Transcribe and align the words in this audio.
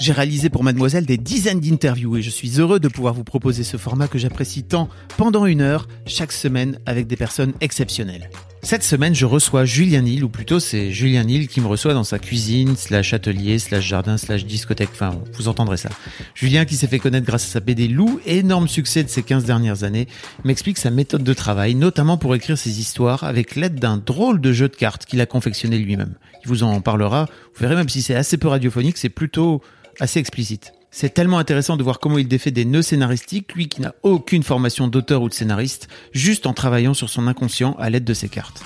J'ai 0.00 0.12
réalisé 0.12 0.48
pour 0.48 0.64
Mademoiselle 0.64 1.04
des 1.04 1.18
dizaines 1.18 1.60
d'interviews 1.60 2.16
et 2.16 2.22
je 2.22 2.30
suis 2.30 2.58
heureux 2.58 2.80
de 2.80 2.88
pouvoir 2.88 3.12
vous 3.12 3.22
proposer 3.22 3.64
ce 3.64 3.76
format 3.76 4.08
que 4.08 4.16
j'apprécie 4.16 4.62
tant 4.62 4.88
pendant 5.18 5.44
une 5.44 5.60
heure 5.60 5.88
chaque 6.06 6.32
semaine 6.32 6.78
avec 6.86 7.06
des 7.06 7.16
personnes 7.16 7.52
exceptionnelles. 7.60 8.30
Cette 8.62 8.82
semaine, 8.82 9.14
je 9.14 9.26
reçois 9.26 9.66
Julien 9.66 10.00
Nil, 10.00 10.24
ou 10.24 10.30
plutôt 10.30 10.58
c'est 10.58 10.90
Julien 10.90 11.24
Nil 11.24 11.48
qui 11.48 11.60
me 11.60 11.66
reçoit 11.66 11.92
dans 11.92 12.04
sa 12.04 12.18
cuisine, 12.18 12.76
slash 12.76 13.12
atelier, 13.12 13.58
slash 13.58 13.86
jardin, 13.86 14.16
slash 14.16 14.46
discothèque, 14.46 14.88
enfin 14.92 15.18
vous 15.34 15.48
entendrez 15.48 15.76
ça. 15.76 15.90
Julien 16.34 16.64
qui 16.64 16.76
s'est 16.76 16.86
fait 16.86 16.98
connaître 16.98 17.26
grâce 17.26 17.44
à 17.44 17.48
sa 17.48 17.60
BD 17.60 17.86
Lou, 17.86 18.20
énorme 18.24 18.68
succès 18.68 19.04
de 19.04 19.08
ces 19.10 19.22
15 19.22 19.44
dernières 19.44 19.84
années, 19.84 20.08
m'explique 20.44 20.78
sa 20.78 20.90
méthode 20.90 21.24
de 21.24 21.34
travail, 21.34 21.74
notamment 21.74 22.16
pour 22.16 22.34
écrire 22.34 22.56
ses 22.56 22.80
histoires 22.80 23.24
avec 23.24 23.54
l'aide 23.54 23.78
d'un 23.78 23.98
drôle 23.98 24.40
de 24.40 24.52
jeu 24.52 24.68
de 24.68 24.76
cartes 24.76 25.04
qu'il 25.04 25.20
a 25.20 25.26
confectionné 25.26 25.78
lui-même. 25.78 26.14
Il 26.42 26.48
vous 26.48 26.62
en 26.62 26.80
parlera, 26.80 27.26
vous 27.54 27.60
verrez 27.60 27.76
même 27.76 27.90
si 27.90 28.00
c'est 28.00 28.14
assez 28.14 28.38
peu 28.38 28.48
radiophonique, 28.48 28.96
c'est 28.96 29.10
plutôt 29.10 29.60
assez 30.00 30.18
explicite. 30.18 30.72
C'est 30.90 31.14
tellement 31.14 31.38
intéressant 31.38 31.76
de 31.76 31.84
voir 31.84 32.00
comment 32.00 32.18
il 32.18 32.26
défait 32.26 32.50
des 32.50 32.64
nœuds 32.64 32.82
scénaristiques, 32.82 33.54
lui 33.54 33.68
qui 33.68 33.80
n'a 33.80 33.94
aucune 34.02 34.42
formation 34.42 34.88
d'auteur 34.88 35.22
ou 35.22 35.28
de 35.28 35.34
scénariste, 35.34 35.88
juste 36.12 36.46
en 36.46 36.52
travaillant 36.52 36.94
sur 36.94 37.08
son 37.08 37.28
inconscient 37.28 37.76
à 37.78 37.90
l'aide 37.90 38.04
de 38.04 38.14
ses 38.14 38.28
cartes. 38.28 38.62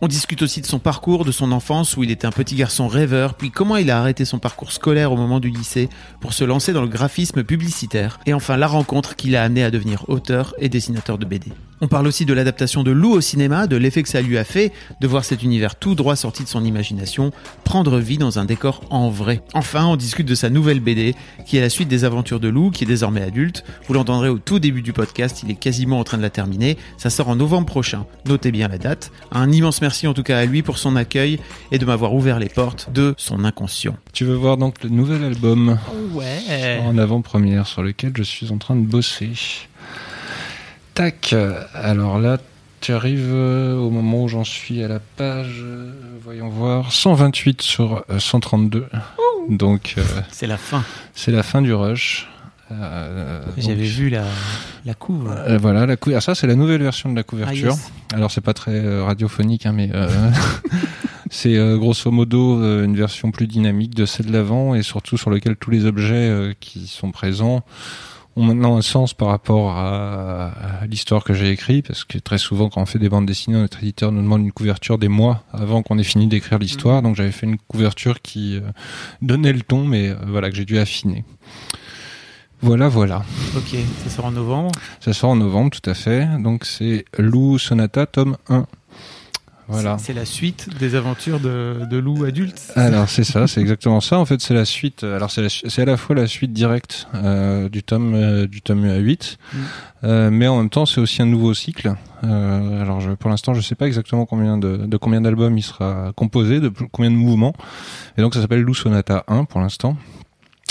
On 0.00 0.08
discute 0.08 0.42
aussi 0.42 0.60
de 0.60 0.66
son 0.66 0.78
parcours, 0.78 1.24
de 1.24 1.32
son 1.32 1.52
enfance 1.52 1.96
où 1.96 2.02
il 2.02 2.10
était 2.10 2.26
un 2.26 2.32
petit 2.32 2.54
garçon 2.54 2.88
rêveur, 2.88 3.34
puis 3.34 3.50
comment 3.50 3.76
il 3.76 3.90
a 3.90 3.98
arrêté 3.98 4.24
son 4.24 4.38
parcours 4.38 4.72
scolaire 4.72 5.12
au 5.12 5.16
moment 5.16 5.40
du 5.40 5.50
lycée 5.50 5.88
pour 6.20 6.32
se 6.32 6.44
lancer 6.44 6.72
dans 6.72 6.82
le 6.82 6.88
graphisme 6.88 7.44
publicitaire, 7.44 8.18
et 8.26 8.34
enfin 8.34 8.56
la 8.56 8.66
rencontre 8.66 9.14
qui 9.16 9.28
l'a 9.28 9.42
amené 9.42 9.62
à 9.62 9.70
devenir 9.70 10.08
auteur 10.08 10.54
et 10.58 10.68
dessinateur 10.68 11.18
de 11.18 11.26
BD. 11.26 11.52
On 11.82 11.88
parle 11.88 12.06
aussi 12.06 12.24
de 12.24 12.32
l'adaptation 12.32 12.82
de 12.82 12.90
Lou 12.90 13.12
au 13.12 13.20
cinéma, 13.20 13.66
de 13.66 13.76
l'effet 13.76 14.02
que 14.02 14.08
ça 14.08 14.22
lui 14.22 14.38
a 14.38 14.44
fait 14.44 14.72
de 15.00 15.06
voir 15.06 15.24
cet 15.26 15.42
univers 15.42 15.76
tout 15.76 15.94
droit 15.94 16.16
sorti 16.16 16.42
de 16.42 16.48
son 16.48 16.64
imagination 16.64 17.32
prendre 17.64 17.98
vie 17.98 18.16
dans 18.16 18.38
un 18.38 18.46
décor 18.46 18.82
en 18.88 19.10
vrai. 19.10 19.42
Enfin, 19.52 19.84
on 19.84 19.96
discute 19.96 20.26
de 20.26 20.34
sa 20.34 20.48
nouvelle 20.48 20.80
BD, 20.80 21.14
qui 21.44 21.58
est 21.58 21.60
la 21.60 21.68
suite 21.68 21.88
des 21.88 22.04
aventures 22.04 22.40
de 22.40 22.48
Lou, 22.48 22.70
qui 22.70 22.84
est 22.84 22.86
désormais 22.86 23.20
adulte. 23.20 23.62
Vous 23.86 23.94
l'entendrez 23.94 24.30
au 24.30 24.38
tout 24.38 24.58
début 24.58 24.80
du 24.80 24.94
podcast, 24.94 25.42
il 25.42 25.50
est 25.50 25.54
quasiment 25.54 26.00
en 26.00 26.04
train 26.04 26.16
de 26.16 26.22
la 26.22 26.30
terminer. 26.30 26.78
Ça 26.96 27.10
sort 27.10 27.28
en 27.28 27.36
novembre 27.36 27.66
prochain. 27.66 28.06
Notez 28.26 28.52
bien 28.52 28.68
la 28.68 28.78
date. 28.78 29.12
Un 29.30 29.52
immense 29.52 29.82
merci 29.82 30.06
en 30.06 30.14
tout 30.14 30.22
cas 30.22 30.38
à 30.38 30.46
lui 30.46 30.62
pour 30.62 30.78
son 30.78 30.96
accueil 30.96 31.38
et 31.72 31.78
de 31.78 31.84
m'avoir 31.84 32.14
ouvert 32.14 32.38
les 32.38 32.48
portes 32.48 32.90
de 32.94 33.14
son 33.18 33.44
inconscient. 33.44 33.96
Tu 34.14 34.24
veux 34.24 34.34
voir 34.34 34.56
donc 34.56 34.82
le 34.82 34.88
nouvel 34.88 35.22
album? 35.24 35.78
Ouais. 36.14 36.80
en 36.82 36.96
avant-première 36.96 37.66
sur 37.66 37.82
lequel 37.82 38.12
je 38.16 38.22
suis 38.22 38.50
en 38.50 38.56
train 38.58 38.76
de 38.76 38.86
bosser. 38.86 39.30
Tac, 40.96 41.34
alors 41.74 42.18
là, 42.18 42.38
tu 42.80 42.92
arrives 42.92 43.28
euh, 43.30 43.76
au 43.76 43.90
moment 43.90 44.24
où 44.24 44.28
j'en 44.28 44.44
suis 44.44 44.82
à 44.82 44.88
la 44.88 44.98
page, 44.98 45.60
euh, 45.62 45.92
voyons 46.24 46.48
voir, 46.48 46.90
128 46.90 47.60
sur 47.60 48.02
euh, 48.10 48.18
132. 48.18 48.86
Donc 49.50 49.94
euh, 49.98 50.02
C'est 50.32 50.46
la 50.46 50.56
fin. 50.56 50.82
c'est 51.14 51.32
la 51.32 51.42
fin 51.42 51.60
du 51.60 51.74
rush. 51.74 52.28
Euh, 52.72 53.42
J'avais 53.58 53.74
donc, 53.76 53.84
vu 53.84 54.08
la, 54.08 54.24
la 54.86 54.94
couve. 54.94 55.30
euh, 55.30 55.58
voilà, 55.58 55.84
la 55.86 55.96
cou- 55.96 56.12
ah, 56.16 56.20
ça 56.22 56.34
c'est 56.34 56.46
la 56.48 56.54
nouvelle 56.56 56.82
version 56.82 57.10
de 57.10 57.14
la 57.14 57.20
Ah, 57.20 57.24
couverture. 57.24 57.72
yes. 57.72 57.92
Alors 58.14 58.30
c'est 58.30 58.40
pas 58.40 58.54
très 58.54 58.72
euh, 58.74 59.04
radiophonique, 59.04 59.66
hein, 59.66 59.72
mais 59.72 59.90
euh, 59.94 60.08
c'est 61.30 61.56
euh, 61.56 61.76
grosso 61.76 62.10
modo 62.10 62.60
euh, 62.60 62.84
une 62.84 62.96
version 62.96 63.30
plus 63.30 63.46
dynamique 63.46 63.94
de 63.94 64.04
celle 64.06 64.26
de 64.26 64.32
l'avant 64.32 64.74
et 64.74 64.82
surtout 64.82 65.16
sur 65.18 65.28
lequel 65.30 65.56
tous 65.56 65.70
les 65.70 65.84
objets 65.84 66.14
euh, 66.14 66.54
qui 66.58 66.86
sont 66.88 67.12
présents 67.12 67.62
ont 68.36 68.44
maintenant 68.44 68.76
un 68.76 68.82
sens 68.82 69.14
par 69.14 69.28
rapport 69.28 69.70
à, 69.70 70.48
à 70.82 70.86
l'histoire 70.86 71.24
que 71.24 71.34
j'ai 71.34 71.50
écrite, 71.50 71.86
parce 71.86 72.04
que 72.04 72.18
très 72.18 72.38
souvent 72.38 72.68
quand 72.68 72.82
on 72.82 72.86
fait 72.86 72.98
des 72.98 73.08
bandes 73.08 73.26
dessinées, 73.26 73.56
notre 73.56 73.78
éditeur 73.78 74.12
nous 74.12 74.22
demande 74.22 74.42
une 74.42 74.52
couverture 74.52 74.98
des 74.98 75.08
mois 75.08 75.42
avant 75.52 75.82
qu'on 75.82 75.98
ait 75.98 76.04
fini 76.04 76.26
d'écrire 76.26 76.58
l'histoire, 76.58 77.02
donc 77.02 77.16
j'avais 77.16 77.32
fait 77.32 77.46
une 77.46 77.58
couverture 77.58 78.20
qui 78.20 78.56
euh, 78.56 78.60
donnait 79.22 79.52
le 79.52 79.62
ton, 79.62 79.84
mais 79.84 80.10
euh, 80.10 80.16
voilà 80.26 80.50
que 80.50 80.56
j'ai 80.56 80.64
dû 80.64 80.78
affiner. 80.78 81.24
Voilà, 82.62 82.88
voilà. 82.88 83.22
Ok, 83.56 83.76
ça 84.04 84.10
sort 84.10 84.24
en 84.26 84.30
novembre. 84.30 84.72
Ça 85.00 85.12
sort 85.12 85.30
en 85.30 85.36
novembre, 85.36 85.70
tout 85.70 85.90
à 85.90 85.94
fait. 85.94 86.26
Donc 86.42 86.64
c'est 86.64 87.04
Lou 87.18 87.58
Sonata, 87.58 88.06
tome 88.06 88.36
1. 88.48 88.66
Voilà. 89.68 89.96
C'est 89.98 90.12
la 90.12 90.24
suite 90.24 90.68
des 90.78 90.94
aventures 90.94 91.40
de, 91.40 91.86
de 91.90 91.96
Lou 91.96 92.24
adulte. 92.24 92.72
Alors 92.76 93.08
c'est 93.08 93.24
ça, 93.24 93.46
c'est 93.48 93.60
exactement 93.60 94.00
ça. 94.00 94.18
En 94.18 94.24
fait, 94.24 94.40
c'est 94.40 94.54
la 94.54 94.64
suite. 94.64 95.02
Alors 95.02 95.30
c'est 95.30 95.82
à 95.82 95.84
la 95.84 95.96
fois 95.96 96.14
la 96.14 96.26
suite 96.28 96.52
directe 96.52 97.08
euh, 97.14 97.68
du 97.68 97.82
tome 97.82 98.14
euh, 98.14 98.46
du 98.46 98.62
tome 98.62 98.84
8, 98.88 99.38
Mm. 99.52 99.56
euh, 100.04 100.30
mais 100.30 100.46
en 100.46 100.58
même 100.58 100.70
temps 100.70 100.86
c'est 100.86 101.00
aussi 101.00 101.20
un 101.22 101.26
nouveau 101.26 101.52
cycle. 101.54 101.94
Euh, 102.24 102.82
alors 102.82 103.00
je, 103.00 103.10
pour 103.12 103.28
l'instant, 103.30 103.54
je 103.54 103.60
sais 103.60 103.74
pas 103.74 103.86
exactement 103.86 104.24
combien 104.24 104.56
de, 104.58 104.76
de 104.86 104.96
combien 104.96 105.20
d'albums 105.20 105.56
il 105.58 105.62
sera 105.62 106.12
composé, 106.14 106.60
de 106.60 106.68
combien 106.92 107.10
de 107.10 107.16
mouvements. 107.16 107.54
Et 108.16 108.22
donc 108.22 108.34
ça 108.34 108.40
s'appelle 108.40 108.60
Lou 108.62 108.74
Sonata 108.74 109.24
1 109.28 109.44
pour 109.46 109.60
l'instant. 109.60 109.96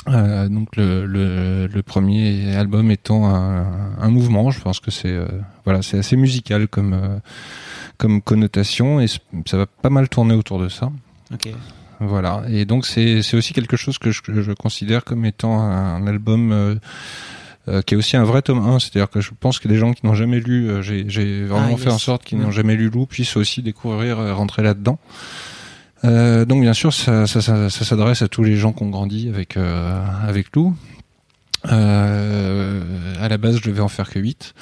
Euh, 0.07 0.47
donc 0.50 0.75
le, 0.75 1.05
le, 1.07 1.66
le 1.66 1.81
premier 1.84 2.55
album 2.55 2.91
étant 2.91 3.25
un, 3.28 3.66
un 4.00 4.09
mouvement, 4.09 4.51
je 4.51 4.61
pense 4.61 4.79
que 4.79 4.91
c'est 4.91 5.09
euh, 5.11 5.25
voilà, 5.63 5.81
c'est 5.81 5.97
assez 5.97 6.16
musical 6.16 6.67
comme 6.67 6.94
euh, 6.94 7.17
comme 7.97 8.22
connotation 8.22 9.00
et 9.00 9.07
ça 9.07 9.57
va 9.57 9.66
pas 9.66 9.89
mal 9.89 10.09
tourner 10.09 10.33
autour 10.35 10.59
de 10.59 10.69
ça. 10.69 10.91
Ok. 11.33 11.50
Voilà, 12.01 12.44
et 12.50 12.66
donc 12.66 12.85
c'est 12.85 13.19
aussi 13.33 13.53
quelque 13.53 13.78
chose 13.78 13.97
que 13.97 14.11
je, 14.11 14.22
je 14.28 14.51
considère 14.51 15.06
comme 15.06 15.23
étant 15.23 15.61
un, 15.61 16.05
album 16.07 16.51
euh, 16.51 16.75
euh, 17.69 17.81
qui 17.81 17.94
est 17.94 17.97
aussi 17.97 18.17
un 18.17 18.25
vrai 18.25 18.41
tome 18.41 18.59
1, 18.59 18.79
c'est-à-dire 18.79 19.09
que 19.09 19.22
je 19.22 19.31
pense 19.39 19.59
que 19.59 19.69
les 19.69 19.78
gens 19.78 19.94
qui 19.94 20.05
n'ont 20.05 20.13
jamais 20.13 20.41
lu, 20.41 20.69
euh, 20.69 20.81
j'ai 20.81 21.45
vraiment 21.45 21.75
Ah, 21.75 21.78
fait 21.78 21.89
en 21.89 21.97
sorte 21.97 22.25
qu'ils 22.25 22.38
Mm. 22.38 22.41
n'ont 22.44 22.51
jamais 22.51 22.75
lu 22.75 22.89
Lou 22.89 23.05
puissent 23.05 23.38
aussi 23.38 23.61
découvrir, 23.61 24.19
euh, 24.19 24.34
rentrer 24.34 24.61
là-dedans. 24.61 25.00
Donc 26.03 26.61
bien 26.61 26.73
sûr, 26.73 26.94
ça, 26.94 27.25
ça, 27.25 27.41
ça, 27.41 27.69
ça 27.72 27.85
s'adresse 27.85 28.22
à 28.22 28.28
tous 28.28 28.44
les 28.44 28.57
gens 28.57 28.73
qui 28.73 28.84
ont 28.84 28.89
grandi 28.89 29.28
avec 29.28 29.57
avec 29.57 30.55
Lou. 30.55 30.75
À 31.63 33.28
la 33.29 33.38
base, 33.39 33.57
je 33.57 33.63
devais 33.69 33.81
en 33.81 33.88
faire 33.88 34.09
que 34.09 34.19
8 34.19 34.53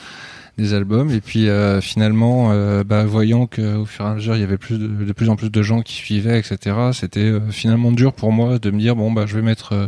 des 0.58 0.74
albums. 0.76 1.10
Et 1.10 1.20
puis 1.20 1.50
euh, 1.50 1.82
finalement 1.82 2.50
euh, 2.52 2.84
bah, 2.84 3.06
voyant 3.06 3.48
que 3.48 3.76
au 3.78 3.86
fur 3.86 4.06
et 4.06 4.08
à 4.10 4.14
mesure 4.14 4.36
il 4.36 4.42
y 4.42 4.44
avait 4.44 4.58
plus 4.60 4.78
de, 4.78 4.88
de 4.88 5.12
plus 5.12 5.30
en 5.30 5.36
plus 5.36 5.50
de 5.50 5.62
gens 5.64 5.82
qui 5.82 5.94
suivaient 5.94 6.38
etc 6.38 6.76
c'était 6.94 7.22
euh, 7.22 7.40
finalement 7.50 7.92
dur 7.92 8.14
pour 8.14 8.32
moi 8.32 8.60
de 8.60 8.70
me 8.70 8.80
dire 8.80 8.96
bon 8.96 9.12
bah 9.12 9.26
je 9.26 9.36
vais 9.36 9.42
mettre 9.42 9.74
euh, 9.74 9.88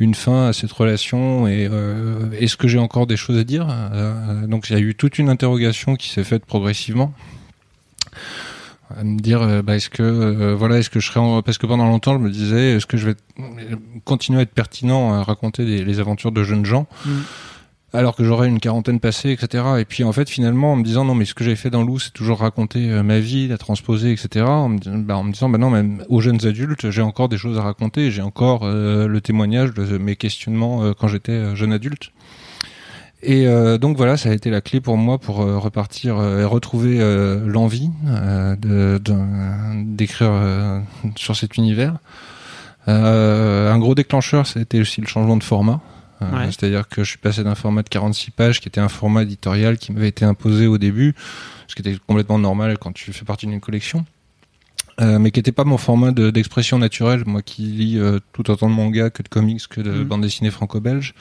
une 0.00 0.14
fin 0.14 0.48
à 0.48 0.52
cette 0.52 0.72
relation 0.72 1.46
et 1.46 1.68
euh, 1.70 2.30
est-ce 2.40 2.56
que 2.56 2.66
j'ai 2.66 2.78
encore 2.80 3.06
des 3.06 3.16
choses 3.16 3.38
à 3.38 3.44
dire? 3.44 3.68
Euh, 3.70 4.46
donc 4.48 4.70
il 4.70 4.72
y 4.72 4.76
a 4.76 4.80
eu 4.80 4.94
toute 4.96 5.18
une 5.18 5.28
interrogation 5.28 5.94
qui 5.94 6.08
s'est 6.08 6.24
faite 6.24 6.46
progressivement. 6.46 7.14
À 8.98 9.04
me 9.04 9.18
dire 9.18 9.62
bah, 9.62 9.76
est-ce 9.76 9.88
que 9.88 10.02
euh, 10.02 10.54
voilà 10.54 10.78
est-ce 10.78 10.90
que 10.90 11.00
je 11.00 11.06
serai 11.06 11.20
en... 11.20 11.40
parce 11.42 11.56
que 11.58 11.66
pendant 11.66 11.86
longtemps 11.86 12.12
je 12.14 12.18
me 12.18 12.28
disais 12.30 12.72
est-ce 12.72 12.84
que 12.86 12.96
je 12.98 13.10
vais 13.10 13.14
continuer 14.04 14.40
à 14.40 14.42
être 14.42 14.52
pertinent 14.52 15.14
à 15.14 15.22
raconter 15.22 15.64
des- 15.64 15.82
les 15.84 16.00
aventures 16.00 16.32
de 16.32 16.42
jeunes 16.42 16.66
gens? 16.66 16.86
Mm. 17.06 17.10
Alors 17.94 18.16
que 18.16 18.24
j'aurais 18.24 18.48
une 18.48 18.58
quarantaine 18.60 19.00
passée, 19.00 19.30
etc. 19.32 19.64
Et 19.78 19.84
puis 19.84 20.02
en 20.04 20.12
fait, 20.12 20.28
finalement, 20.30 20.72
en 20.72 20.76
me 20.76 20.82
disant 20.82 21.04
non, 21.04 21.14
mais 21.14 21.24
ce 21.24 21.34
que 21.34 21.44
j'ai 21.44 21.56
fait 21.56 21.70
dans 21.70 21.82
Lou, 21.82 21.98
c'est 21.98 22.12
toujours 22.12 22.38
raconter 22.38 22.90
euh, 22.90 23.02
ma 23.02 23.18
vie, 23.18 23.48
la 23.48 23.58
transposer, 23.58 24.12
etc. 24.12 24.46
En 24.46 24.70
me, 24.70 24.78
dis- 24.78 24.88
bah, 24.90 25.16
en 25.16 25.24
me 25.24 25.32
disant 25.32 25.48
bah 25.50 25.58
non, 25.58 25.68
même 25.70 26.02
aux 26.08 26.20
jeunes 26.20 26.44
adultes, 26.46 26.90
j'ai 26.90 27.02
encore 27.02 27.28
des 27.28 27.36
choses 27.36 27.58
à 27.58 27.62
raconter. 27.62 28.10
J'ai 28.10 28.22
encore 28.22 28.62
euh, 28.64 29.06
le 29.06 29.20
témoignage 29.20 29.74
de 29.74 29.98
mes 29.98 30.16
questionnements 30.16 30.82
euh, 30.82 30.92
quand 30.98 31.08
j'étais 31.08 31.54
jeune 31.54 31.72
adulte. 31.72 32.12
Et 33.24 33.46
donc 33.78 33.96
voilà, 33.96 34.16
ça 34.16 34.30
a 34.30 34.32
été 34.32 34.50
la 34.50 34.60
clé 34.60 34.80
pour 34.80 34.96
moi 34.96 35.16
pour 35.16 35.36
repartir 35.36 36.20
et 36.20 36.42
retrouver 36.44 36.98
l'envie 37.46 37.88
d'écrire 39.76 40.82
sur 41.14 41.36
cet 41.36 41.56
univers. 41.56 41.98
Un 42.88 43.78
gros 43.78 43.94
déclencheur, 43.94 44.48
ça 44.48 44.58
a 44.58 44.62
été 44.62 44.80
aussi 44.80 45.00
le 45.00 45.06
changement 45.06 45.36
de 45.36 45.44
format. 45.44 45.80
Euh, 46.22 46.46
c'est-à-dire 46.46 46.88
que 46.88 47.04
je 47.04 47.10
suis 47.10 47.18
passé 47.18 47.44
d'un 47.44 47.54
format 47.54 47.82
de 47.82 47.88
46 47.88 48.30
pages, 48.30 48.60
qui 48.60 48.68
était 48.68 48.80
un 48.80 48.88
format 48.88 49.22
éditorial 49.22 49.78
qui 49.78 49.92
m'avait 49.92 50.08
été 50.08 50.24
imposé 50.24 50.66
au 50.66 50.78
début, 50.78 51.14
ce 51.66 51.74
qui 51.74 51.82
était 51.82 51.96
complètement 52.06 52.38
normal 52.38 52.78
quand 52.78 52.92
tu 52.92 53.12
fais 53.12 53.24
partie 53.24 53.46
d'une 53.46 53.60
collection. 53.60 54.04
Euh, 55.00 55.18
mais 55.18 55.30
qui 55.30 55.38
n'était 55.38 55.52
pas 55.52 55.64
mon 55.64 55.78
format 55.78 56.12
d'expression 56.12 56.78
naturelle, 56.78 57.22
moi 57.26 57.40
qui 57.42 57.62
lis 57.62 58.00
tout 58.32 58.50
autant 58.50 58.68
de 58.68 58.74
manga 58.74 59.10
que 59.10 59.22
de 59.22 59.28
comics 59.28 59.66
que 59.68 59.80
de 59.80 59.90
mmh. 59.90 60.04
bande 60.04 60.20
dessinée 60.22 60.50
franco-belge. 60.50 61.14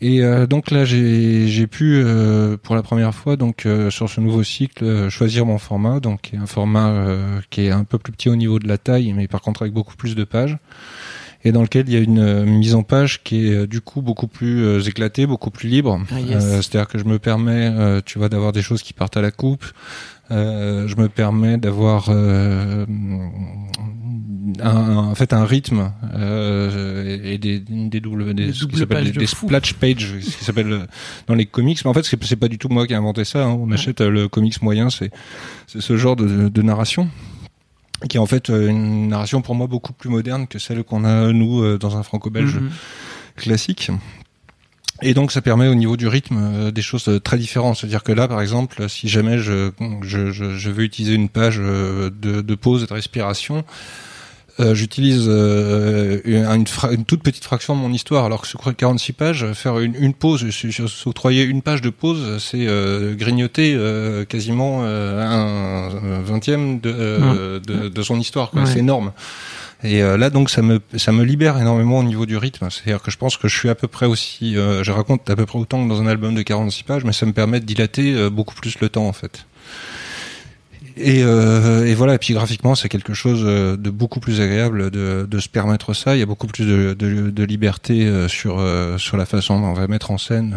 Et 0.00 0.22
euh, 0.22 0.46
donc 0.46 0.70
là, 0.70 0.84
j'ai 0.84 1.66
pu, 1.66 1.94
euh, 1.96 2.58
pour 2.62 2.74
la 2.74 2.82
première 2.82 3.14
fois, 3.14 3.36
donc 3.36 3.64
euh, 3.64 3.88
sur 3.88 4.10
ce 4.10 4.20
nouveau 4.20 4.42
cycle, 4.42 5.08
choisir 5.08 5.46
mon 5.46 5.56
format, 5.56 5.98
donc 5.98 6.32
un 6.38 6.44
format 6.44 7.06
qui 7.48 7.62
est 7.62 7.70
un 7.70 7.84
peu 7.84 7.96
plus 7.96 8.12
petit 8.12 8.28
au 8.28 8.36
niveau 8.36 8.58
de 8.58 8.68
la 8.68 8.76
taille, 8.76 9.12
mais 9.14 9.28
par 9.28 9.40
contre 9.40 9.62
avec 9.62 9.72
beaucoup 9.72 9.96
plus 9.96 10.14
de 10.14 10.24
pages, 10.24 10.58
et 11.44 11.52
dans 11.52 11.62
lequel 11.62 11.88
il 11.88 11.94
y 11.94 11.96
a 11.96 12.00
une 12.00 12.44
mise 12.44 12.74
en 12.74 12.82
page 12.82 13.22
qui 13.22 13.46
est 13.46 13.66
du 13.66 13.80
coup 13.80 14.02
beaucoup 14.02 14.28
plus 14.28 14.86
éclatée, 14.88 15.26
beaucoup 15.26 15.50
plus 15.50 15.68
libre. 15.68 16.00
Ah, 16.10 16.40
c'est-à-dire 16.40 16.88
que 16.88 16.98
je 16.98 17.04
me 17.04 17.18
permets, 17.18 18.00
tu 18.04 18.18
vois, 18.18 18.28
d'avoir 18.28 18.52
des 18.52 18.62
choses 18.62 18.82
qui 18.82 18.92
partent 18.92 19.16
à 19.16 19.22
la 19.22 19.30
coupe. 19.30 19.64
je 20.30 20.96
me 20.96 21.08
permets 21.08 21.58
d'avoir 21.58 22.10
un, 24.60 24.96
en 24.96 25.14
fait 25.14 25.32
un 25.32 25.44
rythme 25.44 25.92
euh, 26.14 27.18
et 27.22 27.38
des, 27.38 27.58
des 27.60 28.00
doubles 28.00 28.34
des, 28.34 28.52
ce 28.52 28.66
qui 28.66 28.76
s'appelle 28.76 29.12
des, 29.12 29.26
splash 29.26 29.74
pages 29.74 30.14
ce 30.20 30.36
qui 30.36 30.44
s'appelle 30.44 30.72
euh, 30.72 30.86
dans 31.26 31.34
les 31.34 31.46
comics 31.46 31.78
mais 31.84 31.90
en 31.90 31.94
fait 31.94 32.04
c'est 32.04 32.36
pas 32.36 32.48
du 32.48 32.58
tout 32.58 32.68
moi 32.68 32.86
qui 32.86 32.92
ai 32.92 32.96
inventé 32.96 33.24
ça 33.24 33.44
hein. 33.44 33.56
on 33.58 33.70
achète 33.70 34.00
euh, 34.00 34.10
le 34.10 34.28
comics 34.28 34.60
moyen 34.62 34.90
c'est 34.90 35.10
c'est 35.66 35.80
ce 35.80 35.96
genre 35.96 36.16
de, 36.16 36.48
de 36.48 36.62
narration 36.62 37.08
qui 38.08 38.16
est 38.16 38.20
en 38.20 38.26
fait 38.26 38.50
euh, 38.50 38.68
une 38.68 39.08
narration 39.08 39.42
pour 39.42 39.54
moi 39.54 39.66
beaucoup 39.66 39.92
plus 39.92 40.10
moderne 40.10 40.46
que 40.46 40.58
celle 40.58 40.82
qu'on 40.84 41.04
a 41.04 41.32
nous 41.32 41.78
dans 41.78 41.96
un 41.96 42.02
franco-belge 42.02 42.56
mhm. 42.56 42.70
classique 43.36 43.90
et 45.02 45.12
donc 45.12 45.32
ça 45.32 45.42
permet 45.42 45.66
au 45.66 45.74
niveau 45.74 45.96
du 45.96 46.06
rythme 46.06 46.70
des 46.70 46.80
choses 46.80 47.20
très 47.24 47.36
différentes. 47.36 47.76
C'est-à-dire 47.76 48.04
que 48.04 48.12
là, 48.12 48.28
par 48.28 48.40
exemple, 48.40 48.88
si 48.88 49.08
jamais 49.08 49.38
je, 49.38 49.72
je, 50.02 50.30
je, 50.30 50.70
veux 50.70 50.84
utiliser 50.84 51.14
une 51.14 51.28
page 51.28 51.58
de, 51.58 52.10
de 52.10 52.54
pause 52.54 52.84
et 52.84 52.86
de 52.86 52.92
respiration, 52.92 53.64
euh, 54.60 54.74
j'utilise 54.74 55.24
euh, 55.26 56.20
une, 56.24 56.64
une, 56.92 57.04
toute 57.04 57.24
petite 57.24 57.44
fraction 57.44 57.74
de 57.74 57.80
mon 57.80 57.92
histoire, 57.92 58.24
alors 58.24 58.42
que 58.42 58.46
sur 58.46 58.60
46 58.74 59.12
pages, 59.12 59.52
faire 59.52 59.80
une, 59.80 59.96
une 59.96 60.14
pause, 60.14 60.48
s'octroyer 60.86 61.42
une 61.42 61.60
page 61.60 61.82
de 61.82 61.90
pause, 61.90 62.38
c'est 62.38 62.66
euh, 62.68 63.14
grignoter 63.14 63.74
euh, 63.76 64.24
quasiment 64.24 64.84
un 64.84 65.88
vingtième 66.22 66.78
de, 66.78 67.60
de, 67.66 67.88
de, 67.88 68.02
son 68.02 68.20
histoire. 68.20 68.52
C'est 68.64 68.78
énorme. 68.78 69.12
Et 69.82 70.00
là, 70.00 70.30
donc, 70.30 70.50
ça 70.50 70.62
me, 70.62 70.80
ça 70.96 71.12
me 71.12 71.24
libère 71.24 71.58
énormément 71.58 71.98
au 71.98 72.04
niveau 72.04 72.24
du 72.24 72.36
rythme. 72.36 72.70
C'est-à-dire 72.70 73.02
que 73.02 73.10
je 73.10 73.18
pense 73.18 73.36
que 73.36 73.48
je 73.48 73.58
suis 73.58 73.68
à 73.68 73.74
peu 73.74 73.88
près 73.88 74.06
aussi, 74.06 74.54
je 74.54 74.90
raconte 74.90 75.28
à 75.28 75.36
peu 75.36 75.46
près 75.46 75.58
autant 75.58 75.84
que 75.84 75.88
dans 75.88 76.00
un 76.00 76.06
album 76.06 76.34
de 76.34 76.42
46 76.42 76.84
pages, 76.84 77.04
mais 77.04 77.12
ça 77.12 77.26
me 77.26 77.32
permet 77.32 77.60
de 77.60 77.66
dilater 77.66 78.30
beaucoup 78.30 78.54
plus 78.54 78.78
le 78.80 78.88
temps, 78.88 79.06
en 79.06 79.12
fait. 79.12 79.46
Et, 80.96 81.22
euh, 81.24 81.86
et, 81.86 81.94
voilà, 81.94 82.14
et 82.14 82.18
puis 82.18 82.34
graphiquement, 82.34 82.74
c'est 82.74 82.88
quelque 82.88 83.14
chose 83.14 83.42
euh, 83.44 83.76
de 83.76 83.90
beaucoup 83.90 84.20
plus 84.20 84.40
agréable 84.40 84.90
de, 84.90 85.26
de, 85.28 85.38
se 85.40 85.48
permettre 85.48 85.92
ça. 85.92 86.14
Il 86.14 86.20
y 86.20 86.22
a 86.22 86.26
beaucoup 86.26 86.46
plus 86.46 86.64
de, 86.66 86.94
de, 86.94 87.30
de 87.30 87.44
liberté 87.44 88.06
euh, 88.06 88.28
sur, 88.28 88.58
euh, 88.58 88.96
sur 88.96 89.16
la 89.16 89.26
façon 89.26 89.60
dont 89.60 89.66
on 89.66 89.72
va 89.72 89.88
mettre 89.88 90.12
en 90.12 90.18
scène 90.18 90.54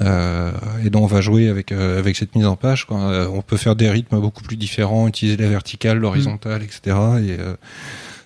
euh, 0.00 0.52
et 0.82 0.88
dont 0.88 1.02
on 1.02 1.06
va 1.06 1.20
jouer 1.20 1.48
avec, 1.48 1.72
avec 1.72 2.16
cette 2.16 2.34
mise 2.34 2.46
en 2.46 2.56
page. 2.56 2.86
Quoi. 2.86 3.28
on 3.30 3.42
peut 3.42 3.58
faire 3.58 3.76
des 3.76 3.90
rythmes 3.90 4.18
beaucoup 4.20 4.42
plus 4.42 4.56
différents, 4.56 5.06
utiliser 5.06 5.36
la 5.36 5.48
verticale, 5.48 5.98
l'horizontale, 5.98 6.62
etc. 6.62 6.96
Et, 7.22 7.36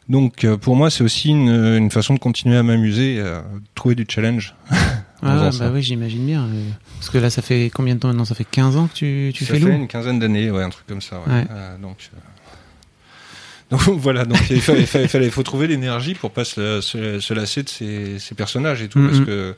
donc 0.09 0.47
pour 0.61 0.77
moi, 0.77 0.91
c'est 0.91 1.03
aussi 1.03 1.31
une, 1.31 1.49
une, 1.49 1.91
façon 1.91 2.15
de 2.15 2.21
continuer 2.21 2.57
à 2.57 2.63
m'amuser, 2.63 3.21
à 3.21 3.43
trouver 3.75 3.97
du 3.97 4.07
challenge. 4.09 4.55
Ah, 5.25 5.51
bah 5.59 5.71
oui, 5.73 5.83
j'imagine 5.83 6.27
bien. 6.27 6.49
Parce 6.99 7.11
que 7.11 7.19
là, 7.19 7.31
ça 7.31 7.43
fait 7.43 7.71
combien 7.73 7.95
de 7.95 8.01
temps 8.01 8.09
maintenant? 8.09 8.25
Ça 8.25 8.35
fait 8.35 8.45
15 8.45 8.77
ans 8.77 8.87
que 8.87 8.95
tu, 8.95 9.33
tu 9.35 9.45
fais 9.45 9.59
loup 9.59 9.67
Ça 9.67 9.73
fait 9.73 9.79
une 9.79 9.89
quinzaine 9.89 10.19
d'années, 10.19 10.51
ouais, 10.51 10.63
un 10.63 10.71
truc 10.71 10.87
comme 10.87 11.03
ça. 11.03 11.21
Ouais. 11.27 11.47
Euh, 11.51 11.79
donc, 11.79 12.11
euh, 12.13 12.19
donc 13.71 13.81
voilà, 14.01 14.25
donc 14.25 14.39
il 14.51 14.61
fallait, 14.61 14.87
fallait, 14.87 15.31
faut 15.31 15.43
trouver 15.43 15.67
l'énergie 15.67 16.15
pour 16.15 16.31
pas 16.31 16.45
se, 16.45 16.81
se, 16.81 17.35
lasser 17.35 17.63
de 17.63 17.69
ces, 17.69 18.19
ces, 18.19 18.35
personnages 18.35 18.83
et 18.83 18.89
tout, 18.89 19.01
parce 19.01 19.19
mm-hmm. 19.19 19.25
que 19.25 19.57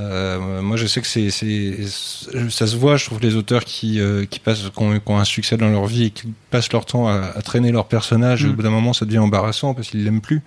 euh, 0.00 0.62
moi, 0.62 0.76
je 0.76 0.86
sais 0.86 1.00
que 1.00 1.06
c'est, 1.06 1.30
ça 1.30 2.66
se 2.66 2.76
voit. 2.76 2.96
Je 2.96 3.04
trouve 3.04 3.20
les 3.20 3.36
auteurs 3.36 3.64
qui, 3.64 4.00
euh, 4.00 4.24
qui 4.24 4.40
passent, 4.40 4.70
qui 4.74 4.82
ont, 4.82 5.18
un 5.18 5.24
succès 5.24 5.56
dans 5.56 5.68
leur 5.68 5.86
vie 5.86 6.04
et 6.04 6.10
qui 6.10 6.32
passent 6.50 6.72
leur 6.72 6.86
temps 6.86 7.08
à, 7.08 7.32
à 7.34 7.42
traîner 7.42 7.70
leur 7.70 7.86
personnage. 7.86 8.44
Et 8.44 8.48
au 8.48 8.52
mm. 8.52 8.56
bout 8.56 8.62
d'un 8.62 8.70
moment, 8.70 8.92
ça 8.92 9.04
devient 9.04 9.18
embarrassant 9.18 9.74
parce 9.74 9.88
qu'ils 9.88 10.04
l'aiment 10.04 10.20
plus. 10.20 10.42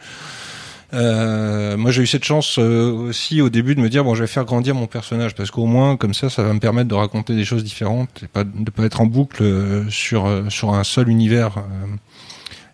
Euh, 0.93 1.75
moi, 1.77 1.91
j'ai 1.91 2.03
eu 2.03 2.07
cette 2.07 2.23
chance 2.23 2.57
euh, 2.59 2.91
aussi 2.91 3.41
au 3.41 3.49
début 3.49 3.75
de 3.75 3.81
me 3.81 3.89
dire 3.89 4.03
bon, 4.03 4.15
je 4.15 4.21
vais 4.21 4.27
faire 4.27 4.45
grandir 4.45 4.75
mon 4.75 4.87
personnage 4.87 5.33
parce 5.33 5.49
qu'au 5.49 5.65
moins 5.65 5.97
comme 5.97 6.13
ça, 6.13 6.29
ça 6.29 6.43
va 6.43 6.53
me 6.53 6.59
permettre 6.59 6.89
de 6.89 6.95
raconter 6.95 7.35
des 7.35 7.45
choses 7.45 7.63
différentes 7.63 8.21
et 8.23 8.27
pas 8.27 8.43
de 8.43 8.69
pas 8.69 8.83
être 8.83 9.01
en 9.01 9.05
boucle 9.05 9.43
euh, 9.43 9.89
sur 9.89 10.29
sur 10.49 10.73
un 10.73 10.83
seul 10.83 11.09
univers. 11.09 11.63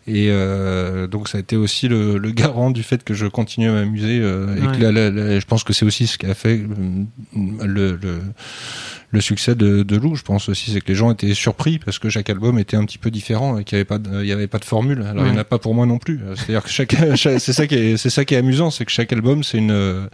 Et 0.07 0.31
donc 1.11 1.29
ça 1.29 1.37
a 1.37 1.41
été 1.41 1.55
aussi 1.55 1.87
le, 1.87 2.17
le, 2.17 2.31
garant 2.31 2.71
du 2.71 2.81
fait 2.81 3.03
que 3.03 3.13
je 3.13 3.27
continue 3.27 3.69
à 3.69 3.73
m'amuser 3.73 4.15
et 4.15 4.77
que 4.79 4.83
là, 4.83 5.39
je 5.39 5.45
pense 5.45 5.63
que 5.63 5.71
c'est 5.71 5.85
aussi 5.85 6.07
ce 6.07 6.17
qui 6.17 6.25
a 6.25 6.33
fait 6.33 6.59
le, 7.35 7.95
le 7.95 8.19
le 9.11 9.21
succès 9.21 9.55
de, 9.55 9.83
de 9.83 9.95
Lou, 9.95 10.15
je 10.15 10.23
pense 10.23 10.49
aussi, 10.49 10.71
c'est 10.71 10.81
que 10.81 10.87
les 10.87 10.95
gens 10.95 11.11
étaient 11.11 11.33
surpris 11.33 11.79
parce 11.79 11.97
que 11.97 12.09
chaque 12.09 12.29
album 12.29 12.59
était 12.59 12.77
un 12.77 12.85
petit 12.85 12.97
peu 12.97 13.09
différent 13.09 13.57
et 13.57 13.63
qu'il 13.63 13.77
n'y 13.77 13.79
avait 13.79 13.85
pas, 13.85 13.97
de, 13.97 14.21
il 14.21 14.27
y 14.27 14.31
avait 14.31 14.47
pas 14.47 14.59
de 14.59 14.65
formule. 14.65 15.01
Alors 15.01 15.25
il 15.25 15.31
n'y 15.31 15.37
en 15.37 15.41
a 15.41 15.43
pas 15.43 15.57
pour 15.57 15.73
moi 15.73 15.85
non 15.85 15.97
plus. 15.97 16.19
C'est-à-dire 16.35 16.63
que 16.63 16.69
chaque, 16.69 16.95
c'est 17.15 17.53
ça 17.53 17.67
qui 17.67 17.75
est, 17.75 17.97
c'est 17.97 18.09
ça 18.09 18.25
qui 18.25 18.35
est 18.35 18.37
amusant, 18.37 18.69
c'est 18.69 18.85
que 18.85 18.91
chaque 18.91 19.11
album, 19.11 19.43
c'est 19.43 19.57
une, 19.57 20.09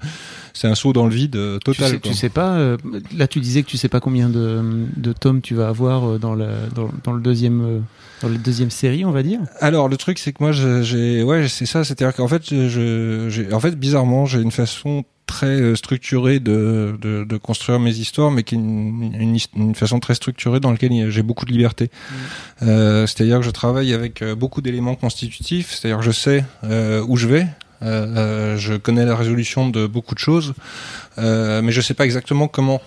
c'est 0.56 0.68
un 0.68 0.75
saut 0.75 0.94
dans 0.94 1.06
le 1.06 1.13
vide 1.13 1.36
euh, 1.36 1.59
total. 1.59 1.88
Tu 1.88 1.95
sais, 1.95 2.00
tu 2.00 2.13
sais 2.13 2.30
pas, 2.30 2.56
euh, 2.56 2.77
là 3.15 3.27
tu 3.27 3.39
disais 3.42 3.62
que 3.62 3.68
tu 3.68 3.77
sais 3.77 3.89
pas 3.89 4.00
combien 4.00 4.30
de, 4.30 4.63
de 4.95 5.13
tomes 5.13 5.41
tu 5.41 5.53
vas 5.53 5.68
avoir 5.68 6.09
euh, 6.09 6.18
dans, 6.18 6.33
le 6.33 6.48
dans, 6.74 6.89
dans 7.03 7.12
le 7.12 7.21
deuxième 7.21 7.83
dans 8.21 8.30
la 8.30 8.38
deuxième 8.38 8.71
série, 8.71 9.03
on 9.03 9.12
va 9.12 9.21
dire. 9.21 9.39
Alors 9.59 9.89
le 9.89 9.98
truc 9.98 10.18
c'est 10.18 10.31
que 10.31 10.41
moi 10.41 10.53
j'ai 10.53 11.24
ouais 11.24 11.48
c'est 11.50 11.65
ça, 11.65 11.83
c'est-à-dire 11.83 12.15
qu'en 12.15 12.30
fait 12.30 12.44
je, 12.50 13.53
en 13.53 13.59
fait 13.59 13.77
bizarrement 13.77 14.25
j'ai 14.25 14.41
une 14.41 14.51
façon 14.51 15.03
très 15.25 15.48
euh, 15.48 15.75
structurée 15.75 16.39
de, 16.39 16.98
de, 17.01 17.24
de, 17.24 17.38
construire 17.38 17.80
mes 17.80 17.92
histoires, 17.92 18.31
mais 18.31 18.44
qui 18.44 18.56
est 18.56 18.57
une, 18.57 19.38
une, 19.56 19.75
façon 19.75 20.00
très 20.00 20.16
structurée 20.16 20.60
dans 20.60 20.72
laquelle 20.72 21.10
j'ai 21.10 21.24
beaucoup 21.24 21.45
de 21.45 21.51
liberté. 21.51 21.89
Mm. 21.89 22.16
Euh, 22.63 23.07
c'est-à-dire 23.07 23.39
que 23.39 23.45
je 23.45 23.51
travaille 23.51 23.94
avec 23.94 24.22
euh, 24.22 24.36
beaucoup 24.36 24.62
d'éléments 24.62 24.95
constitutifs, 24.95 25.72
c'est-à-dire 25.72 26.00
que 26.00 26.06
je 26.06 26.12
sais 26.12 26.45
euh, 26.63 27.04
où 27.07 27.18
je 27.18 27.27
vais, 27.27 27.48
euh, 27.81 28.57
je 28.57 28.75
connais 28.75 29.06
la 29.06 29.16
résolution 29.16 29.69
de 29.69 29.88
beaucoup 29.88 30.16
de 30.16 30.19
choses, 30.19 30.54
euh, 31.18 31.62
mais 31.62 31.72
je 31.72 31.81
sais 31.81 31.94
pas 31.94 32.06
exactement 32.06 32.48
comment 32.48 32.81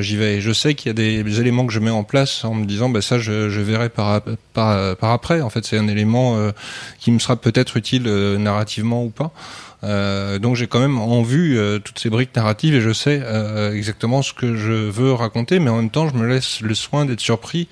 j'y 0.00 0.16
vais. 0.16 0.42
Je 0.42 0.52
sais 0.52 0.74
qu'il 0.74 0.88
y 0.88 0.90
a 0.90 0.92
des, 1.22 1.40
éléments 1.40 1.66
que 1.66 1.72
je 1.72 1.78
mets 1.78 1.90
en 1.90 2.04
place 2.04 2.44
en 2.44 2.52
me 2.52 2.66
disant, 2.66 2.90
bah 2.90 3.00
ça, 3.00 3.18
je, 3.18 3.48
je 3.48 3.60
verrai 3.62 3.88
par, 3.88 4.20
par, 4.52 4.96
par 4.96 5.10
après. 5.12 5.40
En 5.40 5.48
fait, 5.48 5.64
c'est 5.64 5.78
un 5.78 5.88
élément 5.88 6.36
qui 6.98 7.10
me 7.10 7.18
sera 7.18 7.36
peut-être 7.36 7.78
utile 7.78 8.02
narrativement 8.38 9.02
ou 9.02 9.08
pas. 9.08 9.32
Euh, 9.84 10.38
donc 10.38 10.56
j'ai 10.56 10.66
quand 10.66 10.80
même 10.80 10.98
en 10.98 11.22
vue 11.22 11.58
euh, 11.58 11.78
toutes 11.78 11.98
ces 11.98 12.08
briques 12.08 12.34
narratives 12.36 12.74
et 12.74 12.80
je 12.80 12.92
sais 12.92 13.20
euh, 13.24 13.74
exactement 13.74 14.22
ce 14.22 14.32
que 14.32 14.54
je 14.56 14.72
veux 14.72 15.12
raconter, 15.12 15.58
mais 15.58 15.70
en 15.70 15.76
même 15.76 15.90
temps 15.90 16.08
je 16.08 16.14
me 16.14 16.26
laisse 16.26 16.60
le 16.60 16.74
soin 16.74 17.04
d'être 17.04 17.20
surpris 17.20 17.68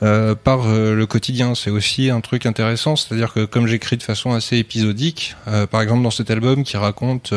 par 0.00 0.66
le 0.66 1.04
quotidien. 1.04 1.54
C'est 1.54 1.68
aussi 1.68 2.08
un 2.08 2.22
truc 2.22 2.46
intéressant, 2.46 2.96
c'est-à-dire 2.96 3.34
que 3.34 3.44
comme 3.44 3.66
j'écris 3.66 3.98
de 3.98 4.02
façon 4.02 4.32
assez 4.32 4.56
épisodique, 4.56 5.36
par 5.70 5.82
exemple 5.82 6.02
dans 6.02 6.10
cet 6.10 6.30
album 6.30 6.64
qui 6.64 6.78
raconte 6.78 7.34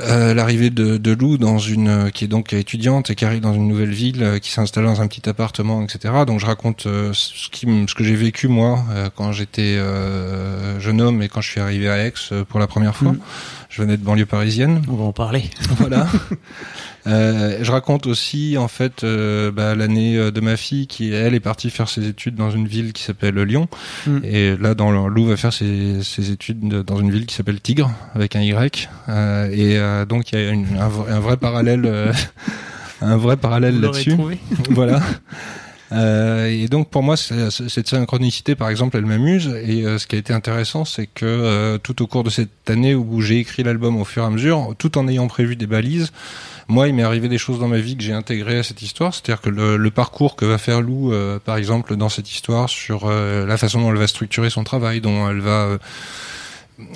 euh, 0.00 0.34
l'arrivée 0.34 0.70
de, 0.70 0.96
de, 0.96 1.12
Lou 1.12 1.38
dans 1.38 1.58
une 1.58 1.88
euh, 1.88 2.10
qui 2.10 2.24
est 2.24 2.28
donc 2.28 2.52
étudiante 2.52 3.10
et 3.10 3.14
qui 3.14 3.24
arrive 3.24 3.40
dans 3.40 3.54
une 3.54 3.68
nouvelle 3.68 3.92
ville, 3.92 4.24
euh, 4.24 4.38
qui 4.40 4.50
s'installe 4.50 4.84
dans 4.84 5.00
un 5.00 5.06
petit 5.06 5.28
appartement, 5.28 5.82
etc. 5.84 6.12
Donc 6.26 6.40
je 6.40 6.46
raconte 6.46 6.82
ce, 6.82 7.48
qui, 7.50 7.66
ce 7.88 7.94
que 7.94 8.02
j'ai 8.02 8.16
vécu 8.16 8.48
moi 8.48 8.84
quand 9.14 9.30
j'étais 9.30 9.78
jeune 10.78 11.00
homme 11.00 11.22
et 11.22 11.28
quand 11.28 11.40
je 11.40 11.50
suis 11.50 11.60
arrivé 11.60 11.88
à 11.88 12.04
Aix 12.04 12.14
pour 12.48 12.58
la 12.58 12.66
première 12.66 12.96
fois. 12.96 13.12
Mm. 13.12 13.20
Je 13.68 13.82
venais 13.82 13.96
de 13.96 14.02
banlieue 14.02 14.26
parisienne. 14.26 14.82
On 14.88 14.94
va 14.94 15.04
en 15.04 15.12
parler. 15.12 15.44
Voilà. 15.78 16.06
Euh, 17.06 17.58
je 17.60 17.70
raconte 17.70 18.06
aussi 18.06 18.56
en 18.56 18.68
fait 18.68 19.04
euh, 19.04 19.50
bah, 19.50 19.74
l'année 19.74 20.16
euh, 20.16 20.30
de 20.30 20.40
ma 20.40 20.56
fille 20.56 20.86
qui 20.86 21.12
elle 21.12 21.34
est 21.34 21.40
partie 21.40 21.68
faire 21.68 21.88
ses 21.88 22.08
études 22.08 22.34
dans 22.34 22.50
une 22.50 22.66
ville 22.66 22.92
qui 22.94 23.02
s'appelle 23.02 23.34
Lyon. 23.34 23.68
Mm. 24.06 24.18
et 24.24 24.56
là 24.56 24.74
dans 24.74 24.90
Lou 25.08 25.26
va 25.26 25.36
faire 25.36 25.52
ses, 25.52 26.02
ses, 26.02 26.30
études 26.30 26.66
dans 26.66 26.98
une 26.98 27.10
ville 27.10 27.26
qui 27.26 27.34
s'appelle 27.34 27.60
Tigre 27.60 27.90
avec 28.14 28.36
un 28.36 28.40
Y. 28.40 28.88
Euh, 29.08 29.50
et 29.50 29.78
euh, 29.78 30.06
donc 30.06 30.32
il 30.32 30.38
y 30.38 30.42
a 30.42 30.50
une, 30.50 30.66
un, 30.78 31.14
un, 31.14 31.20
vrai 31.20 31.36
parallèle 31.36 32.12
un 33.02 33.16
vrai 33.16 33.36
parallèle 33.36 33.80
là-dessus. 33.80 34.16
voilà. 34.70 35.00
Euh, 35.92 36.46
et 36.46 36.68
donc 36.68 36.88
pour 36.88 37.02
moi, 37.02 37.16
cette 37.18 37.86
synchronicité, 37.86 38.54
par 38.54 38.70
exemple, 38.70 38.96
elle 38.96 39.04
m'amuse. 39.04 39.48
Et 39.48 39.84
ce 39.98 40.06
qui 40.06 40.16
a 40.16 40.18
été 40.18 40.32
intéressant, 40.32 40.86
c'est 40.86 41.06
que 41.06 41.76
tout 41.76 42.02
au 42.02 42.06
cours 42.06 42.24
de 42.24 42.30
cette 42.30 42.68
année 42.68 42.94
où 42.94 43.20
j'ai 43.20 43.38
écrit 43.38 43.62
l'album 43.62 44.00
au 44.00 44.04
fur 44.04 44.22
et 44.22 44.26
à 44.26 44.30
mesure, 44.30 44.74
tout 44.78 44.96
en 44.96 45.06
ayant 45.06 45.28
prévu 45.28 45.54
des 45.54 45.66
balises, 45.66 46.10
moi, 46.68 46.88
il 46.88 46.94
m'est 46.94 47.02
arrivé 47.02 47.28
des 47.28 47.38
choses 47.38 47.58
dans 47.58 47.68
ma 47.68 47.78
vie 47.78 47.96
que 47.96 48.02
j'ai 48.02 48.12
intégrées 48.12 48.58
à 48.58 48.62
cette 48.62 48.82
histoire. 48.82 49.14
C'est-à-dire 49.14 49.40
que 49.40 49.50
le, 49.50 49.90
parcours 49.90 50.36
que 50.36 50.44
va 50.44 50.58
faire 50.58 50.80
Lou, 50.80 51.12
euh, 51.12 51.38
par 51.38 51.56
exemple, 51.56 51.96
dans 51.96 52.08
cette 52.08 52.30
histoire, 52.30 52.68
sur 52.68 53.04
euh, 53.04 53.46
la 53.46 53.56
façon 53.56 53.80
dont 53.80 53.90
elle 53.90 53.98
va 53.98 54.06
structurer 54.06 54.50
son 54.50 54.64
travail, 54.64 55.00
dont 55.00 55.28
elle 55.28 55.40
va 55.40 55.78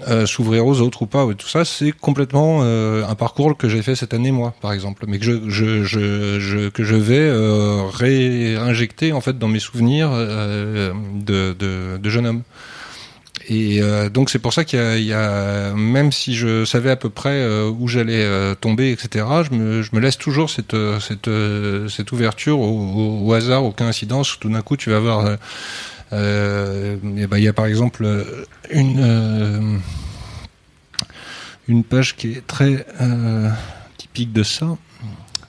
euh, 0.08 0.26
s'ouvrir 0.26 0.66
aux 0.66 0.80
autres 0.80 1.02
ou 1.02 1.06
pas, 1.06 1.24
tout 1.34 1.46
ça, 1.46 1.64
c'est 1.64 1.92
complètement 1.92 2.60
euh, 2.62 3.06
un 3.06 3.14
parcours 3.14 3.56
que 3.56 3.68
j'ai 3.68 3.80
fait 3.80 3.94
cette 3.94 4.12
année 4.12 4.32
moi, 4.32 4.52
par 4.60 4.72
exemple, 4.72 5.04
mais 5.06 5.20
que 5.20 5.24
je, 5.24 5.48
je, 5.48 5.84
je, 5.84 6.40
je 6.40 6.68
que 6.68 6.82
je 6.82 6.96
vais 6.96 7.20
euh, 7.20 7.84
réinjecter 7.84 9.12
en 9.12 9.20
fait 9.20 9.38
dans 9.38 9.46
mes 9.46 9.60
souvenirs 9.60 10.10
de, 10.10 10.92
de, 11.52 11.96
de 11.96 12.10
jeune 12.10 12.26
homme. 12.26 12.42
Et 13.50 13.80
donc 14.12 14.28
c'est 14.28 14.38
pour 14.38 14.52
ça 14.52 14.64
qu'il 14.64 14.78
y, 14.98 15.06
y, 15.06 15.12
a, 15.14 15.72
même 15.72 16.12
si 16.12 16.34
je 16.34 16.66
savais 16.66 16.90
à 16.90 16.96
peu 16.96 17.08
près 17.08 17.48
où 17.66 17.88
j'allais 17.88 18.54
tomber, 18.56 18.92
etc., 18.92 19.24
je 19.50 19.56
me, 19.56 19.82
je 19.82 19.94
me 19.94 20.00
laisse 20.00 20.18
toujours 20.18 20.50
cette, 20.50 20.76
cette, 21.00 21.30
cette 21.88 22.12
ouverture 22.12 22.60
au, 22.60 23.24
au, 23.24 23.32
hasard, 23.32 23.64
aucun 23.64 23.86
incidence. 23.86 24.38
Tout 24.38 24.50
d'un 24.50 24.60
coup, 24.60 24.76
tu 24.76 24.90
vas 24.90 25.00
voir 25.00 25.38
euh, 26.12 26.96
ben, 27.02 27.36
il 27.36 27.44
y 27.44 27.48
a 27.48 27.52
par 27.52 27.66
exemple 27.66 28.06
une 28.70 29.00
euh, 29.00 29.78
une 31.68 31.84
page 31.84 32.16
qui 32.16 32.32
est 32.32 32.46
très 32.46 32.86
euh, 33.00 33.50
typique 33.98 34.32
de 34.32 34.42
ça 34.42 34.76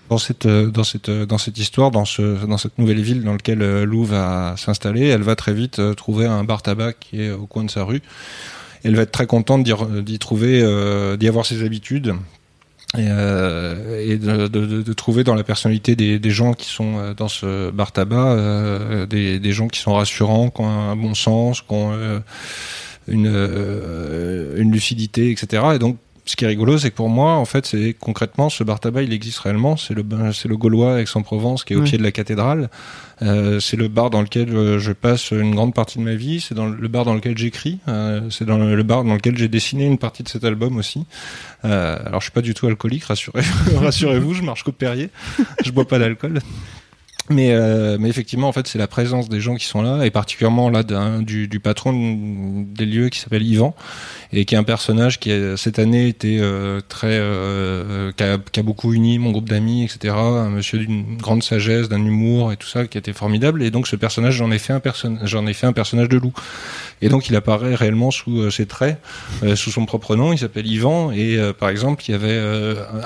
dans 0.09 0.17
cette 0.17 0.47
dans 0.47 0.83
cette 0.83 1.09
dans 1.09 1.37
cette 1.37 1.57
histoire 1.57 1.91
dans 1.91 2.05
ce 2.05 2.45
dans 2.45 2.57
cette 2.57 2.77
nouvelle 2.77 3.01
ville 3.01 3.23
dans 3.23 3.33
laquelle 3.33 3.83
Lou 3.83 4.03
va 4.03 4.55
s'installer 4.57 5.07
elle 5.07 5.21
va 5.21 5.35
très 5.35 5.53
vite 5.53 5.81
trouver 5.95 6.25
un 6.25 6.43
bar 6.43 6.61
tabac 6.61 6.93
qui 6.93 7.21
est 7.21 7.31
au 7.31 7.45
coin 7.45 7.63
de 7.63 7.71
sa 7.71 7.83
rue 7.83 8.01
elle 8.83 8.95
va 8.95 9.03
être 9.03 9.11
très 9.11 9.27
contente 9.27 9.63
d'y 9.63 10.19
trouver 10.19 10.61
d'y 11.17 11.27
avoir 11.27 11.45
ses 11.45 11.63
habitudes 11.63 12.15
et, 12.97 13.05
euh, 13.07 14.17
de, 14.17 14.93
trouver 14.93 15.23
dans 15.23 15.35
la 15.35 15.43
personnalité 15.43 15.95
des, 15.95 16.17
des, 16.17 16.31
gens 16.31 16.53
qui 16.53 16.67
sont 16.67 16.97
euh, 16.97 17.13
dans 17.13 17.27
ce 17.27 17.69
bar 17.69 17.91
tabac 17.91 18.31
euh, 18.31 19.05
des, 19.05 19.39
des, 19.39 19.51
gens 19.51 19.67
qui 19.67 19.79
sont 19.79 19.93
rassurants, 19.93 20.49
qui 20.49 20.61
ont 20.61 20.69
un 20.69 20.95
bon 20.95 21.13
sens, 21.13 21.61
qui 21.61 21.71
ont 21.71 21.91
euh, 21.93 22.19
une, 23.07 23.27
euh, 23.27 24.59
une 24.59 24.71
lucidité, 24.71 25.29
etc. 25.29 25.63
Et 25.75 25.79
donc 25.79 25.97
ce 26.29 26.36
qui 26.36 26.45
est 26.45 26.48
rigolo, 26.48 26.77
c'est 26.77 26.91
que 26.91 26.95
pour 26.95 27.09
moi, 27.09 27.33
en 27.33 27.45
fait, 27.45 27.65
c'est 27.65 27.95
concrètement 28.00 28.50
ce 28.50 28.63
bar 28.63 28.79
tabac, 28.79 29.01
il 29.01 29.13
existe 29.13 29.39
réellement. 29.39 29.77
C'est 29.77 29.95
le 29.95 30.05
c'est 30.31 30.48
le 30.48 30.57
Gaulois 30.57 31.01
Aix-en-Provence 31.01 31.63
qui 31.63 31.74
est 31.74 31.75
au 31.75 31.81
pied 31.81 31.98
de 31.98 32.03
la 32.03 32.12
cathédrale. 32.12 32.69
Euh, 33.24 33.59
c'est 33.59 33.77
le 33.77 33.88
bar 33.88 34.12
dans 34.12 34.21
lequel 34.21 34.55
euh, 34.55 34.77
je 34.77 34.91
passe 34.91 35.31
une 35.31 35.55
grande 35.55 35.74
partie 35.74 35.98
de 35.98 36.03
ma 36.03 36.13
vie. 36.13 36.39
C'est 36.39 36.53
dans 36.53 36.67
le 36.67 36.88
bar 36.88 37.03
dans 37.03 37.15
lequel 37.15 37.36
j'écris. 37.36 37.79
Euh, 37.88 38.29
c'est 38.29 38.45
dans 38.45 38.59
le 38.59 38.83
bar 38.83 39.03
dans 39.05 39.15
lequel 39.15 39.39
j'ai 39.39 39.48
dessiné 39.48 39.88
une 39.88 39.98
partie 39.98 40.21
de 40.21 40.29
cet 40.29 40.43
album 40.43 40.77
aussi. 40.77 41.03
Alors, 41.63 42.21
je 42.21 42.25
suis 42.25 42.31
pas 42.31 42.41
du 42.41 42.53
tout 42.53 42.67
alcoolique, 42.67 43.05
rassurez, 43.05 43.41
rassurez-vous, 43.75 44.36
je 44.36 44.43
marche 44.43 44.62
qu'au 44.62 44.71
Perrier. 44.71 45.09
Je 45.65 45.71
bois 45.71 45.88
pas 45.88 45.98
d'alcool. 45.98 46.41
Mais, 47.29 47.51
euh, 47.51 47.98
mais 48.00 48.09
effectivement, 48.09 48.48
en 48.48 48.51
fait, 48.51 48.67
c'est 48.67 48.79
la 48.79 48.88
présence 48.88 49.29
des 49.29 49.39
gens 49.39 49.53
qui 49.53 49.65
sont 49.65 49.83
là, 49.83 50.03
et 50.03 50.09
particulièrement 50.09 50.71
là 50.71 50.83
du, 51.21 51.48
du 51.48 51.59
patron 51.59 52.65
des 52.67 52.88
lieux 52.88 53.09
qui 53.09 53.19
s'appelle 53.19 53.43
Yvan, 53.43 53.75
et 54.33 54.45
qui 54.45 54.55
est 54.55 54.57
un 54.57 54.63
personnage 54.63 55.19
qui 55.19 55.31
a, 55.31 55.55
cette 55.55 55.77
année 55.77 56.07
était 56.07 56.39
euh, 56.41 56.81
très, 56.88 57.19
euh, 57.19 58.12
qui, 58.17 58.24
a, 58.24 58.39
qui, 58.39 58.59
a, 58.59 58.63
beaucoup 58.63 58.93
uni 58.93 59.19
mon 59.19 59.31
groupe 59.31 59.48
d'amis, 59.48 59.83
etc. 59.83 60.15
Un 60.15 60.50
monsieur 60.50 60.79
d'une 60.79 61.17
grande 61.17 61.43
sagesse, 61.43 61.88
d'un 61.88 62.03
humour 62.03 62.51
et 62.51 62.57
tout 62.57 62.67
ça, 62.67 62.88
qui 62.88 62.98
était 62.98 63.13
formidable. 63.13 63.62
Et 63.62 63.69
donc 63.69 63.88
ce 63.88 63.95
personnage, 63.95 64.33
j'en 64.33 64.50
ai 64.50 64.57
fait 64.57 64.74
un 64.74 64.79
personnage, 64.79 65.29
j'en 65.29 65.45
ai 65.45 65.53
fait 65.53 65.67
un 65.67 65.74
personnage 65.74 66.09
de 66.09 66.17
loup. 66.17 66.33
Et 67.01 67.09
donc 67.09 67.29
il 67.29 67.36
apparaît 67.36 67.75
réellement 67.75 68.12
sous 68.12 68.39
euh, 68.39 68.50
ses 68.50 68.65
traits, 68.65 69.00
euh, 69.43 69.55
sous 69.55 69.69
son 69.69 69.86
propre 69.86 70.15
nom. 70.15 70.33
Il 70.33 70.39
s'appelle 70.39 70.65
Yvan. 70.65 71.12
Et 71.12 71.39
par 71.59 71.69
exemple, 71.69 72.03
il 72.07 72.12
y 72.12 72.15
avait 72.15 72.38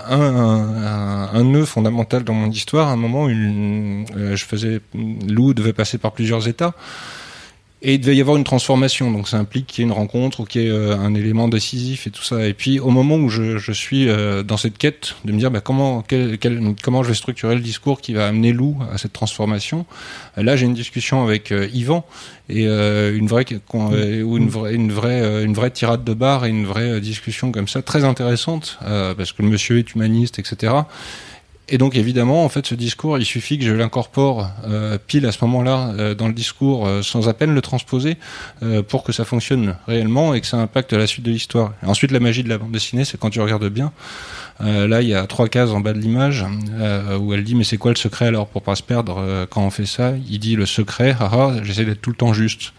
un, 0.10 0.20
un, 0.20 1.30
un, 1.34 1.44
nœud 1.44 1.66
fondamental 1.66 2.24
dans 2.24 2.34
mon 2.34 2.50
histoire. 2.50 2.88
À 2.88 2.94
un 2.94 2.96
moment, 2.96 3.28
une 3.28 4.06
euh, 4.13 4.13
je 4.16 4.46
faisais, 4.46 4.82
Lou 4.94 5.54
devait 5.54 5.74
passer 5.74 5.98
par 5.98 6.12
plusieurs 6.12 6.48
états. 6.48 6.74
Et 7.86 7.96
il 7.96 8.00
devait 8.00 8.16
y 8.16 8.22
avoir 8.22 8.38
une 8.38 8.46
transformation, 8.46 9.12
donc 9.12 9.28
ça 9.28 9.38
implique 9.38 9.68
qu'il 9.68 9.82
y 9.82 9.86
ait 9.86 9.90
une 9.90 9.94
rencontre 9.94 10.40
ou 10.40 10.46
qu'il 10.46 10.62
y 10.62 10.68
ait 10.68 10.70
euh, 10.70 10.98
un 10.98 11.14
élément 11.16 11.50
décisif 11.50 12.08
et 12.08 12.12
tout 12.12 12.24
ça. 12.24 12.48
Et 12.48 12.54
puis 12.54 12.80
au 12.80 12.90
moment 12.92 13.18
où 13.18 13.28
je, 13.28 13.58
je 13.58 13.72
suis 13.74 14.08
euh, 14.08 14.42
dans 14.42 14.56
cette 14.56 14.78
quête 14.78 15.16
de 15.26 15.34
me 15.34 15.38
dire 15.38 15.52
bah, 15.52 15.60
comment, 15.60 16.02
quel, 16.02 16.38
quel, 16.38 16.76
comment 16.82 17.04
je 17.04 17.10
vais 17.10 17.14
structurer 17.14 17.56
le 17.56 17.62
discours 17.62 18.00
qui 18.00 18.14
va 18.14 18.26
amener 18.26 18.54
Lou 18.54 18.78
à 18.90 18.98
cette 18.98 19.12
transformation, 19.12 19.86
là 20.38 20.56
j'ai 20.56 20.66
une 20.66 20.74
discussion 20.74 21.24
avec 21.26 21.54
Yvan 21.74 22.06
et 22.48 22.66
une 22.66 23.28
vraie 23.28 23.46
ou 23.74 24.38
une 24.38 24.50
vraie 24.50 24.74
une 24.74 24.92
vraie 24.92 25.44
une 25.44 25.54
vraie 25.54 25.72
tirade 25.72 26.04
de 26.04 26.14
bar 26.14 26.46
et 26.46 26.50
une 26.50 26.66
vraie 26.66 27.02
discussion 27.02 27.52
comme 27.52 27.68
ça 27.68 27.82
très 27.82 28.04
intéressante 28.04 28.80
parce 28.82 29.34
que 29.34 29.42
le 29.42 29.50
monsieur 29.50 29.80
est 29.80 29.94
humaniste, 29.94 30.40
etc. 30.40 30.74
Et 31.74 31.80
donc 31.80 31.96
évidemment, 31.96 32.46
en 32.46 32.50
fait, 32.50 32.68
ce 32.68 32.76
discours, 32.76 33.18
il 33.18 33.26
suffit 33.26 33.58
que 33.58 33.66
je 33.66 33.72
l'incorpore 33.72 34.48
euh, 34.68 35.00
pile 35.08 35.26
à 35.26 35.32
ce 35.32 35.44
moment-là 35.46 35.92
euh, 35.98 36.14
dans 36.14 36.28
le 36.28 36.34
discours, 36.36 36.86
euh, 36.86 37.02
sans 37.02 37.30
à 37.30 37.34
peine 37.34 37.56
le 37.56 37.62
transposer, 37.62 38.18
euh, 38.62 38.84
pour 38.84 39.04
que 39.04 39.12
ça 39.12 39.26
fonctionne 39.26 39.76
réellement 39.88 40.36
et 40.36 40.42
que 40.42 40.46
ça 40.46 40.58
impacte 40.58 40.94
la 40.94 41.08
suite 41.08 41.26
de 41.26 41.32
l'histoire. 41.32 41.74
Ensuite, 41.82 42.12
la 42.12 42.20
magie 42.20 42.44
de 42.44 42.50
la 42.50 42.60
bande 42.60 42.72
dessinée, 42.72 43.06
c'est 43.06 43.20
quand 43.20 43.32
tu 43.32 43.42
regardes 43.42 43.68
bien. 43.70 43.92
Euh, 44.62 44.88
là, 44.88 45.02
il 45.02 45.08
y 45.08 45.16
a 45.16 45.26
trois 45.26 45.48
cases 45.50 45.72
en 45.72 45.80
bas 45.80 45.94
de 45.94 45.98
l'image 45.98 46.46
où 47.20 47.34
elle 47.34 47.44
dit 47.44 47.56
mais 47.56 47.64
c'est 47.64 47.78
quoi 47.78 47.92
le 47.92 47.98
secret 47.98 48.28
alors 48.28 48.46
pour 48.46 48.62
pas 48.62 48.76
se 48.76 48.84
perdre 48.84 49.48
quand 49.50 49.66
on 49.66 49.72
fait 49.72 49.88
ça? 49.88 50.14
Il 50.30 50.38
dit 50.38 50.56
le 50.56 50.68
secret, 50.68 51.16
haha, 51.20 51.64
j'essaie 51.64 51.86
d'être 51.86 52.02
tout 52.02 52.12
le 52.12 52.16
temps 52.16 52.34
juste. 52.34 52.72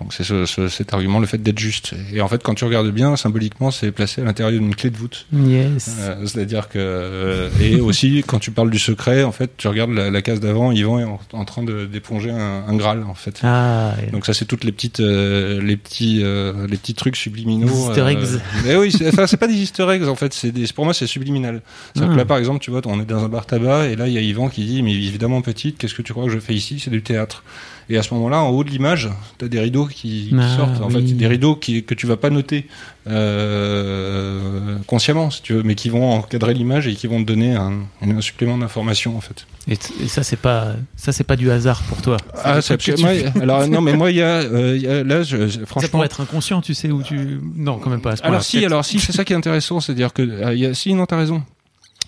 Donc 0.00 0.14
c'est 0.14 0.24
ce, 0.24 0.46
ce, 0.46 0.68
cet 0.68 0.94
argument, 0.94 1.18
le 1.18 1.26
fait 1.26 1.38
d'être 1.38 1.58
juste. 1.58 1.94
Et 2.12 2.20
en 2.20 2.28
fait, 2.28 2.42
quand 2.42 2.54
tu 2.54 2.64
regardes 2.64 2.90
bien, 2.90 3.16
symboliquement, 3.16 3.70
c'est 3.70 3.90
placé 3.90 4.20
à 4.20 4.24
l'intérieur 4.24 4.52
d'une 4.52 4.74
clé 4.74 4.90
de 4.90 4.96
voûte. 4.96 5.26
Yes. 5.32 5.96
Euh, 6.00 6.26
C'est-à-dire 6.26 6.68
que 6.68 6.78
euh, 6.78 7.50
et 7.60 7.80
aussi 7.80 8.22
quand 8.26 8.38
tu 8.38 8.50
parles 8.50 8.70
du 8.70 8.78
secret, 8.78 9.24
en 9.24 9.32
fait, 9.32 9.50
tu 9.56 9.66
regardes 9.68 9.90
la, 9.90 10.10
la 10.10 10.22
case 10.22 10.40
d'avant, 10.40 10.70
Yvan 10.72 11.00
est 11.00 11.04
en, 11.04 11.18
en 11.32 11.44
train 11.44 11.64
d'éponger 11.64 12.30
un, 12.30 12.64
un, 12.68 12.76
Graal, 12.76 13.02
en 13.02 13.14
fait. 13.14 13.40
Ah, 13.42 13.94
yeah. 14.00 14.10
Donc 14.10 14.24
ça, 14.26 14.34
c'est 14.34 14.44
toutes 14.44 14.64
les 14.64 14.72
petites, 14.72 15.00
euh, 15.00 15.60
les 15.60 15.76
petits, 15.76 16.20
euh, 16.22 16.66
les 16.68 16.76
petits 16.76 16.94
trucs 16.94 17.16
subliminaux. 17.16 17.88
Easter 17.88 18.06
eggs. 18.08 18.18
Euh, 18.18 18.38
mais 18.64 18.76
oui, 18.76 18.94
enfin, 19.08 19.26
c'est 19.26 19.36
pas 19.36 19.48
des 19.48 19.54
Easter 19.56 19.88
eggs 19.90 20.04
en 20.06 20.14
fait. 20.14 20.32
C'est 20.32 20.52
pour 20.72 20.84
moi, 20.84 20.94
c'est 20.94 21.06
subliminal. 21.06 21.62
Ah. 21.96 22.06
que 22.06 22.14
là, 22.14 22.24
par 22.24 22.38
exemple, 22.38 22.60
tu 22.60 22.70
vois, 22.70 22.80
on 22.86 23.00
est 23.00 23.04
dans 23.04 23.24
un 23.24 23.28
bar 23.28 23.46
tabac 23.46 23.86
et 23.86 23.96
là, 23.96 24.06
il 24.06 24.12
y 24.14 24.18
a 24.18 24.20
Yvan 24.20 24.48
qui 24.48 24.64
dit, 24.64 24.82
mais 24.82 24.92
évidemment 24.92 25.42
petite, 25.42 25.78
qu'est-ce 25.78 25.94
que 25.94 26.02
tu 26.02 26.12
crois 26.12 26.26
que 26.26 26.30
je 26.30 26.38
fais 26.38 26.54
ici? 26.54 26.78
C'est 26.78 26.90
du 26.90 27.02
théâtre. 27.02 27.42
Et 27.90 27.96
à 27.96 28.02
ce 28.02 28.12
moment-là, 28.14 28.42
en 28.42 28.50
haut 28.50 28.64
de 28.64 28.70
l'image, 28.70 29.08
tu 29.38 29.46
as 29.46 29.48
des 29.48 29.60
rideaux 29.60 29.86
qui, 29.86 30.34
ah, 30.38 30.56
sortent. 30.56 30.82
En 30.82 30.88
oui. 30.88 30.94
fait, 30.94 31.14
des 31.14 31.26
rideaux 31.26 31.56
qui, 31.56 31.84
que 31.84 31.94
tu 31.94 32.06
vas 32.06 32.18
pas 32.18 32.28
noter 32.28 32.66
euh, 33.06 34.76
consciemment, 34.86 35.30
si 35.30 35.40
tu 35.40 35.54
veux, 35.54 35.62
mais 35.62 35.74
qui 35.74 35.88
vont 35.88 36.12
encadrer 36.12 36.52
l'image 36.52 36.86
et 36.86 36.94
qui 36.94 37.06
vont 37.06 37.22
te 37.22 37.26
donner 37.26 37.54
un, 37.54 37.80
un 38.02 38.20
supplément 38.20 38.58
d'information, 38.58 39.16
en 39.16 39.22
fait. 39.22 39.46
Et, 39.68 39.78
et, 40.02 40.08
ça, 40.08 40.22
c'est 40.22 40.36
pas, 40.36 40.74
ça, 40.96 41.12
c'est 41.12 41.24
pas 41.24 41.36
du 41.36 41.50
hasard 41.50 41.82
pour 41.84 42.02
toi. 42.02 42.18
Ah, 42.44 42.60
moi, 42.98 43.10
alors 43.40 43.66
non, 43.68 43.80
mais 43.80 43.94
moi, 43.94 44.10
il 44.10 44.18
y 44.18 44.22
a, 44.22 44.40
euh, 44.40 44.76
y 44.76 44.86
a 44.86 45.02
là, 45.02 45.22
je, 45.22 45.48
je, 45.48 45.60
franchement. 45.64 45.80
Ça 45.80 45.88
pourrait 45.88 46.06
être 46.06 46.20
inconscient, 46.20 46.60
tu 46.60 46.74
sais 46.74 46.90
où 46.90 47.02
tu. 47.02 47.40
Non, 47.56 47.78
quand 47.78 47.88
même 47.88 48.02
pas. 48.02 48.12
À 48.12 48.16
ce 48.16 48.22
alors 48.22 48.42
si, 48.42 48.64
alors 48.64 48.84
si, 48.84 49.00
c'est 49.00 49.12
ça 49.12 49.24
qui 49.24 49.32
est 49.32 49.36
intéressant, 49.36 49.80
c'est-à-dire 49.80 50.12
que, 50.12 50.22
euh, 50.22 50.52
il 50.52 50.60
y 50.60 50.66
a, 50.66 50.74
si, 50.74 50.92
non, 50.92 51.06
t'as 51.06 51.16
raison. 51.16 51.42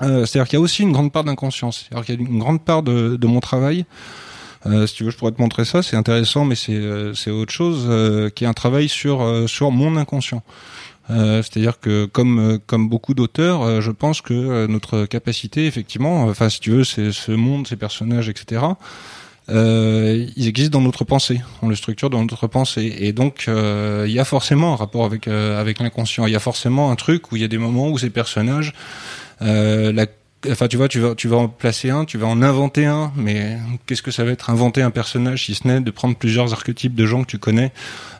Euh, 0.03 0.27
c'est-à-dire 0.27 0.49
qu'il 0.49 0.59
y 0.59 0.61
a 0.61 0.63
aussi 0.63 0.83
une 0.83 0.93
grande 0.93 1.13
part 1.13 1.25
d'inconscience. 1.25 1.87
C'est-à-dire 1.89 2.07
qu'il 2.07 2.15
y 2.15 2.19
a 2.19 2.31
une 2.31 2.39
grande 2.39 2.63
part 2.63 2.83
de, 2.83 3.17
de 3.17 3.27
mon 3.27 3.41
travail. 3.41 3.85
Euh, 4.67 4.87
si 4.87 4.95
tu 4.95 5.05
veux, 5.05 5.11
je 5.11 5.17
pourrais 5.17 5.33
te 5.33 5.41
montrer 5.41 5.65
ça. 5.65 5.83
C'est 5.83 5.97
intéressant, 5.97 6.45
mais 6.45 6.55
c'est 6.55 6.75
euh, 6.77 7.13
autre 7.29 7.53
chose 7.53 7.87
euh, 7.89 8.29
qui 8.29 8.45
est 8.45 8.47
un 8.47 8.53
travail 8.53 8.89
sur 8.89 9.23
euh, 9.23 9.47
sur 9.47 9.71
mon 9.71 9.97
inconscient. 9.97 10.43
Euh, 11.11 11.43
C'est-à-dire 11.43 11.81
que 11.81 12.05
comme 12.05 12.59
comme 12.67 12.89
beaucoup 12.89 13.15
d'auteurs, 13.15 13.81
je 13.81 13.91
pense 13.91 14.21
que 14.21 14.67
notre 14.67 15.07
capacité, 15.07 15.67
effectivement, 15.67 16.25
enfin 16.25 16.49
si 16.49 16.61
tu 16.61 16.71
veux, 16.71 16.85
c'est 16.85 17.11
ce 17.13 17.33
monde, 17.33 17.67
ces 17.67 17.77
personnages, 17.77 18.29
etc. 18.29 18.63
Euh, 19.49 20.29
ils 20.37 20.47
existent 20.47 20.79
dans 20.79 20.85
notre 20.85 21.05
pensée, 21.05 21.41
on 21.63 21.69
le 21.69 21.75
structure 21.75 22.11
dans 22.11 22.21
notre 22.21 22.47
pensée, 22.47 22.95
et 23.01 23.13
donc 23.13 23.47
euh, 23.49 24.05
il 24.07 24.13
y 24.13 24.21
a 24.21 24.25
forcément 24.25 24.75
un 24.75 24.77
rapport 24.77 25.05
avec 25.05 25.27
avec 25.27 25.81
l'inconscient. 25.81 26.27
Il 26.27 26.33
y 26.33 26.37
a 26.37 26.41
forcément 26.41 26.93
un 26.93 26.97
truc 26.97 27.33
où 27.33 27.37
il 27.37 27.43
y 27.43 27.45
a 27.45 27.49
des 27.49 27.59
moments 27.59 27.89
où 27.89 27.99
ces 27.99 28.11
personnages, 28.11 28.73
la 29.41 30.07
Enfin, 30.49 30.69
tu 30.69 30.79
vois, 30.79 30.89
tu 30.89 31.01
vas, 31.01 31.15
tu 31.15 31.29
vas 31.29 31.37
en 31.37 31.49
placer 31.49 31.91
un, 31.91 32.07
tu 32.07 32.17
vas 32.17 32.27
en 32.27 32.41
inventer 32.41 32.87
un, 32.87 33.13
mais 33.15 33.59
qu'est-ce 33.85 34.01
que 34.01 34.11
ça 34.11 34.25
va 34.25 34.31
être 34.31 34.49
inventer 34.49 34.81
un 34.81 34.91
personnage 34.91 35.45
si 35.45 35.55
ce 35.55 35.69
n'est 35.69 35.81
de 35.81 35.91
prendre 35.91 36.17
plusieurs 36.17 36.55
archétypes 36.55 36.95
de 36.95 37.05
gens 37.05 37.25
que 37.25 37.27
tu 37.27 37.39
connais, 37.39 37.73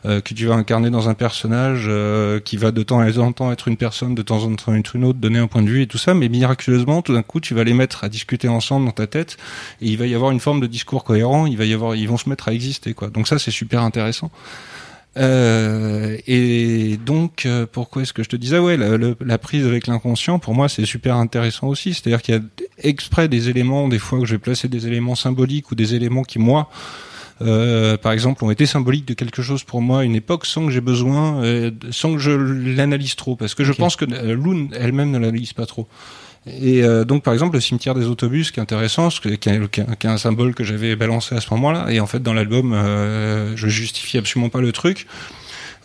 euh, 0.05 0.21
que 0.21 0.35
tu 0.35 0.45
vas 0.45 0.53
incarner 0.53 0.91
dans 0.91 1.09
un 1.09 1.15
personnage 1.15 1.85
euh, 1.87 2.39
qui 2.39 2.57
va 2.57 2.71
de 2.71 2.83
temps 2.83 3.01
en 3.01 3.31
temps 3.31 3.51
être 3.51 3.67
une 3.67 3.77
personne, 3.77 4.13
de 4.13 4.21
temps 4.21 4.43
en 4.43 4.55
temps 4.55 4.75
être 4.75 4.95
une 4.95 5.03
autre, 5.03 5.17
donner 5.17 5.39
un 5.39 5.47
point 5.47 5.63
de 5.63 5.69
vue 5.69 5.81
et 5.81 5.87
tout 5.87 5.97
ça, 5.97 6.13
mais 6.13 6.29
miraculeusement, 6.29 7.01
tout 7.01 7.13
d'un 7.13 7.23
coup, 7.23 7.39
tu 7.39 7.55
vas 7.55 7.63
les 7.63 7.73
mettre 7.73 8.03
à 8.03 8.09
discuter 8.09 8.47
ensemble 8.47 8.85
dans 8.85 8.91
ta 8.91 9.07
tête 9.07 9.37
et 9.81 9.87
il 9.87 9.97
va 9.97 10.05
y 10.05 10.13
avoir 10.13 10.29
une 10.29 10.39
forme 10.39 10.59
de 10.59 10.67
discours 10.67 11.03
cohérent, 11.03 11.47
il 11.47 11.57
va 11.57 11.65
y 11.65 11.73
avoir, 11.73 11.95
ils 11.95 12.07
vont 12.07 12.17
se 12.17 12.29
mettre 12.29 12.49
à 12.49 12.53
exister, 12.53 12.93
quoi. 12.93 13.09
Donc 13.09 13.27
ça, 13.27 13.39
c'est 13.39 13.49
super 13.49 13.81
intéressant. 13.81 14.29
Euh, 15.17 16.17
et 16.25 16.97
donc, 17.05 17.45
euh, 17.45 17.65
pourquoi 17.69 18.01
est-ce 18.01 18.13
que 18.13 18.23
je 18.23 18.29
te 18.29 18.35
disais, 18.35 18.59
ouais, 18.59 18.77
la, 18.77 18.97
la, 18.97 19.13
la 19.19 19.37
prise 19.37 19.65
avec 19.65 19.87
l'inconscient, 19.87 20.39
pour 20.39 20.53
moi, 20.53 20.69
c'est 20.69 20.85
super 20.85 21.15
intéressant 21.15 21.67
aussi. 21.67 21.93
C'est-à-dire 21.93 22.21
qu'il 22.21 22.35
y 22.35 22.37
a 22.37 22.41
exprès 22.77 23.27
des 23.27 23.49
éléments, 23.49 23.87
des 23.87 23.99
fois 23.99 24.19
que 24.19 24.25
je 24.25 24.35
vais 24.35 24.39
placer 24.39 24.67
des 24.67 24.87
éléments 24.87 25.15
symboliques 25.15 25.71
ou 25.71 25.75
des 25.75 25.95
éléments 25.95 26.23
qui, 26.23 26.39
moi, 26.39 26.69
euh, 27.41 27.97
par 27.97 28.11
exemple, 28.11 28.43
ont 28.45 28.51
été 28.51 28.65
symboliques 28.65 29.07
de 29.07 29.13
quelque 29.13 29.41
chose 29.41 29.63
pour 29.63 29.81
moi 29.81 30.01
à 30.01 30.03
une 30.03 30.15
époque 30.15 30.45
sans 30.45 30.65
que 30.65 30.71
j'ai 30.71 30.81
besoin, 30.81 31.43
euh, 31.43 31.71
sans 31.89 32.13
que 32.13 32.19
je 32.19 32.31
l'analyse 32.31 33.15
trop, 33.15 33.35
parce 33.35 33.55
que 33.55 33.63
je 33.63 33.73
pense 33.73 33.95
que 33.95 34.05
euh, 34.05 34.35
Loon 34.35 34.69
elle-même 34.73 35.11
ne 35.11 35.17
l'analyse 35.17 35.53
pas 35.53 35.65
trop. 35.65 35.87
Et 36.47 36.83
euh, 36.83 37.05
donc, 37.05 37.23
par 37.23 37.33
exemple, 37.33 37.55
le 37.55 37.61
cimetière 37.61 37.93
des 37.93 38.05
autobus, 38.05 38.51
qui 38.51 38.59
est 38.59 38.63
intéressant, 38.63 39.09
qui 39.09 39.27
est, 39.29 40.05
un 40.05 40.17
symbole 40.17 40.55
que 40.55 40.63
j'avais 40.63 40.95
balancé 40.95 41.35
à 41.35 41.41
ce 41.41 41.47
moment-là. 41.51 41.87
Et 41.91 41.99
en 41.99 42.07
fait, 42.07 42.21
dans 42.23 42.33
l'album, 42.33 42.73
euh, 42.73 43.55
je 43.55 43.67
justifie 43.67 44.17
absolument 44.17 44.49
pas 44.49 44.61
le 44.61 44.71
truc. 44.71 45.05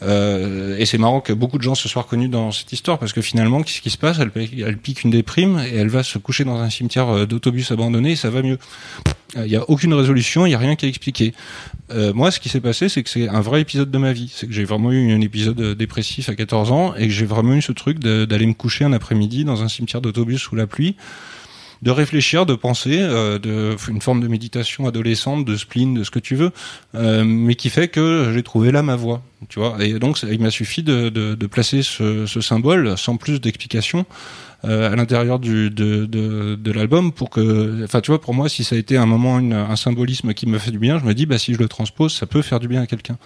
Euh, 0.02 0.76
et 0.78 0.84
c'est 0.84 0.98
marrant 0.98 1.20
que 1.20 1.32
beaucoup 1.32 1.58
de 1.58 1.62
gens 1.62 1.74
se 1.74 1.88
soient 1.88 2.02
reconnus 2.02 2.30
dans 2.30 2.52
cette 2.52 2.72
histoire 2.72 2.98
parce 2.98 3.12
que 3.12 3.22
finalement, 3.22 3.62
qu'est-ce 3.62 3.80
qui 3.80 3.90
se 3.90 3.98
passe? 3.98 4.18
Elle, 4.18 4.76
pique 4.78 5.04
une 5.04 5.10
déprime 5.10 5.58
et 5.58 5.76
elle 5.76 5.88
va 5.88 6.02
se 6.02 6.18
coucher 6.18 6.44
dans 6.44 6.56
un 6.56 6.70
cimetière 6.70 7.08
euh, 7.08 7.26
d'autobus 7.26 7.70
abandonné 7.70 8.12
et 8.12 8.16
ça 8.16 8.30
va 8.30 8.42
mieux. 8.42 8.58
Il 9.36 9.42
n'y 9.44 9.56
a 9.56 9.68
aucune 9.68 9.92
résolution, 9.92 10.46
il 10.46 10.50
n'y 10.50 10.54
a 10.54 10.58
rien 10.58 10.76
qui 10.76 10.86
est 10.86 10.88
expliqué. 10.88 11.34
Euh, 11.90 12.12
moi, 12.14 12.30
ce 12.30 12.40
qui 12.40 12.48
s'est 12.48 12.60
passé, 12.60 12.88
c'est 12.88 13.02
que 13.02 13.10
c'est 13.10 13.28
un 13.28 13.40
vrai 13.40 13.60
épisode 13.60 13.90
de 13.90 13.98
ma 13.98 14.12
vie. 14.12 14.32
C'est 14.32 14.46
que 14.46 14.52
j'ai 14.52 14.64
vraiment 14.64 14.92
eu 14.92 15.12
un 15.12 15.20
épisode 15.20 15.60
dépressif 15.74 16.28
à 16.28 16.34
14 16.34 16.72
ans 16.72 16.94
et 16.94 17.08
que 17.08 17.12
j'ai 17.12 17.26
vraiment 17.26 17.54
eu 17.54 17.62
ce 17.62 17.72
truc 17.72 17.98
d'aller 17.98 18.46
me 18.46 18.54
coucher 18.54 18.84
un 18.84 18.92
après-midi 18.92 19.44
dans 19.44 19.62
un 19.62 19.68
cimetière 19.68 20.00
d'autobus 20.00 20.40
sous 20.40 20.56
la 20.56 20.66
pluie 20.66 20.96
de 21.82 21.90
réfléchir, 21.90 22.46
de 22.46 22.54
penser, 22.54 22.98
euh, 23.00 23.38
de 23.38 23.76
une 23.88 24.00
forme 24.00 24.20
de 24.20 24.28
méditation 24.28 24.86
adolescente, 24.86 25.44
de 25.44 25.56
spleen, 25.56 25.94
de 25.94 26.04
ce 26.04 26.10
que 26.10 26.18
tu 26.18 26.34
veux, 26.34 26.50
euh, 26.94 27.24
mais 27.24 27.54
qui 27.54 27.70
fait 27.70 27.88
que 27.88 28.30
j'ai 28.34 28.42
trouvé 28.42 28.72
là 28.72 28.82
ma 28.82 28.96
voie, 28.96 29.22
tu 29.48 29.58
vois. 29.58 29.76
Et 29.80 29.98
donc 29.98 30.22
il 30.22 30.40
m'a 30.40 30.50
suffi 30.50 30.82
de, 30.82 31.08
de, 31.08 31.34
de, 31.34 31.46
placer 31.46 31.82
ce, 31.82 32.26
ce, 32.26 32.40
symbole 32.40 32.96
sans 32.96 33.16
plus 33.16 33.40
d'explication 33.40 34.06
euh, 34.64 34.90
à 34.90 34.96
l'intérieur 34.96 35.38
du 35.38 35.70
de, 35.70 36.06
de, 36.06 36.54
de 36.54 36.72
l'album 36.72 37.12
pour 37.12 37.30
que, 37.30 37.84
enfin 37.84 38.00
tu 38.00 38.10
vois, 38.10 38.20
pour 38.20 38.34
moi, 38.34 38.48
si 38.48 38.64
ça 38.64 38.74
a 38.74 38.78
été 38.78 38.96
un 38.96 39.06
moment 39.06 39.38
une, 39.38 39.52
un 39.52 39.76
symbolisme 39.76 40.32
qui 40.34 40.46
me 40.46 40.58
fait 40.58 40.70
du 40.70 40.78
bien, 40.78 40.98
je 40.98 41.04
me 41.04 41.14
dis 41.14 41.26
bah 41.26 41.38
si 41.38 41.54
je 41.54 41.58
le 41.58 41.68
transpose, 41.68 42.14
ça 42.14 42.26
peut 42.26 42.42
faire 42.42 42.60
du 42.60 42.68
bien 42.68 42.82
à 42.82 42.86
quelqu'un 42.86 43.18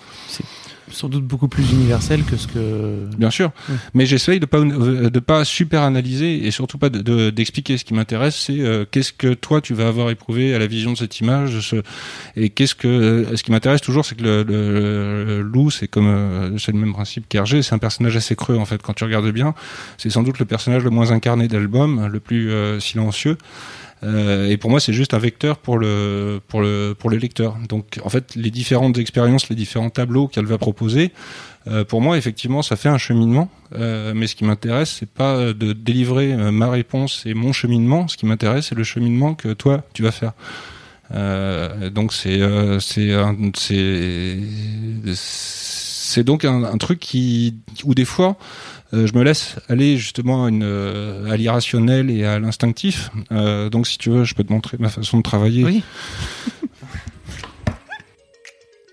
sans 0.90 1.08
doute 1.08 1.24
beaucoup 1.24 1.48
plus 1.48 1.70
universel 1.72 2.24
que 2.24 2.36
ce 2.36 2.46
que. 2.46 3.06
Bien 3.16 3.30
sûr, 3.30 3.50
mais 3.94 4.06
j'essaye 4.06 4.40
de 4.40 4.46
pas 4.46 4.60
de 4.60 5.18
pas 5.20 5.44
super 5.44 5.82
analyser 5.82 6.46
et 6.46 6.50
surtout 6.50 6.78
pas 6.78 6.88
d'expliquer. 6.88 7.74
De, 7.74 7.78
ce 7.78 7.84
qui 7.84 7.94
m'intéresse, 7.94 8.36
c'est 8.36 8.60
euh, 8.60 8.84
qu'est-ce 8.90 9.12
que 9.12 9.34
toi 9.34 9.60
tu 9.60 9.74
vas 9.74 9.88
avoir 9.88 10.10
éprouvé 10.10 10.54
à 10.54 10.58
la 10.58 10.66
vision 10.66 10.92
de 10.92 10.96
cette 10.96 11.20
image, 11.20 11.60
ce, 11.60 11.76
et 12.36 12.50
qu'est-ce 12.50 12.74
que 12.74 12.88
euh, 12.88 13.36
ce 13.36 13.42
qui 13.42 13.50
m'intéresse 13.50 13.80
toujours, 13.80 14.04
c'est 14.04 14.16
que 14.16 14.22
le, 14.22 14.42
le, 14.42 15.42
loup, 15.42 15.70
c'est 15.70 15.88
comme 15.88 16.08
euh, 16.08 16.58
c'est 16.58 16.72
le 16.72 16.78
même 16.78 16.92
principe 16.92 17.28
qu'Hergé, 17.28 17.62
c'est 17.62 17.74
un 17.74 17.78
personnage 17.78 18.16
assez 18.16 18.36
creux 18.36 18.56
en 18.56 18.64
fait. 18.64 18.82
Quand 18.82 18.94
tu 18.94 19.04
regardes 19.04 19.30
bien, 19.30 19.54
c'est 19.98 20.10
sans 20.10 20.22
doute 20.22 20.38
le 20.38 20.44
personnage 20.44 20.84
le 20.84 20.90
moins 20.90 21.10
incarné 21.12 21.48
d'album, 21.48 22.06
le 22.06 22.20
plus 22.20 22.50
silencieux. 22.80 23.36
Euh, 24.02 24.48
et 24.48 24.56
pour 24.56 24.70
moi, 24.70 24.80
c'est 24.80 24.92
juste 24.92 25.14
un 25.14 25.18
vecteur 25.18 25.58
pour 25.58 25.78
le, 25.78 26.40
pour, 26.48 26.60
le, 26.60 26.94
pour 26.98 27.10
le 27.10 27.16
lecteur. 27.16 27.56
Donc, 27.68 28.00
en 28.02 28.08
fait, 28.08 28.34
les 28.34 28.50
différentes 28.50 28.98
expériences, 28.98 29.48
les 29.48 29.56
différents 29.56 29.90
tableaux 29.90 30.28
qu'elle 30.28 30.46
va 30.46 30.58
proposer, 30.58 31.12
euh, 31.68 31.84
pour 31.84 32.00
moi, 32.00 32.16
effectivement, 32.16 32.62
ça 32.62 32.76
fait 32.76 32.88
un 32.88 32.98
cheminement. 32.98 33.50
Euh, 33.74 34.12
mais 34.14 34.26
ce 34.26 34.34
qui 34.34 34.44
m'intéresse, 34.44 34.96
c'est 34.98 35.10
pas 35.10 35.52
de 35.52 35.72
délivrer 35.72 36.34
ma 36.50 36.70
réponse 36.70 37.24
et 37.26 37.34
mon 37.34 37.52
cheminement. 37.52 38.08
Ce 38.08 38.16
qui 38.16 38.26
m'intéresse, 38.26 38.68
c'est 38.68 38.74
le 38.74 38.84
cheminement 38.84 39.34
que 39.34 39.52
toi, 39.52 39.82
tu 39.92 40.02
vas 40.02 40.12
faire. 40.12 40.32
Donc, 41.90 42.12
c'est 42.12 42.40
c'est 45.12 46.24
donc 46.24 46.44
un, 46.44 46.64
un, 46.64 46.76
truc 46.78 46.98
qui, 46.98 47.54
où 47.84 47.94
des 47.94 48.04
fois, 48.04 48.36
je 48.92 49.16
me 49.16 49.22
laisse 49.22 49.56
aller 49.68 49.96
justement 49.96 50.44
à, 50.44 50.48
une, 50.48 50.62
euh, 50.64 51.30
à 51.30 51.36
l'irrationnel 51.36 52.10
et 52.10 52.24
à 52.24 52.38
l'instinctif. 52.38 53.10
Euh, 53.30 53.70
donc 53.70 53.86
si 53.86 53.98
tu 53.98 54.10
veux, 54.10 54.24
je 54.24 54.34
peux 54.34 54.44
te 54.44 54.52
montrer 54.52 54.76
ma 54.78 54.88
façon 54.88 55.18
de 55.18 55.22
travailler. 55.22 55.64
Oui. 55.64 55.82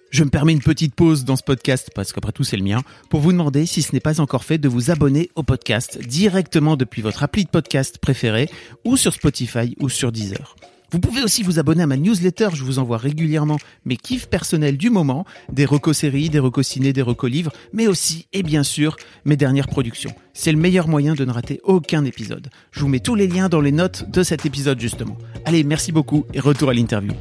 Je 0.10 0.24
me 0.24 0.30
permets 0.30 0.54
une 0.54 0.64
petite 0.64 0.96
pause 0.96 1.26
dans 1.26 1.36
ce 1.36 1.44
podcast, 1.44 1.92
parce 1.94 2.12
qu'après 2.12 2.32
tout 2.32 2.44
c'est 2.44 2.58
le 2.58 2.64
mien, 2.64 2.82
pour 3.10 3.20
vous 3.20 3.34
demander, 3.34 3.68
si 3.68 3.84
ce 3.84 3.94
n'est 3.94 4.00
pas 4.00 4.20
encore 4.20 4.46
fait, 4.46 4.58
de 4.58 4.68
vous 4.68 4.90
abonner 4.90 5.30
au 5.36 5.44
podcast 5.44 6.00
directement 6.00 6.76
depuis 6.76 7.04
votre 7.04 7.24
appli 7.24 7.44
de 7.44 7.50
podcast 7.50 8.00
préféré, 8.00 8.50
ou 8.84 8.98
sur 8.98 9.14
Spotify 9.14 9.76
ou 9.80 9.90
sur 9.90 10.12
Deezer. 10.12 10.56
Vous 10.92 11.00
pouvez 11.00 11.22
aussi 11.22 11.44
vous 11.44 11.60
abonner 11.60 11.84
à 11.84 11.88
ma 11.88 11.98
newsletter, 11.98 12.50
je 12.54 12.64
vous 12.64 12.80
envoie 12.80 12.98
régulièrement 12.98 13.58
mes 13.84 13.98
kiffs 13.98 14.28
personnels 14.28 14.78
du 14.78 14.90
moment, 14.90 15.26
des 15.52 15.66
recos 15.66 15.98
séries, 15.98 16.30
des 16.30 16.40
recos 16.40 16.66
ciné, 16.66 16.94
des 16.94 17.02
recos 17.02 17.30
livres, 17.30 17.52
mais 17.74 17.88
aussi, 17.88 18.28
et 18.32 18.42
bien 18.42 18.64
sûr, 18.64 18.96
mes 19.26 19.36
dernières 19.36 19.68
productions. 19.68 20.16
C'est 20.34 20.54
le 20.54 20.58
meilleur 20.58 20.88
moyen 20.88 21.14
de 21.14 21.26
ne 21.26 21.32
rater 21.32 21.60
aucun 21.66 22.06
épisode. 22.06 22.50
Je 22.72 22.80
vous 22.80 22.88
mets 22.88 23.02
tous 23.02 23.16
les 23.16 23.28
liens 23.28 23.50
dans 23.50 23.60
les 23.60 23.74
notes 23.74 24.10
de 24.10 24.24
cet 24.24 24.46
épisode 24.46 24.80
justement. 24.80 25.18
Allez, 25.44 25.66
merci 25.66 25.92
beaucoup 25.92 26.26
et 26.34 26.40
retour 26.40 26.70
à 26.70 26.74
l'interview. 26.74 27.12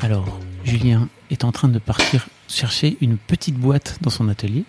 Alors, 0.00 0.40
Julien 0.64 1.08
est 1.30 1.44
en 1.44 1.52
train 1.52 1.68
de 1.68 1.78
partir 1.78 2.26
chercher 2.48 2.96
une 3.00 3.18
petite 3.18 3.56
boîte 3.56 3.98
dans 4.02 4.10
son 4.10 4.28
atelier, 4.28 4.64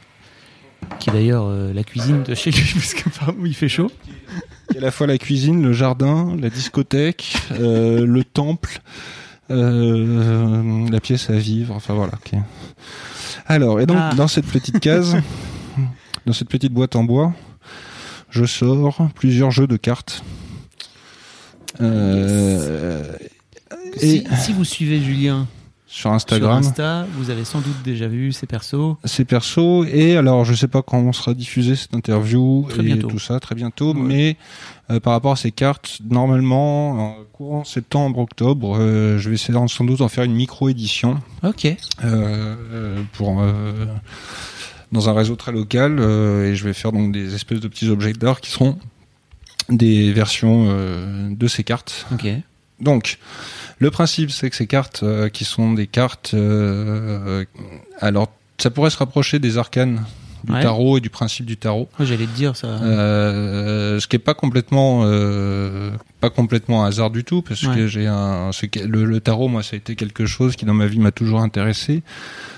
qui 0.99 1.09
est 1.09 1.13
d'ailleurs 1.13 1.45
euh, 1.47 1.73
la 1.73 1.83
cuisine 1.83 2.23
de 2.23 2.35
chez 2.35 2.51
lui, 2.51 2.63
parce 2.73 2.93
qu'apparemment 2.93 3.45
il 3.45 3.55
fait 3.55 3.69
chaud. 3.69 3.91
Y 4.73 4.77
a 4.77 4.79
à 4.79 4.81
la 4.81 4.91
fois 4.91 5.07
la 5.07 5.17
cuisine, 5.17 5.61
le 5.61 5.73
jardin, 5.73 6.35
la 6.39 6.49
discothèque, 6.49 7.35
euh, 7.51 8.05
le 8.05 8.23
temple, 8.23 8.81
euh, 9.51 10.89
la 10.89 10.99
pièce 10.99 11.29
à 11.29 11.33
vivre. 11.33 11.73
Enfin 11.75 11.93
voilà. 11.93 12.13
Alors, 13.45 13.79
et 13.79 13.85
donc 13.85 13.97
ah. 13.99 14.13
dans 14.15 14.27
cette 14.27 14.47
petite 14.47 14.79
case, 14.79 15.17
dans 16.25 16.33
cette 16.33 16.49
petite 16.49 16.71
boîte 16.71 16.95
en 16.95 17.03
bois, 17.03 17.33
je 18.29 18.45
sors 18.45 19.09
plusieurs 19.15 19.51
jeux 19.51 19.67
de 19.67 19.77
cartes. 19.77 20.23
Et 24.01 24.23
si 24.37 24.53
vous 24.53 24.63
suivez 24.63 25.01
Julien 25.01 25.47
sur 25.93 26.11
Instagram. 26.11 26.63
Sur 26.63 26.69
Insta, 26.71 27.05
vous 27.17 27.29
avez 27.29 27.45
sans 27.45 27.59
doute 27.59 27.83
déjà 27.83 28.07
vu 28.07 28.31
ces 28.31 28.47
persos. 28.47 28.95
Ces 29.05 29.25
persos 29.25 29.85
et 29.91 30.17
alors 30.17 30.43
je 30.43 30.55
sais 30.55 30.67
pas 30.67 30.81
quand 30.81 30.97
on 30.97 31.13
sera 31.13 31.35
diffusé 31.35 31.75
cette 31.75 31.93
interview 31.93 32.67
et 32.83 32.97
tout 32.97 33.19
ça 33.19 33.39
très 33.39 33.53
bientôt, 33.53 33.93
mais 33.93 34.35
euh, 34.89 34.99
par 34.99 35.13
rapport 35.13 35.33
à 35.33 35.35
ces 35.35 35.51
cartes, 35.51 35.99
normalement 36.09 37.11
en 37.11 37.15
courant 37.31 37.63
septembre 37.63 38.17
octobre, 38.17 38.75
euh, 38.79 39.19
je 39.19 39.29
vais 39.29 39.35
essayer 39.35 39.55
sans 39.67 39.83
doute 39.85 40.01
en 40.01 40.07
faire 40.07 40.23
une 40.23 40.33
micro 40.33 40.67
édition. 40.67 41.19
Ok. 41.43 41.67
Euh, 42.03 43.03
pour 43.13 43.43
dans 44.91 45.09
un 45.09 45.13
réseau 45.13 45.35
très 45.35 45.51
local 45.51 45.99
et 45.99 46.55
je 46.55 46.63
vais 46.63 46.73
faire 46.73 46.91
donc 46.91 47.11
des 47.11 47.35
espèces 47.35 47.59
de 47.59 47.67
petits 47.67 47.89
objets 47.89 48.13
d'art 48.13 48.41
qui 48.41 48.49
seront 48.49 48.79
des 49.69 50.11
versions 50.11 51.29
de 51.29 51.47
ces 51.47 51.63
cartes. 51.63 52.07
Ok. 52.11 52.27
Donc 52.79 53.19
le 53.83 53.91
principe, 53.91 54.31
c'est 54.31 54.49
que 54.49 54.55
ces 54.55 54.65
cartes, 54.65 55.03
euh, 55.03 55.27
qui 55.27 55.43
sont 55.43 55.73
des 55.73 55.87
cartes, 55.87 56.31
euh, 56.33 57.43
alors 57.99 58.31
ça 58.57 58.69
pourrait 58.69 58.89
se 58.89 58.97
rapprocher 58.97 59.39
des 59.39 59.57
arcanes 59.57 60.05
du 60.45 60.53
tarot 60.53 60.97
et 60.97 61.01
du 61.01 61.09
principe 61.09 61.45
du 61.45 61.57
tarot. 61.57 61.89
J'allais 61.99 62.25
te 62.25 62.35
dire 62.35 62.55
ça. 62.55 62.67
Euh, 62.67 63.99
ce 63.99 64.07
qui 64.07 64.15
est 64.15 64.19
pas 64.19 64.33
complètement 64.33 65.05
pas 66.21 66.29
complètement 66.29 66.85
hasard 66.85 67.11
du 67.11 67.25
tout 67.25 67.41
parce 67.41 67.65
que 67.65 67.87
j'ai 67.87 68.07
un 68.07 68.51
le, 68.85 69.05
le, 69.05 69.19
tarot 69.19 69.47
moi 69.49 69.63
ça 69.63 69.75
a 69.75 69.77
été 69.77 69.95
quelque 69.95 70.25
chose 70.25 70.55
qui 70.55 70.65
dans 70.65 70.73
ma 70.73 70.87
vie 70.87 70.99
m'a 70.99 71.11
toujours 71.11 71.41
intéressé 71.41 72.03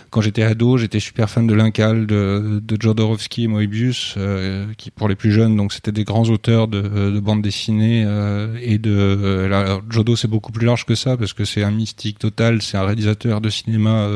quand 0.09 0.21
j'étais 0.21 0.43
ado, 0.43 0.77
j'étais 0.77 0.99
super 0.99 1.29
fan 1.29 1.47
de 1.47 1.53
Lincal, 1.53 2.07
de, 2.07 2.61
de 2.63 2.81
Jodorowsky 2.81 3.43
et 3.43 3.47
Moebius, 3.47 4.15
euh, 4.17 4.67
qui 4.77 4.91
pour 4.91 5.07
les 5.07 5.15
plus 5.15 5.31
jeunes, 5.31 5.55
donc 5.55 5.73
c'était 5.73 5.91
des 5.91 6.03
grands 6.03 6.29
auteurs 6.29 6.67
de, 6.67 6.81
de 6.81 7.19
bande 7.19 7.41
dessinée 7.41 8.03
euh, 8.05 8.57
et 8.61 8.77
de. 8.77 8.91
Euh, 8.91 9.79
Jodo, 9.89 10.15
c'est 10.15 10.27
beaucoup 10.27 10.51
plus 10.51 10.65
large 10.65 10.85
que 10.85 10.95
ça 10.95 11.17
parce 11.17 11.33
que 11.33 11.45
c'est 11.45 11.63
un 11.63 11.71
mystique 11.71 12.19
total, 12.19 12.61
c'est 12.61 12.77
un 12.77 12.85
réalisateur 12.85 13.41
de 13.41 13.49
cinéma 13.49 14.09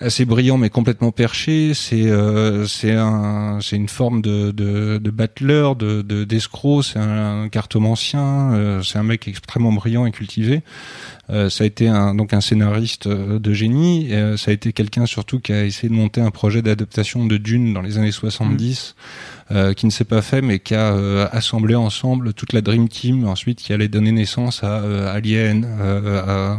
assez 0.00 0.24
brillant 0.24 0.58
mais 0.58 0.70
complètement 0.70 1.12
perché. 1.12 1.74
C'est 1.74 2.06
euh, 2.06 2.66
c'est 2.66 2.92
un 2.92 3.58
c'est 3.60 3.76
une 3.76 3.88
forme 3.88 4.22
de 4.22 4.50
de, 4.50 4.98
de 4.98 5.10
battleur, 5.10 5.76
de 5.76 6.02
d'escroc. 6.24 6.84
c'est 6.84 6.98
un, 6.98 7.48
cartomancien. 7.48 8.52
Euh, 8.52 8.82
c'est 8.82 8.98
un 8.98 9.02
mec 9.02 9.26
extrêmement 9.28 9.72
brillant 9.72 10.06
et 10.06 10.10
cultivé. 10.10 10.62
Euh, 11.30 11.50
ça 11.50 11.64
a 11.64 11.66
été 11.66 11.88
un 11.88 12.14
donc 12.14 12.32
un 12.32 12.40
scénariste 12.40 13.06
euh, 13.06 13.38
de 13.38 13.52
génie. 13.52 14.10
ça 14.36 14.50
a 14.50 14.54
été 14.54 14.72
quelqu'un 14.72 15.06
surtout 15.06 15.40
qui 15.40 15.52
a 15.52 15.64
essayé 15.64 15.88
de 15.88 15.94
monter 15.94 16.20
un 16.20 16.30
projet 16.30 16.62
d'adaptation 16.62 17.26
de 17.26 17.36
Dune 17.36 17.74
dans 17.74 17.82
les 17.82 17.98
années 17.98 18.12
70. 18.12 18.94
Euh, 19.50 19.72
qui 19.72 19.86
ne 19.86 19.90
s'est 19.90 20.04
pas 20.04 20.20
fait, 20.20 20.42
mais 20.42 20.58
qui 20.58 20.74
a 20.74 20.92
euh, 20.92 21.26
assemblé 21.32 21.74
ensemble 21.74 22.34
toute 22.34 22.52
la 22.52 22.60
Dream 22.60 22.86
Team, 22.86 23.26
ensuite 23.26 23.60
qui 23.60 23.72
allait 23.72 23.88
donner 23.88 24.12
naissance 24.12 24.62
à 24.62 24.80
euh, 24.80 25.10
Alien, 25.10 25.64
à, 25.64 26.58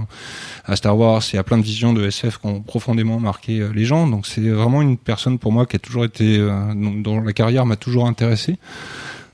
à, 0.66 0.76
Star 0.76 0.98
Wars 0.98 1.22
et 1.32 1.38
à 1.38 1.44
plein 1.44 1.60
de 1.60 1.64
visions 1.64 1.94
de 1.94 2.04
SF 2.08 2.40
qui 2.40 2.48
ont 2.48 2.62
profondément 2.62 3.20
marqué 3.20 3.64
les 3.76 3.86
gens. 3.86 4.08
Donc 4.08 4.26
c'est 4.26 4.42
vraiment 4.42 4.82
une 4.82 4.98
personne 4.98 5.38
pour 5.38 5.52
moi 5.52 5.68
qui 5.68 5.76
a 5.76 5.80
toujours 5.80 6.04
été, 6.04 6.40
dont 6.40 7.22
la 7.22 7.34
carrière 7.34 7.68
m'a 7.68 7.76
toujours 7.76 8.08
intéressé. 8.08 8.58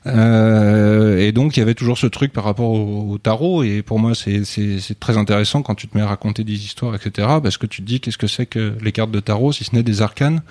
Euh, 0.07 1.17
et 1.17 1.31
donc 1.31 1.57
il 1.57 1.61
y 1.61 1.63
avait 1.63 1.73
toujours 1.73 1.97
ce 1.97 2.05
truc 2.05 2.31
par 2.31 2.43
rapport 2.43 2.69
au, 2.69 3.17
tarot 3.17 3.63
et 3.63 3.81
pour 3.81 3.97
moi 3.97 4.13
c'est 4.13 4.43
très 4.99 5.17
intéressant 5.17 5.63
quand 5.63 5.73
tu 5.73 5.87
te 5.87 5.97
mets 5.97 6.03
à 6.03 6.07
raconter 6.07 6.43
des 6.43 6.53
histoires 6.53 6.93
etc 6.93 7.27
parce 7.41 7.57
que 7.57 7.65
tu 7.65 7.81
te 7.81 7.87
dis 7.87 7.99
qu'est-ce 7.99 8.19
que 8.19 8.27
c'est 8.27 8.45
que 8.45 8.75
les 8.81 8.91
cartes 8.91 9.09
de 9.09 9.19
tarot 9.19 9.51
si 9.51 9.63
ce 9.63 9.73
n'est 9.75 9.83
des 9.83 10.03
arcanes? 10.03 10.43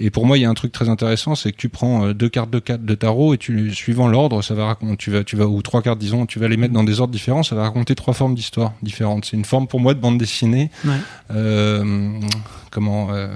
Et 0.00 0.10
pour 0.10 0.26
moi, 0.26 0.38
il 0.38 0.42
y 0.42 0.44
a 0.44 0.50
un 0.50 0.54
truc 0.54 0.72
très 0.72 0.88
intéressant, 0.88 1.34
c'est 1.34 1.52
que 1.52 1.56
tu 1.56 1.68
prends 1.68 2.06
euh, 2.06 2.14
deux 2.14 2.28
cartes 2.28 2.50
de, 2.50 2.60
de 2.76 2.94
tarot 2.94 3.34
et 3.34 3.38
tu, 3.38 3.72
suivant 3.74 4.08
l'ordre, 4.08 4.42
ça 4.42 4.54
va 4.54 4.66
raconter, 4.66 4.96
tu 4.96 5.10
vas, 5.10 5.24
tu 5.24 5.36
vas, 5.36 5.46
ou 5.46 5.62
trois 5.62 5.82
cartes, 5.82 5.98
disons, 5.98 6.26
tu 6.26 6.38
vas 6.38 6.48
les 6.48 6.56
mettre 6.56 6.74
dans 6.74 6.84
des 6.84 7.00
ordres 7.00 7.12
différents, 7.12 7.42
ça 7.42 7.54
va 7.54 7.62
raconter 7.62 7.94
trois 7.94 8.14
formes 8.14 8.34
d'histoire 8.34 8.72
différentes. 8.82 9.24
C'est 9.24 9.36
une 9.36 9.44
forme 9.44 9.66
pour 9.66 9.80
moi 9.80 9.94
de 9.94 10.00
bande 10.00 10.18
dessinée. 10.18 10.70
Ouais. 10.84 10.92
Euh, 11.30 12.18
comment, 12.70 13.12
euh, 13.12 13.28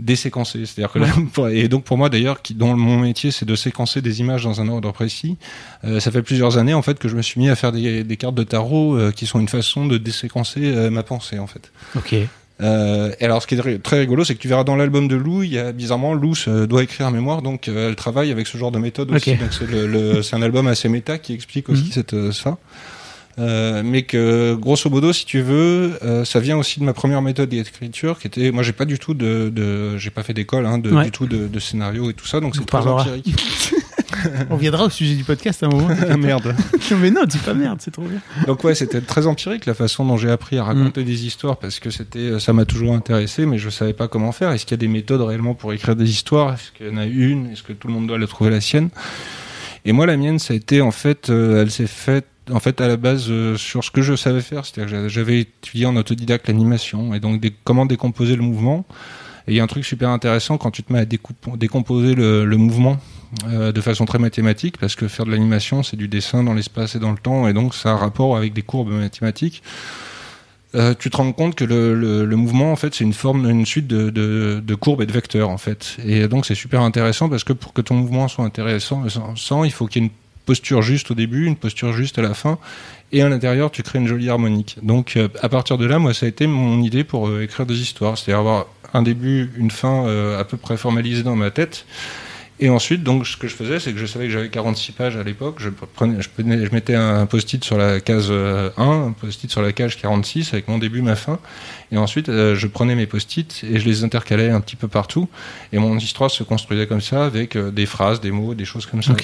déséquencée. 0.00 0.66
C'est-à-dire 0.66 0.92
que 0.92 1.50
et 1.50 1.68
donc 1.68 1.84
pour 1.84 1.98
moi 1.98 2.08
d'ailleurs, 2.08 2.42
qui 2.42 2.54
dont 2.54 2.76
mon 2.76 2.98
métier 2.98 3.30
c'est 3.30 3.44
de 3.44 3.54
séquencer 3.54 4.02
des 4.02 4.20
images 4.20 4.44
dans 4.44 4.60
un 4.60 4.68
ordre 4.68 4.92
précis. 4.92 5.36
Euh, 5.84 6.00
ça 6.00 6.10
fait 6.10 6.22
plusieurs 6.22 6.58
années 6.58 6.74
en 6.74 6.82
fait 6.82 6.98
que 6.98 7.08
je 7.08 7.16
me 7.16 7.22
suis 7.22 7.40
mis 7.40 7.48
à 7.48 7.56
faire 7.56 7.72
des, 7.72 8.04
des 8.04 8.16
cartes 8.16 8.34
de 8.34 8.42
tarot 8.42 8.96
euh, 8.96 9.12
qui 9.12 9.26
sont 9.26 9.40
une 9.40 9.48
façon 9.48 9.86
de 9.86 9.98
déséquencer 9.98 10.60
euh, 10.64 10.90
ma 10.90 11.02
pensée 11.02 11.38
en 11.38 11.46
fait. 11.46 11.70
Ok. 11.96 12.14
Euh, 12.60 13.12
et 13.20 13.24
alors, 13.24 13.42
ce 13.42 13.46
qui 13.46 13.54
est 13.54 13.78
très 13.82 13.98
rigolo, 13.98 14.24
c'est 14.24 14.34
que 14.34 14.40
tu 14.40 14.48
verras 14.48 14.64
dans 14.64 14.76
l'album 14.76 15.08
de 15.08 15.16
Lou, 15.16 15.42
il 15.42 15.52
y 15.52 15.58
a 15.58 15.72
bizarrement 15.72 16.14
Lou 16.14 16.34
doit 16.66 16.82
écrire 16.82 17.06
un 17.06 17.10
mémoire, 17.10 17.42
donc 17.42 17.68
elle 17.68 17.96
travaille 17.96 18.30
avec 18.30 18.46
ce 18.46 18.58
genre 18.58 18.72
de 18.72 18.78
méthode 18.78 19.10
aussi. 19.12 19.36
Donc 19.36 19.52
c'est 20.22 20.36
un 20.36 20.42
album 20.42 20.66
assez 20.66 20.88
méta 20.88 21.18
qui 21.18 21.32
explique 21.32 21.68
aussi 21.68 21.84
mhm. 21.84 21.92
cette, 21.92 22.32
ça. 22.32 22.58
Euh, 23.38 23.82
mais 23.84 24.02
que 24.02 24.54
grosso 24.54 24.90
modo, 24.90 25.12
si 25.12 25.24
tu 25.24 25.40
veux, 25.40 25.98
euh, 26.02 26.24
ça 26.24 26.40
vient 26.40 26.58
aussi 26.58 26.80
de 26.80 26.84
ma 26.84 26.92
première 26.92 27.22
méthode 27.22 27.48
d'écriture, 27.48 28.18
qui 28.18 28.26
était, 28.26 28.50
moi, 28.50 28.62
j'ai 28.62 28.72
pas 28.72 28.84
du 28.84 28.98
tout 28.98 29.14
de, 29.14 29.50
de 29.54 29.96
j'ai 29.96 30.10
pas 30.10 30.22
fait 30.22 30.34
d'école, 30.34 30.66
hein, 30.66 30.78
de, 30.78 31.02
du 31.02 31.10
tout 31.10 31.26
de, 31.26 31.46
de, 31.46 31.58
scénario 31.58 32.10
et 32.10 32.14
tout 32.14 32.26
ça, 32.26 32.40
donc 32.40 32.56
c'est 32.56 32.66
très 32.66 32.86
empirique. 32.86 33.34
On 34.50 34.56
viendra 34.56 34.84
au 34.84 34.90
sujet 34.90 35.14
du 35.14 35.24
podcast 35.24 35.62
à 35.62 35.66
un 35.66 35.70
moment. 35.70 35.88
merde. 36.18 36.54
mais 37.00 37.10
non, 37.10 37.24
dis 37.24 37.38
pas 37.38 37.54
merde, 37.54 37.78
c'est 37.80 37.90
trop 37.90 38.02
bien. 38.02 38.20
Donc 38.46 38.64
ouais, 38.64 38.74
c'était 38.74 39.00
très 39.00 39.26
empirique 39.26 39.66
la 39.66 39.74
façon 39.74 40.04
dont 40.04 40.16
j'ai 40.16 40.30
appris 40.30 40.58
à 40.58 40.64
raconter 40.64 41.02
mm. 41.02 41.06
des 41.06 41.26
histoires 41.26 41.56
parce 41.56 41.80
que 41.80 41.90
c'était, 41.90 42.38
ça 42.38 42.52
m'a 42.52 42.64
toujours 42.64 42.94
intéressé, 42.94 43.46
mais 43.46 43.58
je 43.58 43.70
savais 43.70 43.92
pas 43.92 44.08
comment 44.08 44.32
faire. 44.32 44.50
Est-ce 44.50 44.64
qu'il 44.64 44.76
y 44.76 44.80
a 44.80 44.84
des 44.84 44.88
méthodes 44.88 45.22
réellement 45.22 45.54
pour 45.54 45.72
écrire 45.72 45.96
des 45.96 46.10
histoires? 46.10 46.54
Est-ce 46.54 46.72
qu'il 46.72 46.86
y 46.86 46.90
en 46.90 46.96
a 46.96 47.06
une? 47.06 47.50
Est-ce 47.50 47.62
que 47.62 47.72
tout 47.72 47.88
le 47.88 47.94
monde 47.94 48.06
doit 48.06 48.18
la 48.18 48.26
trouver 48.26 48.50
la 48.50 48.60
sienne? 48.60 48.90
Et 49.84 49.92
moi, 49.92 50.06
la 50.06 50.16
mienne, 50.16 50.38
ça 50.38 50.52
a 50.52 50.56
été 50.56 50.80
en 50.82 50.90
fait, 50.90 51.30
euh, 51.30 51.62
elle 51.62 51.70
s'est 51.70 51.86
faite 51.86 52.26
en 52.52 52.60
fait 52.60 52.80
à 52.80 52.88
la 52.88 52.96
base 52.96 53.26
euh, 53.28 53.56
sur 53.56 53.84
ce 53.84 53.90
que 53.90 54.02
je 54.02 54.14
savais 54.14 54.40
faire, 54.40 54.64
c'est-à-dire 54.66 54.98
que 54.98 55.08
j'avais 55.08 55.40
étudié 55.40 55.86
en 55.86 55.96
autodidacte 55.96 56.48
l'animation 56.48 57.14
et 57.14 57.20
donc 57.20 57.40
comment 57.64 57.86
décomposer 57.86 58.36
le 58.36 58.42
mouvement. 58.42 58.84
Et 59.46 59.52
il 59.52 59.56
y 59.56 59.60
a 59.60 59.62
un 59.62 59.68
truc 59.68 59.84
super 59.84 60.10
intéressant 60.10 60.58
quand 60.58 60.70
tu 60.70 60.82
te 60.82 60.92
mets 60.92 61.00
à 61.00 61.04
décomposer 61.04 62.14
le, 62.14 62.56
mouvement 62.56 62.98
euh, 63.46 63.72
de 63.72 63.80
façon 63.80 64.04
très 64.04 64.18
mathématique, 64.18 64.78
parce 64.78 64.96
que 64.96 65.08
faire 65.08 65.26
de 65.26 65.30
l'animation, 65.30 65.82
c'est 65.82 65.96
du 65.96 66.08
dessin 66.08 66.42
dans 66.42 66.54
l'espace 66.54 66.94
et 66.94 66.98
dans 66.98 67.12
le 67.12 67.18
temps, 67.18 67.48
et 67.48 67.52
donc 67.52 67.74
ça 67.74 67.90
a 67.90 67.92
un 67.92 67.96
rapport 67.96 68.36
avec 68.36 68.52
des 68.52 68.62
courbes 68.62 68.92
mathématiques. 68.92 69.62
Euh, 70.74 70.94
tu 70.96 71.10
te 71.10 71.16
rends 71.16 71.32
compte 71.32 71.56
que 71.56 71.64
le, 71.64 72.36
mouvement, 72.36 72.70
en 72.70 72.76
fait, 72.76 72.94
c'est 72.94 73.04
une 73.04 73.12
forme, 73.12 73.48
une 73.48 73.66
suite 73.66 73.88
de, 73.88 74.74
courbes 74.74 75.02
et 75.02 75.06
de 75.06 75.12
vecteurs, 75.12 75.50
en 75.50 75.58
fait. 75.58 75.96
Et 76.04 76.28
donc, 76.28 76.46
c'est 76.46 76.54
super 76.54 76.82
intéressant 76.82 77.28
parce 77.28 77.42
que 77.42 77.52
pour 77.52 77.72
que 77.72 77.80
ton 77.80 77.94
mouvement 77.94 78.28
soit 78.28 78.44
intéressant, 78.44 79.04
sans, 79.34 79.64
il 79.64 79.72
faut 79.72 79.86
qu'il 79.86 80.02
y 80.02 80.04
ait 80.04 80.08
une 80.08 80.14
posture 80.46 80.82
juste 80.82 81.10
au 81.10 81.14
début, 81.14 81.46
une 81.46 81.56
posture 81.56 81.92
juste 81.92 82.18
à 82.18 82.22
la 82.22 82.34
fin, 82.34 82.58
et 83.12 83.22
à 83.22 83.28
l'intérieur, 83.28 83.70
tu 83.70 83.82
crées 83.82 83.98
une 83.98 84.06
jolie 84.06 84.30
harmonique. 84.30 84.78
Donc, 84.82 85.16
euh, 85.16 85.28
à 85.42 85.48
partir 85.48 85.78
de 85.78 85.84
là, 85.84 85.98
moi, 85.98 86.14
ça 86.14 86.26
a 86.26 86.28
été 86.28 86.46
mon 86.46 86.80
idée 86.82 87.04
pour 87.04 87.28
euh, 87.28 87.42
écrire 87.42 87.66
des 87.66 87.80
histoires, 87.80 88.16
c'est-à-dire 88.16 88.38
avoir 88.38 88.66
un 88.94 89.02
début, 89.02 89.50
une 89.56 89.70
fin 89.70 90.06
euh, 90.06 90.38
à 90.38 90.44
peu 90.44 90.56
près 90.56 90.76
formalisée 90.76 91.22
dans 91.22 91.36
ma 91.36 91.50
tête. 91.50 91.86
Et 92.62 92.68
ensuite, 92.68 93.02
donc, 93.02 93.26
ce 93.26 93.36
que 93.36 93.48
je 93.48 93.54
faisais, 93.54 93.80
c'est 93.80 93.92
que 93.92 93.98
je 93.98 94.06
savais 94.06 94.26
que 94.26 94.32
j'avais 94.32 94.50
46 94.50 94.92
pages 94.92 95.16
à 95.16 95.22
l'époque. 95.22 95.56
Je, 95.58 95.70
prenais, 95.70 96.20
je, 96.20 96.28
je 96.36 96.72
mettais 96.72 96.94
un 96.94 97.24
post-it 97.26 97.64
sur 97.64 97.78
la 97.78 98.00
case 98.00 98.30
1, 98.30 98.72
un 98.76 99.12
post-it 99.12 99.50
sur 99.50 99.62
la 99.62 99.72
case 99.72 99.94
46 99.96 100.52
avec 100.52 100.68
mon 100.68 100.78
début, 100.78 101.00
ma 101.00 101.16
fin. 101.16 101.38
Et 101.90 101.96
ensuite, 101.96 102.26
je 102.26 102.66
prenais 102.66 102.94
mes 102.94 103.06
post-it 103.06 103.64
et 103.64 103.80
je 103.80 103.86
les 103.86 104.04
intercalais 104.04 104.50
un 104.50 104.60
petit 104.60 104.76
peu 104.76 104.88
partout. 104.88 105.28
Et 105.72 105.78
mon 105.78 105.96
histoire 105.96 106.30
se 106.30 106.42
construisait 106.42 106.86
comme 106.86 107.00
ça 107.00 107.24
avec 107.24 107.56
des 107.56 107.86
phrases, 107.86 108.20
des 108.20 108.30
mots, 108.30 108.54
des 108.54 108.66
choses 108.66 108.84
comme 108.84 109.02
ça. 109.02 109.14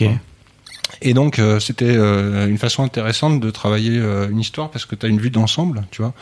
Et 1.03 1.15
donc 1.15 1.39
euh, 1.39 1.61
c'était 1.61 1.97
euh, 1.97 2.49
une 2.49 2.59
façon 2.59 2.83
intéressante 2.83 3.41
de 3.41 3.51
travailler 3.51 3.99
euh, 3.99 4.29
une 4.31 4.41
histoire 4.41 4.71
parce 4.71 4.87
que 4.87 4.95
tu 4.95 5.07
as 5.07 5.09
une 5.09 5.21
vue 5.21 5.31
d'ensemble, 5.31 5.85
tu 5.91 6.03
vois. 6.03 6.15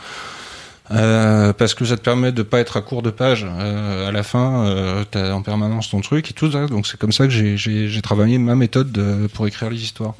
Parce 0.89 1.73
que 1.73 1.85
ça 1.85 1.97
te 1.97 2.01
permet 2.01 2.31
de 2.31 2.43
pas 2.43 2.59
être 2.59 2.77
à 2.77 2.81
court 2.81 3.01
de 3.01 3.09
page 3.09 3.43
à 3.45 4.11
la 4.11 4.23
fin, 4.23 5.03
tu 5.11 5.17
as 5.17 5.35
en 5.35 5.41
permanence 5.41 5.89
ton 5.89 6.01
truc 6.01 6.29
et 6.31 6.33
tout 6.33 6.51
ça. 6.51 6.67
Donc 6.67 6.87
c'est 6.87 6.97
comme 6.97 7.11
ça 7.11 7.25
que 7.27 7.31
j'ai 7.31 8.01
travaillé 8.01 8.37
ma 8.37 8.55
méthode 8.55 9.27
pour 9.33 9.47
écrire 9.47 9.69
les 9.69 9.81
histoires. 9.81 10.15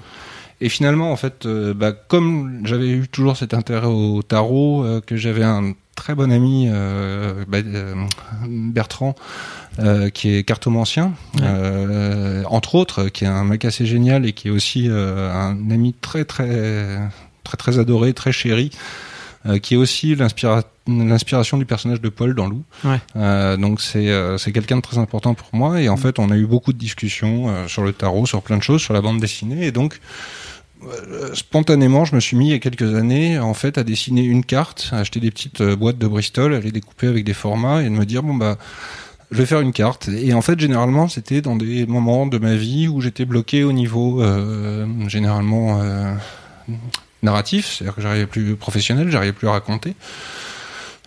Et 0.62 0.70
finalement, 0.70 1.12
en 1.12 1.18
fait, 1.18 1.46
bah, 1.48 1.92
comme 1.92 2.62
j'avais 2.66 2.90
eu 2.90 3.08
toujours 3.08 3.38
cet 3.38 3.54
intérêt 3.54 3.88
au 3.88 4.24
tarot, 4.24 4.86
que 5.06 5.18
j'avais 5.18 5.44
un 5.44 5.74
très 5.96 6.16
bon 6.16 6.32
ami, 6.32 6.70
bah, 7.48 7.60
Bertrand, 8.48 9.16
euh, 9.80 10.10
qui 10.10 10.34
est 10.34 10.44
cartomancien, 10.44 11.12
euh, 11.42 12.44
entre 12.46 12.76
autres, 12.76 13.10
qui 13.10 13.26
est 13.26 13.28
un 13.28 13.44
mec 13.44 13.66
assez 13.66 13.86
génial 13.86 14.26
et 14.26 14.32
qui 14.32 14.48
est 14.48 14.52
aussi 14.52 14.88
euh, 14.88 15.30
un 15.34 15.70
ami 15.70 15.94
très 15.94 16.24
très 16.24 16.98
très 17.44 17.58
très 17.58 17.78
adoré, 17.78 18.14
très 18.14 18.32
chéri, 18.32 18.72
qui 19.62 19.76
est 19.76 19.78
aussi 19.78 20.16
l'inspiration 20.16 21.58
du 21.58 21.66
personnage 21.66 22.02
de 22.02 22.10
Paul 22.10 22.34
dans 22.36 22.48
Lou. 22.48 22.64
donc 23.58 23.82
c'est 23.82 24.10
c'est 24.38 24.52
quelqu'un 24.52 24.78
de 24.78 24.82
très 24.82 24.98
important 24.98 25.34
pour 25.34 25.50
moi 25.54 25.82
et 25.82 25.90
en 25.90 25.96
mm. 25.96 26.00
fait 26.00 26.20
on 26.20 26.32
a 26.32 26.36
eu 26.36 26.46
beaucoup 26.46 26.74
de 26.74 26.78
discussions 26.78 27.68
sur 27.68 27.84
le 27.84 27.94
tarot, 27.94 28.26
sur 28.26 28.42
plein 28.42 28.58
de 28.58 28.64
choses, 28.64 28.82
sur 28.82 28.94
la 28.94 29.02
bande 29.02 29.20
dessinée 29.20 29.66
et 29.66 29.72
donc 29.72 30.00
spontanément, 31.34 32.06
je 32.06 32.14
me 32.16 32.20
suis 32.20 32.38
mis 32.38 32.48
il 32.48 32.52
y 32.52 32.54
a 32.54 32.60
quelques 32.60 32.94
années 32.96 33.40
en 33.40 33.54
fait 33.54 33.78
à 33.78 33.84
dessiner 33.84 34.24
une 34.24 34.44
carte, 34.44 34.90
à 34.92 35.00
acheter 35.00 35.20
des 35.20 35.32
petites 35.32 35.62
boîtes 35.62 35.98
de 35.98 36.08
Bristol, 36.08 36.54
à 36.54 36.60
les 36.60 36.72
découper 36.72 37.08
avec 37.08 37.24
des 37.24 37.34
formats 37.34 37.82
et 37.82 37.86
de 37.86 37.90
me 37.90 38.06
dire 38.06 38.24
bon 38.24 38.36
bah 38.36 38.58
je 39.32 39.38
vais 39.38 39.46
faire 39.46 39.62
une 39.62 39.74
carte. 39.74 40.08
Et 40.08 40.34
en 40.34 40.42
fait, 40.42 40.60
généralement, 40.60 41.08
c'était 41.08 41.42
dans 41.42 41.56
des 41.56 41.86
moments 41.86 42.26
de 42.26 42.38
ma 42.38 42.56
vie 42.56 42.88
où 42.88 43.02
j'étais 43.02 43.26
bloqué 43.26 43.64
au 43.64 43.72
niveau 43.72 44.22
euh, 44.22 44.86
généralement 45.08 45.82
euh, 45.82 46.14
narratif, 47.26 47.68
c'est-à-dire 47.68 47.96
que 47.96 48.02
j'arrivais 48.02 48.26
plus 48.26 48.56
professionnel, 48.56 49.10
j'arrivais 49.10 49.34
plus 49.34 49.48
à 49.48 49.52
raconter. 49.52 49.96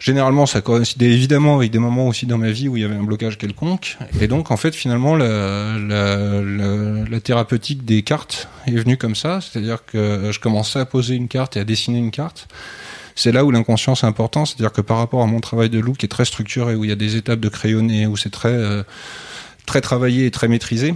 Généralement, 0.00 0.46
ça 0.46 0.60
coïncidait 0.60 1.10
évidemment 1.10 1.56
avec 1.56 1.72
des 1.72 1.80
moments 1.80 2.06
aussi 2.06 2.26
dans 2.26 2.38
ma 2.38 2.50
vie 2.50 2.68
où 2.68 2.76
il 2.76 2.82
y 2.82 2.84
avait 2.84 2.94
un 2.94 3.02
blocage 3.02 3.36
quelconque. 3.36 3.98
Et 4.20 4.28
donc, 4.28 4.52
en 4.52 4.56
fait, 4.56 4.72
finalement, 4.74 5.16
la, 5.16 5.74
thérapeutique 7.20 7.84
des 7.84 8.02
cartes 8.02 8.48
est 8.66 8.76
venue 8.76 8.96
comme 8.96 9.16
ça. 9.16 9.40
C'est-à-dire 9.40 9.84
que 9.84 10.30
je 10.30 10.38
commençais 10.38 10.78
à 10.78 10.84
poser 10.84 11.16
une 11.16 11.26
carte 11.26 11.56
et 11.56 11.60
à 11.60 11.64
dessiner 11.64 11.98
une 11.98 12.12
carte 12.12 12.46
c'est 13.18 13.32
là 13.32 13.44
où 13.44 13.50
l'inconscient 13.50 13.94
est 13.94 14.04
important, 14.04 14.44
c'est-à-dire 14.46 14.72
que 14.72 14.80
par 14.80 14.98
rapport 14.98 15.22
à 15.22 15.26
mon 15.26 15.40
travail 15.40 15.68
de 15.68 15.80
loup 15.80 15.94
qui 15.94 16.06
est 16.06 16.08
très 16.08 16.24
structuré, 16.24 16.76
où 16.76 16.84
il 16.84 16.90
y 16.90 16.92
a 16.92 16.96
des 16.96 17.16
étapes 17.16 17.40
de 17.40 17.48
crayonné, 17.48 18.06
où 18.06 18.16
c'est 18.16 18.30
très 18.30 18.52
euh, 18.52 18.84
très 19.66 19.80
travaillé 19.80 20.26
et 20.26 20.30
très 20.30 20.46
maîtrisé. 20.46 20.94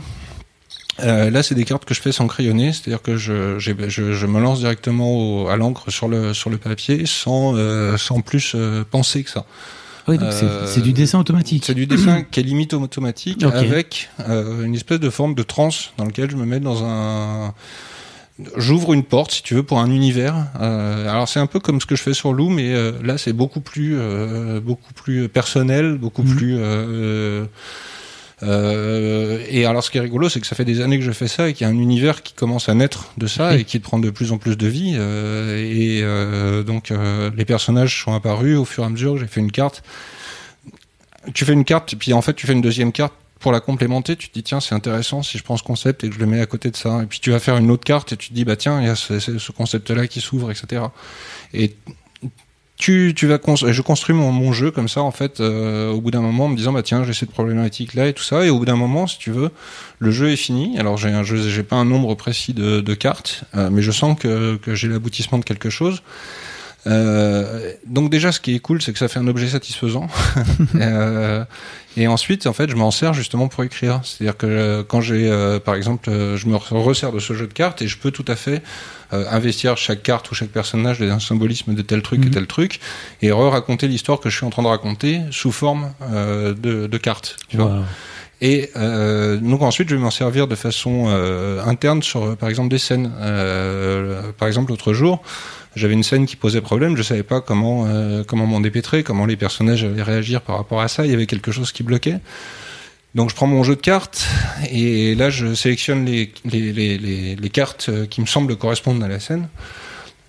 Euh, 1.00 1.30
là, 1.30 1.42
c'est 1.42 1.54
des 1.54 1.64
cartes 1.64 1.84
que 1.84 1.94
je 1.94 2.00
fais 2.00 2.12
sans 2.12 2.26
crayonner, 2.26 2.72
c'est-à-dire 2.72 3.00
que 3.00 3.16
je, 3.16 3.58
je, 3.58 4.26
me 4.26 4.40
lance 4.40 4.60
directement 4.60 5.48
à 5.48 5.56
l'encre 5.56 5.90
sur 5.90 6.06
le 6.06 6.34
sur 6.34 6.50
le 6.50 6.58
papier 6.58 7.04
sans 7.06 7.54
euh, 7.56 7.96
sans 7.96 8.20
plus 8.20 8.54
penser 8.90 9.24
que 9.24 9.30
ça. 9.30 9.46
Oui, 10.08 10.18
c'est 10.66 10.82
du 10.82 10.92
dessin 10.92 11.18
automatique. 11.18 11.64
C'est 11.64 11.74
du 11.74 11.86
dessin 11.86 12.22
qui 12.22 12.40
est 12.40 12.42
limite 12.42 12.74
automatique 12.74 13.42
avec 13.54 14.10
une 14.18 14.74
espèce 14.74 15.00
de 15.00 15.10
forme 15.10 15.34
de 15.34 15.42
transe 15.42 15.92
dans 15.96 16.04
lequel 16.04 16.30
je 16.30 16.36
me 16.36 16.44
mets 16.44 16.60
dans 16.60 16.84
un 16.84 17.54
j'ouvre 18.56 18.92
une 18.92 19.04
porte, 19.04 19.32
si 19.32 19.42
tu 19.42 19.54
veux, 19.54 19.62
pour 19.62 19.78
un 19.78 19.90
univers. 19.90 20.46
Euh, 20.60 21.08
alors 21.08 21.28
c'est 21.28 21.40
un 21.40 21.46
peu 21.46 21.60
comme 21.60 21.80
ce 21.80 21.86
que 21.86 21.96
je 21.96 22.02
fais 22.02 22.14
sur 22.14 22.32
Lou, 22.32 22.48
mais 22.48 22.74
euh, 22.74 22.92
là 23.02 23.18
c'est 23.18 23.32
beaucoup 23.32 23.60
plus, 23.60 23.96
euh, 23.98 24.60
beaucoup 24.60 24.92
plus 24.94 25.28
personnel, 25.28 25.98
beaucoup 25.98 26.22
mhm. 26.22 26.36
plus. 26.36 26.58
Et 28.42 29.64
alors 29.66 29.84
ce 29.84 29.90
qui 29.90 29.98
est 29.98 30.00
rigolo, 30.00 30.28
c'est 30.28 30.40
que 30.40 30.46
ça 30.46 30.56
fait 30.56 30.64
des 30.64 30.80
années 30.80 30.98
que 30.98 31.04
je 31.04 31.12
fais 31.12 31.28
ça 31.28 31.48
et 31.48 31.54
qu'il 31.54 31.66
y 31.66 31.70
a 31.70 31.72
un 31.72 31.78
univers 31.78 32.22
qui 32.22 32.34
commence 32.34 32.68
à 32.68 32.74
naître 32.74 33.12
de 33.16 33.26
ça 33.26 33.56
et 33.56 33.64
qui 33.64 33.78
prend 33.78 33.98
de 33.98 34.10
plus 34.10 34.32
en 34.32 34.38
plus 34.38 34.56
de 34.56 34.66
vie. 34.66 34.96
et 34.96 36.02
donc 36.64 36.92
les 37.36 37.44
personnages 37.44 38.02
sont 38.02 38.14
apparus 38.14 38.58
au 38.58 38.64
fur 38.64 38.82
et 38.82 38.86
à 38.86 38.90
mesure. 38.90 39.16
J'ai 39.18 39.26
fait 39.26 39.40
une 39.40 39.52
carte. 39.52 39.82
Tu 41.34 41.44
fais 41.44 41.52
une 41.52 41.64
carte, 41.64 41.94
puis 41.94 42.12
en 42.12 42.22
fait 42.22 42.34
tu 42.34 42.46
fais 42.46 42.52
une 42.52 42.62
deuxième 42.62 42.90
carte 42.90 43.14
pour 43.42 43.52
la 43.52 43.60
complémenter, 43.60 44.16
tu 44.16 44.28
te 44.28 44.34
dis 44.34 44.42
tiens 44.42 44.60
c'est 44.60 44.74
intéressant 44.74 45.22
si 45.22 45.36
je 45.36 45.42
prends 45.42 45.56
ce 45.56 45.64
concept 45.64 46.04
et 46.04 46.08
que 46.08 46.14
je 46.14 46.20
le 46.20 46.26
mets 46.26 46.40
à 46.40 46.46
côté 46.46 46.70
de 46.70 46.76
ça. 46.76 47.02
Et 47.02 47.06
puis 47.06 47.20
tu 47.20 47.30
vas 47.32 47.40
faire 47.40 47.58
une 47.58 47.70
autre 47.70 47.84
carte 47.84 48.12
et 48.12 48.16
tu 48.16 48.30
te 48.30 48.34
dis 48.34 48.44
bah 48.44 48.56
tiens 48.56 48.80
il 48.80 48.86
y 48.86 48.90
a 48.90 48.94
ce, 48.94 49.52
concept-là 49.52 50.06
qui 50.06 50.20
s'ouvre, 50.20 50.50
etc. 50.50 50.84
Et 51.52 51.74
tu, 52.82 53.12
tu 53.14 53.28
vas 53.28 53.38
je 53.68 53.80
construis 53.80 54.12
mon, 54.12 54.52
jeu 54.52 54.72
comme 54.72 54.88
ça 54.88 55.02
en 55.02 55.12
fait 55.12 55.38
euh, 55.38 55.92
au 55.92 56.00
bout 56.00 56.10
d'un 56.10 56.20
moment 56.20 56.46
en 56.46 56.48
me 56.48 56.56
disant 56.56 56.72
bah 56.72 56.82
tiens 56.82 57.04
j'ai 57.04 57.12
cette 57.12 57.30
problématique 57.30 57.94
là 57.94 58.08
et 58.08 58.12
tout 58.12 58.24
ça. 58.24 58.44
Et 58.44 58.50
au 58.50 58.58
bout 58.58 58.64
d'un 58.64 58.74
moment 58.74 59.06
si 59.06 59.18
tu 59.18 59.30
veux 59.30 59.52
le 60.00 60.10
jeu 60.10 60.32
est 60.32 60.36
fini. 60.36 60.76
Alors 60.80 60.96
j'ai 60.96 61.10
un 61.10 61.22
jeu 61.22 61.48
j'ai 61.48 61.62
pas 61.62 61.76
un 61.76 61.84
nombre 61.84 62.16
précis 62.16 62.54
de, 62.54 62.80
de 62.80 62.94
cartes 62.94 63.44
euh, 63.54 63.70
mais 63.70 63.82
je 63.82 63.92
sens 63.92 64.18
que, 64.18 64.56
que 64.56 64.74
j'ai 64.74 64.88
l'aboutissement 64.88 65.38
de 65.38 65.44
quelque 65.44 65.70
chose 65.70 66.02
euh, 66.86 67.72
donc 67.86 68.10
déjà, 68.10 68.32
ce 68.32 68.40
qui 68.40 68.54
est 68.54 68.58
cool, 68.58 68.82
c'est 68.82 68.92
que 68.92 68.98
ça 68.98 69.08
fait 69.08 69.18
un 69.18 69.28
objet 69.28 69.48
satisfaisant. 69.48 70.08
euh, 70.74 71.44
et 71.96 72.08
ensuite, 72.08 72.46
en 72.46 72.52
fait, 72.52 72.70
je 72.70 72.76
m'en 72.76 72.90
sers 72.90 73.14
justement 73.14 73.48
pour 73.48 73.62
écrire. 73.64 74.00
C'est-à-dire 74.02 74.36
que 74.36 74.46
euh, 74.46 74.82
quand 74.82 75.00
j'ai, 75.00 75.30
euh, 75.30 75.60
par 75.60 75.74
exemple, 75.74 76.10
je 76.10 76.46
me 76.46 76.56
resserre 76.56 77.12
de 77.12 77.20
ce 77.20 77.34
jeu 77.34 77.46
de 77.46 77.52
cartes 77.52 77.82
et 77.82 77.88
je 77.88 77.98
peux 77.98 78.10
tout 78.10 78.24
à 78.28 78.36
fait 78.36 78.62
investir 79.12 79.76
chaque 79.76 80.02
carte 80.02 80.30
ou 80.30 80.34
chaque 80.34 80.48
personnage 80.48 80.98
d'un 80.98 81.18
symbolisme 81.18 81.74
de 81.74 81.82
tel 81.82 82.00
truc 82.00 82.22
et 82.22 82.28
mhm. 82.28 82.30
tel 82.30 82.46
truc 82.46 82.80
et 83.20 83.30
re-raconter 83.30 83.86
l'histoire 83.86 84.20
que 84.20 84.30
je 84.30 84.36
suis 84.38 84.46
en 84.46 84.48
train 84.48 84.62
de 84.62 84.68
raconter 84.68 85.20
sous 85.30 85.52
forme 85.52 85.92
de, 86.10 86.86
de 86.86 86.96
cartes. 86.96 87.36
Tu 87.50 87.58
vois 87.58 87.82
et 88.42 88.70
euh, 88.76 89.36
donc 89.36 89.62
ensuite, 89.62 89.88
je 89.88 89.94
vais 89.94 90.02
m'en 90.02 90.10
servir 90.10 90.48
de 90.48 90.56
façon 90.56 91.04
euh, 91.06 91.62
interne 91.64 92.02
sur, 92.02 92.36
par 92.36 92.48
exemple, 92.48 92.70
des 92.70 92.78
scènes. 92.78 93.12
Euh, 93.20 94.32
par 94.36 94.48
exemple, 94.48 94.70
l'autre 94.70 94.92
jour, 94.92 95.22
j'avais 95.74 95.94
une 95.94 96.02
scène 96.02 96.26
qui 96.26 96.36
posait 96.36 96.60
problème, 96.60 96.96
je 96.96 97.02
savais 97.02 97.22
pas 97.22 97.40
comment 97.40 97.86
euh, 97.86 98.24
comment 98.24 98.46
m'en 98.46 98.60
dépêtrer, 98.60 99.02
comment 99.02 99.26
les 99.26 99.36
personnages 99.36 99.84
allaient 99.84 100.02
réagir 100.02 100.42
par 100.42 100.56
rapport 100.56 100.80
à 100.80 100.88
ça. 100.88 101.04
Il 101.04 101.10
y 101.10 101.14
avait 101.14 101.26
quelque 101.26 101.52
chose 101.52 101.72
qui 101.72 101.82
bloquait. 101.82 102.18
Donc 103.14 103.30
je 103.30 103.34
prends 103.34 103.46
mon 103.46 103.62
jeu 103.62 103.76
de 103.76 103.80
cartes 103.80 104.26
et 104.70 105.14
là 105.14 105.28
je 105.28 105.54
sélectionne 105.54 106.06
les 106.06 106.32
les, 106.44 106.72
les, 106.72 106.98
les, 106.98 107.36
les 107.36 107.50
cartes 107.50 107.90
qui 108.08 108.20
me 108.20 108.26
semblent 108.26 108.56
correspondre 108.56 109.04
à 109.04 109.08
la 109.08 109.20
scène. 109.20 109.48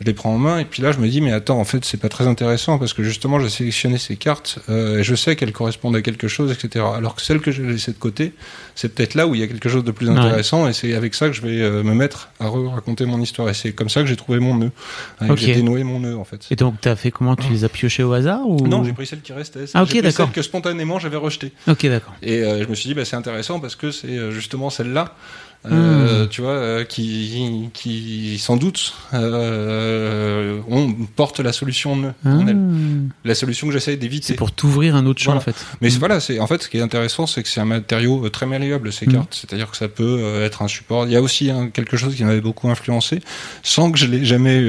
Je 0.04 0.08
les 0.08 0.14
prends 0.14 0.34
en 0.34 0.38
main 0.38 0.60
et 0.60 0.66
puis 0.66 0.84
là 0.84 0.92
je 0.92 1.00
me 1.00 1.08
dis 1.08 1.22
mais 1.22 1.32
attends 1.32 1.60
en 1.60 1.64
fait 1.64 1.86
c'est 1.86 1.98
pas 1.98 2.10
très 2.10 2.28
intéressant 2.28 2.78
parce 2.78 2.94
que 2.94 3.04
justement 3.04 3.40
j'ai 3.40 3.50
sélectionné 3.50 3.98
ces 3.98 4.16
cartes 4.16 4.60
euh, 4.70 5.00
et 5.00 5.04
je 5.04 5.16
sais 5.16 5.36
qu'elles 5.36 5.54
correspondent 5.54 5.96
à 5.96 6.02
quelque 6.02 6.28
chose 6.28 6.52
etc 6.52 6.86
alors 6.96 7.16
que 7.16 7.22
celles 7.22 7.40
que 7.40 7.52
j'ai 7.52 7.64
laissées 7.64 7.94
de 7.94 7.98
côté 7.98 8.34
c'est 8.76 8.94
peut-être 8.94 9.16
là 9.16 9.28
où 9.28 9.36
il 9.36 9.42
y 9.42 9.44
a 9.44 9.48
quelque 9.48 9.70
chose 9.70 9.84
de 9.84 9.92
plus 9.92 10.10
intéressant 10.10 10.68
et 10.68 10.74
c'est 10.74 10.94
avec 10.94 11.14
ça 11.16 11.28
que 11.28 11.34
je 11.34 11.42
vais 11.42 11.62
euh, 11.62 11.84
me 11.84 11.94
mettre 11.94 12.30
à 12.40 12.50
raconter 12.50 13.06
mon 13.06 13.20
histoire. 13.22 13.50
Et 13.50 13.54
c'est 13.54 13.74
comme 13.74 13.90
ça 13.90 14.02
que 14.02 14.08
j'ai 14.08 14.16
trouvé 14.16 14.40
mon 14.40 14.56
nœud. 14.56 14.72
Okay. 15.22 15.38
j'ai 15.38 15.56
dénoué 15.56 15.84
mon 15.84 16.00
nœud 16.00 16.18
en 16.18 16.24
fait. 16.24 16.48
Et 16.52 16.56
donc 16.56 16.76
tu 16.82 16.90
as 16.90 16.96
fait 16.96 17.12
comment? 17.12 17.36
Tu 17.36 17.52
les 17.52 17.64
as 17.64 17.70
piochées 17.70 18.04
au 18.04 18.14
hasard 18.14 18.48
ou? 18.48 18.68
Non 18.68 18.84
j'ai 18.84 18.94
pris 18.94 19.06
celles 19.06 19.22
qui 19.22 19.34
restaient. 19.34 19.66
Ah 19.74 19.84
ok 19.84 20.02
d'accord. 20.02 20.32
que 20.32 20.42
spontanément 20.42 21.00
j'avais 21.00 21.18
rejetées. 21.18 21.54
Ok 21.68 21.86
d'accord. 21.86 22.14
Et 22.22 22.44
euh, 22.44 22.64
je 22.64 22.70
me 22.70 22.76
suis 22.76 22.88
dit 22.88 22.94
bah, 22.94 23.06
c'est 23.06 23.16
intéressant 23.16 23.60
parce 23.60 23.76
que 23.76 23.92
c'est 23.92 24.32
justement 24.32 24.70
celle 24.70 24.94
là 24.94 25.16
euh, 25.66 26.26
hmm. 26.26 26.30
tu 26.30 26.42
vois, 26.42 26.52
euh, 26.52 26.84
qui, 26.84 27.70
qui 27.74 28.38
sans 28.38 28.58
doute 28.58 28.96
euh, 29.14 30.60
on 30.68 30.94
porte 31.16 31.40
la 31.40 31.54
solution 31.54 31.94
en, 32.26 32.48
elle. 32.48 32.56
Hmm. 32.56 33.10
la 33.24 33.34
solution 33.34 33.68
que 33.68 33.74
j'essaie 33.74 33.96
d'éviter. 33.96 34.28
C'est 34.28 34.34
pour 34.34 34.52
t'ouvrir 34.52 34.96
un 34.96 35.06
autre 35.06 35.22
champ 35.22 35.32
voilà. 35.32 35.40
en 35.40 35.44
fait. 35.44 35.56
Mais 35.80 35.90
hmm. 35.90 36.00
voilà, 36.00 36.20
c'est 36.20 36.40
en 36.40 36.48
fait 36.48 36.64
ce 36.64 36.70
qui 36.70 36.78
est 36.78 36.82
intéressant, 36.82 37.28
c'est 37.28 37.44
que 37.44 37.50
c'est 37.50 37.62
un 37.62 37.66
matériau 37.66 38.28
très 38.30 38.46
malléable 38.46 38.92
ces 38.92 39.06
cartes, 39.06 39.34
c'est-à-dire 39.34 39.72
que 39.72 39.78
ça 39.78 39.88
peut 39.88 40.42
être 40.42 40.64
un 40.64 40.68
support. 40.68 41.06
Il 41.06 41.14
y 41.14 41.16
a 41.16 41.22
aussi 41.22 41.50
hein, 41.50 41.70
quelque 41.72 41.96
chose 41.96 42.16
qui 42.16 42.26
m'avait 42.26 42.42
beaucoup 42.42 42.70
influencé, 42.70 43.22
sans 43.64 43.92
que 43.92 43.98
je 43.98 44.06
l'ai 44.06 44.26
jamais 44.26 44.62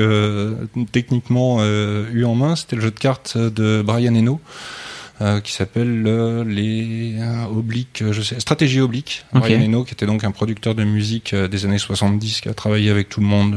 techniquement 0.93 1.65
eu 1.65 2.25
en 2.25 2.35
main. 2.35 2.55
C'était 2.55 2.77
le 2.77 2.83
jeu 2.83 2.91
de 2.91 2.99
cartes 2.99 3.37
de 3.37 3.83
Brian 3.85 4.15
Eno. 4.15 4.41
Euh, 5.21 5.41
qui 5.41 5.53
s'appelle 5.53 6.03
euh, 6.09 6.43
les 6.43 7.15
euh, 7.21 7.45
obliques, 7.45 8.03
je 8.11 8.21
sais, 8.21 8.41
stratégie 8.41 8.81
oblique. 8.81 9.25
Okay. 9.33 9.55
Brian 9.55 9.61
Eno, 9.61 9.85
qui 9.85 9.93
était 9.93 10.07
donc 10.07 10.25
un 10.25 10.33
producteur 10.33 10.75
de 10.75 10.83
musique 10.83 11.33
des 11.37 11.65
années 11.65 11.79
70, 11.79 12.41
qui 12.41 12.49
a 12.49 12.55
travaillé 12.55 12.91
avec 12.91 13.11
tout 13.11 13.21
le 13.21 13.27
monde, 13.27 13.57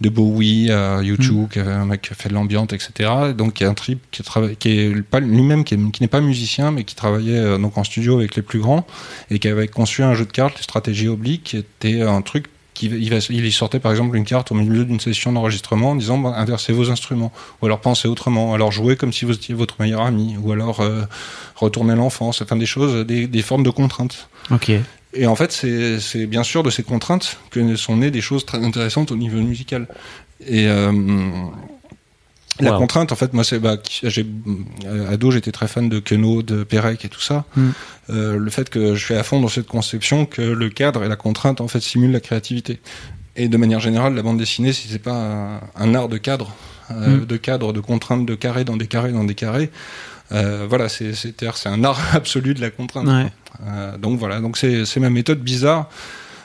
de 0.00 0.08
Bowie 0.08 0.70
à 0.70 1.02
YouTube, 1.02 1.44
mm. 1.44 1.48
qui 1.48 1.58
avait 1.58 1.72
un 1.72 1.84
mec 1.84 2.00
qui 2.00 2.12
a 2.12 2.14
fait 2.14 2.30
de 2.30 2.34
l'ambiance, 2.34 2.72
etc. 2.72 3.10
Donc 3.36 3.60
il 3.60 3.64
y 3.64 3.66
a 3.66 3.68
un 3.68 3.74
trip 3.74 4.00
qui, 4.10 4.22
qui 4.58 4.70
est 4.70 5.02
pas 5.02 5.20
lui-même, 5.20 5.64
qui, 5.64 5.76
n'est 5.76 6.08
pas 6.08 6.22
musicien, 6.22 6.70
mais 6.70 6.84
qui 6.84 6.94
travaillait 6.94 7.58
donc 7.58 7.76
en 7.76 7.84
studio 7.84 8.16
avec 8.16 8.34
les 8.34 8.42
plus 8.42 8.60
grands 8.60 8.86
et 9.30 9.38
qui 9.38 9.48
avait 9.48 9.68
conçu 9.68 10.02
un 10.02 10.14
jeu 10.14 10.24
de 10.24 10.32
cartes, 10.32 10.56
stratégie 10.56 11.08
oblique, 11.08 11.42
qui 11.44 11.56
était 11.58 12.00
un 12.00 12.22
truc 12.22 12.46
il, 12.82 13.10
va, 13.10 13.16
il 13.30 13.52
sortait 13.52 13.80
par 13.80 13.92
exemple 13.92 14.16
une 14.16 14.24
carte 14.24 14.52
au 14.52 14.54
milieu 14.54 14.84
d'une 14.84 15.00
session 15.00 15.32
d'enregistrement 15.32 15.90
en 15.90 15.96
disant 15.96 16.18
bah, 16.18 16.34
inversez 16.36 16.72
vos 16.72 16.90
instruments, 16.90 17.32
ou 17.60 17.66
alors 17.66 17.80
pensez 17.80 18.08
autrement, 18.08 18.54
alors 18.54 18.72
jouez 18.72 18.96
comme 18.96 19.12
si 19.12 19.24
vous 19.24 19.34
étiez 19.34 19.54
votre 19.54 19.76
meilleur 19.80 20.02
ami, 20.02 20.36
ou 20.42 20.52
alors 20.52 20.80
euh, 20.80 21.02
retournez 21.56 21.94
l'enfance, 21.94 22.42
enfin 22.42 22.56
des 22.56 22.66
choses, 22.66 23.06
des, 23.06 23.26
des, 23.26 23.42
formes 23.42 23.62
de 23.62 23.70
contraintes. 23.70 24.28
Ok. 24.50 24.72
Et 25.14 25.26
en 25.26 25.36
fait, 25.36 25.52
c'est 25.52 26.26
bien 26.26 26.42
sûr 26.42 26.62
de 26.62 26.70
ces 26.70 26.82
contraintes 26.82 27.36
que 27.50 27.76
sont 27.76 27.96
nées 27.96 28.10
des 28.10 28.22
choses 28.22 28.46
très 28.46 28.64
intéressantes 28.64 29.12
au 29.12 29.16
niveau 29.16 29.38
musical. 29.40 29.86
Et 30.46 30.66
euh, 30.66 30.90
la 32.60 32.72
contrainte, 32.72 33.12
en 33.12 33.16
fait, 33.16 33.32
moi, 33.32 33.44
c'est 33.44 33.58
bah, 33.58 33.76
j'ai 34.02 34.26
euh, 34.84 35.12
ado, 35.12 35.30
j'étais 35.30 35.52
très 35.52 35.68
fan 35.68 35.88
de 35.88 35.98
Queneau, 35.98 36.42
de 36.42 36.64
Pérec 36.64 37.04
et 37.04 37.08
tout 37.08 37.20
ça. 37.20 37.44
Mm. 37.56 37.68
Euh, 38.10 38.36
le 38.36 38.50
fait 38.50 38.68
que 38.68 38.94
je 38.94 39.04
suis 39.04 39.14
à 39.14 39.22
fond 39.22 39.40
dans 39.40 39.48
cette 39.48 39.66
conception 39.66 40.26
que 40.26 40.42
le 40.42 40.68
cadre 40.68 41.04
et 41.04 41.08
la 41.08 41.16
contrainte 41.16 41.60
en 41.60 41.68
fait 41.68 41.80
simulent 41.80 42.12
la 42.12 42.20
créativité. 42.20 42.80
Et 43.36 43.48
de 43.48 43.56
manière 43.56 43.80
générale, 43.80 44.14
la 44.14 44.22
bande 44.22 44.38
dessinée, 44.38 44.72
si 44.72 44.88
c'est 44.88 44.98
pas 44.98 45.14
un, 45.14 45.60
un, 45.76 45.94
art 45.94 46.08
de 46.08 46.18
cadre, 46.18 46.54
euh, 46.90 47.18
mm. 47.18 47.26
de 47.26 47.36
cadre, 47.36 47.72
de 47.72 47.80
contrainte, 47.80 48.26
de 48.26 48.34
carré 48.34 48.64
dans 48.64 48.76
des 48.76 48.86
carrés 48.86 49.12
dans 49.12 49.24
des 49.24 49.34
carrés, 49.34 49.70
euh, 50.32 50.66
voilà, 50.68 50.88
c'est 50.88 51.14
c'est 51.14 51.66
un 51.66 51.84
art 51.84 52.00
absolu 52.14 52.54
de 52.54 52.60
la 52.60 52.70
contrainte. 52.70 53.06
Ouais. 53.06 53.32
Euh, 53.66 53.96
donc 53.98 54.18
voilà, 54.18 54.40
donc 54.40 54.56
c'est 54.56 54.84
c'est 54.84 55.00
ma 55.00 55.10
méthode 55.10 55.40
bizarre. 55.40 55.88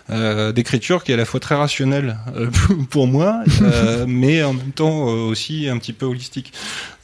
Euh, 0.10 0.54
d'écriture 0.54 1.04
qui 1.04 1.12
est 1.12 1.16
à 1.16 1.18
la 1.18 1.26
fois 1.26 1.42
très 1.42 1.56
rationnelle 1.56 2.18
euh, 2.34 2.50
pour 2.90 3.08
moi, 3.08 3.44
euh, 3.62 4.06
mais 4.08 4.42
en 4.42 4.54
même 4.54 4.72
temps 4.72 5.04
aussi 5.04 5.68
un 5.68 5.78
petit 5.78 5.92
peu 5.92 6.06
holistique 6.06 6.54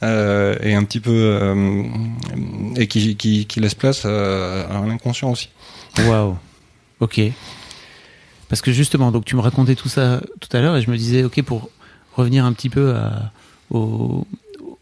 et 0.00 0.74
un 0.74 0.84
petit 0.84 1.00
peu 1.00 1.54
et 2.76 2.86
qui, 2.86 3.16
qui, 3.16 3.46
qui, 3.46 3.60
laisse 3.60 3.74
place 3.74 4.04
à, 4.06 4.74
un 4.74 4.90
inconscient 4.90 5.30
aussi. 5.30 5.50
Waouh. 5.98 6.36
Ok. 7.00 7.20
Parce 8.48 8.62
que 8.62 8.72
justement, 8.72 9.10
donc 9.12 9.24
tu 9.24 9.36
me 9.36 9.40
racontais 9.40 9.74
tout 9.74 9.88
ça 9.88 10.20
tout 10.40 10.54
à 10.56 10.60
l'heure 10.60 10.76
et 10.76 10.82
je 10.82 10.90
me 10.90 10.96
disais, 10.96 11.24
ok, 11.24 11.42
pour 11.42 11.70
revenir 12.16 12.44
un 12.44 12.52
petit 12.52 12.70
peu 12.70 12.94
à, 12.94 13.32
au, 13.70 14.26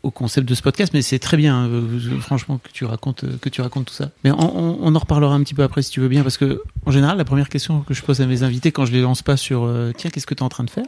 au 0.02 0.10
concept 0.10 0.48
de 0.48 0.54
ce 0.54 0.62
podcast, 0.62 0.92
mais 0.94 1.02
c'est 1.02 1.18
très 1.18 1.36
bien, 1.36 1.66
euh, 1.66 2.20
franchement, 2.20 2.58
que 2.58 2.70
tu 2.72 2.84
racontes 2.84 3.24
que 3.38 3.48
tu 3.48 3.60
racontes 3.60 3.86
tout 3.86 3.94
ça. 3.94 4.10
Mais 4.24 4.30
on, 4.32 4.58
on, 4.58 4.78
on, 4.82 4.94
en 4.94 4.98
reparlera 4.98 5.34
un 5.34 5.42
petit 5.42 5.54
peu 5.54 5.62
après 5.62 5.82
si 5.82 5.90
tu 5.90 6.00
veux 6.00 6.08
bien, 6.08 6.22
parce 6.22 6.36
que 6.36 6.62
en 6.86 6.90
général, 6.90 7.16
la 7.18 7.24
première 7.24 7.48
question 7.48 7.80
que 7.80 7.94
je 7.94 8.02
pose 8.02 8.20
à 8.20 8.26
mes 8.26 8.42
invités 8.42 8.72
quand 8.72 8.84
je 8.84 8.92
les 8.92 9.00
lance 9.00 9.22
pas 9.22 9.36
sur 9.36 9.64
euh, 9.64 9.92
tiens, 9.96 10.10
qu'est-ce 10.10 10.26
que 10.26 10.34
tu 10.34 10.40
es 10.40 10.44
en 10.44 10.48
train 10.48 10.64
de 10.64 10.70
faire, 10.70 10.86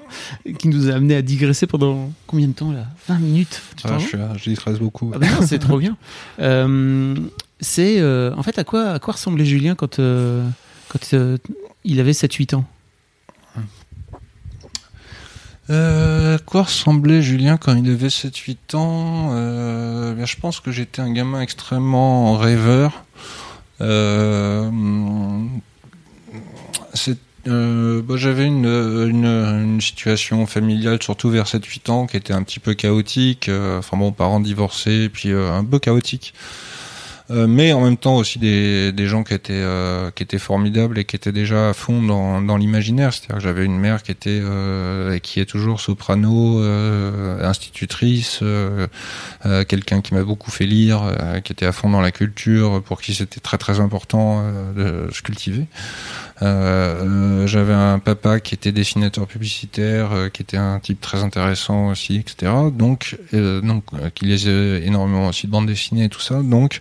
qui 0.58 0.68
nous 0.68 0.90
a 0.90 0.94
amené 0.94 1.14
à 1.14 1.22
digresser 1.22 1.66
pendant 1.66 2.12
combien 2.26 2.48
de 2.48 2.52
temps 2.52 2.72
là? 2.72 2.86
20 3.08 3.18
minutes. 3.18 3.62
Ah, 3.84 3.98
je, 3.98 4.06
suis, 4.06 4.18
je 4.36 4.50
digresse 4.50 4.78
beaucoup. 4.78 5.12
Ah 5.14 5.18
ben 5.18 5.28
c'est 5.46 5.58
trop 5.58 5.78
bien. 5.78 5.96
Euh, 6.40 7.14
c'est 7.60 8.02
en 8.02 8.42
fait 8.42 8.58
à 8.58 8.64
quoi 8.64 8.90
à 8.90 8.98
quoi 8.98 9.14
ressemblait 9.14 9.44
Julien 9.44 9.74
quand 9.74 10.00
quand 10.88 11.14
il 11.84 12.00
avait 12.00 12.12
7-8 12.12 12.56
ans? 12.56 12.64
Euh, 15.70 16.36
quoi 16.44 16.64
ressemblait 16.64 17.22
Julien 17.22 17.56
quand 17.56 17.74
il 17.74 17.90
avait 17.90 18.08
7-8 18.08 18.76
ans 18.76 19.30
euh, 19.32 20.12
bien, 20.12 20.26
Je 20.26 20.36
pense 20.36 20.60
que 20.60 20.70
j'étais 20.70 21.00
un 21.00 21.12
gamin 21.12 21.40
extrêmement 21.40 22.36
rêveur. 22.36 23.04
Euh, 23.80 24.70
bah, 27.46 28.16
J'avais 28.16 28.46
une, 28.46 28.66
une, 28.66 29.80
situation 29.80 30.46
familiale, 30.46 31.02
surtout 31.02 31.30
vers 31.30 31.46
7-8 31.46 31.90
ans, 31.90 32.06
qui 32.06 32.16
était 32.16 32.34
un 32.34 32.42
petit 32.42 32.60
peu 32.60 32.74
chaotique. 32.74 33.50
Enfin 33.50 33.96
bon, 33.96 34.12
parents 34.12 34.40
divorcés, 34.40 35.08
puis 35.08 35.32
un 35.32 35.64
peu 35.64 35.78
chaotique. 35.78 36.34
Euh, 37.30 37.46
mais 37.46 37.72
en 37.72 37.80
même 37.80 37.96
temps 37.96 38.16
aussi 38.16 38.38
des, 38.38 38.92
des 38.92 39.06
gens 39.06 39.24
qui 39.24 39.32
étaient 39.32 39.54
euh, 39.54 40.10
qui 40.10 40.22
étaient 40.22 40.38
formidables 40.38 40.98
et 40.98 41.06
qui 41.06 41.16
étaient 41.16 41.32
déjà 41.32 41.70
à 41.70 41.72
fond 41.72 42.02
dans, 42.02 42.42
dans 42.42 42.58
l'imaginaire. 42.58 43.14
C'est-à-dire 43.14 43.36
que 43.36 43.42
j'avais 43.42 43.64
une 43.64 43.78
mère 43.78 44.02
qui 44.02 44.10
était 44.10 44.40
euh, 44.42 45.18
qui 45.20 45.40
est 45.40 45.46
toujours 45.46 45.80
soprano, 45.80 46.62
institutrice, 47.42 48.42
quelqu'un 49.68 50.00
qui 50.02 50.14
m'a 50.14 50.22
beaucoup 50.22 50.50
fait 50.50 50.66
lire, 50.66 51.02
qui 51.44 51.52
était 51.52 51.66
à 51.66 51.72
fond 51.72 51.88
dans 51.88 52.00
la 52.00 52.10
culture, 52.10 52.82
pour 52.82 53.00
qui 53.00 53.14
c'était 53.14 53.40
très 53.40 53.58
très 53.58 53.80
important 53.80 54.44
de 54.74 55.08
se 55.12 55.22
cultiver. 55.22 55.66
J'avais 56.40 57.72
un 57.72 57.98
papa 57.98 58.40
qui 58.40 58.54
était 58.54 58.72
dessinateur 58.72 59.26
publicitaire, 59.26 60.30
qui 60.32 60.42
était 60.42 60.56
un 60.56 60.78
type 60.80 61.00
très 61.00 61.22
intéressant 61.22 61.88
aussi, 61.88 62.16
etc. 62.16 62.52
Donc, 62.72 63.18
donc 63.32 63.84
qui 64.14 64.26
lisait 64.26 64.84
énormément 64.86 65.28
aussi 65.28 65.46
de 65.46 65.52
bande 65.52 65.66
dessinée 65.66 66.04
et 66.04 66.08
tout 66.08 66.20
ça. 66.20 66.42
Donc, 66.42 66.80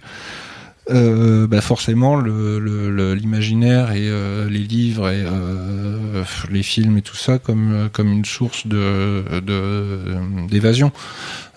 euh, 0.90 1.48
bah 1.48 1.62
forcément 1.62 2.20
l'imaginaire 2.20 3.94
et 3.94 4.10
euh, 4.10 4.50
les 4.50 4.60
livres 4.60 5.10
et 5.10 5.24
euh, 5.26 6.26
les 6.52 6.62
films 6.62 6.98
et 6.98 7.02
tout 7.02 7.16
ça 7.16 7.40
comme 7.40 7.90
comme 7.94 8.12
une 8.12 8.26
source 8.26 8.68
de 8.68 9.24
d'évasion 10.50 10.92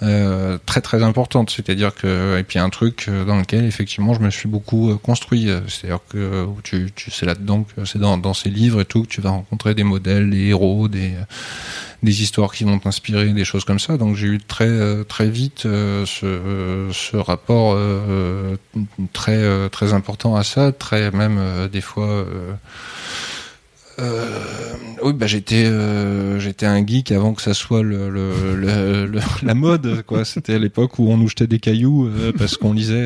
euh, 0.03 0.59
très 0.67 0.81
très 0.81 1.03
importante 1.03 1.51
c'est-à-dire 1.51 1.95
que 1.95 2.39
et 2.39 2.43
puis 2.43 2.59
un 2.59 2.71
truc 2.71 3.09
dans 3.27 3.37
lequel 3.37 3.65
effectivement 3.65 4.15
je 4.15 4.21
me 4.21 4.31
suis 4.31 4.49
beaucoup 4.49 4.97
construit 4.99 5.49
c'est-à-dire 5.69 6.01
que 6.09 6.47
tu, 6.63 6.91
tu 6.95 7.11
c'est 7.11 7.27
là-dedans 7.27 7.67
c'est 7.85 7.99
dans, 7.99 8.19
dans 8.19 8.35
ces 8.35 8.51
livres 8.51 8.81
et 8.81 8.85
tout 8.85 9.03
que 9.03 9.09
tu 9.09 9.21
vas 9.21 9.31
rencontrer 9.31 9.75
des 9.75 9.85
modèles 9.85 10.31
des 10.31 10.49
héros 10.49 10.89
des 10.89 11.13
des 12.03 12.23
histoires 12.23 12.53
qui 12.53 12.65
vont 12.65 12.79
t'inspirer, 12.79 13.33
des 13.33 13.45
choses 13.45 13.65
comme 13.65 13.79
ça. 13.79 13.97
Donc 13.97 14.17
j'ai 14.17 14.27
eu 14.27 14.39
très 14.39 14.69
euh, 14.69 15.05
très 15.05 15.29
vite 15.29 15.67
euh, 15.67 16.05
ce, 16.07 16.89
ce, 16.93 17.17
rapport 17.17 17.75
euh, 17.75 18.57
très 19.13 19.69
très 19.71 19.93
important 19.93 20.37
à 20.37 20.45
ça, 20.45 20.73
très 20.73 21.11
même 21.11 21.69
des 21.71 21.81
fois. 21.81 22.25
Euh, 23.99 24.27
oui, 25.03 25.13
bah 25.15 25.27
j'étais 25.27 25.71
j'étais 26.39 26.67
un 26.67 26.87
geek 26.87 27.13
avant 27.13 27.35
que 27.35 27.43
ça 27.43 27.55
soit 27.55 27.83
le, 27.83 28.11
le, 28.11 29.07
le, 29.07 29.21
la 29.43 29.55
mode 29.55 30.03
quoi. 30.03 30.25
C'était 30.25 30.55
à 30.55 30.59
l'époque 30.59 30.99
où 30.99 31.09
on 31.09 31.17
nous 31.17 31.29
jetait 31.29 31.47
des 31.47 31.59
cailloux 31.59 32.11
parce 32.37 32.57
qu'on 32.57 32.73
lisait 32.73 33.05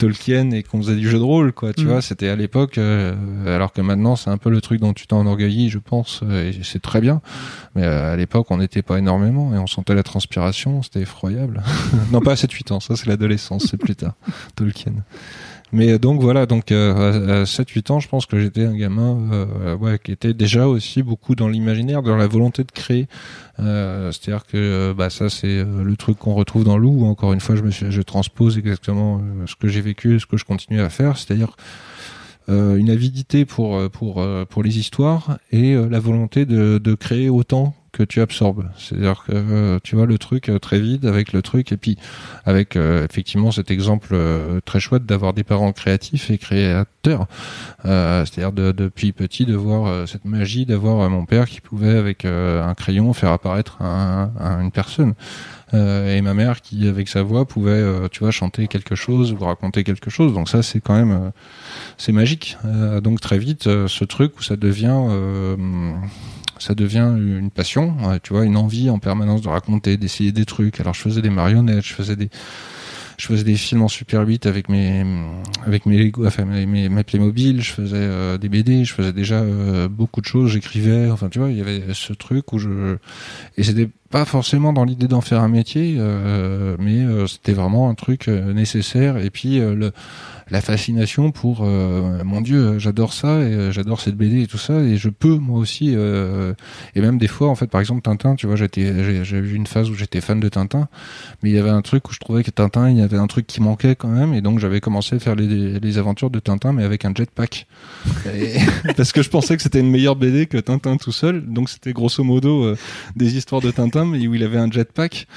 Tolkien 0.00 0.50
et 0.52 0.62
qu'on 0.62 0.78
faisait 0.78 0.96
du 0.96 1.08
jeu 1.08 1.18
de 1.18 1.22
rôle, 1.22 1.52
quoi. 1.52 1.74
Tu 1.74 1.84
mm. 1.84 1.88
vois, 1.88 2.02
c'était 2.02 2.28
à 2.28 2.36
l'époque, 2.36 2.78
euh, 2.78 3.14
alors 3.46 3.72
que 3.72 3.82
maintenant 3.82 4.16
c'est 4.16 4.30
un 4.30 4.38
peu 4.38 4.48
le 4.48 4.60
truc 4.60 4.80
dont 4.80 4.94
tu 4.94 5.06
t'enorgueillis, 5.06 5.68
je 5.68 5.78
pense, 5.78 6.22
euh, 6.24 6.50
et 6.50 6.60
c'est 6.62 6.80
très 6.80 7.02
bien. 7.02 7.20
Mais 7.76 7.84
euh, 7.84 8.14
à 8.14 8.16
l'époque, 8.16 8.46
on 8.50 8.56
n'était 8.56 8.82
pas 8.82 8.98
énormément 8.98 9.54
et 9.54 9.58
on 9.58 9.66
sentait 9.66 9.94
la 9.94 10.02
transpiration, 10.02 10.82
c'était 10.82 11.02
effroyable. 11.02 11.62
non, 12.12 12.20
pas 12.20 12.32
à 12.32 12.34
7-8 12.34 12.72
ans, 12.72 12.80
ça 12.80 12.96
c'est 12.96 13.06
l'adolescence, 13.06 13.66
c'est 13.70 13.76
plus 13.76 13.94
tard. 13.94 14.14
Tolkien. 14.56 14.94
Mais 15.72 15.98
donc 15.98 16.20
voilà, 16.20 16.46
donc 16.46 16.72
euh, 16.72 17.42
à 17.42 17.44
7-8 17.44 17.92
ans, 17.92 18.00
je 18.00 18.08
pense 18.08 18.26
que 18.26 18.40
j'étais 18.40 18.64
un 18.64 18.74
gamin 18.74 19.18
euh, 19.32 19.76
ouais, 19.76 20.00
qui 20.02 20.10
était 20.10 20.34
déjà 20.34 20.66
aussi 20.66 21.02
beaucoup 21.02 21.36
dans 21.36 21.48
l'imaginaire, 21.48 22.02
dans 22.02 22.16
la 22.16 22.26
volonté 22.26 22.64
de 22.64 22.72
créer. 22.72 23.06
Euh, 23.60 24.10
C'est-à-dire 24.10 24.46
que 24.46 24.56
euh, 24.56 24.94
bah, 24.94 25.10
ça, 25.10 25.28
c'est 25.28 25.46
euh, 25.46 25.84
le 25.84 25.96
truc 25.96 26.18
qu'on 26.18 26.34
retrouve 26.34 26.64
dans 26.64 26.76
Lou. 26.76 27.04
Encore 27.04 27.32
une 27.32 27.40
fois, 27.40 27.54
je, 27.54 27.62
me 27.62 27.70
je 27.70 28.02
transpose 28.02 28.58
exactement 28.58 29.20
ce 29.46 29.54
que 29.54 29.68
j'ai 29.68 29.80
vécu, 29.80 30.18
ce 30.18 30.26
que 30.26 30.36
je 30.36 30.44
continue 30.44 30.80
à 30.80 30.88
faire. 30.88 31.16
C'est-à-dire 31.16 31.56
une 32.48 32.90
avidité 32.90 33.44
pour 33.44 33.88
pour 33.90 34.26
pour 34.48 34.62
les 34.64 34.76
histoires 34.76 35.38
et 35.52 35.76
la 35.76 36.00
volonté 36.00 36.46
de, 36.46 36.78
de 36.78 36.94
créer 36.96 37.28
autant 37.28 37.76
que 38.00 38.04
tu 38.04 38.20
absorbes. 38.20 38.68
C'est-à-dire 38.76 39.24
que 39.26 39.78
tu 39.82 39.96
vois 39.96 40.06
le 40.06 40.18
truc 40.18 40.50
très 40.60 40.80
vite 40.80 41.04
avec 41.04 41.32
le 41.32 41.42
truc 41.42 41.72
et 41.72 41.76
puis 41.76 41.96
avec 42.44 42.76
effectivement 42.76 43.50
cet 43.50 43.70
exemple 43.70 44.16
très 44.64 44.80
chouette 44.80 45.06
d'avoir 45.06 45.32
des 45.32 45.44
parents 45.44 45.72
créatifs 45.72 46.30
et 46.30 46.38
créateurs. 46.38 47.26
C'est-à-dire 47.84 48.52
de, 48.52 48.72
depuis 48.72 49.12
petit 49.12 49.44
de 49.44 49.54
voir 49.54 50.08
cette 50.08 50.24
magie 50.24 50.66
d'avoir 50.66 51.08
mon 51.10 51.24
père 51.24 51.48
qui 51.48 51.60
pouvait 51.60 51.96
avec 51.96 52.24
un 52.24 52.74
crayon 52.74 53.12
faire 53.12 53.32
apparaître 53.32 53.82
un, 53.82 54.30
une 54.60 54.70
personne. 54.70 55.14
Euh, 55.72 56.16
et 56.16 56.20
ma 56.20 56.34
mère 56.34 56.60
qui 56.60 56.88
avec 56.88 57.08
sa 57.08 57.22
voix 57.22 57.44
pouvait 57.44 57.70
euh, 57.70 58.08
tu 58.10 58.20
vois 58.20 58.32
chanter 58.32 58.66
quelque 58.66 58.96
chose 58.96 59.32
ou 59.32 59.36
raconter 59.36 59.84
quelque 59.84 60.10
chose 60.10 60.34
donc 60.34 60.48
ça 60.48 60.64
c'est 60.64 60.80
quand 60.80 60.94
même 60.94 61.12
euh, 61.12 61.30
c'est 61.96 62.10
magique 62.10 62.56
donc 63.02 63.20
très 63.20 63.38
vite 63.38 63.64
ce 63.64 64.04
truc 64.04 64.38
où 64.38 64.42
ça 64.42 64.56
devient 64.56 65.00
ça 66.60 66.74
devient 66.74 67.12
une 67.16 67.50
passion 67.50 67.96
tu 68.22 68.32
vois 68.32 68.44
une 68.44 68.56
envie 68.56 68.90
en 68.90 68.98
permanence 68.98 69.42
de 69.42 69.48
raconter 69.48 69.96
d'essayer 69.96 70.32
des 70.32 70.44
trucs 70.44 70.80
alors 70.80 70.94
je 70.94 71.00
faisais 71.00 71.22
des 71.22 71.30
marionnettes 71.30 71.84
je 71.84 71.94
faisais 71.94 72.16
des 72.16 72.30
je 73.20 73.26
faisais 73.26 73.44
des 73.44 73.54
films 73.56 73.82
en 73.82 73.88
Super 73.88 74.26
8 74.26 74.46
avec 74.46 74.68
mes 74.68 75.04
avec 75.66 75.84
mes 75.84 75.98
Lego, 75.98 76.26
enfin 76.26 76.44
mes, 76.46 76.64
mes, 76.64 76.88
mes 76.88 77.04
Playmobil, 77.04 77.60
je 77.60 77.70
faisais 77.70 77.96
euh, 77.96 78.38
des 78.38 78.48
BD, 78.48 78.84
je 78.84 78.94
faisais 78.94 79.12
déjà 79.12 79.36
euh, 79.36 79.88
beaucoup 79.88 80.22
de 80.22 80.26
choses, 80.26 80.50
j'écrivais, 80.52 81.10
enfin 81.10 81.28
tu 81.28 81.38
vois, 81.38 81.50
il 81.50 81.58
y 81.58 81.60
avait 81.60 81.82
ce 81.92 82.14
truc 82.14 82.52
où 82.52 82.58
je 82.58 82.96
et 83.58 83.62
c'était 83.62 83.90
pas 84.08 84.24
forcément 84.24 84.72
dans 84.72 84.84
l'idée 84.84 85.06
d'en 85.06 85.20
faire 85.20 85.40
un 85.40 85.48
métier, 85.48 85.96
euh, 85.98 86.76
mais 86.78 87.04
c'était 87.28 87.52
vraiment 87.52 87.90
un 87.90 87.94
truc 87.94 88.26
nécessaire. 88.26 89.18
Et 89.18 89.30
puis 89.30 89.58
le 89.58 89.92
la 90.50 90.60
fascination 90.60 91.30
pour 91.30 91.60
euh, 91.62 92.24
mon 92.24 92.40
Dieu, 92.40 92.78
j'adore 92.78 93.12
ça 93.12 93.38
et 93.38 93.54
euh, 93.54 93.72
j'adore 93.72 94.00
cette 94.00 94.16
BD 94.16 94.42
et 94.42 94.46
tout 94.46 94.58
ça 94.58 94.80
et 94.80 94.96
je 94.96 95.08
peux 95.08 95.36
moi 95.36 95.58
aussi 95.58 95.94
euh, 95.94 96.54
et 96.94 97.00
même 97.00 97.18
des 97.18 97.28
fois 97.28 97.48
en 97.48 97.54
fait 97.54 97.68
par 97.68 97.80
exemple 97.80 98.02
Tintin, 98.02 98.34
tu 98.34 98.46
vois, 98.46 98.56
j'étais 98.56 99.24
j'ai 99.24 99.36
eu 99.38 99.54
une 99.54 99.66
phase 99.66 99.90
où 99.90 99.94
j'étais 99.94 100.20
fan 100.20 100.40
de 100.40 100.48
Tintin, 100.48 100.88
mais 101.42 101.50
il 101.50 101.54
y 101.54 101.58
avait 101.58 101.70
un 101.70 101.82
truc 101.82 102.08
où 102.08 102.12
je 102.12 102.18
trouvais 102.18 102.42
que 102.42 102.50
Tintin, 102.50 102.90
il 102.90 102.98
y 102.98 103.02
avait 103.02 103.16
un 103.16 103.28
truc 103.28 103.46
qui 103.46 103.62
manquait 103.62 103.94
quand 103.94 104.08
même 104.08 104.34
et 104.34 104.40
donc 104.40 104.58
j'avais 104.58 104.80
commencé 104.80 105.16
à 105.16 105.18
faire 105.20 105.36
les, 105.36 105.78
les 105.78 105.98
aventures 105.98 106.30
de 106.30 106.40
Tintin 106.40 106.72
mais 106.72 106.82
avec 106.82 107.04
un 107.04 107.14
jetpack. 107.14 107.66
parce 108.96 109.12
que 109.12 109.22
je 109.22 109.30
pensais 109.30 109.56
que 109.56 109.62
c'était 109.62 109.80
une 109.80 109.90
meilleure 109.90 110.16
BD 110.16 110.46
que 110.46 110.58
Tintin 110.58 110.96
tout 110.96 111.12
seul, 111.12 111.46
donc 111.46 111.68
c'était 111.68 111.92
grosso 111.92 112.24
modo 112.24 112.74
des 113.14 113.36
histoires 113.36 113.60
de 113.60 113.70
Tintin 113.70 114.04
mais 114.04 114.26
où 114.26 114.34
il 114.34 114.42
avait 114.42 114.58
un 114.58 114.70
jetpack 114.70 115.28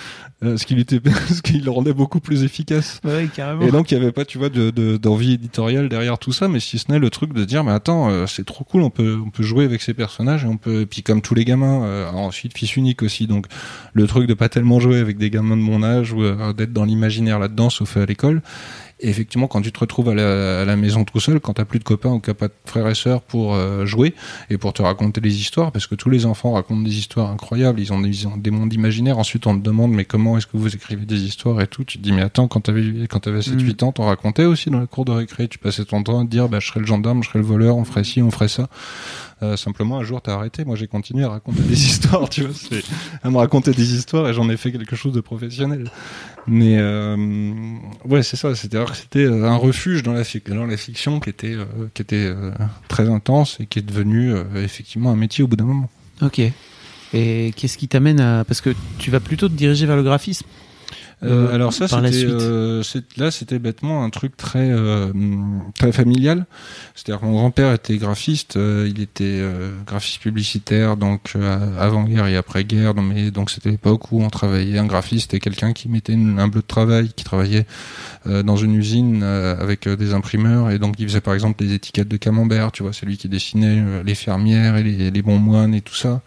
ce 0.41 0.65
qui 0.65 0.73
lui 0.73 0.81
était 0.81 0.99
ce 1.29 1.41
qui 1.41 1.59
le 1.59 1.71
rendait 1.71 1.93
beaucoup 1.93 2.19
plus 2.19 2.43
efficace. 2.43 2.99
Ouais, 3.05 3.29
carrément. 3.33 3.61
Et 3.61 3.71
donc 3.71 3.91
il 3.91 3.97
y 3.97 3.97
avait 3.97 4.11
pas 4.11 4.25
tu 4.25 4.37
vois 4.37 4.49
de, 4.49 4.71
de 4.71 4.97
d'envie 5.03 5.33
éditoriale 5.33 5.89
derrière 5.89 6.17
tout 6.17 6.31
ça, 6.31 6.47
mais 6.47 6.59
si 6.59 6.79
ce 6.79 6.91
n'est 6.91 6.97
le 6.97 7.09
truc 7.09 7.33
de 7.33 7.43
dire, 7.43 7.63
mais 7.63 7.71
attends, 7.71 8.09
euh, 8.09 8.25
c'est 8.25 8.45
trop 8.45 8.63
cool, 8.63 8.81
on 8.81 8.89
peut, 8.89 9.19
on 9.23 9.29
peut 9.29 9.43
jouer 9.43 9.65
avec 9.65 9.81
ces 9.81 9.93
personnages 9.93 10.45
et 10.45 10.47
on 10.47 10.57
peut, 10.57 10.81
et 10.81 10.85
puis 10.85 11.03
comme 11.03 11.21
tous 11.21 11.35
les 11.35 11.43
gamins, 11.43 11.83
euh, 11.83 12.09
ensuite 12.09 12.57
fils 12.57 12.75
unique 12.77 13.03
aussi, 13.03 13.27
donc 13.27 13.47
le 13.91 14.07
truc 14.07 14.27
de 14.27 14.33
pas 14.33 14.47
tellement 14.49 14.79
jouer 14.79 14.99
avec 14.99 15.17
des 15.17 15.29
gamins 15.29 15.57
de 15.57 15.61
mon 15.61 15.83
âge 15.83 16.13
ou 16.13 16.23
euh, 16.23 16.53
d'être 16.53 16.71
dans 16.71 16.85
l'imaginaire 16.85 17.37
là-dedans, 17.37 17.69
sauf 17.69 17.97
à 17.97 18.05
l'école, 18.05 18.41
et 18.99 19.09
effectivement, 19.09 19.47
quand 19.47 19.61
tu 19.61 19.71
te 19.71 19.79
retrouves 19.79 20.09
à 20.09 20.15
la, 20.15 20.75
maison 20.75 21.03
tout 21.03 21.19
seul, 21.19 21.39
quand 21.39 21.53
t'as 21.53 21.65
plus 21.65 21.79
de 21.79 21.83
copains 21.83 22.11
ou 22.11 22.19
que 22.19 22.31
pas 22.31 22.47
de 22.47 22.53
frères 22.65 22.87
et 22.87 22.95
sœurs 22.95 23.21
pour 23.21 23.53
euh, 23.53 23.85
jouer 23.85 24.13
et 24.49 24.57
pour 24.57 24.73
te 24.73 24.81
raconter 24.81 25.19
des 25.19 25.41
histoires, 25.41 25.71
parce 25.71 25.87
que 25.87 25.95
tous 25.95 26.09
les 26.09 26.25
enfants 26.25 26.53
racontent 26.53 26.81
des 26.81 26.97
histoires 26.97 27.29
incroyables, 27.29 27.79
ils 27.79 27.91
ont 27.91 27.99
des, 27.99 28.51
mondes 28.51 28.73
imaginaires. 28.73 29.17
Ensuite, 29.17 29.45
on 29.47 29.57
te 29.57 29.63
demande, 29.63 29.91
mais 29.91 30.05
comment 30.05 30.37
est-ce 30.37 30.47
que 30.47 30.57
vous 30.57 30.73
écrivez 30.73 31.05
des 31.05 31.23
histoires 31.23 31.59
et 31.61 31.67
tout 31.67 31.83
Tu 31.83 31.97
te 31.97 32.03
dis, 32.03 32.11
mais 32.11 32.21
attends, 32.21 32.47
quand 32.47 32.61
t'avais 32.61 33.07
quand 33.09 33.19
t'avais 33.19 33.39
7-8 33.39 33.83
mm. 33.83 33.85
ans, 33.85 33.91
t'en 33.91 34.05
racontais 34.05 34.45
aussi 34.45 34.69
dans 34.69 34.79
la 34.79 34.87
cour 34.87 35.05
de 35.05 35.11
récré. 35.11 35.47
Tu 35.47 35.57
passais 35.57 35.83
ton 35.85 36.01
temps 36.03 36.21
à 36.21 36.23
te 36.23 36.29
dire, 36.29 36.47
bah, 36.47 36.59
je 36.59 36.67
serais 36.67 36.79
le 36.79 36.85
gendarme, 36.85 37.23
je 37.23 37.29
serais 37.29 37.39
le 37.39 37.45
voleur, 37.45 37.77
on 37.77 37.83
ferait 37.83 38.03
ci, 38.03 38.21
on 38.21 38.31
ferait 38.31 38.47
ça. 38.47 38.69
Euh, 39.43 39.57
simplement, 39.57 39.97
un 39.97 40.03
jour, 40.03 40.21
t'as 40.21 40.35
arrêté. 40.35 40.63
Moi, 40.63 40.75
j'ai 40.75 40.87
continué 40.87 41.25
à 41.25 41.29
raconter 41.29 41.61
des 41.63 41.73
histoires, 41.87 42.29
tu 42.29 42.45
vois, 42.45 42.79
à 43.23 43.29
me 43.29 43.37
raconter 43.37 43.71
des 43.71 43.95
histoires 43.95 44.27
et 44.27 44.33
j'en 44.33 44.49
ai 44.49 44.57
fait 44.57 44.71
quelque 44.71 44.95
chose 44.95 45.13
de 45.13 45.21
professionnel. 45.21 45.89
Mais 46.45 46.77
euh, 46.77 47.15
ouais, 48.05 48.21
c'est 48.23 48.35
ça. 48.35 48.53
C'était 48.55 48.77
euh, 48.77 49.45
un 49.45 49.55
refuge 49.55 50.03
dans 50.03 50.13
la, 50.13 50.23
dans 50.49 50.65
la 50.65 50.77
fiction 50.77 51.19
qui 51.19 51.29
était 51.29 51.55
qui 51.93 52.01
était 52.01 52.33
très 52.87 53.09
intense 53.09 53.57
et 53.59 53.65
qui 53.65 53.79
est 53.79 53.83
devenu 53.83 54.33
effectivement 54.55 55.11
un 55.11 55.15
métier 55.15 55.43
au 55.43 55.47
bout 55.47 55.55
d'un 55.55 55.65
moment. 55.65 55.89
Ok. 56.21 56.41
Et 57.13 57.53
qu'est-ce 57.55 57.77
qui 57.77 57.87
t'amène 57.87 58.19
à 58.19 58.43
parce 58.43 58.59
que 58.59 58.71
tu 58.97 59.11
vas 59.11 59.19
plutôt 59.19 59.47
te 59.47 59.53
diriger 59.53 59.85
vers 59.85 59.95
le 59.95 60.03
graphisme 60.03 60.45
euh, 61.23 61.47
euh, 61.47 61.55
alors 61.55 61.73
ça, 61.73 61.87
c'était 61.87 62.25
euh, 62.25 62.83
là, 63.17 63.31
c'était 63.31 63.59
bêtement 63.59 64.03
un 64.03 64.09
truc 64.09 64.35
très 64.37 64.71
très 65.77 65.91
familial. 65.91 66.45
C'est-à-dire 66.95 67.21
que 67.21 67.25
mon 67.25 67.33
grand-père 67.33 67.73
était 67.73 67.97
graphiste, 67.97 68.55
il 68.55 69.01
était 69.01 69.41
graphiste 69.85 70.21
publicitaire, 70.21 70.97
donc 70.97 71.33
avant-guerre 71.79 72.27
et 72.27 72.35
après-guerre. 72.35 72.93
Mais 72.95 73.31
donc 73.31 73.49
c'était 73.49 73.71
l'époque 73.71 74.11
où 74.11 74.21
on 74.21 74.29
travaillait. 74.29 74.79
Un 74.79 74.85
graphiste 74.85 75.31
c'était 75.31 75.39
quelqu'un 75.39 75.73
qui 75.73 75.89
mettait 75.89 76.13
un 76.13 76.47
bleu 76.47 76.61
de 76.61 76.67
travail, 76.67 77.09
qui 77.15 77.23
travaillait 77.23 77.65
dans 78.25 78.55
une 78.55 78.75
usine 78.75 79.23
avec 79.23 79.87
des 79.87 80.13
imprimeurs 80.13 80.71
et 80.71 80.79
donc 80.79 80.95
il 80.99 81.07
faisait 81.07 81.21
par 81.21 81.33
exemple 81.33 81.63
des 81.63 81.73
étiquettes 81.73 82.07
de 82.07 82.17
camembert. 82.17 82.71
Tu 82.71 82.83
vois, 82.83 82.93
c'est 82.93 83.05
lui 83.05 83.17
qui 83.17 83.29
dessinait 83.29 84.03
les 84.03 84.15
fermières 84.15 84.77
et 84.77 84.83
les, 84.83 85.11
les 85.11 85.21
bons 85.21 85.39
moines 85.39 85.73
et 85.73 85.81
tout 85.81 85.95
ça. 85.95 86.21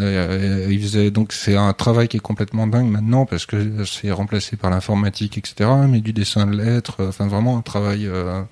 Euh, 0.00 0.66
il 0.70 0.80
faisait 0.80 1.10
donc 1.10 1.32
c'est 1.32 1.56
un 1.56 1.72
travail 1.72 2.08
qui 2.08 2.16
est 2.16 2.20
complètement 2.20 2.66
dingue 2.66 2.90
maintenant 2.90 3.26
parce 3.26 3.46
que 3.46 3.84
c'est 3.84 4.10
remplacé 4.10 4.56
par 4.56 4.70
l'informatique, 4.70 5.38
etc. 5.38 5.70
Mais 5.88 6.00
du 6.00 6.12
dessin 6.12 6.46
de 6.46 6.56
lettres, 6.56 6.96
euh, 7.00 7.08
enfin 7.08 7.26
vraiment 7.26 7.58
un 7.58 7.62
travail, 7.62 8.06
euh, 8.06 8.42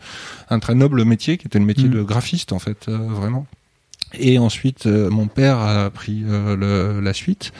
un 0.50 0.58
très 0.58 0.74
noble 0.74 1.04
métier 1.04 1.38
qui 1.38 1.46
était 1.46 1.58
le 1.58 1.64
métier 1.64 1.88
mm. 1.88 1.92
de 1.92 2.02
graphiste 2.02 2.52
en 2.52 2.58
fait, 2.58 2.88
vraiment. 2.88 3.46
Et 4.14 4.38
ensuite, 4.38 4.86
mon 4.86 5.26
père 5.26 5.58
a 5.58 5.90
pris 5.90 6.24
le, 6.26 7.00
la 7.00 7.12
suite. 7.12 7.52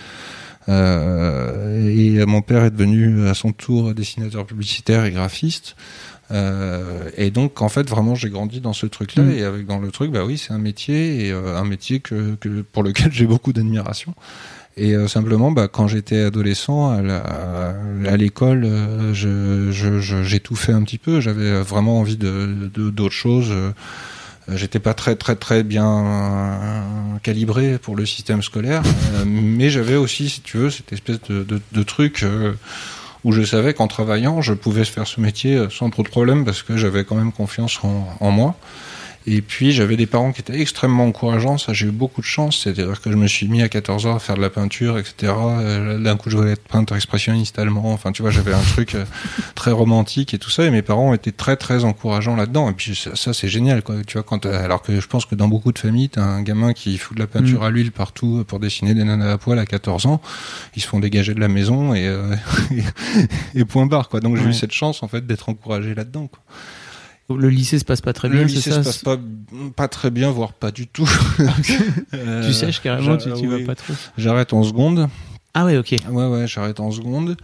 Euh, 0.69 1.89
et 1.89 2.25
mon 2.27 2.43
père 2.43 2.65
est 2.65 2.71
devenu 2.71 3.27
à 3.27 3.35
son 3.35 3.53
tour 3.53 3.95
dessinateur 3.95 4.47
publicitaire 4.47 5.05
et 5.05 5.11
graphiste. 5.11 5.77
Euh, 6.31 7.11
et 7.17 7.31
donc, 7.31 7.63
en 7.63 7.69
fait, 7.69 7.89
vraiment, 7.89 8.15
j'ai 8.15 8.31
grandi 8.31 8.61
dans 8.61 8.73
ce 8.73 8.87
truc-là. 8.87 9.23
Mm. 9.23 9.31
Et 9.33 9.43
avec 9.43 9.67
dans 9.67 9.79
le 9.79 9.91
truc, 9.91 10.11
bah 10.11 10.25
oui, 10.25 10.39
c'est 10.39 10.53
un 10.53 10.59
métier 10.59 11.27
et 11.27 11.33
euh, 11.33 11.57
un 11.57 11.65
métier 11.65 12.01
que, 12.01 12.35
que 12.37 12.63
pour 12.63 12.83
lequel 12.83 13.13
j'ai 13.13 13.27
beaucoup 13.27 13.53
d'admiration. 13.53 14.15
Et 14.77 14.95
euh, 14.95 15.09
simplement, 15.09 15.51
bah, 15.51 15.67
quand 15.67 15.89
j'étais 15.89 16.21
adolescent 16.21 16.91
à 16.91 18.17
l'école, 18.17 18.65
je, 19.13 19.71
je, 19.73 20.23
j'ai 20.23 20.41
tout 20.41 20.55
fait 20.55 20.73
un 20.73 20.83
petit 20.83 20.99
peu. 20.99 21.21
J'avais 21.21 21.63
vraiment 21.63 21.99
envie 21.99 22.17
de 22.17 22.71
d'autres 22.75 23.15
choses. 23.15 23.53
J'étais 24.55 24.79
pas 24.79 24.95
très 24.95 25.17
très 25.17 25.35
très 25.35 25.65
bien 25.65 26.85
calibré 27.25 27.79
pour 27.79 27.97
le 27.97 28.07
système 28.07 28.41
scolaire, 28.41 28.83
mais 29.27 29.69
j'avais 29.69 29.97
aussi, 29.97 30.29
si 30.29 30.43
tu 30.43 30.59
veux, 30.59 30.71
cette 30.71 30.93
espèce 30.93 31.21
de, 31.29 31.43
de, 31.43 31.61
de 31.73 31.83
truc 31.83 32.25
où 33.25 33.33
je 33.33 33.43
savais 33.43 33.75
qu'en 33.75 33.89
travaillant, 33.89 34.41
je 34.41 34.53
pouvais 34.53 34.85
faire 34.85 35.07
ce 35.07 35.21
métier 35.21 35.57
euh, 35.57 35.71
sans 35.71 35.91
trop 35.91 36.03
de 36.03 36.09
problèmes 36.09 36.45
parce 36.45 36.63
que 36.63 36.77
j'avais 36.77 37.05
quand 37.05 37.17
même 37.17 37.33
confiance 37.33 37.83
en, 37.83 38.07
en 38.21 38.31
moi. 38.31 38.55
Et 39.27 39.43
puis 39.43 39.73
j'avais 39.73 39.97
des 39.97 40.07
parents 40.07 40.33
qui 40.33 40.41
étaient 40.41 40.59
extrêmement 40.59 41.07
encourageants, 41.07 41.59
ça 41.59 41.73
j'ai 41.73 41.87
eu 41.87 41.91
beaucoup 41.91 42.21
de 42.21 42.27
chance, 42.27 42.61
c'est-à-dire 42.63 43.01
que 43.01 43.11
je 43.11 43.17
me 43.17 43.27
suis 43.27 43.49
mis 43.49 43.63
à 43.63 43.69
14 43.69 44.07
ans 44.07 44.17
à 44.17 44.19
faire 44.19 44.37
de 44.37 44.41
la 44.41 44.51
peinture, 44.51 44.99
etc. 44.99 45.33
Euh, 45.37 45.99
d'un 45.99 46.17
coup 46.17 46.31
je 46.31 46.37
voulais 46.37 46.53
être 46.53 46.67
peintre 46.67 46.95
expressionniste 46.95 47.59
allemand, 47.59 47.93
enfin 47.93 48.13
tu 48.13 48.23
vois 48.23 48.31
j'avais 48.31 48.55
un 48.55 48.63
truc 48.63 48.95
euh, 48.95 49.05
très 49.55 49.71
romantique 49.71 50.35
et 50.35 50.39
tout 50.39 50.51
ça, 50.51 50.65
et 50.65 50.71
mes 50.71 50.83
parents 50.83 51.13
étaient 51.13 51.33
très 51.33 51.57
très 51.57 51.85
encourageants 51.85 52.37
là-dedans. 52.37 52.71
Et 52.71 52.73
puis 52.73 52.95
ça, 52.97 53.33
c'est 53.33 53.49
génial, 53.49 53.83
quoi. 53.83 53.97
Tu 54.07 54.15
vois 54.15 54.23
quand 54.23 54.47
alors 54.47 54.83
que 54.83 55.01
je 55.01 55.07
pense 55.07 55.27
que 55.27 55.35
dans 55.35 55.49
beaucoup 55.49 55.73
de 55.73 55.79
familles, 55.79 56.09
t'as 56.09 56.23
un 56.23 56.43
gamin 56.43 56.73
qui 56.73 56.97
fout 56.99 57.17
de 57.17 57.23
la 57.23 57.27
peinture 57.27 57.61
mm. 57.61 57.65
à 57.65 57.71
l'huile 57.71 57.93
partout 57.93 58.45
pour 58.47 58.61
dessiner 58.61 58.95
des 58.95 59.05
nanas 59.05 59.33
à 59.33 59.39
poil 59.39 59.59
à 59.59 59.67
14 59.67 60.07
ans, 60.07 60.21
ils 60.77 60.83
se 60.83 60.89
font 60.89 61.01
dégager 61.01 61.35
de 61.35 61.41
la 61.41 61.49
maison 61.49 61.95
et, 61.95 62.07
euh, 62.07 62.35
et, 63.55 63.65
point 63.65 63.87
barre 63.87 64.09
quoi. 64.09 64.21
Donc 64.21 64.37
j'ai 64.37 64.45
eu 64.45 64.55
cette 64.55 64.73
chance 64.73 65.03
en 65.03 65.09
fait 65.09 65.27
d'être 65.27 65.49
encouragé 65.49 65.95
là-dedans. 65.95 66.29
Quoi. 66.29 66.41
Le 67.31 67.49
lycée 67.49 67.79
se 67.79 67.85
passe 67.85 68.01
pas 68.01 68.13
très 68.13 68.29
bien. 68.29 68.41
Le 68.41 68.47
lycée 68.47 68.71
se 68.71 68.77
passe 68.77 68.99
pas, 68.99 69.19
pas 69.77 69.89
très 69.89 70.11
bien, 70.11 70.31
voire 70.31 70.53
pas 70.53 70.71
du 70.71 70.87
tout. 70.87 71.09
euh, 72.15 72.47
tu 72.47 72.55
sèches 72.55 72.81
carrément, 72.81 73.17
tu, 73.17 73.33
tu 73.35 73.47
vas 73.47 73.65
pas 73.65 73.75
trop. 73.75 73.95
J'arrête 74.17 74.53
en 74.53 74.63
seconde. 74.63 75.09
Ah 75.55 75.65
ouais, 75.65 75.77
ok. 75.77 75.97
Ouais, 76.11 76.27
ouais, 76.27 76.47
j'arrête 76.47 76.81
en 76.81 76.91
seconde 76.91 77.37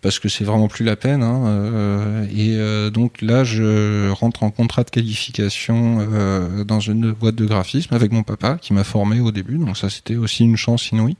parce 0.00 0.18
que 0.18 0.28
c'est 0.28 0.44
vraiment 0.44 0.68
plus 0.68 0.84
la 0.84 0.96
peine. 0.96 1.22
Hein, 1.22 1.46
euh, 1.46 2.26
et 2.30 2.54
euh, 2.56 2.90
donc 2.90 3.22
là, 3.22 3.44
je 3.44 4.08
rentre 4.10 4.42
en 4.42 4.50
contrat 4.50 4.84
de 4.84 4.90
qualification 4.90 5.98
euh, 6.00 6.64
dans 6.64 6.80
une 6.80 7.12
boîte 7.12 7.34
de 7.34 7.44
graphisme 7.44 7.94
avec 7.94 8.12
mon 8.12 8.22
papa 8.22 8.58
qui 8.60 8.72
m'a 8.72 8.84
formé 8.84 9.20
au 9.20 9.32
début. 9.32 9.58
Donc 9.58 9.76
ça, 9.76 9.90
c'était 9.90 10.16
aussi 10.16 10.44
une 10.44 10.56
chance 10.56 10.90
inouïe. 10.90 11.16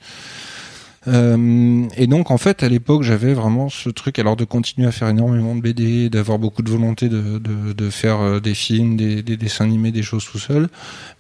Euh, 1.09 1.86
et 1.96 2.07
donc 2.07 2.30
en 2.30 2.38
fait 2.38 2.62
à 2.64 2.68
l'époque 2.68 3.02
j'avais 3.02 3.32
vraiment 3.32 3.68
ce 3.68 3.90
truc 3.90 4.18
alors 4.18 4.34
de 4.34 4.44
continuer 4.44 4.88
à 4.88 4.92
faire 4.92 5.09
énormément 5.09 5.54
de 5.54 5.61
BD, 5.61 6.11
d'avoir 6.11 6.38
beaucoup 6.38 6.62
de 6.62 6.70
volonté 6.70 7.09
de, 7.09 7.90
faire 7.90 8.20
euh, 8.20 8.40
des 8.40 8.54
films, 8.54 8.96
des, 8.96 9.22
des, 9.22 9.36
dessins 9.36 9.64
animés, 9.64 9.92
des 9.92 10.02
choses 10.02 10.24
tout 10.24 10.38
seul, 10.38 10.68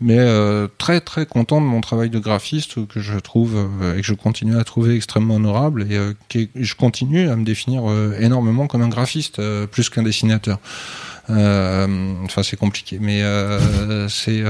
mais 0.00 0.18
euh, 0.18 0.66
très 0.78 1.00
très 1.00 1.24
content 1.24 1.60
de 1.60 1.66
mon 1.66 1.80
travail 1.80 2.10
de 2.10 2.18
graphiste 2.18 2.86
que 2.86 3.00
je 3.00 3.18
trouve 3.18 3.56
et 3.96 4.00
que 4.00 4.06
je 4.06 4.14
continue 4.14 4.56
à 4.56 4.64
trouver 4.64 4.96
extrêmement 4.96 5.36
honorable 5.36 5.86
et 5.90 5.98
que 6.28 6.48
je 6.54 6.74
continue 6.74 7.28
à 7.28 7.36
me 7.36 7.44
définir 7.44 7.84
énormément 8.18 8.66
comme 8.66 8.82
un 8.82 8.88
graphiste 8.88 9.40
plus 9.66 9.88
qu'un 9.88 10.02
dessinateur. 10.02 10.58
enfin, 11.28 12.42
c'est 12.42 12.56
compliqué, 12.56 12.98
mais 13.00 13.22
euh, 13.22 14.08
c'est 14.08 14.42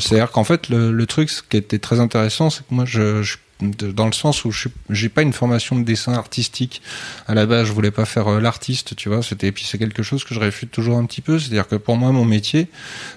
c'est 0.00 0.14
à 0.14 0.18
dire 0.18 0.30
qu'en 0.30 0.44
fait 0.44 0.68
le, 0.68 0.92
le, 0.92 1.06
truc, 1.06 1.30
ce 1.30 1.42
qui 1.42 1.56
était 1.56 1.78
très 1.78 2.00
intéressant, 2.00 2.50
c'est 2.50 2.60
que 2.60 2.74
moi, 2.74 2.84
je, 2.84 3.22
je 3.22 3.36
dans 3.60 4.06
le 4.06 4.12
sens 4.12 4.44
où 4.44 4.50
je 4.50 4.68
j'ai 4.90 5.08
pas 5.08 5.22
une 5.22 5.32
formation 5.32 5.78
de 5.78 5.84
dessin 5.84 6.12
artistique 6.12 6.82
à 7.26 7.34
la 7.34 7.46
base. 7.46 7.66
Je 7.66 7.72
voulais 7.72 7.90
pas 7.90 8.04
faire 8.04 8.28
euh, 8.28 8.40
l'artiste, 8.40 8.96
tu 8.96 9.08
vois. 9.08 9.22
C'était 9.22 9.52
puis 9.52 9.64
c'est 9.64 9.78
quelque 9.78 10.02
chose 10.02 10.24
que 10.24 10.34
je 10.34 10.40
réfute 10.40 10.70
toujours 10.70 10.98
un 10.98 11.06
petit 11.06 11.22
peu. 11.22 11.38
C'est-à-dire 11.38 11.66
que 11.66 11.76
pour 11.76 11.96
moi, 11.96 12.12
mon 12.12 12.24
métier, 12.24 12.68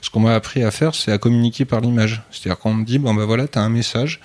ce 0.02 0.10
qu'on 0.10 0.22
m'a 0.22 0.36
appris 0.36 0.64
à 0.64 0.72
faire, 0.72 0.96
c'est 0.96 1.12
à 1.12 1.18
communiquer 1.18 1.66
par 1.66 1.82
l'image. 1.82 2.22
C'est-à-dire 2.32 2.60
qu'on 2.60 2.74
me 2.74 2.86
dit 2.86 3.00
bon 3.00 3.14
ben 3.14 3.26
voilà, 3.26 3.48
t'as 3.48 3.62
un 3.62 3.70
message 3.70 4.22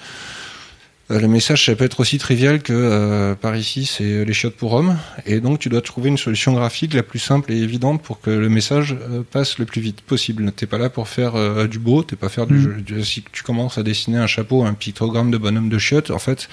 euh, 1.10 1.20
le 1.20 1.28
message, 1.28 1.66
ça 1.66 1.74
peut 1.74 1.84
être 1.84 2.00
aussi 2.00 2.16
trivial 2.16 2.62
que 2.62 2.72
euh, 2.72 3.34
par 3.34 3.56
ici, 3.56 3.84
c'est 3.84 4.24
les 4.24 4.32
chiottes 4.32 4.56
pour 4.56 4.72
hommes. 4.72 4.96
Et 5.26 5.40
donc, 5.40 5.58
tu 5.58 5.68
dois 5.68 5.82
trouver 5.82 6.08
une 6.08 6.16
solution 6.16 6.54
graphique 6.54 6.94
la 6.94 7.02
plus 7.02 7.18
simple 7.18 7.52
et 7.52 7.56
évidente 7.56 8.02
pour 8.02 8.20
que 8.20 8.30
le 8.30 8.48
message 8.48 8.96
euh, 9.10 9.22
passe 9.30 9.58
le 9.58 9.66
plus 9.66 9.82
vite 9.82 10.00
possible. 10.00 10.50
T'es 10.52 10.66
pas 10.66 10.78
là 10.78 10.88
pour 10.88 11.08
faire 11.08 11.34
du 11.68 11.78
beau, 11.78 12.02
t'es 12.02 12.16
pas 12.16 12.28
faire 12.28 12.46
du, 12.46 12.54
mm. 12.54 12.84
jeu. 12.86 13.02
Si 13.02 13.22
tu 13.32 13.42
commences 13.42 13.76
à 13.76 13.82
dessiner 13.82 14.18
un 14.18 14.26
chapeau, 14.26 14.64
un 14.64 14.72
pictogramme 14.72 15.30
de 15.30 15.36
bonhomme 15.36 15.68
de 15.68 15.78
chiottes, 15.78 16.10
en 16.10 16.18
fait, 16.18 16.48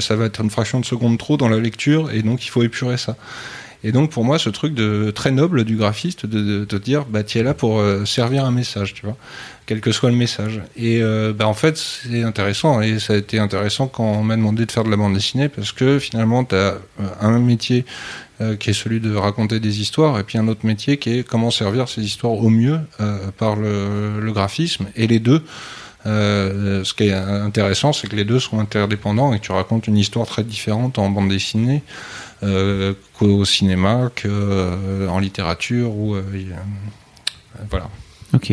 ça 0.00 0.16
va 0.16 0.26
être 0.26 0.40
une 0.40 0.50
fraction 0.50 0.80
de 0.80 0.84
seconde 0.84 1.18
trop 1.18 1.36
dans 1.36 1.48
la 1.48 1.58
lecture, 1.58 2.10
et 2.10 2.22
donc 2.22 2.44
il 2.44 2.48
faut 2.48 2.62
épurer 2.62 2.96
ça. 2.96 3.16
Et 3.84 3.92
donc 3.92 4.10
pour 4.10 4.24
moi, 4.24 4.38
ce 4.38 4.50
truc 4.50 4.74
de 4.74 5.12
très 5.14 5.30
noble 5.30 5.64
du 5.64 5.76
graphiste 5.76 6.26
de, 6.26 6.64
te 6.64 6.76
dire, 6.76 7.04
bah 7.04 7.22
tu 7.22 7.38
es 7.38 7.42
là 7.42 7.54
pour 7.54 7.82
servir 8.04 8.44
un 8.44 8.50
message, 8.50 8.94
tu 8.94 9.06
vois 9.06 9.16
quel 9.66 9.80
que 9.80 9.90
soit 9.92 10.10
le 10.10 10.16
message. 10.16 10.62
Et 10.76 11.02
euh, 11.02 11.32
bah, 11.32 11.46
en 11.48 11.54
fait, 11.54 11.76
c'est 11.76 12.22
intéressant, 12.22 12.80
et 12.80 12.98
ça 13.00 13.14
a 13.14 13.16
été 13.16 13.38
intéressant 13.38 13.88
quand 13.88 14.04
on 14.04 14.22
m'a 14.22 14.36
demandé 14.36 14.64
de 14.64 14.72
faire 14.72 14.84
de 14.84 14.90
la 14.90 14.96
bande 14.96 15.14
dessinée, 15.14 15.48
parce 15.48 15.72
que 15.72 15.98
finalement, 15.98 16.44
tu 16.44 16.54
as 16.54 16.58
euh, 16.58 16.78
un 17.20 17.38
métier 17.40 17.84
euh, 18.40 18.56
qui 18.56 18.70
est 18.70 18.74
celui 18.74 19.00
de 19.00 19.14
raconter 19.14 19.58
des 19.58 19.80
histoires, 19.80 20.18
et 20.20 20.22
puis 20.22 20.38
un 20.38 20.46
autre 20.46 20.64
métier 20.64 20.98
qui 20.98 21.18
est 21.18 21.24
comment 21.24 21.50
servir 21.50 21.88
ces 21.88 22.02
histoires 22.02 22.32
au 22.32 22.48
mieux 22.48 22.78
par 23.36 23.56
le, 23.56 24.30
graphisme, 24.32 24.86
et 24.94 25.08
les 25.08 25.18
deux. 25.18 25.42
ce 26.04 26.94
qui 26.94 27.08
est 27.08 27.12
intéressant, 27.12 27.92
c'est 27.92 28.06
que 28.08 28.16
les 28.16 28.24
deux 28.24 28.38
sont 28.38 28.60
interdépendants 28.60 29.34
et 29.34 29.40
que 29.40 29.44
tu 29.44 29.52
racontes 29.52 29.88
une 29.88 29.98
histoire 29.98 30.26
très 30.26 30.44
différente 30.44 30.98
en 30.98 31.10
bande 31.10 31.28
dessinée 31.28 31.82
qu'au 33.18 33.44
cinéma, 33.44 34.10
qu'en 34.22 35.18
littérature 35.18 35.90
ou 35.90 36.16
voilà. 37.70 37.88
Ok. 38.34 38.52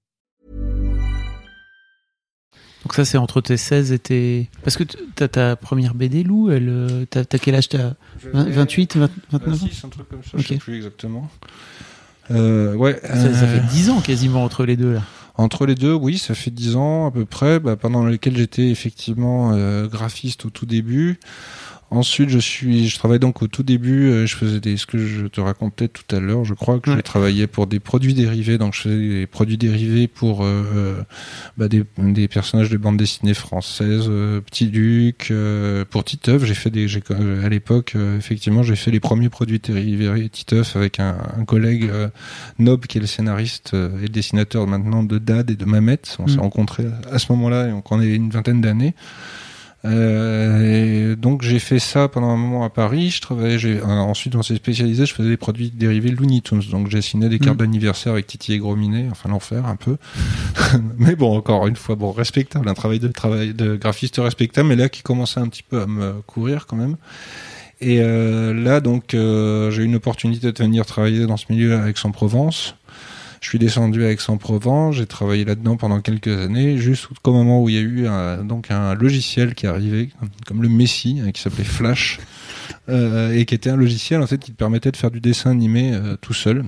Donc 2.83 2.95
ça, 2.95 3.05
c'est 3.05 3.17
entre 3.17 3.41
tes 3.41 3.57
16 3.57 3.91
et 3.91 3.99
tes... 3.99 4.49
Parce 4.63 4.75
que 4.75 4.83
t'as 5.15 5.27
ta 5.27 5.55
première 5.55 5.93
BD, 5.93 6.23
Lou, 6.23 6.49
elle... 6.49 6.69
Euh, 6.69 7.05
t'as 7.05 7.23
quel 7.25 7.55
âge 7.55 7.69
T'as 7.69 7.93
28, 8.33 8.97
29 8.97 9.09
26, 9.31 9.85
un 9.85 9.89
truc 9.89 10.09
comme 10.09 10.23
ça, 10.23 10.37
je 10.37 10.47
sais 10.47 10.55
plus 10.57 10.77
exactement. 10.77 11.29
Euh, 12.31 12.75
ouais, 12.75 12.99
ça, 13.03 13.33
ça, 13.33 13.47
fait 13.47 13.61
10 13.67 13.89
euh, 13.89 13.93
ans 13.93 14.01
quasiment 14.01 14.43
entre 14.43 14.65
les 14.65 14.77
deux, 14.77 14.93
là. 14.93 15.03
Entre 15.35 15.65
les 15.65 15.75
deux, 15.75 15.93
oui, 15.93 16.17
ça 16.17 16.35
fait 16.35 16.51
10 16.51 16.75
ans 16.75 17.07
à 17.07 17.11
peu 17.11 17.25
près, 17.25 17.59
bah, 17.59 17.75
pendant 17.75 18.05
lesquels 18.05 18.37
j'étais 18.37 18.69
effectivement 18.69 19.51
euh, 19.53 19.87
graphiste 19.87 20.45
au 20.45 20.49
tout 20.49 20.65
début. 20.65 21.19
Ensuite, 21.93 22.29
je 22.29 22.39
suis, 22.39 22.87
je 22.87 22.97
travaille 22.97 23.19
donc 23.19 23.41
au 23.41 23.47
tout 23.47 23.63
début, 23.63 24.09
euh, 24.09 24.25
je 24.25 24.37
faisais 24.37 24.61
des, 24.61 24.77
ce 24.77 24.85
que 24.85 24.97
je 24.97 25.27
te 25.27 25.41
racontais 25.41 25.89
tout 25.89 26.15
à 26.15 26.21
l'heure. 26.21 26.45
Je 26.45 26.53
crois 26.53 26.79
que 26.79 26.89
je 26.89 27.01
travaillais 27.01 27.47
pour 27.47 27.67
des 27.67 27.81
produits 27.81 28.13
dérivés, 28.13 28.57
donc 28.57 28.73
je 28.73 28.83
faisais 28.83 28.97
des 28.97 29.27
produits 29.27 29.57
dérivés 29.57 30.07
pour 30.07 30.45
euh, 30.45 30.63
euh 30.73 31.03
bah, 31.57 31.67
des, 31.67 31.83
des, 31.97 32.29
personnages 32.29 32.69
de 32.69 32.77
bande 32.77 32.95
dessinée 32.95 33.33
française, 33.33 34.05
euh, 34.07 34.39
Petit 34.39 34.67
Duc, 34.67 35.33
pour 35.89 36.05
Titeuf. 36.05 36.45
J'ai 36.45 36.53
fait 36.53 36.69
des, 36.69 36.87
j'ai, 36.87 37.03
à 37.43 37.49
l'époque, 37.49 37.97
effectivement, 38.17 38.63
j'ai 38.63 38.77
fait 38.77 38.91
les 38.91 39.01
premiers 39.01 39.29
produits 39.29 39.59
dérivés 39.59 40.29
Titeuf 40.29 40.77
avec 40.77 41.01
un, 41.01 41.17
un 41.37 41.43
collègue 41.43 41.91
Nob 42.57 42.85
qui 42.85 42.99
est 42.99 43.01
le 43.01 43.07
scénariste 43.07 43.73
et 43.73 44.03
le 44.03 44.09
dessinateur 44.09 44.65
maintenant 44.65 45.03
de 45.03 45.17
Dad 45.17 45.51
et 45.51 45.55
de 45.55 45.65
Mamet. 45.65 45.99
On 46.19 46.27
s'est 46.27 46.37
mm. 46.37 46.39
rencontrés 46.39 46.85
à 47.11 47.19
ce 47.19 47.33
moment-là, 47.33 47.67
et 47.67 47.73
on 47.73 48.01
est 48.01 48.15
une 48.15 48.29
vingtaine 48.29 48.61
d'années. 48.61 48.95
Euh, 49.83 51.15
donc 51.15 51.41
j'ai 51.41 51.57
fait 51.57 51.79
ça 51.79 52.07
pendant 52.07 52.29
un 52.29 52.37
moment 52.37 52.63
à 52.63 52.69
Paris. 52.69 53.09
Je 53.09 53.21
travaillais. 53.21 53.57
J'ai, 53.57 53.77
euh, 53.77 53.85
ensuite, 53.85 54.35
on 54.35 54.43
s'est 54.43 54.55
spécialisé. 54.55 55.05
Je 55.05 55.13
faisais 55.13 55.29
des 55.29 55.37
produits 55.37 55.71
dérivés 55.71 56.11
Looney 56.11 56.41
Tunes. 56.41 56.61
Donc 56.71 56.89
j'ai 56.89 57.01
signé 57.01 57.29
des 57.29 57.39
cartes 57.39 57.55
mm. 57.55 57.59
d'anniversaire 57.59 58.13
avec 58.13 58.27
Titi 58.27 58.53
et 58.53 58.59
Grominet. 58.59 59.07
Enfin 59.11 59.29
l'enfer 59.29 59.65
un 59.65 59.75
peu. 59.75 59.97
mais 60.97 61.15
bon, 61.15 61.35
encore 61.37 61.67
une 61.67 61.75
fois, 61.75 61.95
bon 61.95 62.11
respectable, 62.11 62.67
un 62.69 62.73
travail 62.73 62.99
de 62.99 63.07
travail 63.07 63.53
de 63.53 63.75
graphiste 63.75 64.17
respectable. 64.17 64.69
Mais 64.69 64.75
là 64.75 64.89
qui 64.89 65.01
commençait 65.01 65.39
un 65.39 65.47
petit 65.47 65.63
peu 65.63 65.81
à 65.81 65.87
me 65.87 66.21
courir 66.27 66.67
quand 66.67 66.77
même. 66.77 66.97
Et 67.81 67.99
euh, 67.99 68.53
là 68.53 68.79
donc 68.79 69.15
euh, 69.15 69.71
j'ai 69.71 69.81
eu 69.81 69.85
une 69.85 69.95
opportunité 69.95 70.51
de 70.51 70.57
venir 70.63 70.85
travailler 70.85 71.25
dans 71.25 71.37
ce 71.37 71.45
milieu 71.49 71.75
avec 71.75 71.97
Aix-en-Provence. 71.97 72.75
Je 73.41 73.49
suis 73.49 73.57
descendu 73.57 74.05
à 74.05 74.11
Aix-en-Provence, 74.11 74.95
j'ai 74.95 75.07
travaillé 75.07 75.45
là-dedans 75.45 75.75
pendant 75.75 75.99
quelques 75.99 76.27
années, 76.27 76.77
jusqu'au 76.77 77.33
moment 77.33 77.63
où 77.63 77.69
il 77.69 77.75
y 77.75 77.77
a 77.79 77.81
eu 77.81 78.07
un, 78.07 78.43
donc 78.43 78.69
un 78.69 78.93
logiciel 78.93 79.55
qui 79.55 79.65
est 79.65 79.69
arrivé, 79.69 80.11
comme 80.45 80.61
le 80.61 80.69
Messi, 80.69 81.19
hein, 81.21 81.31
qui 81.31 81.41
s'appelait 81.41 81.63
Flash, 81.63 82.19
euh, 82.87 83.33
et 83.33 83.45
qui 83.45 83.55
était 83.55 83.71
un 83.71 83.77
logiciel 83.77 84.21
en 84.21 84.27
fait 84.27 84.37
qui 84.37 84.51
te 84.51 84.57
permettait 84.57 84.91
de 84.91 84.97
faire 84.97 85.09
du 85.09 85.21
dessin 85.21 85.49
animé 85.49 85.91
euh, 85.91 86.15
tout 86.21 86.35
seul. 86.35 86.63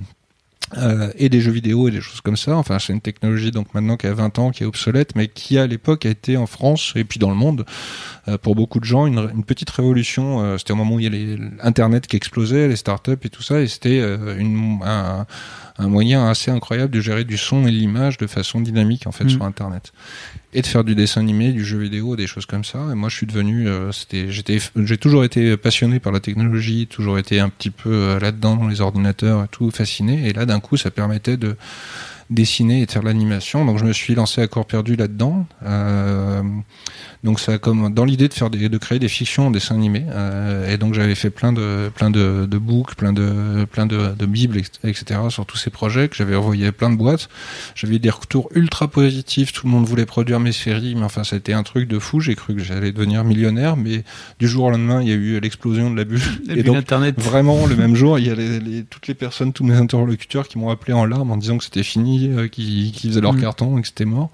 Euh, 0.78 1.12
et 1.18 1.30
des 1.30 1.42
jeux 1.42 1.52
vidéo 1.52 1.88
et 1.88 1.92
des 1.92 2.02
choses 2.02 2.22
comme 2.22 2.38
ça. 2.38 2.56
Enfin, 2.56 2.80
c'est 2.80 2.94
une 2.94 3.02
technologie 3.02 3.52
donc 3.52 3.74
maintenant 3.74 3.98
qui 3.98 4.08
a 4.08 4.14
20 4.14 4.40
ans, 4.40 4.52
qui 4.52 4.64
est 4.64 4.66
obsolète, 4.66 5.16
mais 5.16 5.28
qui 5.28 5.58
à 5.58 5.68
l'époque 5.68 6.06
a 6.06 6.10
été 6.10 6.38
en 6.38 6.48
France 6.48 6.94
et 6.96 7.04
puis 7.04 7.20
dans 7.20 7.30
le 7.30 7.36
monde 7.36 7.66
euh, 8.28 8.38
pour 8.38 8.56
beaucoup 8.56 8.80
de 8.80 8.86
gens 8.86 9.06
une, 9.06 9.30
une 9.34 9.44
petite 9.44 9.70
révolution. 9.70 10.42
Euh, 10.42 10.58
c'était 10.58 10.74
au 10.74 10.76
moment 10.76 10.96
où 10.96 11.00
il 11.00 11.14
y 11.14 11.34
a 11.34 11.38
l'internet 11.64 12.08
qui 12.08 12.16
explosait, 12.16 12.68
les 12.68 12.76
startups 12.76 13.12
et 13.24 13.30
tout 13.30 13.44
ça, 13.44 13.62
et 13.62 13.68
c'était 13.68 14.00
une 14.38 14.80
un, 14.84 15.26
un 15.78 15.88
moyen 15.88 16.28
assez 16.28 16.52
incroyable 16.52 16.92
de 16.92 17.02
gérer 17.02 17.24
du 17.24 17.38
son 17.38 17.68
et 17.68 17.72
l'image 17.72 18.18
de 18.18 18.28
façon 18.28 18.62
dynamique 18.62 19.08
en 19.08 19.12
fait 19.12 19.26
mm. 19.26 19.30
sur 19.30 19.44
internet 19.44 19.92
et 20.54 20.62
de 20.62 20.68
faire 20.68 20.84
du 20.84 20.96
dessin 20.96 21.22
animé, 21.22 21.52
du 21.52 21.66
jeu 21.66 21.80
vidéo, 21.80 22.16
des 22.16 22.28
choses 22.28 22.46
comme 22.46 22.64
ça. 22.64 22.80
Et 22.92 22.96
moi, 22.96 23.10
je 23.10 23.16
suis 23.16 23.26
devenu, 23.26 23.68
euh, 23.68 23.92
c'était, 23.92 24.32
j'étais, 24.32 24.60
j'ai 24.76 24.98
toujours 24.98 25.24
été 25.24 25.58
passionné 25.58 26.00
par 26.00 26.12
la 26.12 26.20
technologie, 26.20 26.88
toujours 26.88 27.18
été 27.18 27.40
un 27.40 27.50
petit 27.50 27.72
peu 27.72 27.92
euh, 27.92 28.20
là-dedans 28.20 28.56
dans 28.56 28.68
les 28.68 28.82
ordinateurs 28.82 29.44
et 29.44 29.48
tout, 29.48 29.72
fasciné. 29.72 30.28
Et 30.28 30.34
là, 30.34 30.46
d'un 30.46 30.60
coup, 30.60 30.78
ça 30.78 30.92
permettait 30.92 31.38
de 31.38 31.56
dessiner 32.30 32.82
et 32.82 32.86
de 32.86 32.92
faire 32.92 33.04
l'animation. 33.04 33.66
Donc 33.66 33.78
je 33.80 33.86
me 33.86 33.94
suis 33.94 34.16
lancé 34.16 34.42
à 34.42 34.48
corps 34.48 34.66
perdu 34.66 34.96
là-dedans. 34.96 35.46
Euh, 35.64 36.42
donc 37.24 37.40
ça 37.40 37.58
comme 37.58 37.94
dans 37.94 38.04
l'idée 38.04 38.28
de 38.28 38.34
faire 38.34 38.50
des, 38.50 38.68
de 38.68 38.78
créer 38.78 39.00
des 39.00 39.08
fictions 39.08 39.48
en 39.48 39.52
dessin 39.52 39.76
animé. 39.76 40.04
Euh, 40.10 40.72
et 40.72 40.78
donc 40.78 40.94
j'avais 40.94 41.16
fait 41.16 41.30
plein 41.30 41.54
de 41.54 41.90
plein 41.96 42.10
de, 42.10 42.46
de 42.46 42.58
books, 42.58 42.96
plein 42.96 43.14
de 43.14 43.66
plein 43.72 43.86
de, 43.86 44.14
de 44.14 44.26
bibles, 44.26 44.58
etc. 44.58 45.20
sur 45.30 45.46
tous 45.46 45.58
ces 45.58 45.70
projets 45.70 46.10
que 46.10 46.16
j'avais 46.16 46.36
envoyé 46.36 46.72
plein 46.72 46.90
de 46.90 46.98
boîtes. 46.98 47.30
J'avais 47.76 47.96
eu 47.96 48.00
des 48.00 48.10
retours 48.10 48.50
ultra 48.54 48.90
positifs. 48.90 49.54
Tout 49.54 49.68
le 49.68 49.72
monde 49.72 49.86
voulait 49.86 50.06
produire 50.06 50.42
mes 50.42 50.52
séries, 50.52 50.96
mais 50.96 51.04
enfin 51.04 51.24
c'était 51.24 51.54
un 51.54 51.64
truc 51.64 51.88
de 51.88 51.98
fou. 51.98 52.20
J'ai 52.20 52.36
cru 52.36 52.56
que 52.56 52.62
j'allais 52.62 52.92
devenir 52.92 53.24
millionnaire, 53.24 53.78
mais 53.78 54.04
du 54.40 54.48
jour 54.48 54.66
au 54.66 54.72
lendemain 54.72 55.02
il 55.02 55.08
y 55.08 55.12
a 55.12 55.16
eu 55.16 55.40
l'explosion 55.40 55.90
de 55.90 55.96
la 55.96 56.04
bulle. 56.04 56.22
Et, 56.50 56.64
donc 56.64 56.76
Internet. 56.76 57.20
vraiment 57.20 57.66
le 57.68 57.76
même 57.76 57.96
jour 57.96 58.20
il 58.20 58.28
y 58.28 58.30
a 58.30 58.36
les, 58.36 58.84
toutes 58.84 59.08
les 59.08 59.14
personnes, 59.14 59.54
tous 59.54 59.64
mes 59.64 59.76
interlocuteurs 59.76 60.48
qui 60.48 60.58
m'ont 60.58 60.70
appelé 60.70 60.94
en 60.94 61.06
larmes 61.06 61.32
en 61.32 61.38
disant 61.38 61.58
que 61.58 61.64
c'était 61.64 61.84
fini, 61.84 62.30
euh, 62.30 62.48
qu'ils 62.48 62.92
qui 62.92 63.08
faisaient 63.08 63.22
leur 63.22 63.34
mmh. 63.34 63.42
carton 63.42 63.78
et 63.78 63.82
que 63.82 63.88
c'était 63.88 64.06
mort. 64.06 64.30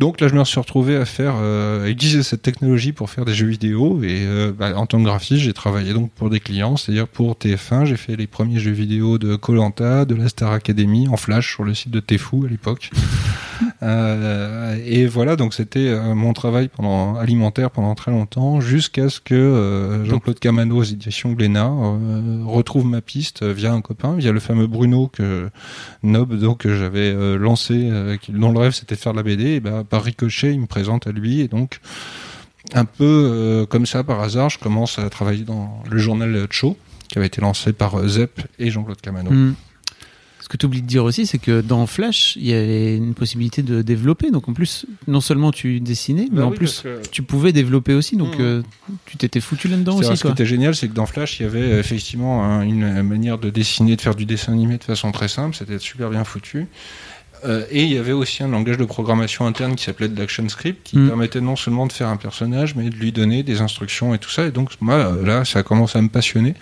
Donc 0.00 0.22
là, 0.22 0.28
je 0.28 0.34
me 0.34 0.42
suis 0.44 0.58
retrouvé 0.58 0.96
à 0.96 1.04
faire, 1.04 1.34
euh, 1.36 1.86
utiliser 1.86 2.22
cette 2.22 2.40
technologie 2.40 2.92
pour 2.92 3.10
faire 3.10 3.26
des 3.26 3.34
jeux 3.34 3.48
vidéo. 3.48 4.02
Et 4.02 4.24
euh, 4.24 4.50
bah, 4.50 4.74
en 4.74 4.86
tant 4.86 4.96
que 4.96 5.04
graphiste, 5.04 5.42
j'ai 5.42 5.52
travaillé 5.52 5.92
donc 5.92 6.10
pour 6.12 6.30
des 6.30 6.40
clients, 6.40 6.78
c'est-à-dire 6.78 7.06
pour 7.06 7.34
TF1. 7.34 7.84
J'ai 7.84 7.98
fait 7.98 8.16
les 8.16 8.26
premiers 8.26 8.60
jeux 8.60 8.70
vidéo 8.70 9.18
de 9.18 9.36
Colanta, 9.36 10.06
de 10.06 10.14
la 10.14 10.30
Star 10.30 10.52
Academy 10.52 11.06
en 11.08 11.18
Flash 11.18 11.52
sur 11.52 11.64
le 11.64 11.74
site 11.74 11.90
de 11.90 12.00
Tfou 12.00 12.46
à 12.46 12.48
l'époque. 12.48 12.90
Euh, 13.82 14.76
et 14.84 15.06
voilà, 15.06 15.36
donc 15.36 15.54
c'était 15.54 15.88
euh, 15.88 16.14
mon 16.14 16.32
travail 16.32 16.70
alimentaire 17.18 17.70
pendant 17.70 17.94
très 17.94 18.10
longtemps, 18.10 18.60
jusqu'à 18.60 19.08
ce 19.08 19.20
que 19.20 19.34
euh, 19.34 20.04
Jean-Claude 20.04 20.38
Camano 20.38 20.78
aux 20.78 20.82
éditions 20.82 21.32
Glénat 21.32 21.70
retrouve 22.44 22.86
ma 22.86 23.00
piste 23.00 23.42
via 23.42 23.72
un 23.72 23.80
copain, 23.80 24.14
via 24.16 24.32
le 24.32 24.40
fameux 24.40 24.66
Bruno 24.66 25.08
que 25.08 25.50
Nob 26.02 26.34
donc 26.38 26.66
j'avais 26.66 27.12
lancé, 27.36 27.90
dont 28.28 28.52
le 28.52 28.58
rêve 28.58 28.72
c'était 28.72 28.94
de 28.94 29.00
faire 29.00 29.12
de 29.12 29.18
la 29.18 29.22
BD. 29.22 29.44
Et 29.44 29.60
bah, 29.60 29.84
par 29.88 30.02
ricochet, 30.02 30.52
il 30.52 30.60
me 30.60 30.66
présente 30.66 31.06
à 31.06 31.12
lui 31.12 31.40
et 31.40 31.48
donc 31.48 31.80
un 32.74 32.84
peu 32.84 33.66
comme 33.68 33.86
ça 33.86 34.04
par 34.04 34.20
hasard, 34.20 34.50
je 34.50 34.58
commence 34.58 34.98
à 34.98 35.08
travailler 35.10 35.44
dans 35.44 35.82
le 35.90 35.98
journal 35.98 36.46
Cho, 36.50 36.76
qui 37.10 37.18
avait 37.18 37.26
été 37.26 37.40
lancé 37.40 37.72
par 37.72 37.96
euh, 37.96 38.08
Zep 38.08 38.40
et 38.58 38.70
Jean-Claude 38.70 39.00
Camano. 39.00 39.30
Hmm. 39.30 39.54
Que 40.50 40.56
tu 40.56 40.66
oublies 40.66 40.82
de 40.82 40.86
dire 40.86 41.04
aussi, 41.04 41.26
c'est 41.26 41.38
que 41.38 41.60
dans 41.62 41.86
Flash, 41.86 42.34
il 42.36 42.46
y 42.46 42.52
avait 42.52 42.96
une 42.96 43.14
possibilité 43.14 43.62
de 43.62 43.82
développer. 43.82 44.30
Donc 44.30 44.48
en 44.48 44.52
plus, 44.52 44.84
non 45.06 45.20
seulement 45.20 45.52
tu 45.52 45.80
dessinais, 45.80 46.26
mais 46.30 46.38
Bah 46.40 46.46
en 46.46 46.50
oui, 46.50 46.56
plus, 46.56 46.80
que- 46.82 47.00
tu 47.10 47.22
pouvais 47.22 47.52
développer 47.52 47.94
aussi. 47.94 48.16
Donc 48.16 48.34
Mhm. 48.34 48.40
euh, 48.40 48.62
tu 49.06 49.16
t'étais 49.16 49.40
foutu 49.40 49.68
là-dedans 49.68 49.92
C'est 49.98 50.04
vrai, 50.04 50.12
aussi. 50.14 50.20
ce 50.22 50.26
qui 50.26 50.32
était 50.32 50.46
génial, 50.46 50.74
c'est 50.74 50.88
que 50.88 50.92
dans 50.94 51.06
Flash, 51.06 51.38
il 51.40 51.44
y 51.44 51.46
avait 51.46 51.78
effectivement 51.78 52.44
un- 52.44 52.62
une 52.62 53.02
manière 53.02 53.38
de 53.38 53.48
dessiner, 53.48 53.94
de 53.96 54.00
faire 54.00 54.14
du 54.16 54.26
dessin 54.26 54.52
animé 54.52 54.76
de 54.76 54.84
façon 54.84 55.12
très 55.12 55.28
simple. 55.28 55.54
C'était 55.56 55.78
super 55.78 56.10
bien 56.10 56.24
foutu. 56.24 56.66
Euh, 57.46 57.64
et 57.70 57.84
il 57.84 57.92
y 57.92 57.96
avait 57.96 58.12
aussi 58.12 58.42
un 58.42 58.48
langage 58.48 58.76
de 58.76 58.84
programmation 58.84 59.46
interne 59.46 59.74
qui 59.74 59.84
s'appelait 59.84 60.08
de 60.08 60.18
l'ActionScript, 60.18 60.80
qui 60.82 60.98
Mm. 60.98 61.06
permettait 61.08 61.40
non 61.40 61.56
seulement 61.56 61.86
de 61.86 61.92
faire 61.92 62.08
un 62.08 62.18
personnage, 62.18 62.74
mais 62.74 62.90
de 62.90 62.96
lui 62.96 63.12
donner 63.12 63.42
des 63.42 63.62
instructions 63.62 64.12
et 64.14 64.18
tout 64.18 64.28
ça. 64.28 64.46
Et 64.46 64.50
donc, 64.50 64.70
moi, 64.82 65.16
là, 65.24 65.44
ça 65.46 65.60
a 65.60 65.62
commencé 65.62 65.96
à 65.96 66.02
me 66.02 66.08
passionner. 66.10 66.54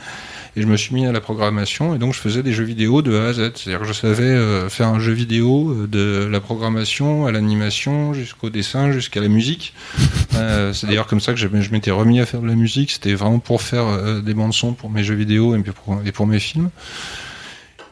Et 0.59 0.63
je 0.63 0.67
me 0.67 0.77
suis 0.77 0.93
mis 0.93 1.07
à 1.07 1.13
la 1.13 1.21
programmation, 1.21 1.95
et 1.95 1.99
donc 1.99 2.15
je 2.15 2.19
faisais 2.19 2.43
des 2.43 2.53
jeux 2.53 2.65
vidéo 2.65 3.01
de 3.01 3.17
A 3.17 3.29
à 3.29 3.33
Z. 3.33 3.53
C'est-à-dire 3.55 3.79
que 3.79 3.87
je 3.87 3.93
savais 3.93 4.25
euh, 4.25 4.69
faire 4.69 4.89
un 4.89 4.99
jeu 4.99 5.13
vidéo 5.13 5.71
euh, 5.71 5.87
de 5.87 6.29
la 6.29 6.41
programmation 6.41 7.27
à 7.27 7.31
l'animation, 7.31 8.13
jusqu'au 8.13 8.51
dessin, 8.51 8.91
jusqu'à 8.91 9.21
la 9.21 9.29
musique. 9.29 9.73
Euh, 10.35 10.73
c'est 10.73 10.87
d'ailleurs 10.87 11.09
comme 11.09 11.19
ça 11.19 11.33
que 11.33 11.39
je, 11.39 11.49
je 11.49 11.73
m'étais 11.73 11.91
remis 11.91 12.21
à 12.21 12.27
faire 12.27 12.41
de 12.41 12.47
la 12.47 12.55
musique. 12.55 12.93
C'était 12.93 13.15
vraiment 13.15 13.41
pour 13.41 13.61
faire 13.61 14.23
des 14.23 14.35
bandes 14.35 14.55
son 14.55 14.73
pour 14.73 14.89
mes 14.89 15.03
jeux 15.03 15.17
vidéo 15.17 15.57
et 15.57 15.59
puis 15.59 15.73
pour, 15.73 16.01
et 16.05 16.13
pour 16.13 16.29
mes 16.29 16.39
films. 16.39 16.71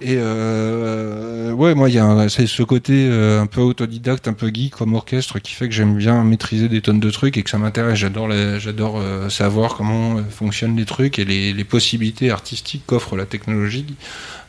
Et 0.02 0.16
euh, 0.18 1.52
ouais, 1.52 1.74
moi, 1.74 1.88
il 1.88 1.94
y 1.94 1.98
a 1.98 2.28
c'est 2.28 2.46
ce 2.46 2.62
côté 2.62 3.08
euh, 3.08 3.40
un 3.40 3.46
peu 3.46 3.62
autodidacte, 3.62 4.28
un 4.28 4.34
peu 4.34 4.50
geek 4.52 4.74
comme 4.74 4.92
orchestre 4.92 5.38
qui 5.38 5.52
fait 5.52 5.68
que 5.68 5.74
j'aime 5.74 5.96
bien 5.96 6.22
maîtriser 6.22 6.68
des 6.68 6.82
tonnes 6.82 7.00
de 7.00 7.10
trucs 7.10 7.38
et 7.38 7.42
que 7.42 7.48
ça 7.48 7.56
m'intéresse. 7.56 7.98
J'adore, 7.98 8.30
j'adore 8.58 8.98
euh, 8.98 9.30
savoir 9.30 9.74
comment 9.74 10.18
euh, 10.18 10.22
fonctionnent 10.28 10.76
les 10.76 10.84
trucs 10.84 11.18
et 11.18 11.24
les, 11.24 11.54
les 11.54 11.64
possibilités 11.64 12.30
artistiques 12.30 12.82
qu'offre 12.86 13.16
la 13.16 13.24
technologie. 13.24 13.86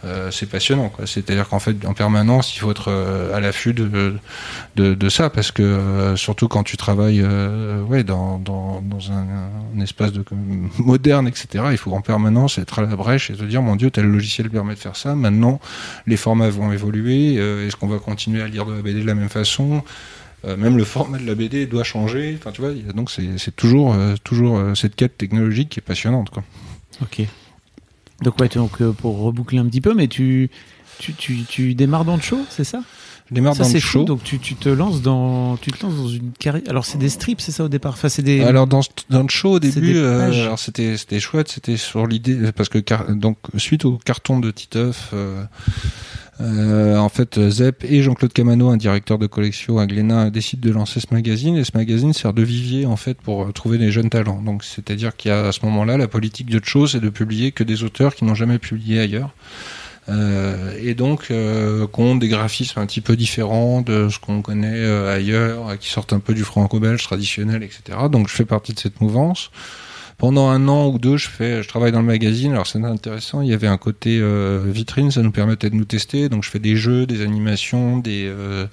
Euh, 0.05 0.29
c'est 0.29 0.45
passionnant. 0.45 0.91
C'est-à-dire 1.05 1.49
qu'en 1.49 1.59
fait, 1.59 1.85
en 1.85 1.93
permanence, 1.93 2.55
il 2.55 2.59
faut 2.59 2.69
être 2.69 2.89
euh, 2.89 3.35
à 3.35 3.39
l'affût 3.39 3.73
de, 3.73 5.09
ça 5.09 5.29
parce 5.29 5.51
que 5.51 5.63
euh, 5.63 6.15
surtout 6.15 6.47
quand 6.47 6.63
tu 6.63 6.77
travailles 6.77 7.23
ouais, 7.23 8.03
dans, 8.03 8.41
un, 9.09 9.81
espace 9.81 10.11
de, 10.11 10.23
moderne, 10.77 11.27
etc., 11.27 11.65
il 11.71 11.77
faut 11.77 11.93
en 11.93 12.01
permanence 12.01 12.57
être 12.57 12.79
à 12.79 12.81
la 12.83 12.95
brèche 12.95 13.31
et 13.31 13.33
te 13.33 13.43
dire, 13.43 13.61
mon 13.61 13.75
Dieu, 13.75 13.89
tel 13.89 14.05
logiciel 14.05 14.49
permet 14.49 14.75
de 14.75 14.79
faire 14.79 14.95
ça. 14.95 15.15
Maintenant, 15.15 15.59
les 16.05 16.17
formats 16.17 16.49
vont 16.49 16.71
évoluer. 16.71 17.35
Est-ce 17.35 17.75
qu'on 17.75 17.87
va 17.87 17.97
continuer 17.97 18.41
à 18.41 18.47
lire 18.47 18.65
de 18.65 18.73
la 18.73 18.81
BD 18.81 19.01
de 19.01 19.07
la 19.07 19.15
même 19.15 19.29
façon? 19.29 19.83
Même 20.45 20.77
le 20.77 20.85
format 20.85 21.17
de 21.17 21.25
la 21.25 21.33
BD 21.33 21.65
doit 21.65 21.83
changer. 21.83 22.37
Tu 22.53 22.61
vois, 22.61 22.71
donc 22.93 23.09
c'est 23.11 23.55
toujours, 23.55 23.95
toujours 24.23 24.61
cette 24.75 24.95
quête 24.95 25.17
technologique 25.17 25.69
qui 25.69 25.79
est 25.79 25.81
passionnante. 25.81 26.29
Quoi. 26.29 26.43
Ok. 27.01 27.27
Donc 28.21 28.39
ouais, 28.39 28.47
donc 28.49 28.81
euh, 28.81 28.91
pour 28.91 29.19
reboucler 29.19 29.59
un 29.59 29.65
petit 29.65 29.81
peu, 29.81 29.93
mais 29.93 30.07
tu 30.07 30.49
tu, 30.99 31.13
tu, 31.13 31.43
tu 31.43 31.75
démarres 31.75 32.05
dans 32.05 32.15
le 32.15 32.21
show, 32.21 32.39
c'est 32.49 32.63
ça? 32.63 32.81
Je 33.29 33.35
démarre 33.35 33.55
Ça 33.55 33.63
dans 33.63 33.69
c'est 33.69 33.75
le 33.75 33.81
fou. 33.81 33.87
show. 33.99 34.03
Donc 34.05 34.23
tu, 34.23 34.39
tu 34.39 34.55
te 34.55 34.69
lances 34.69 35.01
dans 35.01 35.57
tu 35.57 35.71
te 35.71 35.85
lances 35.85 35.95
dans 35.95 36.07
une 36.07 36.31
carrière. 36.31 36.63
Alors 36.69 36.85
c'est 36.85 36.97
des 36.97 37.09
strips, 37.09 37.41
c'est 37.41 37.51
ça 37.51 37.65
au 37.65 37.67
départ? 37.69 37.93
Enfin 37.93 38.09
c'est 38.09 38.23
des. 38.23 38.41
Alors 38.41 38.65
dans, 38.67 38.79
dans 39.09 39.21
le 39.21 39.29
show 39.29 39.51
au 39.51 39.59
début, 39.59 39.97
euh, 39.97 40.31
alors 40.31 40.57
c'était 40.57 40.97
c'était 40.97 41.19
chouette, 41.19 41.49
c'était 41.49 41.77
sur 41.77 42.07
l'idée 42.07 42.51
parce 42.53 42.69
que 42.69 42.79
car- 42.79 43.13
donc 43.13 43.37
suite 43.57 43.85
au 43.85 43.99
carton 44.03 44.39
de 44.39 44.49
Titeuf, 44.49 45.09
euh, 45.13 45.43
euh, 46.39 46.97
en 46.97 47.09
fait 47.09 47.49
Zep 47.49 47.83
et 47.83 48.03
Jean-Claude 48.03 48.33
Camano, 48.33 48.69
un 48.69 48.77
directeur 48.77 49.17
de 49.17 49.27
collection 49.27 49.79
à 49.79 49.87
Glénat, 49.87 50.29
décident 50.29 50.67
de 50.67 50.73
lancer 50.73 50.99
ce 50.99 51.07
magazine 51.11 51.55
et 51.57 51.63
ce 51.63 51.71
magazine 51.73 52.13
sert 52.13 52.33
de 52.33 52.43
vivier 52.43 52.85
en 52.85 52.95
fait 52.95 53.17
pour 53.17 53.43
euh, 53.43 53.51
trouver 53.51 53.77
des 53.77 53.91
jeunes 53.91 54.09
talents. 54.09 54.41
Donc 54.41 54.63
c'est-à-dire 54.63 55.15
qu'il 55.15 55.29
y 55.29 55.33
a 55.33 55.47
à 55.47 55.51
ce 55.51 55.65
moment-là 55.65 55.97
la 55.97 56.07
politique 56.07 56.49
de 56.49 56.63
chose 56.63 56.91
c'est 56.91 56.99
de 56.99 57.09
publier 57.09 57.51
que 57.51 57.63
des 57.63 57.83
auteurs 57.83 58.15
qui 58.15 58.25
n'ont 58.25 58.35
jamais 58.35 58.59
publié 58.59 58.99
ailleurs. 58.99 59.33
Euh, 60.09 60.77
et 60.81 60.93
donc 60.93 61.31
euh, 61.31 61.85
qu'on 61.87 62.15
des 62.15 62.29
graphismes 62.29 62.79
un 62.79 62.85
petit 62.85 63.01
peu 63.01 63.17
différents 63.17 63.81
de 63.81 64.07
ce 64.09 64.19
qu'on 64.19 64.41
connaît 64.41 64.77
euh, 64.77 65.13
ailleurs, 65.13 65.77
qui 65.79 65.89
sortent 65.89 66.13
un 66.13 66.19
peu 66.19 66.33
du 66.33 66.43
franco-belge 66.43 67.03
traditionnel, 67.03 67.63
etc. 67.63 67.97
Donc 68.09 68.29
je 68.29 68.33
fais 68.33 68.45
partie 68.45 68.73
de 68.73 68.79
cette 68.79 69.01
mouvance. 69.01 69.51
Pendant 70.17 70.49
un 70.49 70.67
an 70.67 70.87
ou 70.87 70.97
deux, 70.97 71.17
je 71.17 71.29
fais, 71.29 71.61
je 71.61 71.67
travaille 71.67 71.91
dans 71.91 71.99
le 71.99 72.05
magazine. 72.07 72.53
Alors 72.53 72.65
c'est 72.65 72.83
intéressant. 72.83 73.41
Il 73.41 73.49
y 73.49 73.53
avait 73.53 73.67
un 73.67 73.77
côté 73.77 74.19
euh, 74.19 74.63
vitrine, 74.65 75.11
ça 75.11 75.21
nous 75.21 75.31
permettait 75.31 75.69
de 75.69 75.75
nous 75.75 75.85
tester. 75.85 76.27
Donc 76.27 76.43
je 76.43 76.49
fais 76.49 76.59
des 76.59 76.75
jeux, 76.75 77.05
des 77.05 77.21
animations, 77.21 77.97
des 77.97 78.25
euh, 78.25 78.65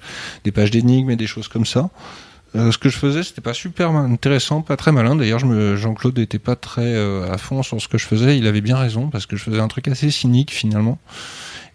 des 0.43 0.51
pages 0.51 0.71
d'énigmes 0.71 1.11
et 1.11 1.15
des 1.15 1.27
choses 1.27 1.47
comme 1.47 1.65
ça. 1.65 1.89
Euh, 2.55 2.71
ce 2.71 2.77
que 2.77 2.89
je 2.89 2.97
faisais, 2.97 3.23
c'était 3.23 3.41
pas 3.41 3.53
super 3.53 3.91
intéressant, 3.91 4.61
pas 4.61 4.77
très 4.77 4.91
malin. 4.91 5.15
D'ailleurs, 5.15 5.39
je 5.39 5.75
Jean-Claude 5.75 6.17
n'était 6.17 6.39
pas 6.39 6.55
très 6.55 6.95
euh, 6.95 7.31
à 7.31 7.37
fond 7.37 7.63
sur 7.63 7.81
ce 7.81 7.87
que 7.87 7.97
je 7.97 8.05
faisais. 8.05 8.37
Il 8.37 8.47
avait 8.47 8.61
bien 8.61 8.77
raison 8.77 9.09
parce 9.09 9.25
que 9.25 9.35
je 9.35 9.43
faisais 9.43 9.59
un 9.59 9.67
truc 9.67 9.87
assez 9.87 10.09
cynique 10.09 10.51
finalement. 10.51 10.97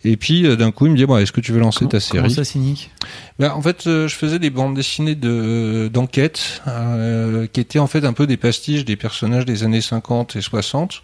Et 0.04 0.16
puis 0.16 0.46
euh, 0.46 0.56
d'un 0.56 0.70
coup, 0.70 0.86
il 0.86 0.92
me 0.92 0.96
dit 0.96 1.04
bon, 1.04 1.18
est-ce 1.18 1.32
que 1.32 1.40
tu 1.42 1.52
veux 1.52 1.60
lancer 1.60 1.80
Comment- 1.80 1.90
ta 1.90 1.98
comment 2.00 2.22
série 2.28 2.34
ça 2.34 2.44
cynique 2.44 2.90
Bah, 3.38 3.54
en 3.54 3.60
fait, 3.60 3.86
euh, 3.86 4.08
je 4.08 4.14
faisais 4.14 4.38
des 4.38 4.48
bandes 4.50 4.74
dessinées 4.74 5.14
de 5.14 5.90
d'enquête 5.92 6.62
euh, 6.68 7.46
qui 7.52 7.60
étaient 7.60 7.78
en 7.78 7.86
fait 7.86 8.04
un 8.04 8.12
peu 8.14 8.26
des 8.26 8.36
pastiches 8.38 8.84
des 8.84 8.96
personnages 8.96 9.44
des 9.44 9.62
années 9.62 9.80
50 9.82 10.36
et 10.36 10.40
60 10.40 11.02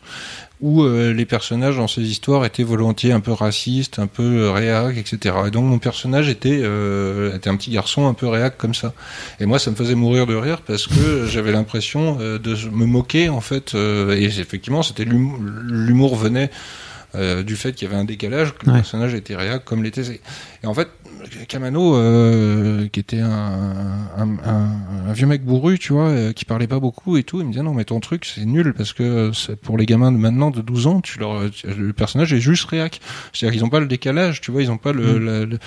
où 0.63 0.83
euh, 0.83 1.13
les 1.13 1.27
personnages 1.27 1.77
dans 1.77 1.87
ces 1.89 2.01
histoires 2.01 2.47
étaient 2.47 2.63
volontiers 2.63 3.13
un 3.13 3.21
peu 3.21 3.33
racistes, 3.33 3.99
un 3.99 4.07
peu 4.07 4.49
réac, 4.49 4.97
etc. 4.97 5.35
Et 5.49 5.51
donc 5.51 5.67
mon 5.67 5.79
personnage 5.79 6.31
était, 6.31 6.61
euh, 6.63 7.37
était 7.37 7.51
un 7.51 7.57
petit 7.57 7.71
garçon 7.71 8.09
un 8.09 8.15
peu 8.15 8.27
réac 8.27 8.57
comme 8.57 8.73
ça. 8.73 8.95
Et 9.39 9.45
moi, 9.45 9.59
ça 9.59 9.71
me 9.71 9.77
faisait 9.77 9.95
mourir 9.95 10.27
de 10.27 10.35
rire 10.35 10.63
parce 10.63 10.87
que 10.87 11.27
j'avais 11.31 11.53
l'impression 11.53 12.17
euh, 12.23 12.39
de 12.39 12.55
me 12.71 12.87
moquer 12.87 13.29
en 13.29 13.43
fait. 13.43 13.75
et 13.75 14.25
effectivement, 14.25 14.83
c'était 14.83 15.05
l'humour 15.05 16.17
venait 16.17 16.51
euh, 17.17 17.43
du 17.43 17.57
fait 17.57 17.73
qu'il 17.73 17.89
y 17.89 17.91
avait 17.91 18.01
un 18.01 18.05
décalage, 18.05 18.55
que 18.55 18.67
le 18.67 18.73
personnage 18.75 19.15
était 19.15 19.35
réac 19.37 19.65
comme 19.65 19.83
l'était. 19.83 20.03
Et 20.63 20.67
en 20.67 20.75
fait, 20.75 20.89
Camano, 21.49 21.97
euh, 21.97 22.87
qui 22.89 23.01
était 23.01 23.21
un, 23.21 23.29
un, 24.17 24.29
un- 24.45 25.09
un 25.09 25.13
vieux 25.13 25.27
mec 25.27 25.45
bourru, 25.45 25.79
tu 25.79 25.93
vois, 25.93 26.09
euh, 26.09 26.33
qui 26.33 26.45
parlait 26.45 26.67
pas 26.69 26.79
beaucoup 26.79 27.17
et 27.17 27.23
tout, 27.25 27.41
il 27.41 27.47
me 27.47 27.51
disait 27.53 27.65
non 27.65 27.75
mais 27.75 27.85
ton 27.85 27.99
truc 28.01 28.25
c'est 28.25 28.45
nul 28.45 28.75
parce 28.75 28.93
que 28.93 29.31
pour 29.63 29.77
les 29.79 29.87
gamins 29.87 30.13
de 30.13 30.19
maintenant 30.19 30.51
de 30.51 30.61
12 30.61 30.87
ans, 30.87 31.01
tu 31.01 31.19
leur, 31.19 31.41
le 31.65 31.93
personnage 31.93 32.33
est 32.33 32.41
juste 32.41 32.65
réac. 32.69 33.01
C'est-à-dire 33.33 33.55
qu'ils 33.57 33.65
ont 33.65 33.71
pas 33.71 33.81
le 33.81 33.87
décalage, 33.87 34.41
tu 34.41 34.51
vois, 34.53 34.63
ils 34.63 34.71
ont 34.71 34.79
pas 34.79 34.93
le, 34.93 35.19
Mm. 35.19 35.59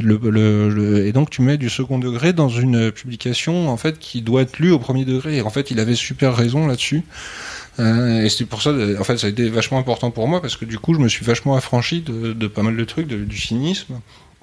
le- 0.00 0.18
le- 0.30 0.68
le- 0.70 1.06
et 1.06 1.12
donc 1.12 1.30
tu 1.30 1.40
mets 1.42 1.56
du 1.56 1.70
second 1.70 1.98
degré 1.98 2.32
dans 2.32 2.48
une 2.48 2.90
publication 2.92 3.68
en 3.70 3.76
fait 3.76 3.98
qui 3.98 4.20
doit 4.22 4.42
être 4.42 4.58
lue 4.58 4.70
au 4.72 4.78
premier 4.78 5.04
degré. 5.04 5.36
Et 5.38 5.42
en 5.42 5.50
fait, 5.50 5.70
il 5.70 5.80
avait 5.80 5.94
super 5.94 6.34
raison 6.36 6.66
là-dessus. 6.66 7.02
Euh, 7.78 8.22
et 8.24 8.28
c'est 8.28 8.44
pour 8.46 8.62
ça, 8.62 8.72
en 8.98 9.04
fait, 9.04 9.18
ça 9.18 9.26
a 9.26 9.30
été 9.30 9.48
vachement 9.48 9.78
important 9.78 10.10
pour 10.10 10.28
moi 10.28 10.40
parce 10.40 10.56
que 10.56 10.64
du 10.64 10.78
coup, 10.78 10.94
je 10.94 10.98
me 11.00 11.08
suis 11.08 11.24
vachement 11.24 11.56
affranchi 11.56 12.00
de, 12.00 12.32
de 12.32 12.46
pas 12.46 12.62
mal 12.62 12.76
de 12.76 12.84
trucs, 12.84 13.06
de- 13.06 13.24
du 13.24 13.38
cynisme 13.38 14.00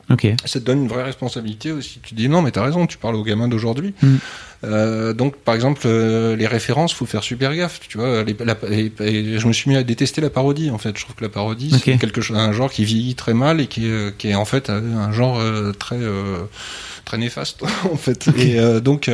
Ok. 0.10 0.28
ça 0.46 0.60
te 0.60 0.66
donne 0.66 0.82
une 0.84 0.88
vraie 0.90 1.04
responsabilité 1.04 1.72
aussi. 1.72 2.00
Tu 2.04 2.12
te 2.12 2.16
dis 2.16 2.28
non, 2.30 2.42
mais 2.42 2.52
t'as 2.52 2.64
raison, 2.64 2.86
tu 2.86 2.98
parles 2.98 3.16
aux 3.16 3.24
gamins 3.24 3.48
d'aujourd'hui. 3.48 3.94
Mm. 4.02 4.16
Euh, 4.66 5.14
donc, 5.14 5.38
par 5.38 5.56
exemple, 5.56 5.82
euh, 5.86 6.36
les 6.36 6.46
références, 6.46 6.94
faut 6.94 7.06
faire 7.06 7.24
super 7.24 7.56
gaffe. 7.56 7.80
Tu 7.88 7.98
vois, 7.98 8.24
les- 8.24 8.36
la- 8.46 8.58
je 8.62 9.48
me 9.48 9.54
suis 9.54 9.70
mis 9.70 9.78
à 9.78 9.84
détester 9.84 10.20
la 10.22 10.30
parodie. 10.30 10.70
En 10.72 10.78
fait, 10.78 10.96
je 10.98 11.04
trouve 11.04 11.16
que 11.16 11.24
la 11.24 11.30
parodie, 11.30 11.72
c'est 11.84 11.98
quelque 11.98 12.22
chose, 12.22 12.38
un 12.38 12.52
genre 12.54 12.72
qui 12.72 12.84
vieillit 12.86 13.16
très 13.16 13.34
mal 13.34 13.62
et 13.62 13.68
qui 13.68 13.88
est, 13.88 14.16
qui 14.18 14.28
est 14.30 14.36
en 14.36 14.46
fait 14.46 14.70
un 14.70 15.12
genre 15.12 15.40
euh, 15.40 15.72
très 15.72 15.98
euh, 16.00 16.44
très 17.06 17.18
néfaste 17.18 17.64
en 17.92 17.96
fait. 17.98 18.28
Et 18.38 18.60
euh, 18.60 18.80
donc. 18.82 19.10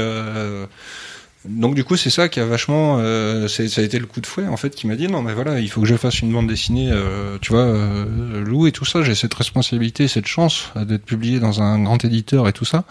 Donc 1.46 1.74
du 1.74 1.86
coup 1.86 1.96
c'est 1.96 2.10
ça 2.10 2.28
qui 2.28 2.42
a 2.42 2.46
vachement 2.46 2.98
euh, 3.00 3.48
ça 3.48 3.64
a 3.64 3.84
été 3.84 3.98
le 3.98 4.06
coup 4.06 4.20
de 4.20 4.26
fouet 4.26 4.46
en 4.48 4.58
fait 4.58 4.76
qui 4.76 4.88
m'a 4.88 4.98
dit 4.98 5.08
non 5.08 5.22
mais 5.22 5.34
voilà 5.34 5.62
il 5.62 5.70
faut 5.70 5.80
que 5.80 5.88
je 5.88 5.96
fasse 5.96 6.20
une 6.20 6.34
bande 6.34 6.48
dessinée 6.48 6.90
euh, 6.92 7.38
tu 7.40 7.54
vois 7.54 7.62
euh, 7.62 8.44
Lou 8.44 8.68
et 8.68 8.74
tout 8.74 8.84
ça. 8.84 9.04
J'ai 9.04 9.16
cette 9.16 9.34
responsabilité 9.36 10.10
cette 10.10 10.28
chance 10.28 10.72
euh, 10.76 10.84
d'être 10.84 11.06
publié 11.06 11.40
dans 11.40 11.62
un 11.62 11.82
grand 11.82 12.04
éditeur 12.04 12.50
et 12.50 12.54
tout 12.54 12.66
ça. 12.66 12.84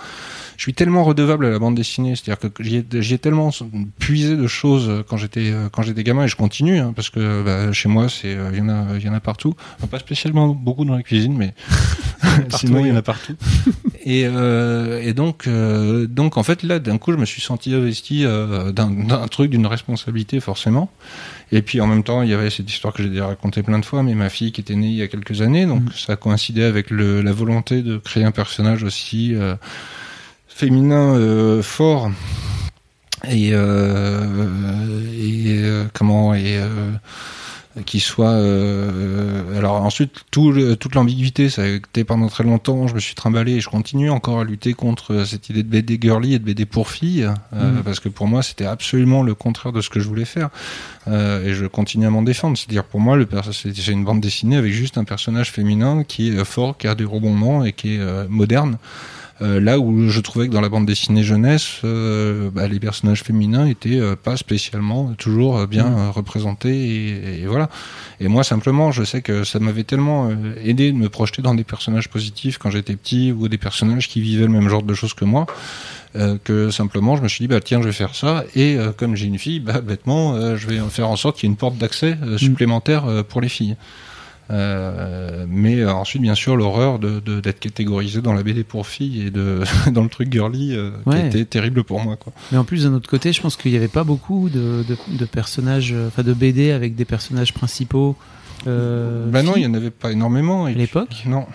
Je 0.56 0.62
suis 0.62 0.72
tellement 0.72 1.04
redevable 1.04 1.44
à 1.44 1.50
la 1.50 1.58
bande 1.58 1.74
dessinée 1.74 2.16
c'est-à-dire 2.16 2.50
que 2.50 2.62
j'y 2.62 2.76
ai, 2.76 3.14
ai 3.14 3.18
tellement 3.18 3.50
puisé 3.98 4.34
de 4.34 4.46
choses 4.46 4.88
euh, 4.88 5.04
quand 5.06 5.18
j'étais 5.18 5.50
euh, 5.50 5.68
quand 5.70 5.82
j'étais 5.82 6.02
gamin 6.02 6.24
et 6.24 6.28
je 6.28 6.36
continue 6.36 6.78
hein, 6.78 6.94
parce 6.96 7.10
que 7.10 7.42
bah, 7.42 7.74
chez 7.74 7.90
moi 7.90 8.08
c'est 8.08 8.34
il 8.52 8.58
y 8.58 8.62
en 8.62 8.70
a 8.70 8.96
il 8.96 9.04
y 9.04 9.10
en 9.10 9.14
a 9.14 9.20
partout. 9.20 9.54
Pas 9.90 9.98
spécialement 9.98 10.48
beaucoup 10.48 10.86
dans 10.86 10.96
la 10.96 11.02
cuisine 11.02 11.36
mais 11.36 11.52
sinon 12.50 12.84
il 12.84 12.88
y 12.88 12.92
en 12.92 12.96
a 12.96 13.02
partout 13.02 13.34
et, 14.04 14.24
euh, 14.26 15.00
et 15.02 15.12
donc, 15.14 15.46
euh, 15.46 16.06
donc 16.06 16.36
en 16.36 16.42
fait 16.42 16.62
là, 16.62 16.78
d'un 16.78 16.98
coup, 16.98 17.12
je 17.12 17.16
me 17.16 17.24
suis 17.24 17.40
senti 17.40 17.74
investi 17.74 18.24
euh, 18.24 18.72
d'un 18.72 19.28
truc, 19.28 19.50
d'une 19.50 19.66
responsabilité 19.66 20.40
forcément. 20.40 20.90
Et 21.50 21.62
puis 21.62 21.80
en 21.80 21.86
même 21.86 22.02
temps, 22.04 22.22
il 22.22 22.28
y 22.28 22.34
avait 22.34 22.50
cette 22.50 22.70
histoire 22.70 22.92
que 22.92 23.02
j'ai 23.02 23.08
déjà 23.08 23.26
racontée 23.26 23.62
plein 23.62 23.78
de 23.78 23.84
fois, 23.84 24.02
mais 24.02 24.14
ma 24.14 24.28
fille 24.28 24.52
qui 24.52 24.60
était 24.60 24.74
née 24.74 24.88
il 24.88 24.96
y 24.96 25.02
a 25.02 25.08
quelques 25.08 25.40
années, 25.40 25.64
donc 25.66 25.82
Mhm. 25.82 25.92
ça 25.96 26.12
a 26.12 26.16
coïncidé 26.16 26.62
avec 26.62 26.90
le, 26.90 27.22
la 27.22 27.32
volonté 27.32 27.82
de 27.82 27.96
créer 27.98 28.24
un 28.24 28.32
personnage 28.32 28.82
aussi 28.82 29.34
euh, 29.34 29.54
féminin 30.46 31.14
euh, 31.14 31.62
fort 31.62 32.10
et, 33.28 33.50
euh, 33.52 34.24
et 35.14 35.58
euh, 35.58 35.84
comment 35.92 36.34
et 36.34 36.58
euh, 36.58 36.92
qui 37.86 38.00
soit 38.00 38.30
euh, 38.30 39.56
alors 39.58 39.82
ensuite 39.82 40.24
tout 40.30 40.52
le, 40.52 40.76
toute 40.76 40.94
l'ambiguïté 40.94 41.48
ça 41.48 41.62
a 41.62 41.66
été 41.66 42.04
pendant 42.04 42.28
très 42.28 42.44
longtemps 42.44 42.86
je 42.86 42.94
me 42.94 43.00
suis 43.00 43.14
trimballé 43.14 43.52
et 43.52 43.60
je 43.60 43.68
continue 43.68 44.10
encore 44.10 44.40
à 44.40 44.44
lutter 44.44 44.74
contre 44.74 45.24
cette 45.24 45.48
idée 45.50 45.62
de 45.62 45.68
BD 45.68 45.98
girly 46.00 46.34
et 46.34 46.38
de 46.38 46.44
BD 46.44 46.66
pour 46.66 46.88
filles 46.90 47.24
euh, 47.24 47.32
Mhm. 47.76 47.82
parce 47.84 48.00
que 48.00 48.08
pour 48.08 48.26
moi 48.26 48.42
c'était 48.42 48.66
absolument 48.66 49.22
le 49.22 49.34
contraire 49.34 49.72
de 49.72 49.80
ce 49.80 49.90
que 49.90 50.00
je 50.00 50.08
voulais 50.08 50.24
faire. 50.24 50.48
Euh, 51.06 51.44
et 51.44 51.54
je 51.54 51.66
continue 51.66 52.06
à 52.06 52.10
m'en 52.10 52.22
défendre. 52.22 52.56
C'est-à-dire 52.58 52.84
pour 52.84 53.00
moi 53.00 53.16
c'est 53.52 53.86
une 53.88 54.04
bande 54.04 54.20
dessinée 54.20 54.56
avec 54.56 54.72
juste 54.72 54.98
un 54.98 55.04
personnage 55.04 55.50
féminin 55.52 56.04
qui 56.04 56.28
est 56.30 56.36
euh, 56.38 56.44
fort 56.44 56.76
qui 56.76 56.86
a 56.86 56.94
des 56.94 57.04
rebondements 57.04 57.64
et 57.64 57.72
qui 57.72 57.94
est 57.94 58.00
euh, 58.00 58.26
moderne. 58.28 58.76
euh, 58.76 59.17
là 59.40 59.78
où 59.78 60.08
je 60.08 60.20
trouvais 60.20 60.48
que 60.48 60.52
dans 60.52 60.60
la 60.60 60.68
bande 60.68 60.86
dessinée 60.86 61.22
jeunesse, 61.22 61.80
euh, 61.84 62.50
bah, 62.52 62.66
les 62.66 62.80
personnages 62.80 63.22
féminins 63.22 63.66
étaient 63.66 64.00
euh, 64.00 64.16
pas 64.16 64.36
spécialement 64.36 65.12
toujours 65.16 65.58
euh, 65.58 65.66
bien 65.66 65.86
euh, 65.86 66.10
représentés 66.10 66.76
et, 66.76 67.42
et 67.42 67.46
voilà. 67.46 67.68
Et 68.20 68.28
moi 68.28 68.42
simplement, 68.42 68.90
je 68.90 69.04
sais 69.04 69.22
que 69.22 69.44
ça 69.44 69.58
m'avait 69.60 69.84
tellement 69.84 70.28
euh, 70.28 70.34
aidé 70.64 70.90
de 70.90 70.96
me 70.96 71.08
projeter 71.08 71.40
dans 71.42 71.54
des 71.54 71.64
personnages 71.64 72.08
positifs 72.08 72.58
quand 72.58 72.70
j'étais 72.70 72.96
petit 72.96 73.30
ou 73.32 73.48
des 73.48 73.58
personnages 73.58 74.08
qui 74.08 74.20
vivaient 74.20 74.46
le 74.46 74.52
même 74.52 74.68
genre 74.68 74.82
de 74.82 74.94
choses 74.94 75.14
que 75.14 75.24
moi. 75.24 75.46
euh, 76.16 76.38
que 76.42 76.70
simplement 76.70 77.16
je 77.16 77.22
me 77.22 77.28
suis 77.28 77.42
dit 77.44 77.48
bah 77.48 77.60
tiens 77.60 77.80
je 77.82 77.86
vais 77.86 77.92
faire 77.92 78.14
ça 78.14 78.44
et 78.54 78.76
euh, 78.76 78.92
comme 78.96 79.14
j'ai 79.14 79.26
une 79.26 79.38
fille 79.38 79.60
bah 79.60 79.80
bêtement 79.82 80.34
euh, 80.34 80.56
je 80.56 80.66
vais 80.66 80.78
faire 80.88 81.08
en 81.10 81.16
sorte 81.16 81.36
qu'il 81.36 81.46
y 81.46 81.50
ait 81.50 81.52
une 81.52 81.56
porte 81.58 81.76
d'accès 81.76 82.16
euh, 82.22 82.38
supplémentaire 82.38 83.04
euh, 83.06 83.22
pour 83.22 83.40
les 83.42 83.48
filles 83.50 83.76
euh, 84.50 85.44
mais 85.48 85.80
euh, 85.80 85.92
ensuite, 85.92 86.22
bien 86.22 86.34
sûr, 86.34 86.56
l'horreur 86.56 86.98
de 86.98 87.20
de- 87.20 87.40
d'être 87.40 87.60
catégorisé 87.60 88.20
dans 88.22 88.32
la 88.32 88.42
BD 88.42 88.64
pour 88.64 88.86
filles 88.86 89.26
et 89.26 89.30
de 89.30 89.60
dans 89.92 90.02
le 90.02 90.08
truc 90.08 90.32
girly 90.32 90.74
euh, 90.74 90.90
qui 91.04 91.08
Ouais. 91.10 91.26
été 91.26 91.44
terrible 91.44 91.84
pour 91.84 92.00
moi. 92.00 92.16
Quoi. 92.16 92.32
Mais 92.52 92.58
en 92.58 92.64
plus, 92.64 92.84
d'un 92.84 92.94
autre 92.94 93.08
côté, 93.08 93.32
je 93.32 93.40
pense 93.40 93.56
qu'il 93.56 93.70
n'y 93.70 93.76
avait 93.76 93.88
pas 93.88 94.04
beaucoup 94.04 94.48
de, 94.48 94.84
de, 94.88 94.96
de 95.18 95.24
personnages, 95.24 95.94
enfin 96.06 96.22
de 96.22 96.32
BD 96.32 96.70
avec 96.70 96.94
des 96.94 97.04
personnages 97.04 97.52
principaux. 97.52 98.16
Euh, 98.66 99.26
bah 99.30 99.42
non, 99.42 99.52
il 99.52 99.54
filles. 99.56 99.62
y 99.64 99.66
en 99.66 99.74
avait 99.74 99.90
pas 99.90 100.10
énormément. 100.12 100.66
Et 100.66 100.72
À 100.72 100.74
l'époque? 100.74 101.24
Non. 101.26 101.46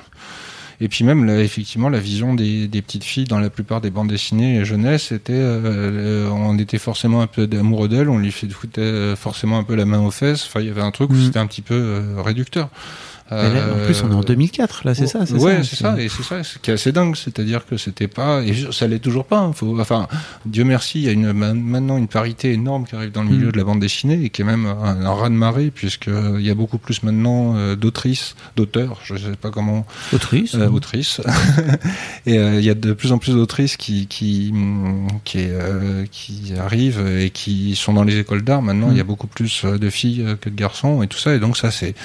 Et 0.83 0.89
puis 0.89 1.05
même, 1.05 1.23
là, 1.23 1.39
effectivement, 1.39 1.87
la 1.87 1.99
vision 1.99 2.33
des, 2.33 2.67
des 2.67 2.81
petites 2.81 3.05
filles 3.05 3.23
dans 3.23 3.39
la 3.39 3.49
plupart 3.49 3.79
des 3.79 3.89
bandes 3.89 4.09
dessinées 4.09 4.65
jeunesse, 4.65 5.03
c'était, 5.09 5.31
euh, 5.31 5.61
euh, 5.63 6.29
on 6.29 6.57
était 6.59 6.77
forcément 6.77 7.21
un 7.21 7.27
peu 7.27 7.47
amoureux 7.57 7.87
d'elle, 7.87 8.09
on 8.09 8.17
lui 8.17 8.31
foutait 8.31 8.81
euh, 8.81 9.15
forcément 9.15 9.57
un 9.57 9.63
peu 9.63 9.75
la 9.75 9.85
main 9.85 10.01
aux 10.01 10.11
fesses. 10.11 10.45
Enfin, 10.45 10.59
il 10.59 10.67
y 10.67 10.69
avait 10.69 10.81
un 10.81 10.91
truc 10.91 11.09
où 11.11 11.13
Mhm. 11.13 11.25
c'était 11.27 11.39
un 11.39 11.47
petit 11.47 11.61
peu 11.61 11.73
euh, 11.73 12.21
réducteur. 12.21 12.67
Là, 13.31 13.73
en 13.73 13.85
plus, 13.85 14.03
on 14.03 14.11
est 14.11 14.13
en 14.13 14.19
Euh, 14.19 14.23
2004, 14.23 14.81
là, 14.85 14.93
c'est 14.93 15.07
ça 15.07 15.25
c'est 15.25 15.33
ouais, 15.35 15.63
c'est 15.63 15.75
ça, 15.77 15.99
et 15.99 16.07
c'est 16.07 16.21
ça, 16.23 16.43
ce 16.43 16.59
qui 16.59 16.69
est 16.69 16.73
assez 16.75 16.91
dingue, 16.91 17.15
c'est-à-dire 17.15 17.65
que 17.65 17.77
c'était 17.77 18.07
pas, 18.07 18.43
et 18.43 18.53
ça 18.71 18.87
l'est 18.87 18.99
toujours 18.99 19.25
pas. 19.25 19.39
hein, 19.39 19.53
faut, 19.53 19.79
enfin, 19.79 20.07
Dieu 20.45 20.63
merci, 20.65 20.99
il 20.99 21.05
y 21.05 21.09
a 21.09 21.13
une, 21.13 21.33
ma- 21.33 21.53
maintenant 21.55 21.97
une 21.97 22.07
parité 22.09 22.51
énorme 22.51 22.85
qui 22.85 22.95
arrive 22.95 23.11
dans 23.11 23.23
le 23.23 23.29
milieu 23.29 23.47
Mm. 23.47 23.51
de 23.53 23.57
la 23.57 23.63
bande 23.63 23.79
dessinée 23.79 24.23
et 24.25 24.29
qui 24.29 24.41
est 24.41 24.45
même 24.45 24.65
un, 24.67 25.05
un 25.05 25.13
raz 25.13 25.29
de 25.29 25.35
marée 25.35 25.71
puisque 25.73 26.09
euh, 26.09 26.37
y 26.41 26.49
a 26.51 26.53
beaucoup 26.55 26.77
plus 26.77 27.01
maintenant 27.01 27.55
euh, 27.55 27.75
d'autrices, 27.75 28.35
d'auteurs, 28.55 28.99
je 29.03 29.15
sais 29.15 29.35
pas 29.41 29.49
comment, 29.49 29.85
Autrice. 30.11 30.53
euh, 30.55 30.67
autrices, 30.69 31.19
et 32.25 32.37
euh, 32.37 32.59
il 32.59 32.65
y 32.65 32.69
a 32.69 32.75
de 32.75 32.93
plus 32.93 33.11
en 33.13 33.17
plus 33.17 33.33
d'autrices 33.33 33.77
qui 33.77 34.05
qui 34.07 34.51
hum, 34.53 35.07
qui, 35.23 35.39
euh, 35.39 36.05
qui 36.11 36.53
arrivent 36.59 37.03
et 37.19 37.29
qui 37.31 37.75
sont 37.75 37.93
dans 37.93 38.03
les 38.03 38.17
écoles 38.19 38.43
d'art. 38.43 38.61
Maintenant, 38.61 38.89
il 38.91 38.97
y 38.97 38.99
a 38.99 39.03
Mm. 39.03 39.07
beaucoup 39.07 39.27
plus 39.27 39.63
euh, 39.65 39.77
de 39.77 39.89
filles 39.89 40.23
euh, 40.25 40.35
que 40.35 40.49
de 40.49 40.55
garçons 40.55 41.01
et 41.03 41.07
tout 41.07 41.17
ça, 41.17 41.33
et 41.33 41.39
donc 41.39 41.57
ça 41.57 41.71
c'est 41.71 41.95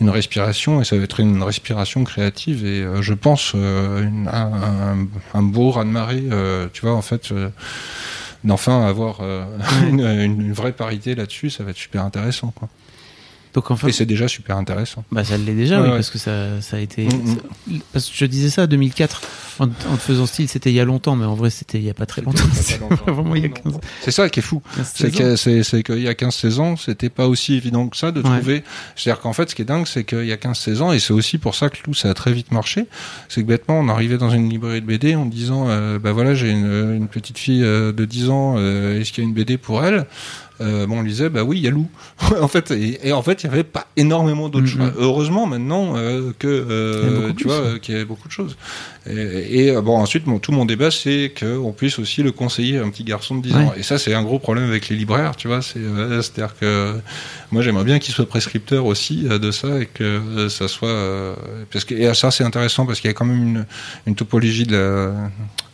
une 0.00 0.10
respiration 0.10 0.63
et 0.80 0.84
ça 0.84 0.96
va 0.96 1.02
être 1.02 1.20
une 1.20 1.42
respiration 1.42 2.04
créative 2.04 2.64
et 2.64 2.82
euh, 2.82 3.02
je 3.02 3.14
pense 3.14 3.52
euh, 3.54 4.08
un, 5.34 5.42
beau 5.42 5.70
raz 5.70 5.84
de 5.84 5.90
marée 5.90 6.24
euh, 6.30 6.68
tu 6.72 6.82
vois 6.82 6.94
en 6.94 7.02
fait 7.02 7.32
d'enfin 8.42 8.86
avoir 8.86 9.20
une, 9.88 10.52
vraie 10.52 10.72
parité 10.72 11.14
là-dessus 11.14 11.50
ça 11.50 11.64
va 11.64 11.70
être 11.70 11.76
super 11.76 12.04
intéressant 12.04 12.52
Donc 13.54 13.70
enfin, 13.70 13.86
et 13.88 13.92
c'est 13.92 14.04
déjà 14.06 14.26
super 14.28 14.56
intéressant 14.56 15.04
bah, 15.12 15.22
ça 15.24 15.36
l'est 15.36 15.54
déjà, 15.54 15.76
Ouais, 15.76 15.82
oui, 15.82 15.88
ouais. 15.90 15.94
parce 15.98 16.10
que 16.10 16.18
ça, 16.18 16.60
ça 16.60 16.76
a 16.76 16.80
été. 16.80 17.04
Mm, 17.04 17.08
mm. 17.08 17.34
ça- 17.36 17.72
Parce 17.92 18.10
que 18.10 18.16
je 18.16 18.24
disais 18.26 18.50
ça, 18.50 18.66
2004, 18.66 19.22
en, 19.60 19.64
en 19.66 19.68
te 19.68 20.00
faisant 20.02 20.26
style, 20.26 20.48
c'était 20.48 20.70
il 20.70 20.74
y 20.74 20.80
a 20.80 20.84
longtemps, 20.84 21.14
mais 21.14 21.24
en 21.24 21.34
vrai, 21.34 21.50
c'était 21.50 21.78
il 21.78 21.84
y 21.84 21.90
a 21.90 21.94
pas 21.94 22.06
très 22.06 22.22
longtemps. 22.22 22.42
C'est 22.52 22.80
vraiment 23.06 23.34
il 23.36 23.42
y 23.42 23.46
a 23.46 23.48
15 23.50 23.74
c'est 24.02 24.10
ça 24.10 24.28
qui 24.28 24.40
est 24.40 24.42
fou 24.42 24.60
15 24.76 24.92
c'est 25.62 25.82
qu'il 25.82 26.00
y 26.00 26.08
a 26.08 26.12
15-16 26.14 26.58
ans 26.58 26.76
c'était 26.76 27.08
pas 27.08 27.28
aussi 27.28 27.54
évident 27.54 27.88
que 27.88 27.96
ça 27.96 28.10
de 28.12 28.20
Ouais. 28.22 28.38
trouver 28.38 28.64
c'est-à-dire 28.96 29.20
qu'en 29.22 29.32
fait 29.32 29.48
ce 29.50 29.54
qui 29.54 29.62
est 29.62 29.64
dingue 29.66 29.86
c'est 29.86 30.04
qu'il 30.04 30.24
y 30.26 30.32
a 30.32 30.36
15-16 30.36 30.80
ans 30.82 30.92
et 30.92 30.98
c'est 30.98 31.12
aussi 31.12 31.38
pour 31.38 31.54
ça 31.54 31.68
que 31.68 31.76
Lou 31.86 31.94
ça 31.94 32.10
a 32.10 32.14
très 32.14 32.32
vite 32.32 32.50
marché 32.52 32.86
c'est 33.28 33.42
que 33.42 33.46
bêtement 33.46 33.78
on 33.78 33.88
arrivait 33.88 34.18
dans 34.18 34.30
une 34.30 34.48
librairie 34.50 34.80
de 34.80 34.86
BD 34.86 35.14
en 35.14 35.26
disant 35.26 35.66
euh, 35.68 35.98
bah 35.98 36.12
voilà 36.12 36.34
j'ai 36.34 36.50
une, 36.50 36.94
une 36.96 37.08
petite 37.08 37.38
fille 37.38 37.62
euh, 37.62 37.92
de 37.92 38.04
10 38.04 38.30
ans 38.30 38.54
euh, 38.58 39.00
est-ce 39.00 39.12
qu'il 39.12 39.22
y 39.22 39.26
a 39.26 39.28
une 39.28 39.34
BD 39.34 39.56
pour 39.58 39.84
elle? 39.84 40.06
Euh, 40.60 40.86
bon, 40.86 40.98
on 40.98 41.02
lui 41.02 41.10
disait, 41.10 41.30
bah 41.30 41.42
oui, 41.42 41.58
il 41.58 41.64
y 41.64 41.68
a 41.68 41.70
Lou. 41.70 41.88
en 42.40 42.48
fait, 42.48 42.70
et, 42.70 43.08
et 43.08 43.12
en 43.12 43.22
fait, 43.22 43.42
il 43.42 43.46
y 43.48 43.50
avait 43.50 43.64
pas 43.64 43.86
énormément 43.96 44.48
d'autres 44.48 44.64
Mhm. 44.66 44.70
choix. 44.70 44.92
Heureusement 44.96 45.46
maintenant 45.46 45.96
euh, 45.96 46.32
que 46.38 46.46
euh, 46.46 47.28
tu 47.28 47.34
plus, 47.34 47.44
vois 47.46 47.78
qu'il 47.80 47.94
y 47.94 47.96
avait 47.96 48.06
beaucoup 48.06 48.28
de 48.28 48.32
choses. 48.32 48.56
Et, 49.06 49.64
et, 49.64 49.70
euh, 49.70 49.82
bon, 49.82 49.96
ensuite, 49.98 50.26
mon, 50.26 50.38
tout 50.38 50.52
mon 50.52 50.64
débat, 50.64 50.90
c'est 50.90 51.32
qu'on 51.38 51.72
puisse 51.72 51.98
aussi 51.98 52.22
le 52.22 52.30
conseiller 52.32 52.78
à 52.78 52.84
un 52.84 52.90
petit 52.90 53.04
garçon 53.04 53.36
de 53.36 53.42
10 53.42 53.54
ans. 53.54 53.58
Ouais. 53.70 53.80
Et 53.80 53.82
ça, 53.82 53.98
c'est 53.98 54.14
un 54.14 54.22
gros 54.22 54.38
problème 54.38 54.68
avec 54.68 54.88
les 54.88 54.96
libraires, 54.96 55.34
tu 55.36 55.48
vois. 55.48 55.60
C'est, 55.60 55.80
c'est-à-dire 56.22 56.54
que 56.58 56.94
moi, 57.50 57.62
j'aimerais 57.62 57.84
bien 57.84 57.98
qu'il 57.98 58.14
soit 58.14 58.26
prescripteur 58.26 58.86
aussi 58.86 59.24
de 59.24 59.50
ça 59.50 59.80
et 59.80 59.86
que 59.86 60.48
ça 60.48 60.68
soit 60.68 61.34
parce 61.72 61.84
que 61.84 61.94
et 61.94 62.14
ça, 62.14 62.30
c'est 62.30 62.44
intéressant 62.44 62.86
parce 62.86 63.00
qu'il 63.00 63.08
y 63.08 63.10
a 63.10 63.14
quand 63.14 63.24
même 63.26 63.42
une, 63.42 63.66
une 64.06 64.14
topologie 64.14 64.64
de, 64.64 64.76
la, 64.76 65.30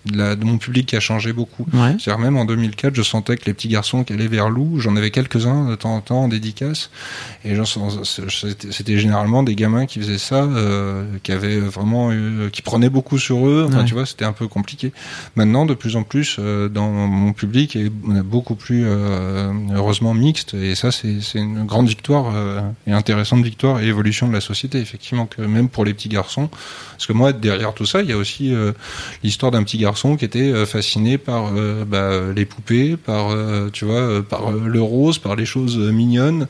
de, 0.07 0.17
la- 0.19 0.37
de 0.37 0.45
mon 0.45 0.59
public 0.59 0.87
qui 0.87 0.97
a 0.97 1.01
changé 1.01 1.33
beaucoup. 1.33 1.67
Ouais. 1.73 1.97
C'est-à-dire 1.99 2.19
même 2.19 2.37
en 2.37 2.45
2004, 2.45 2.95
je 2.95 3.03
sentais 3.03 3.37
que 3.37 3.45
les 3.47 3.55
petits 3.55 3.69
garçons 3.69 4.05
qui 4.05 4.13
allaient 4.13 4.29
vers 4.29 4.49
Lou, 4.51 4.81
j'en 4.81 4.97
avais 4.97 5.11
quelques-uns 5.11 5.69
de 5.71 5.75
temps 5.77 5.95
en 5.97 6.01
temps 6.01 6.23
en 6.23 6.29
dédicace, 6.29 6.91
et 7.45 7.55
c'était 8.71 8.99
généralement 8.99 9.43
des 9.43 9.55
gamins 9.55 9.87
qui 9.87 9.99
faisaient 10.01 10.19
ça, 10.19 10.45
euh, 10.45 11.05
qui 11.23 11.33
avaient 11.33 11.59
vraiment, 11.59 12.11
qui 12.53 12.63
prenaient 12.63 12.91
beaucoup 12.91 13.19
sur 13.19 13.47
eux. 13.47 13.67
Enfin, 13.69 13.81
Ouais. 13.81 13.85
tu 13.85 13.95
vois, 13.95 14.07
c'était 14.07 14.25
un 14.25 14.33
peu 14.33 14.49
compliqué. 14.49 14.93
Maintenant, 15.37 15.67
de 15.67 15.75
plus 15.75 15.97
en 15.97 16.03
plus, 16.03 16.37
euh, 16.39 16.69
dans 16.69 16.89
mon 16.91 17.33
public, 17.33 17.77
est 17.77 17.91
beaucoup 17.91 18.55
plus 18.55 18.85
euh, 18.87 19.53
heureusement 19.75 20.15
mixte, 20.15 20.55
et 20.55 20.75
ça, 20.75 20.91
c'est 20.93 21.19
une 21.35 21.65
grande 21.67 21.89
victoire 21.89 22.33
et 22.87 22.93
intéressante 22.93 23.43
victoire 23.43 23.81
et 23.81 23.87
évolution 23.87 24.29
de 24.29 24.33
la 24.33 24.41
société, 24.41 24.79
effectivement, 24.79 25.27
que 25.27 25.43
même 25.43 25.69
pour 25.69 25.85
les 25.85 25.95
petits 25.95 26.09
garçons, 26.09 26.49
parce 26.93 27.07
que 27.07 27.13
moi, 27.13 27.33
derrière 27.33 27.75
tout 27.75 27.87
ça, 27.87 28.03
il 28.03 28.09
y 28.09 28.13
a 28.13 28.17
aussi 28.17 28.53
l'histoire 29.23 29.53
d'un 29.53 29.63
petit 29.63 29.79
garçon 29.79 29.90
qui 30.17 30.25
était 30.25 30.39
euh, 30.53 30.67
fasciné 30.67 31.19
par 31.19 31.51
euh, 31.55 31.85
bah, 31.85 32.33
les 32.35 32.45
poupées, 32.45 32.97
par 32.97 33.31
euh, 33.31 33.69
tu 33.73 33.85
vois, 33.85 34.23
par 34.23 34.51
le 34.53 34.81
rose, 34.83 35.19
par 35.19 35.37
les 35.37 35.45
choses 35.45 35.77
mignonnes, 35.79 36.47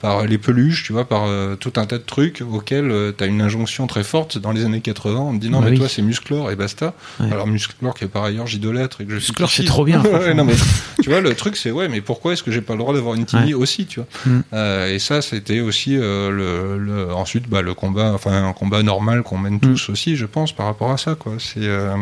par 0.00 0.24
les 0.26 0.38
peluches, 0.38 0.84
tu 0.84 0.92
vois, 0.92 1.04
par 1.06 1.26
tout 1.58 1.72
un 1.76 1.86
tas 1.86 1.96
de 1.98 2.02
trucs 2.04 2.42
auxquels 2.42 2.92
tu 3.16 3.24
as 3.24 3.26
une 3.26 3.40
injonction 3.40 3.86
très 3.86 4.04
forte 4.04 4.36
dans 4.38 4.52
les 4.52 4.64
années 4.64 4.80
80 4.82 5.18
on 5.18 5.34
te 5.36 5.40
dit 5.40 5.48
non 5.50 5.60
Bah 5.60 5.66
mais 5.66 5.70
oui. 5.72 5.78
toi 5.78 5.88
c'est 5.88 6.02
Musclor 6.02 6.50
et 6.50 6.56
basta. 6.56 6.92
Ouais. 7.20 7.32
Alors 7.32 7.46
Musclor 7.46 7.94
qui 7.94 8.04
est 8.04 8.08
par 8.08 8.24
ailleurs 8.24 8.46
j'idolâtre 8.46 9.00
et 9.00 9.06
que 9.06 9.12
je 9.12 9.18
suis 9.18 9.30
Musclor, 9.32 9.50
c'est 9.50 9.64
trop 9.64 9.84
bien, 9.84 10.00
Ouais, 10.02 10.10
franchement. 10.10 10.34
non 10.34 10.44
mais 10.44 10.54
tu 11.02 11.08
vois 11.08 11.20
le 11.22 11.34
truc 11.34 11.56
c'est 11.56 11.70
ouais 11.70 11.88
mais 11.88 12.02
pourquoi 12.02 12.34
est-ce 12.34 12.42
que 12.42 12.50
j'ai 12.52 12.60
pas 12.60 12.74
le 12.74 12.80
droit 12.80 12.92
d'avoir 12.92 13.14
une 13.14 13.24
Timmy 13.24 13.54
aussi 13.54 13.86
tu 13.86 14.00
vois? 14.00 14.08
Mm. 14.26 14.90
Et 14.94 14.98
ça 14.98 15.22
c'était 15.22 15.60
aussi 15.60 15.94
le, 15.94 16.76
le 16.78 17.12
ensuite 17.14 17.48
bah, 17.48 17.62
le 17.62 17.72
combat 17.72 18.12
enfin 18.12 18.46
un 18.46 18.52
combat 18.52 18.82
normal 18.82 19.22
qu'on 19.22 19.38
mène 19.38 19.58
tous 19.58 19.88
aussi 19.88 20.16
je 20.16 20.26
pense 20.26 20.52
par 20.52 20.66
rapport 20.66 20.90
à 20.90 20.98
ça 20.98 21.14
quoi 21.14 21.34
c'est 21.38 21.60
euh, 21.60 21.94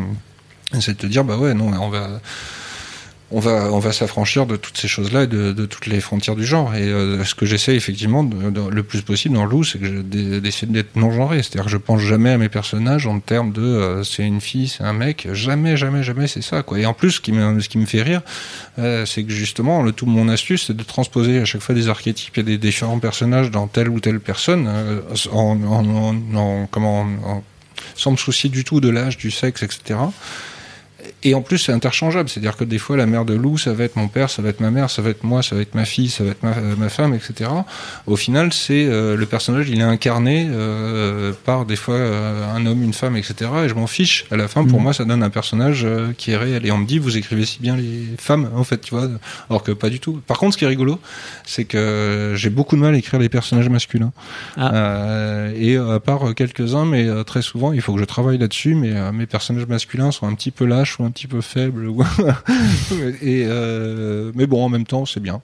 c'est 0.81 0.93
de 0.95 0.99
te 0.99 1.07
dire 1.07 1.25
bah 1.25 1.37
ouais 1.37 1.55
non 1.55 1.71
on 1.81 1.89
va 1.91 2.21
on 3.35 3.41
va 3.41 3.73
on 3.73 3.79
va 3.79 3.93
s'affranchir 3.93 4.45
de 4.45 4.57
toutes 4.57 4.77
ces 4.77 4.89
choses-là 4.89 5.23
et 5.23 5.27
de, 5.27 5.65
toutes 5.65 5.87
les 5.87 6.01
frontières 6.03 6.37
du 6.37 6.45
genre. 6.45 6.75
Et 6.75 6.83
euh, 6.83 7.25
ce 7.25 7.35
que 7.35 7.47
j'essaie 7.47 7.75
effectivement 7.75 8.29
le 8.71 8.83
plus 8.83 9.01
possible 9.01 9.35
dans 9.37 9.47
Lou 9.47 9.65
c'est 9.65 9.79
d'essayer 9.81 10.71
d'être 10.71 10.97
non 10.97 11.11
genré 11.11 11.39
c'est-à-dire 11.39 11.65
que 11.65 11.71
je 11.71 11.79
pense 11.79 12.03
jamais 12.03 12.29
à 12.29 12.37
mes 12.37 12.51
personnages 12.51 13.07
en 13.07 13.21
termes 13.21 13.53
de 13.53 13.63
euh, 13.63 14.05
c'est 14.05 14.23
une 14.27 14.43
fille 14.43 14.69
c'est 14.69 14.85
un 14.85 14.93
mec. 14.93 15.29
Jamais 15.33 15.79
jamais 15.79 16.03
jamais 16.03 16.27
c'est 16.27 16.43
ça 16.43 16.63
quoi. 16.63 16.79
Et 16.79 16.85
en 16.85 16.93
plus 16.93 17.13
ce 17.13 17.21
qui 17.23 17.33
me 17.33 17.59
ce 17.61 17.71
qui 17.71 17.79
me 17.79 17.87
fait 17.87 18.03
rire 18.03 18.21
euh, 18.79 19.07
c'est 19.07 19.25
que 19.25 19.33
justement 19.33 19.83
le 19.83 19.93
tout 19.93 20.05
mon 20.05 20.29
astuce 20.29 20.67
c'est 20.67 20.77
de 20.77 20.83
transposer 20.83 21.41
à 21.41 21.47
chaque 21.47 21.63
fois 21.63 21.75
des 21.75 21.89
archétypes 21.89 22.37
et 22.37 22.43
des 22.43 22.59
différents 22.59 22.99
personnages 22.99 23.51
dans 23.51 23.67
telle 23.67 23.89
ou 23.89 23.99
telle 23.99 24.21
personne 24.21 24.69
en, 25.33 25.59
en, 25.65 25.87
en- 25.89 26.37
en- 26.37 26.67
comment 26.71 27.01
en- 27.25 27.43
sans 27.95 28.11
me 28.11 28.17
soucier 28.19 28.51
du 28.51 28.63
tout 28.63 28.81
de 28.81 28.91
l'âge 28.91 29.17
du 29.17 29.31
sexe 29.31 29.63
etc 29.63 29.99
et 31.23 31.35
en 31.35 31.43
plus, 31.43 31.59
c'est 31.59 31.73
interchangeable. 31.73 32.29
C'est-à-dire 32.29 32.57
que 32.57 32.65
des 32.65 32.79
fois, 32.79 32.97
la 32.97 33.07
mère 33.07 33.25
de 33.25 33.35
Lou, 33.35 33.59
ça 33.59 33.73
va 33.73 33.85
être 33.85 33.97
mon 33.97 34.09
père, 34.09 34.31
ça 34.31 34.43
va 34.43 34.49
être 34.49 34.61
ma 34.61 34.71
mère, 34.71 34.91
ça 34.91 35.03
va 35.03 35.11
être 35.11 35.25
moi, 35.25 35.43
ça 35.43 35.55
va 35.55 35.63
être 35.63 35.75
ma 35.75 35.85
fille, 35.85 36.09
ça 36.11 36.25
va 36.25 36.31
être 36.31 36.43
ma, 36.43 36.55
ma 36.77 36.89
femme, 36.89 37.15
etc. 37.15 37.51
Au 38.07 38.17
final, 38.17 38.53
c'est 38.53 38.85
euh, 38.87 39.17
le 39.17 39.27
personnage, 39.27 39.69
il 39.69 39.79
est 39.81 39.83
incarné 39.85 40.49
euh, 40.51 41.33
par 41.45 41.65
des 41.67 41.77
fois 41.77 41.95
euh, 41.95 42.53
un 42.55 42.67
homme, 42.67 42.83
une 42.83 42.93
femme, 42.93 43.17
etc. 43.17 43.51
Et 43.65 43.69
je 43.69 43.75
m'en 43.75 43.87
fiche. 43.87 44.27
À 44.31 44.37
la 44.37 44.49
fin, 44.49 44.65
pour 44.65 44.79
Mhm. 44.79 44.83
moi, 44.85 44.93
ça 44.93 45.05
donne 45.05 45.23
un 45.23 45.31
personnage 45.31 45.83
euh, 45.85 46.13
qui 46.17 46.33
est 46.33 46.37
réel. 46.37 46.67
Et 46.67 46.73
on 46.73 46.79
me 46.79 46.87
dit, 46.87 46.99
vous 46.99 47.17
écrivez 47.17 47.45
si 47.47 47.59
bien 47.61 47.77
les 47.77 48.07
femmes, 48.19 48.51
en 48.55 48.65
fait, 48.65 48.81
tu 48.81 48.95
vois. 48.95 49.09
Alors 49.51 49.63
que 49.63 49.73
pas 49.73 49.91
du 49.91 50.01
tout. 50.01 50.21
Par 50.27 50.39
contre, 50.39 50.55
ce 50.55 50.59
qui 50.59 50.65
est 50.65 50.69
rigolo, 50.69 50.99
c'est 51.45 51.65
que 51.65 52.35
j'ai 52.37 52.51
beaucoup 52.51 52.77
de 52.77 52.81
mal 52.81 52.95
à 52.95 52.99
écrire 52.99 53.21
les 53.21 53.29
personnages 53.29 53.69
masculins. 53.69 54.13
Ah. 54.57 54.75
Euh, 54.75 55.53
et 55.57 55.77
euh, 55.77 55.95
à 55.97 56.01
part 56.01 56.35
quelques-uns, 56.35 56.85
mais 56.85 57.07
euh, 57.07 57.23
très 57.25 57.43
souvent, 57.43 57.73
il 57.73 57.81
faut 57.81 57.93
que 57.95 58.01
je 58.01 58.05
travaille 58.05 58.39
là-dessus. 58.39 58.75
Mais 58.75 58.93
euh, 58.93 59.13
mes 59.13 59.27
personnages 59.27 59.67
masculins 59.67 60.11
sont 60.13 60.27
un 60.27 60.35
petit 60.35 60.51
peu 60.51 60.65
lâches 60.65 60.92
ou 60.99 61.05
un 61.05 61.11
petit 61.11 61.27
peu 61.27 61.41
faibles. 61.41 61.87
ou- 61.89 62.03
et 63.23 63.45
euh, 63.47 64.33
mais 64.35 64.47
bon, 64.47 64.65
en 64.65 64.69
même 64.69 64.87
temps, 64.87 65.07
c'est 65.07 65.21
bien. 65.21 65.41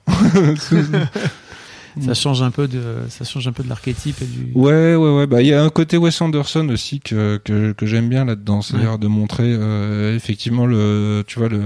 Ça 2.01 2.13
change 2.13 2.41
un 2.43 2.51
peu 2.51 2.67
de, 2.67 2.81
ça 3.09 3.25
change 3.25 3.47
un 3.47 3.51
peu 3.51 3.63
de 3.63 3.67
l'archétype 3.67 4.21
et 4.21 4.25
du. 4.25 4.51
Ouais, 4.53 4.95
ouais, 4.95 5.15
ouais. 5.17 5.27
Bah, 5.27 5.41
il 5.41 5.47
y 5.47 5.53
a 5.53 5.61
un 5.63 5.69
côté 5.69 5.97
Wes 5.97 6.21
Anderson 6.21 6.69
aussi 6.69 6.99
que 6.99 7.41
que, 7.43 7.71
que 7.73 7.85
j'aime 7.85 8.07
bien 8.09 8.25
là-dedans, 8.25 8.61
c'est-à-dire 8.61 8.99
de 8.99 9.07
montrer 9.07 9.51
euh, 9.51 10.15
effectivement 10.15 10.65
le, 10.65 11.23
tu 11.27 11.39
vois 11.39 11.49
le 11.49 11.63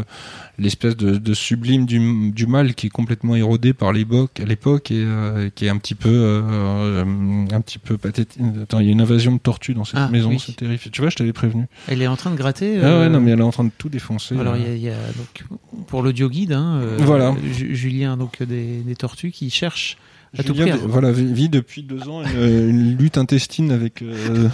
l'espèce 0.59 0.95
de, 0.95 1.17
de, 1.17 1.33
sublime 1.33 1.85
du, 1.85 2.31
du, 2.31 2.45
mal 2.45 2.75
qui 2.75 2.87
est 2.87 2.89
complètement 2.91 3.35
érodé 3.35 3.73
par 3.73 3.91
l'époque 3.91 4.39
à 4.39 4.45
l'époque 4.45 4.91
et 4.91 5.03
euh, 5.03 5.49
qui 5.53 5.65
est 5.65 5.69
un 5.69 5.77
petit 5.77 5.95
peu 5.95 6.09
euh, 6.11 7.03
un 7.51 7.61
petit 7.61 7.79
peu 7.79 7.97
pathétique. 7.97 8.41
Attends, 8.61 8.79
il 8.79 8.85
y 8.85 8.89
a 8.89 8.91
une 8.91 9.01
invasion 9.01 9.31
de 9.33 9.39
tortues 9.39 9.73
dans 9.73 9.83
cette 9.85 9.97
Ah, 9.99 10.09
maison, 10.09 10.29
oui. 10.29 10.43
c'est 10.45 10.55
terrifiant. 10.55 10.91
Tu 10.93 11.01
vois, 11.01 11.09
je 11.09 11.15
t'avais 11.15 11.33
prévenu. 11.33 11.65
Elle 11.87 12.01
est 12.01 12.07
en 12.07 12.15
train 12.15 12.29
de 12.31 12.35
gratter. 12.35 12.79
Ah 12.81 12.85
euh, 12.85 13.03
ouais, 13.03 13.09
non, 13.09 13.19
mais 13.19 13.31
elle 13.31 13.39
est 13.39 13.43
en 13.43 13.51
train 13.51 13.63
de 13.63 13.71
tout 13.77 13.89
défoncer. 13.89 14.37
Alors 14.37 14.53
euh. 14.53 14.57
il 14.59 14.63
y 14.63 14.69
a, 14.69 14.75
il 14.75 14.81
y 14.83 14.89
a 14.89 14.95
donc 15.17 15.43
pour 15.87 16.03
l'audio 16.03 16.29
guide, 16.29 16.53
hein, 16.53 16.79
euh, 16.81 16.97
Voilà. 17.01 17.35
Ju- 17.51 17.75
Julien 17.75 18.17
donc 18.17 18.41
des, 18.43 18.81
des 18.81 18.95
tortues 18.95 19.31
qui 19.31 19.49
cherchent 19.49 19.97
à 20.37 20.43
tout 20.43 20.55
Julien, 20.55 20.77
prix. 20.77 20.85
voilà, 20.87 21.11
vit 21.11 21.49
depuis 21.49 21.83
deux 21.83 22.07
ans 22.09 22.23
une, 22.23 22.69
une 22.69 22.97
lutte 22.97 23.17
intestine 23.17 23.71
avec 23.71 24.01
euh, 24.01 24.49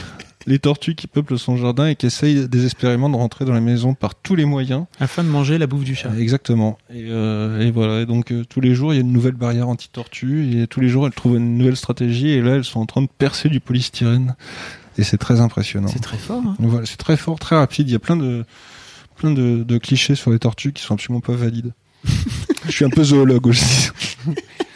les 0.48 0.58
tortues 0.60 0.96
qui 0.96 1.08
peuplent 1.08 1.38
son 1.38 1.58
jardin 1.58 1.88
et 1.88 1.96
qui 1.96 2.06
essayent 2.06 2.48
désespérément 2.48 3.10
de 3.10 3.16
rentrer 3.16 3.46
dans 3.46 3.54
la 3.54 3.60
maison 3.62 3.94
par 3.94 4.16
tous 4.16 4.36
les 4.36 4.46
moyens. 4.46 4.86
afin 5.00 5.24
de 5.24 5.30
manger 5.30 5.58
la 5.58 5.68
bouffe 5.68 5.84
du 5.84 5.96
chat. 5.96 6.10
Euh, 6.10 6.18
Exactement. 6.20 6.78
Et, 6.94 7.08
euh, 7.10 7.60
et 7.60 7.72
voilà. 7.72 8.02
Et 8.02 8.06
donc 8.06 8.32
euh, 8.32 8.46
tous 8.46 8.62
les 8.62 8.74
jours, 8.74 8.94
il 8.94 8.96
y 8.96 9.00
a 9.00 9.02
une 9.02 9.12
nouvelle 9.12 9.34
barrière 9.36 9.68
anti-tortue 9.68 10.60
et 10.62 10.68
tous 10.68 10.80
les 10.80 10.88
jours, 10.90 11.06
elles 11.06 11.14
trouvent 11.14 11.36
une 11.38 11.58
nouvelle 11.58 11.76
stratégie. 11.76 12.30
Et 12.30 12.42
là, 12.42 12.56
elles 12.56 12.64
sont 12.64 12.80
en 12.80 12.86
train 12.86 13.02
de 13.02 13.10
percer 13.18 13.50
du 13.50 13.60
polystyrène. 13.60 14.36
Et 14.98 15.04
c'est 15.04 15.18
très 15.18 15.40
impressionnant. 15.40 15.88
C'est 15.90 16.00
très 16.00 16.18
fort. 16.18 16.42
hein. 16.46 16.56
Voilà, 16.60 16.86
c'est 16.86 16.98
très 16.98 17.18
fort, 17.18 17.38
très 17.40 17.56
rapide. 17.58 17.90
Il 17.90 17.92
y 17.92 17.96
a 17.96 18.00
plein 18.00 18.16
de 18.18 18.46
plein 19.16 19.32
de, 19.32 19.64
de 19.64 19.78
clichés 19.78 20.16
sur 20.16 20.32
les 20.32 20.40
tortues 20.40 20.72
qui 20.72 20.82
sont 20.82 20.94
absolument 20.94 21.20
pas 21.22 21.34
valides. 21.34 21.74
Je 22.66 22.72
suis 22.72 22.86
un 22.86 22.90
peu 22.90 23.04
zoologue 23.04 23.48
aussi. 23.48 23.90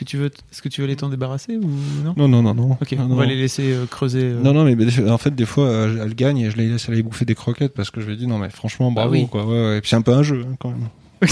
Est-ce 0.00 0.04
que 0.06 0.10
tu 0.10 0.16
veux, 0.16 0.26
est-ce 0.50 0.62
que 0.62 0.68
tu 0.70 0.80
veux 0.80 0.86
les 0.86 0.96
t'en 0.96 1.10
débarrasser 1.10 1.58
ou 1.58 1.68
non? 2.02 2.14
Non, 2.16 2.26
non, 2.26 2.42
non, 2.42 2.54
non. 2.54 2.70
Ok, 2.80 2.92
Non, 2.92 3.04
on 3.04 3.08
non. 3.08 3.16
va 3.16 3.26
les 3.26 3.36
laisser 3.36 3.72
euh, 3.74 3.84
creuser. 3.84 4.22
euh. 4.22 4.40
Non, 4.40 4.54
non, 4.54 4.64
mais 4.64 4.74
en 5.10 5.18
fait, 5.18 5.34
des 5.34 5.44
fois, 5.44 5.66
euh, 5.66 6.04
elle 6.04 6.14
gagne 6.14 6.38
et 6.38 6.50
je 6.50 6.56
les 6.56 6.68
laisse 6.68 6.88
aller 6.88 7.02
bouffer 7.02 7.26
des 7.26 7.34
croquettes 7.34 7.74
parce 7.74 7.90
que 7.90 8.00
je 8.00 8.06
lui 8.06 8.16
dis 8.16 8.26
non, 8.26 8.38
mais 8.38 8.48
franchement, 8.48 8.90
bravo, 8.90 9.10
Ah 9.10 9.12
oui. 9.12 9.26
quoi. 9.30 9.44
Ouais, 9.44 9.52
ouais. 9.52 9.76
Et 9.78 9.80
puis 9.82 9.90
c'est 9.90 9.96
un 9.96 10.00
peu 10.02 10.12
un 10.14 10.22
jeu, 10.22 10.46
hein, 10.50 10.54
quand 10.58 10.70
même. 10.70 10.88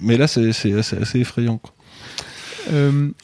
mais 0.00 0.16
là, 0.16 0.26
c'est 0.26 0.48
assez, 0.48 0.72
assez 0.74 1.20
effrayant, 1.20 1.58
quoi. 1.58 1.72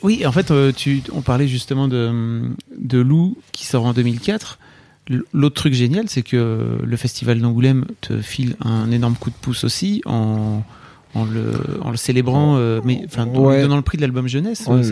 Oui, 0.02 0.24
en 0.24 0.32
fait, 0.32 0.52
tu, 0.74 1.02
on 1.12 1.20
parlait 1.20 1.48
justement 1.48 1.88
de, 1.88 2.42
de 2.78 2.98
Lou 2.98 3.36
qui 3.52 3.66
sort 3.66 3.84
en 3.84 3.92
2004. 3.92 4.58
L- 5.10 5.22
L'autre 5.34 5.56
truc 5.56 5.74
génial, 5.74 6.04
c'est 6.08 6.22
que 6.22 6.78
le 6.82 6.96
festival 6.96 7.40
d'Angoulême 7.40 7.84
te 8.00 8.22
file 8.22 8.56
un 8.64 8.90
énorme 8.90 9.16
coup 9.16 9.30
de 9.30 9.34
pouce 9.34 9.64
aussi 9.64 10.00
en, 10.06 10.62
en, 11.14 11.24
le, 11.24 11.52
en 11.82 11.90
le 11.90 11.96
célébrant, 11.96 12.56
euh, 12.56 12.80
mais 12.84 13.02
enfin, 13.06 13.24
en 13.26 13.38
Ouais. 13.46 13.62
donnant 13.62 13.76
le 13.76 13.82
prix 13.82 13.96
de 13.98 14.02
l'album 14.02 14.26
jeunesse. 14.28 14.64
Ouais, 14.66 14.82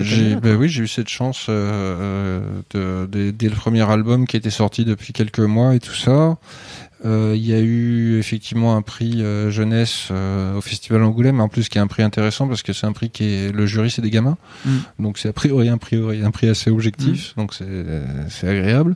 bah 0.41 0.55
oui, 0.59 0.69
j'ai 0.69 0.85
eu 0.85 0.89
cette 0.89 1.09
chance 1.09 1.47
euh, 1.49 2.43
euh, 2.75 3.07
de, 3.07 3.07
de- 3.27 3.31
dès 3.31 3.49
le 3.49 3.55
premier 3.57 3.83
album 3.91 4.27
qui 4.27 4.37
était 4.37 4.51
sorti 4.51 4.85
depuis 4.85 5.13
quelques 5.13 5.41
mois 5.41 5.75
et 5.75 5.81
tout 5.81 5.95
ça. 5.95 6.37
Euh, 7.05 7.33
Il 7.37 7.45
y 7.45 7.53
a 7.53 7.59
eu 7.59 8.19
effectivement 8.21 8.77
un 8.77 8.83
prix 8.83 9.25
jeunesse 9.51 10.11
au 10.57 10.61
Festival 10.61 11.03
Angoulême, 11.03 11.41
en 11.41 11.49
plus 11.49 11.69
qui 11.69 11.79
est 11.79 11.81
un 11.81 11.89
prix 11.89 12.05
intéressant 12.05 12.47
parce 12.47 12.63
que 12.63 12.73
c'est 12.73 12.87
un 12.87 12.93
prix 12.93 13.11
qui 13.11 13.25
est 13.25 13.53
le 13.53 13.67
jury 13.67 13.91
c'est 13.91 14.03
des 14.03 14.11
gamins, 14.11 14.37
Mm. 14.65 14.71
donc 15.01 15.19
c'est 15.19 15.29
a 15.29 15.33
priori 15.33 15.69
un 15.69 15.79
prix 15.79 15.97
un 16.23 16.31
prix 16.31 16.49
assez 16.49 16.71
objectif, 16.71 17.35
donc 17.37 17.55
c'est 17.55 17.67
c'est 18.29 18.47
agréable. 18.49 18.95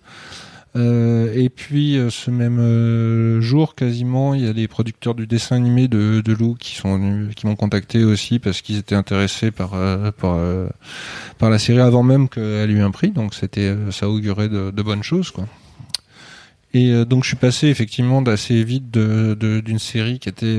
Euh, 0.77 1.33
et 1.35 1.49
puis 1.49 1.97
euh, 1.97 2.11
ce 2.11 2.31
même 2.31 2.59
euh, 2.59 3.41
jour, 3.41 3.75
quasiment, 3.75 4.35
il 4.35 4.45
y 4.45 4.49
a 4.49 4.53
les 4.53 4.69
producteurs 4.69 5.15
du 5.15 5.27
dessin 5.27 5.57
animé 5.57 5.89
de, 5.89 6.21
de 6.21 6.33
Lou 6.35 6.55
qui 6.55 6.75
sont 6.75 7.29
qui 7.35 7.47
m'ont 7.47 7.57
contacté 7.57 8.05
aussi 8.05 8.39
parce 8.39 8.61
qu'ils 8.61 8.77
étaient 8.77 8.95
intéressés 8.95 9.51
par 9.51 9.71
par, 10.19 11.51
la 11.51 11.59
série 11.59 11.81
avant 11.81 12.03
même 12.03 12.29
qu'elle 12.29 12.71
ait 12.71 12.75
eu 12.75 12.83
un 12.83 12.91
prix. 12.91 13.11
Donc 13.11 13.35
c'était 13.35 13.75
ça 13.91 14.09
augurait 14.09 14.49
de, 14.49 14.83
bonnes 14.83 15.03
choses, 15.03 15.31
quoi. 15.31 15.47
Et 16.75 17.05
donc 17.07 17.23
je 17.23 17.29
suis 17.29 17.37
passé 17.37 17.69
effectivement 17.69 18.21
d'assez 18.21 18.63
vite 18.63 18.91
d'une 18.91 19.79
série 19.79 20.19
qui 20.19 20.29
était 20.29 20.59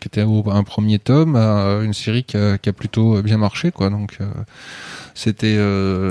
qui 0.00 0.08
était 0.08 0.20
un 0.20 0.62
premier 0.62 1.00
tome 1.00 1.34
à 1.34 1.80
une 1.82 1.94
série 1.94 2.22
qui 2.22 2.36
a, 2.36 2.72
plutôt 2.72 3.20
bien 3.22 3.38
marché, 3.38 3.72
quoi. 3.72 3.90
Donc 3.90 4.18
c'était 5.14 5.58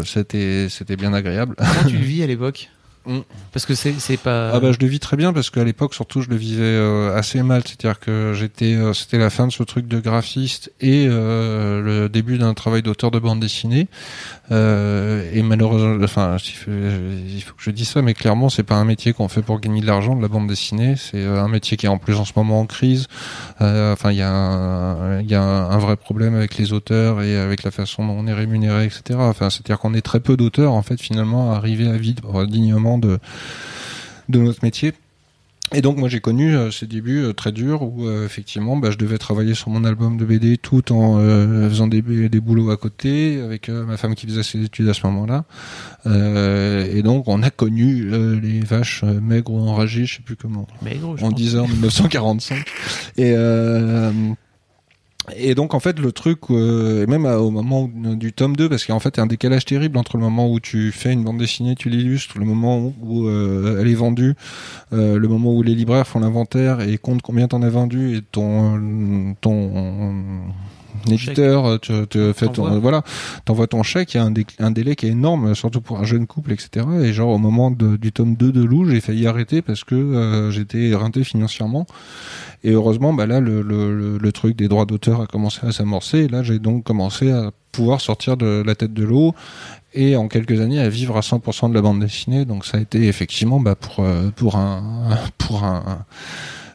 c'était 0.06 0.68
c'était 0.70 0.98
bien 0.98 1.14
agréable. 1.14 1.56
Comment 1.58 1.90
tu 1.90 1.98
le 1.98 2.04
vis 2.04 2.24
à 2.24 2.28
l'époque? 2.28 2.70
Mm. 3.06 3.20
Parce 3.52 3.66
que 3.66 3.76
c'est 3.76 4.18
pas. 4.18 4.52
Ah 4.54 4.60
bah 4.60 4.72
je 4.72 4.80
le 4.80 4.88
vis 4.88 5.00
très 5.00 5.18
bien 5.18 5.34
parce 5.34 5.50
qu'à 5.50 5.64
l'époque 5.64 5.94
surtout 5.94 6.22
je 6.22 6.30
le 6.30 6.36
vivais 6.36 6.64
euh, 6.64 7.16
assez 7.16 7.42
mal, 7.44 7.64
c'est-à-dire 7.66 8.00
que 8.00 8.34
j'étais 8.34 8.76
euh, 8.76 8.94
c'était 8.94 9.18
la 9.18 9.30
fin 9.30 9.46
de 9.46 9.52
ce 9.52 9.64
truc 9.64 9.88
de 9.88 10.00
graphiste 10.00 10.72
et 10.80 11.06
euh, 11.08 11.82
le 11.82 12.10
début 12.10 12.38
d'un 12.38 12.54
travail 12.54 12.82
d'auteur 12.82 13.12
de 13.12 13.20
bande 13.20 13.40
dessinée 13.40 13.88
Euh, 14.52 15.32
et 15.34 15.42
malheureusement 15.42 16.04
enfin 16.04 16.36
il 16.38 17.42
faut, 17.42 17.54
que 17.56 17.64
je 17.64 17.72
dise 17.72 17.88
ça 17.88 18.02
mais 18.02 18.14
clairement 18.14 18.50
c'est 18.50 18.64
pas 18.64 18.76
un 18.76 18.84
métier 18.84 19.14
qu'on 19.14 19.30
fait 19.30 19.42
pour 19.42 19.62
gagner 19.62 19.80
de 19.80 19.86
l'argent 19.88 20.18
de 20.18 20.22
la 20.22 20.28
bande 20.28 20.48
dessinée, 20.48 20.96
c'est 20.98 21.24
euh, 21.24 21.42
un 21.42 21.48
métier 21.48 21.78
qui 21.78 21.86
est 21.86 21.90
en 21.90 21.98
plus 21.98 22.16
en 22.16 22.26
ce 22.26 22.34
moment 22.36 22.60
en 22.60 22.66
crise. 22.66 23.08
Euh, 23.62 23.94
enfin 23.94 24.12
il 24.12 24.18
y 24.18 24.22
a 24.22 24.30
un, 24.30 25.22
il 25.22 25.32
y 25.32 25.36
a 25.36 25.42
un, 25.42 25.78
vrai 25.78 25.96
problème 25.96 26.36
avec 26.36 26.58
les 26.58 26.74
auteurs 26.74 27.22
et 27.22 27.38
avec 27.38 27.64
la 27.64 27.72
façon 27.72 28.06
dont 28.06 28.16
on 28.18 28.28
est 28.28 28.34
rémunéré 28.34 28.84
etc. 28.86 29.18
Enfin 29.18 29.50
c'est-à-dire 29.50 29.80
qu'on 29.80 29.94
est 29.94 30.02
très 30.02 30.20
peu 30.20 30.36
d'auteurs 30.36 30.74
en 30.74 30.82
fait 30.82 31.02
finalement 31.02 31.54
à 31.54 31.56
arriver 31.56 31.88
à 31.88 31.98
vivre 31.98 32.46
dignement 32.46 32.93
de 32.98 33.20
de 34.30 34.40
notre 34.40 34.64
métier. 34.64 34.94
Et 35.74 35.82
donc 35.82 35.98
moi 35.98 36.08
j'ai 36.08 36.20
connu 36.20 36.56
euh, 36.56 36.70
ces 36.70 36.86
débuts 36.86 37.24
euh, 37.24 37.34
très 37.34 37.52
durs 37.52 37.82
où 37.82 38.06
euh, 38.06 38.26
effectivement 38.26 38.78
bah, 38.78 38.92
je 38.92 38.98
devais 38.98 39.18
travailler 39.18 39.56
sur 39.56 39.70
mon 39.70 39.84
album 39.86 40.18
de 40.18 40.26
BD 40.26 40.58
tout 40.58 40.92
en 40.92 41.18
faisant 41.70 41.88
des, 41.88 42.02
des 42.02 42.40
boulots 42.40 42.70
à 42.70 42.78
côté 42.78 43.42
avec 43.42 43.70
ma 43.70 43.98
femme 43.98 44.14
qui 44.14 44.28
faisait 44.28 44.44
ses 44.44 44.64
études 44.64 44.88
à 44.90 44.94
ce 44.94 45.06
moment-là. 45.08 45.46
Et 46.06 47.02
donc 47.02 47.28
on 47.28 47.42
a 47.42 47.50
connu 47.50 48.10
les 48.40 48.60
vaches 48.60 49.04
maigres 49.04 49.54
ou 49.54 49.60
enragées, 49.68 50.06
je 50.06 50.18
sais 50.18 50.22
plus 50.22 50.36
comment 50.36 50.68
on 50.82 51.16
pense. 51.16 51.34
disait 51.34 51.60
en 51.60 51.68
1945. 51.68 52.66
Et 53.18 53.34
et 55.38 55.56
donc 55.56 55.74
en 55.74 55.80
fait 55.80 56.00
le 56.00 56.12
truc, 56.12 56.40
euh, 56.50 57.04
et 57.04 57.08
même 57.08 57.26
à- 57.26 57.38
au 57.40 57.50
moment 57.50 57.90
du 57.94 58.34
tome 58.34 58.56
2, 58.58 58.68
parce 58.68 58.86
qu'en 58.86 59.00
fait 59.00 59.16
il 59.16 59.18
y 59.18 59.22
a 59.22 59.24
un 59.24 59.28
décalage 59.28 59.64
terrible 59.66 59.98
entre 59.98 60.18
le 60.18 60.24
moment 60.24 60.52
où 60.52 60.60
tu 60.60 60.92
fais 60.92 61.14
une 61.14 61.24
bande 61.24 61.38
dessinée, 61.38 61.76
tu 61.76 61.90
l'illustres, 61.90 62.38
le 62.38 62.46
moment 62.46 62.80
où, 62.80 62.94
où, 63.02 63.28
euh, 63.28 63.80
elle 63.82 63.88
est 63.88 63.94
vendue, 63.94 64.36
euh, 64.92 65.18
le 65.18 65.28
moment 65.28 65.54
où 65.56 65.64
les 65.64 65.76
libraires 65.76 66.08
font 66.08 66.20
l'inventaire 66.20 66.82
et 66.82 66.98
comptent 66.98 67.22
combien 67.22 67.48
t'en 67.48 67.62
as 67.62 67.70
vendu 67.70 68.18
et 68.18 68.22
ton 68.22 69.34
ton 69.40 69.72
éditeur 71.08 71.80
te, 71.80 72.06
te 72.06 72.34
fait 72.34 72.48
ton 72.48 72.80
voilà 72.80 73.04
t'envoies 73.46 73.68
ton 73.68 73.84
chèque 73.84 74.14
il 74.14 74.18
y 74.18 74.20
a 74.20 74.24
un, 74.24 74.32
dé- 74.32 74.46
un 74.60 74.72
délai 74.72 74.96
qui 74.96 75.08
est 75.08 75.10
énorme 75.12 75.56
surtout 75.56 75.82
pour 75.82 76.00
un 76.00 76.04
jeune 76.06 76.28
couple 76.28 76.52
etc 76.54 76.86
et 77.04 77.14
genre 77.14 77.30
au 77.30 77.38
moment 77.38 77.72
de- 77.72 77.98
du 77.98 78.12
tome 78.12 78.36
2 78.36 78.52
de 78.52 78.64
Lou 78.64 78.90
j'ai 78.90 79.02
failli 79.02 79.28
arrêter 79.28 79.62
parce 79.62 79.84
que 79.84 79.96
euh, 79.96 80.52
j'étais 80.52 80.80
éreinté 80.90 81.24
financièrement. 81.24 81.86
Et 82.66 82.72
heureusement 82.72 83.14
bah 83.14 83.26
là 83.26 83.40
le, 83.42 83.62
le, 83.62 83.96
le, 83.98 84.18
le 84.18 84.32
truc 84.32 84.56
des 84.56 84.68
droits 84.70 84.86
d'auteur 84.86 85.22
a 85.22 85.28
commencé 85.28 85.60
à 85.68 85.72
s'amorcer. 85.72 86.20
Et 86.20 86.28
là 86.30 86.44
j'ai 86.44 86.60
donc 86.60 86.84
commencé 86.86 87.30
à 87.32 87.52
pouvoir 87.72 88.00
sortir 88.02 88.38
de 88.38 88.64
la 88.66 88.76
tête 88.76 88.94
de 88.94 89.04
l'eau 89.04 89.34
et 89.94 90.16
en 90.16 90.28
quelques 90.28 90.62
années 90.62 90.80
à 90.80 90.88
vivre 90.90 91.18
à 91.18 91.22
100% 91.22 91.70
de 91.70 91.74
la 91.76 91.82
bande 91.82 92.00
dessinée. 92.00 92.46
Donc 92.46 92.66
ça 92.66 92.78
a 92.78 92.82
été 92.82 93.08
effectivement 93.08 93.60
bah, 93.60 93.76
pour 93.76 94.00
euh, 94.06 94.30
pour 94.36 94.56
un 94.56 95.10
pour 95.38 95.64
un 95.64 96.06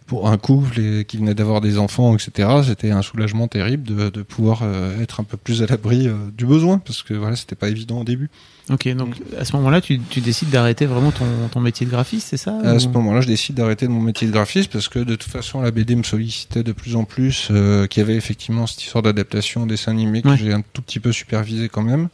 pour 0.09 0.29
un 0.29 0.39
couple 0.39 0.81
et 0.81 1.05
qui 1.05 1.19
venait 1.19 1.35
d'avoir 1.35 1.61
des 1.61 1.79
enfants, 1.79 2.15
etc., 2.17 2.49
c'était 2.67 2.91
un 2.91 3.03
soulagement 3.03 3.47
terrible 3.47 3.85
de, 3.85 4.09
de 4.09 4.23
pouvoir 4.23 4.61
euh, 4.65 5.01
être 5.01 5.21
un 5.21 5.25
peu 5.25 5.37
plus 5.37 5.63
à 5.63 5.67
l'abri 5.67 6.09
euh, 6.09 6.15
du 6.37 6.47
besoin, 6.47 6.79
parce 6.79 7.03
que 7.05 7.15
voilà, 7.15 7.37
c'était 7.37 7.55
pas 7.55 7.69
évident 7.69 8.01
au 8.01 8.05
début. 8.05 8.31
Ok, 8.71 8.89
donc 8.97 9.15
à 9.39 9.45
ce 9.45 9.55
moment-là, 9.57 9.81
tu, 9.81 9.99
tu 10.01 10.21
décides 10.21 10.51
d'arrêter 10.51 10.87
vraiment 10.87 11.11
ton, 11.13 11.25
ton 11.51 11.61
métier 11.61 11.87
de 11.87 11.91
graphiste, 11.91 12.29
c'est 12.29 12.37
ça 12.37 12.59
À 12.65 12.75
ou- 12.75 12.79
ce 12.81 12.89
moment-là, 12.89 13.21
je 13.21 13.29
décide 13.29 13.55
d'arrêter 13.55 13.87
mon 13.87 14.01
métier 14.01 14.27
de 14.27 14.33
graphiste 14.33 14.73
parce 14.73 14.89
que 14.89 14.99
de 14.99 15.15
toute 15.15 15.31
façon, 15.31 15.61
la 15.61 15.71
BD 15.71 15.95
me 15.95 16.03
sollicitait 16.03 16.63
de 16.63 16.73
plus 16.73 16.97
en 16.97 17.05
plus, 17.05 17.49
euh, 17.51 17.87
qu'il 17.87 18.03
y 18.03 18.05
avait 18.05 18.17
effectivement 18.17 18.67
cette 18.67 18.83
histoire 18.83 19.03
d'adaptation 19.03 19.63
au 19.63 19.67
dessin 19.67 19.93
animé 19.93 20.23
que 20.23 20.29
Ouais. 20.29 20.37
j'ai 20.39 20.53
un 20.53 20.63
tout 20.73 20.83
petit 20.83 21.01
peu 21.01 21.13
supervisé 21.13 21.69
quand 21.69 21.83
même. 21.83 22.09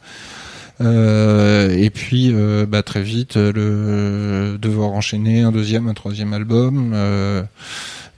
Euh, 0.81 1.71
et 1.71 1.91
puis, 1.91 2.31
euh, 2.33 2.67
bah, 2.67 2.83
très 2.83 3.03
vite, 3.03 3.37
euh, 3.37 3.53
le 4.53 4.59
devoir 4.59 4.91
enchaîner 4.93 5.43
un 5.43 5.53
deuxième, 5.53 5.87
un 5.89 5.95
troisième 5.95 6.33
album. 6.33 6.93
euh, 6.95 7.43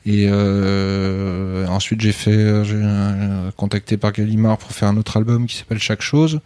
et 0.09 0.29
euh, 0.31 1.67
ensuite, 1.67 2.01
j'ai 2.01 2.13
fait, 2.13 2.31
euh, 2.31 2.63
j'ai 2.63 2.81
contacté 3.57 3.97
par 3.97 4.13
Gallimard 4.13 4.57
pour 4.57 4.71
faire 4.71 4.89
un 4.89 4.97
autre 4.97 5.17
album 5.17 5.47
qui 5.49 5.57
s'appelle 5.57 5.81
Chaque 5.81 6.01
chose. 6.01 6.39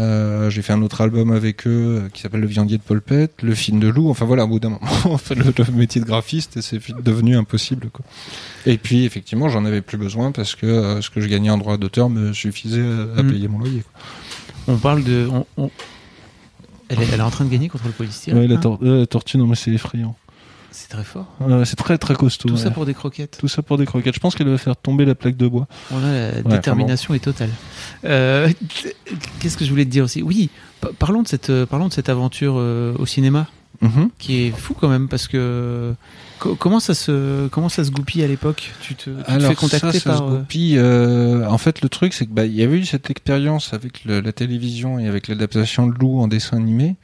Euh, 0.00 0.50
j'ai 0.50 0.62
fait 0.62 0.72
un 0.72 0.82
autre 0.82 1.00
album 1.00 1.30
avec 1.30 1.66
eux 1.68 2.10
qui 2.12 2.22
s'appelle 2.22 2.40
Le 2.40 2.48
Viandier 2.48 2.76
de 2.76 2.82
Polpette, 2.82 3.40
Le 3.42 3.54
film 3.54 3.78
de 3.78 3.86
loup. 3.86 4.10
Enfin 4.10 4.24
voilà, 4.24 4.44
au 4.44 4.48
bout 4.48 4.58
d'un 4.58 4.70
moment, 4.70 4.80
le, 5.30 5.44
le 5.64 5.72
métier 5.74 6.00
de 6.00 6.06
graphiste, 6.06 6.60
c'est 6.60 6.80
devenu 7.00 7.36
impossible. 7.36 7.88
Quoi. 7.92 8.04
Et 8.66 8.78
puis, 8.78 9.04
effectivement, 9.04 9.48
j'en 9.48 9.64
avais 9.64 9.80
plus 9.80 9.96
besoin 9.96 10.32
parce 10.32 10.56
que 10.56 11.00
ce 11.00 11.08
que 11.08 11.20
je 11.20 11.28
gagnais 11.28 11.50
en 11.50 11.58
droit 11.58 11.76
d'auteur 11.76 12.10
me 12.10 12.32
suffisait 12.32 12.82
à, 12.82 13.20
à 13.20 13.22
Mm. 13.22 13.30
payer 13.30 13.46
mon 13.48 13.60
loyer. 13.60 13.82
Quoi. 13.92 14.02
On 14.68 14.76
parle 14.76 15.02
de. 15.02 15.28
on- 15.32 15.46
on- 15.56 15.70
Elle, 16.90 17.02
est, 17.02 17.08
elle 17.12 17.20
est 17.20 17.22
en 17.22 17.30
train 17.30 17.44
de 17.44 17.50
gagner 17.50 17.68
contre 17.68 17.86
le 17.86 17.92
polystyrène. 17.92 18.40
Ouais, 18.40 18.46
la, 18.46 18.56
hein 18.56 18.60
tor- 18.60 18.78
euh, 18.82 19.00
la 19.00 19.06
tortue, 19.06 19.36
non, 19.38 19.46
mais 19.46 19.56
c'est 19.56 19.70
effrayant. 19.72 20.14
C'est 20.70 20.88
très 20.88 21.02
fort. 21.04 21.26
Ouais, 21.40 21.64
c'est 21.64 21.76
très 21.76 21.98
très 21.98 22.14
costaud. 22.14 22.48
Tout 22.50 22.56
ça 22.56 22.70
pour 22.70 22.86
des 22.86 22.94
croquettes. 22.94 23.36
Tout 23.40 23.48
ça 23.48 23.62
pour 23.62 23.78
des 23.78 23.86
croquettes. 23.86 24.14
Je 24.14 24.20
pense 24.20 24.34
qu'elle 24.34 24.48
va 24.48 24.58
faire 24.58 24.76
tomber 24.76 25.04
la 25.04 25.14
plaque 25.14 25.36
de 25.36 25.48
bois. 25.48 25.66
Voilà, 25.90 26.30
la 26.32 26.42
détermination 26.42 27.14
est 27.14 27.18
totale. 27.18 27.50
Euh, 28.04 28.48
Qu'est-ce 29.40 29.56
que 29.56 29.64
je 29.64 29.70
voulais 29.70 29.84
te 29.86 29.90
dire 29.90 30.04
aussi? 30.04 30.22
Oui, 30.22 30.50
pa- 30.80 30.90
parlons 30.98 31.22
de 31.22 31.28
cette, 31.28 31.50
euh, 31.50 31.66
parlons 31.66 31.88
de 31.88 31.92
cette 31.92 32.08
aventure 32.08 32.54
euh, 32.58 32.94
au 32.98 33.06
cinéma, 33.06 33.48
Mhm. 33.80 34.10
qui 34.18 34.42
est 34.46 34.50
fou 34.50 34.74
quand 34.74 34.88
même, 34.88 35.06
parce 35.06 35.28
que 35.28 35.94
co- 36.40 36.56
comment 36.56 36.80
ça 36.80 36.94
se, 36.94 37.46
comment 37.46 37.68
ça 37.68 37.84
se 37.84 37.90
goupille 37.92 38.24
à 38.24 38.26
l'époque? 38.26 38.72
Tu 38.80 38.96
te, 38.96 39.10
tu 39.10 39.22
te 39.22 39.30
Alors 39.30 39.50
fais 39.50 39.54
contacter 39.54 40.00
ça, 40.00 40.00
ça 40.00 40.10
par. 40.10 40.18
se 40.18 40.22
euh, 40.24 40.38
goupille, 40.38 40.78
euh, 40.78 41.48
en 41.48 41.58
fait, 41.58 41.80
le 41.80 41.88
truc, 41.88 42.12
c'est 42.12 42.26
que 42.26 42.32
bah, 42.32 42.44
il 42.44 42.54
y 42.54 42.62
avait 42.64 42.78
eu 42.78 42.84
cette 42.84 43.08
expérience 43.08 43.72
avec 43.74 44.04
le- 44.04 44.20
la 44.20 44.32
télévision 44.32 44.98
et 44.98 45.06
avec 45.06 45.28
l'adaptation 45.28 45.86
de 45.86 45.94
Lou 45.96 46.18
en 46.18 46.26
dessin 46.26 46.56
animé, 46.56 46.96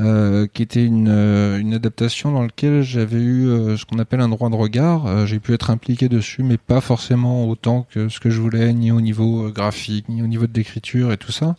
euh, 0.00 0.48
qui 0.52 0.62
était 0.62 0.84
une, 0.84 1.08
une 1.08 1.74
adaptation 1.74 2.32
dans 2.32 2.42
laquelle 2.42 2.82
j'avais 2.82 3.20
eu 3.20 3.46
euh, 3.46 3.76
ce 3.76 3.84
qu'on 3.84 3.98
appelle 4.00 4.20
un 4.20 4.28
droit 4.28 4.50
de 4.50 4.54
regard. 4.56 5.24
J'ai 5.26 5.38
pu 5.38 5.52
être 5.54 5.70
impliqué 5.70 6.08
dessus, 6.08 6.42
mais 6.42 6.56
pas 6.56 6.80
forcément 6.80 7.48
autant 7.48 7.86
que 7.92 8.08
ce 8.08 8.18
que 8.18 8.30
je 8.30 8.40
voulais, 8.40 8.72
ni 8.72 8.90
au 8.90 9.00
niveau 9.00 9.50
graphique, 9.50 10.08
ni 10.08 10.20
au 10.22 10.26
niveau 10.26 10.48
de 10.48 10.52
l'écriture 10.54 11.12
et 11.12 11.16
tout 11.16 11.32
ça. 11.32 11.54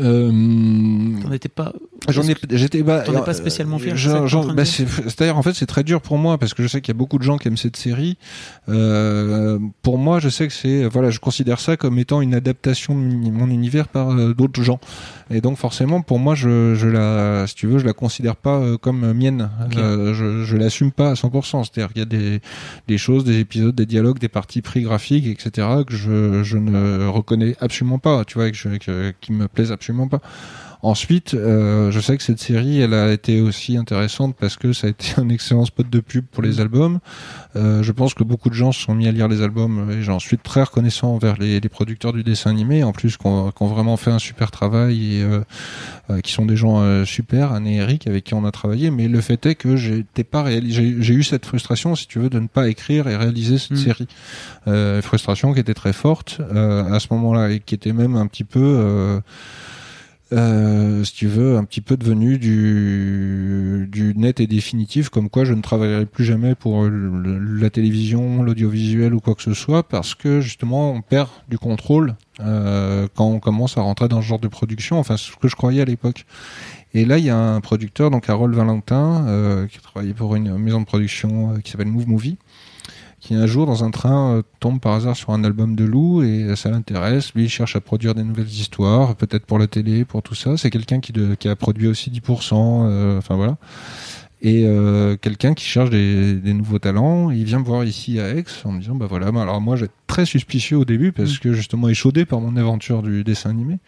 Euh, 0.00 1.20
T'en 1.22 1.30
étais 1.32 1.48
pas. 1.48 1.72
J'en 2.08 2.22
ai, 2.22 2.34
j'étais, 2.50 2.82
bah, 2.82 3.04
euh, 3.08 3.20
pas 3.20 3.32
spécialement 3.32 3.78
fier, 3.78 3.94
train 3.94 4.46
de 4.46 4.52
bah, 4.52 4.64
c'est-à-dire, 4.64 5.38
en 5.38 5.42
fait, 5.42 5.54
c'est 5.54 5.66
très 5.66 5.84
dur 5.84 6.00
pour 6.00 6.18
moi 6.18 6.36
parce 6.36 6.52
que 6.52 6.62
je 6.62 6.68
sais 6.68 6.80
qu'il 6.80 6.92
y 6.92 6.96
a 6.96 6.98
beaucoup 6.98 7.18
de 7.18 7.22
gens 7.22 7.38
qui 7.38 7.48
aiment 7.48 7.56
cette 7.56 7.76
série. 7.76 8.18
Euh, 8.68 9.58
pour 9.82 9.96
moi, 9.96 10.18
je 10.18 10.28
sais 10.28 10.48
que 10.48 10.52
c'est, 10.52 10.84
voilà, 10.84 11.10
je 11.10 11.20
considère 11.20 11.60
ça 11.60 11.76
comme 11.76 11.98
étant 11.98 12.20
une 12.20 12.34
adaptation 12.34 12.94
de 12.94 13.30
mon 13.30 13.48
univers 13.48 13.88
par 13.88 14.10
euh, 14.10 14.34
d'autres 14.34 14.62
gens. 14.62 14.80
Et 15.30 15.40
donc, 15.40 15.56
forcément, 15.56 16.02
pour 16.02 16.18
moi, 16.18 16.34
je, 16.34 16.74
je 16.74 16.88
la, 16.88 17.46
si 17.46 17.54
tu 17.54 17.66
veux, 17.68 17.78
je 17.78 17.86
la 17.86 17.92
considère 17.94 18.36
pas 18.36 18.58
euh, 18.58 18.76
comme 18.76 19.12
mienne. 19.12 19.48
Ok. 19.64 19.76
Euh, 19.76 20.12
je, 20.12 20.44
je 20.44 20.56
l'assume 20.56 20.90
pas 20.90 21.10
à 21.10 21.14
100%. 21.14 21.64
C'est-à-dire 21.64 21.92
qu'il 21.92 22.00
y 22.00 22.02
a 22.02 22.04
des, 22.06 22.40
des 22.88 22.98
choses, 22.98 23.24
des 23.24 23.38
épisodes, 23.38 23.74
des 23.74 23.86
dialogues, 23.86 24.18
des 24.18 24.28
parties 24.28 24.60
pris 24.60 24.82
graphiques, 24.82 25.26
etc., 25.26 25.68
que 25.86 25.94
je, 25.94 26.42
je 26.42 26.58
ne 26.58 27.06
reconnais 27.06 27.56
absolument 27.60 27.98
pas. 27.98 28.24
Tu 28.24 28.34
vois, 28.34 28.50
que 28.50 28.56
je, 28.56 28.68
que, 28.76 29.14
qui 29.20 29.32
me 29.32 29.48
plaisent 29.48 29.72
absolument 29.72 29.83
pas. 30.10 30.20
Ensuite, 30.84 31.32
euh, 31.32 31.90
je 31.90 31.98
sais 31.98 32.14
que 32.14 32.22
cette 32.22 32.40
série, 32.40 32.78
elle 32.78 32.92
a 32.92 33.10
été 33.10 33.40
aussi 33.40 33.78
intéressante 33.78 34.36
parce 34.38 34.58
que 34.58 34.74
ça 34.74 34.86
a 34.86 34.90
été 34.90 35.14
un 35.16 35.30
excellent 35.30 35.64
spot 35.64 35.88
de 35.88 35.98
pub 36.00 36.26
pour 36.26 36.42
les 36.42 36.60
albums. 36.60 36.98
Euh, 37.56 37.82
je 37.82 37.90
pense 37.90 38.12
que 38.12 38.22
beaucoup 38.22 38.50
de 38.50 38.54
gens 38.54 38.70
se 38.70 38.82
sont 38.82 38.94
mis 38.94 39.08
à 39.08 39.12
lire 39.12 39.26
les 39.26 39.40
albums 39.40 39.90
et 39.90 40.02
j'en 40.02 40.18
suis 40.18 40.36
très 40.36 40.62
reconnaissant 40.62 41.14
envers 41.14 41.38
les, 41.38 41.58
les 41.58 41.68
producteurs 41.70 42.12
du 42.12 42.22
dessin 42.22 42.50
animé, 42.50 42.84
en 42.84 42.92
plus 42.92 43.16
qui 43.16 43.26
ont, 43.26 43.50
qui 43.50 43.62
ont 43.62 43.66
vraiment 43.66 43.96
fait 43.96 44.10
un 44.10 44.18
super 44.18 44.50
travail 44.50 45.20
et 45.20 45.22
euh, 45.22 46.20
qui 46.20 46.32
sont 46.32 46.44
des 46.44 46.56
gens 46.56 47.06
super, 47.06 47.52
Anne 47.52 47.66
et 47.66 47.76
Eric 47.76 48.06
avec 48.06 48.24
qui 48.24 48.34
on 48.34 48.44
a 48.44 48.50
travaillé. 48.50 48.90
Mais 48.90 49.08
le 49.08 49.22
fait 49.22 49.46
est 49.46 49.54
que 49.54 49.76
j'étais 49.76 50.22
pas 50.22 50.44
j'ai 50.50 51.14
eu 51.14 51.22
cette 51.22 51.46
frustration, 51.46 51.96
si 51.96 52.06
tu 52.08 52.18
veux, 52.18 52.28
de 52.28 52.38
ne 52.38 52.46
pas 52.46 52.68
écrire 52.68 53.08
et 53.08 53.16
réaliser 53.16 53.56
cette 53.56 53.70
Mm. 53.70 53.76
série. 53.76 54.08
Frustration 55.00 55.54
qui 55.54 55.60
était 55.60 55.72
très 55.72 55.94
forte 55.94 56.42
à 56.50 57.00
ce 57.00 57.06
moment-là 57.12 57.52
et 57.52 57.60
qui 57.60 57.74
était 57.74 57.94
même 57.94 58.16
un 58.16 58.26
petit 58.26 58.44
peu 58.44 59.22
si 61.04 61.12
tu 61.14 61.26
veux, 61.26 61.56
un 61.56 61.64
petit 61.64 61.80
peu 61.80 61.96
devenu 61.96 62.38
du, 62.38 63.88
du 63.90 64.14
net 64.16 64.40
et 64.40 64.46
définitif, 64.46 65.08
comme 65.08 65.28
quoi 65.28 65.44
je 65.44 65.52
ne 65.54 65.62
travaillerai 65.62 66.06
plus 66.06 66.24
jamais 66.24 66.54
pour 66.54 66.84
le- 66.84 67.38
la 67.38 67.70
télévision, 67.70 68.42
l'audiovisuel 68.42 69.14
ou 69.14 69.20
quoi 69.20 69.34
que 69.34 69.42
ce 69.42 69.54
soit, 69.54 69.82
parce 69.82 70.14
que 70.14 70.40
justement 70.40 70.92
on 70.92 71.02
perd 71.02 71.28
du 71.48 71.58
contrôle 71.58 72.16
euh, 72.40 73.06
quand 73.14 73.26
on 73.26 73.38
commence 73.38 73.78
à 73.78 73.82
rentrer 73.82 74.08
dans 74.08 74.20
ce 74.22 74.26
genre 74.26 74.40
de 74.40 74.48
production, 74.48 74.98
enfin 74.98 75.16
ce 75.16 75.32
que 75.36 75.48
je 75.48 75.56
croyais 75.56 75.82
à 75.82 75.84
l'époque. 75.84 76.26
Et 76.96 77.04
là, 77.04 77.18
il 77.18 77.24
y 77.24 77.30
a 77.30 77.36
un 77.36 77.60
producteur, 77.60 78.10
donc 78.12 78.28
Harold 78.30 78.54
Valentin, 78.54 79.26
euh, 79.26 79.66
qui 79.66 79.80
travaillait 79.80 80.14
pour 80.14 80.36
une 80.36 80.56
maison 80.58 80.80
de 80.80 80.84
production 80.86 81.54
euh, 81.54 81.58
qui 81.58 81.72
s'appelle 81.72 81.88
Move 81.88 82.06
Movie, 82.08 82.36
qui 83.24 83.34
un 83.34 83.46
jour 83.46 83.64
dans 83.66 83.84
un 83.84 83.90
train 83.90 84.34
euh, 84.36 84.42
tombe 84.60 84.80
par 84.80 84.92
hasard 84.92 85.16
sur 85.16 85.30
un 85.30 85.42
album 85.44 85.74
de 85.76 85.84
Lou 85.84 86.22
et 86.22 86.42
euh, 86.44 86.56
ça 86.56 86.70
l'intéresse. 86.70 87.32
Lui, 87.34 87.44
il 87.44 87.48
cherche 87.48 87.74
à 87.74 87.80
produire 87.80 88.14
des 88.14 88.22
nouvelles 88.22 88.48
histoires, 88.48 89.14
peut-être 89.16 89.46
pour 89.46 89.58
la 89.58 89.66
télé, 89.66 90.04
pour 90.04 90.22
tout 90.22 90.34
ça. 90.34 90.56
C'est 90.58 90.68
quelqu'un 90.70 91.00
qui, 91.00 91.12
de- 91.12 91.34
qui 91.34 91.48
a 91.48 91.56
produit 91.56 91.88
aussi 91.88 92.10
10%, 92.10 92.52
euh, 92.86 93.16
enfin 93.18 93.34
voilà. 93.36 93.56
Et 94.42 94.64
euh, 94.66 95.16
quelqu'un 95.16 95.54
qui 95.54 95.64
cherche 95.64 95.88
des, 95.88 96.34
des 96.34 96.52
nouveaux 96.52 96.78
talents, 96.78 97.30
il 97.30 97.44
vient 97.44 97.60
me 97.60 97.64
voir 97.64 97.82
ici 97.84 98.20
à 98.20 98.28
Aix 98.28 98.44
en 98.64 98.72
me 98.72 98.80
disant 98.80 98.94
bah 98.94 99.06
voilà, 99.08 99.32
bah 99.32 99.40
alors 99.40 99.58
moi 99.62 99.76
j'étais 99.76 99.92
très 100.06 100.26
suspicieux 100.26 100.76
au 100.76 100.84
début 100.84 101.12
parce 101.12 101.36
Mm. 101.36 101.38
que 101.38 101.52
justement 101.54 101.88
échaudé 101.88 102.26
par 102.26 102.40
mon 102.42 102.54
aventure 102.56 103.02
du 103.02 103.24
dessin 103.24 103.48
animé. 103.48 103.78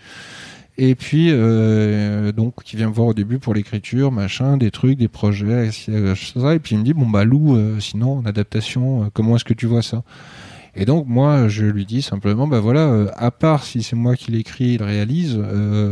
Et 0.79 0.95
puis 0.95 1.29
euh, 1.31 2.33
donc 2.33 2.62
qui 2.62 2.77
vient 2.77 2.89
me 2.89 2.95
voir 2.95 3.09
au 3.09 3.14
début 3.14 3.39
pour 3.39 3.55
l'écriture, 3.55 4.12
machin, 4.12 4.59
des 4.59 4.70
trucs, 4.70 4.99
des 4.99 5.09
projets, 5.09 5.70
euh, 5.89 6.14
ça. 6.14 6.55
Et 6.55 6.59
puis 6.59 6.74
il 6.74 6.79
me 6.81 6.85
dit 6.85 6.93
bon 6.93 7.09
bah 7.09 7.24
Lou, 7.24 7.57
euh, 7.57 7.81
sinon 7.81 8.18
en 8.18 8.27
adaptation, 8.27 9.05
euh, 9.05 9.07
comment 9.12 9.37
est-ce 9.37 9.45
que 9.45 9.55
tu 9.55 9.66
vois 9.66 9.83
ça? 9.83 10.03
Et 10.74 10.85
donc 10.85 11.07
moi 11.07 11.49
je 11.49 11.64
lui 11.64 11.87
dis 11.87 12.03
simplement 12.03 12.47
bah 12.47 12.61
voilà, 12.61 12.89
euh, 12.89 13.09
à 13.16 13.31
part 13.31 13.64
si 13.64 13.83
c'est 13.83 13.97
moi 13.97 14.16
qui 14.16 14.33
l'écris, 14.33 14.74
il 14.74 14.83
réalise, 14.83 15.41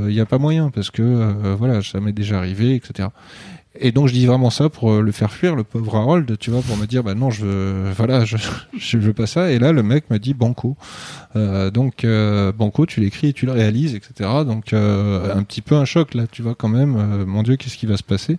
il 0.07 0.12
n'y 0.12 0.20
a 0.20 0.26
pas 0.26 0.39
moyen 0.39 0.68
parce 0.68 0.91
que 0.91 1.03
euh, 1.03 1.57
voilà 1.59 1.82
ça 1.82 2.01
m'est 2.01 2.12
déjà 2.12 2.37
arrivé, 2.37 2.74
etc. 2.74 3.09
Et 3.81 3.91
donc 3.91 4.07
je 4.07 4.12
dis 4.12 4.25
vraiment 4.27 4.51
ça 4.51 4.68
pour 4.68 4.93
euh, 4.93 5.01
le 5.01 5.11
faire 5.11 5.33
fuir, 5.33 5.57
le 5.57 5.64
pauvre 5.64 5.97
Harold, 5.97 6.39
tu 6.39 6.51
vois, 6.53 6.62
pour 6.62 6.77
me 6.77 6.87
dire 6.87 7.03
bah 7.03 7.14
non, 7.14 7.31
je 7.31 7.45
veux- 7.45 7.91
voilà, 7.97 8.25
je, 8.25 8.37
je 8.79 8.99
veux 8.99 9.12
pas 9.12 9.27
ça. 9.27 9.51
Et 9.51 9.59
là 9.59 9.72
le 9.72 9.83
mec 9.83 10.09
me 10.11 10.18
dit 10.18 10.33
banco. 10.33 10.77
Euh, 11.35 11.70
donc 11.72 12.05
euh, 12.05 12.53
banco, 12.53 12.87
tu 12.87 13.01
l'écris 13.01 13.29
et 13.29 13.33
tu 13.33 13.47
le 13.47 13.53
réalises, 13.53 13.95
etc. 13.97 14.31
Donc 14.47 14.72
euh, 14.72 15.35
un 15.35 15.43
petit 15.43 15.61
peu 15.61 15.75
un 15.75 15.85
choc 15.85 16.14
là, 16.14 16.27
tu 16.31 16.43
vois 16.43 16.55
quand 16.55 16.68
même. 16.68 16.97
euh, 16.97 17.27
mon 17.27 17.43
Dieu, 17.43 17.57
qu'est-ce 17.57 17.77
qui 17.77 17.87
va 17.87 17.97
se 17.97 18.05
passer? 18.05 18.39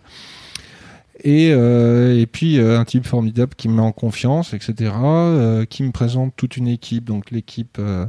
Et, 1.24 1.52
euh, 1.54 2.20
et 2.20 2.26
puis 2.26 2.60
euh, 2.60 2.78
un 2.80 2.86
type 2.86 3.06
formidable 3.08 3.54
qui 3.56 3.68
me 3.70 3.76
met 3.76 3.82
en 3.82 3.92
confiance, 3.94 4.54
etc. 4.54 4.92
euh, 5.04 5.66
qui 5.66 5.84
me 5.84 5.92
présente 5.92 6.34
toute 6.36 6.58
une 6.58 6.68
équipe, 6.68 7.06
donc 7.06 7.32
l'équipe 7.32 7.78
euh, 7.80 8.06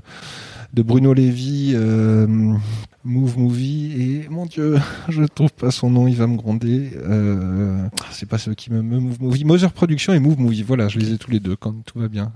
de 0.74 0.82
Bruno 0.82 1.14
Lévy, 1.14 1.72
Move 3.06 3.38
Movie 3.38 3.92
et 4.00 4.28
mon 4.28 4.46
Dieu, 4.46 4.78
je 5.08 5.22
trouve 5.24 5.52
pas 5.52 5.70
son 5.70 5.90
nom, 5.90 6.08
il 6.08 6.16
va 6.16 6.26
me 6.26 6.36
gronder. 6.36 6.90
Euh, 6.96 7.86
c'est 8.10 8.28
pas 8.28 8.38
ceux 8.38 8.54
qui 8.54 8.72
me, 8.72 8.82
me 8.82 8.98
Move 8.98 9.22
Movie, 9.22 9.44
Mother 9.44 9.72
Production 9.72 10.12
et 10.12 10.18
Move 10.18 10.38
Movie. 10.38 10.62
Voilà, 10.62 10.88
je 10.88 10.98
les 10.98 11.12
ai 11.12 11.18
tous 11.18 11.30
les 11.30 11.40
deux 11.40 11.56
quand 11.56 11.72
tout 11.84 11.98
va 11.98 12.08
bien. 12.08 12.32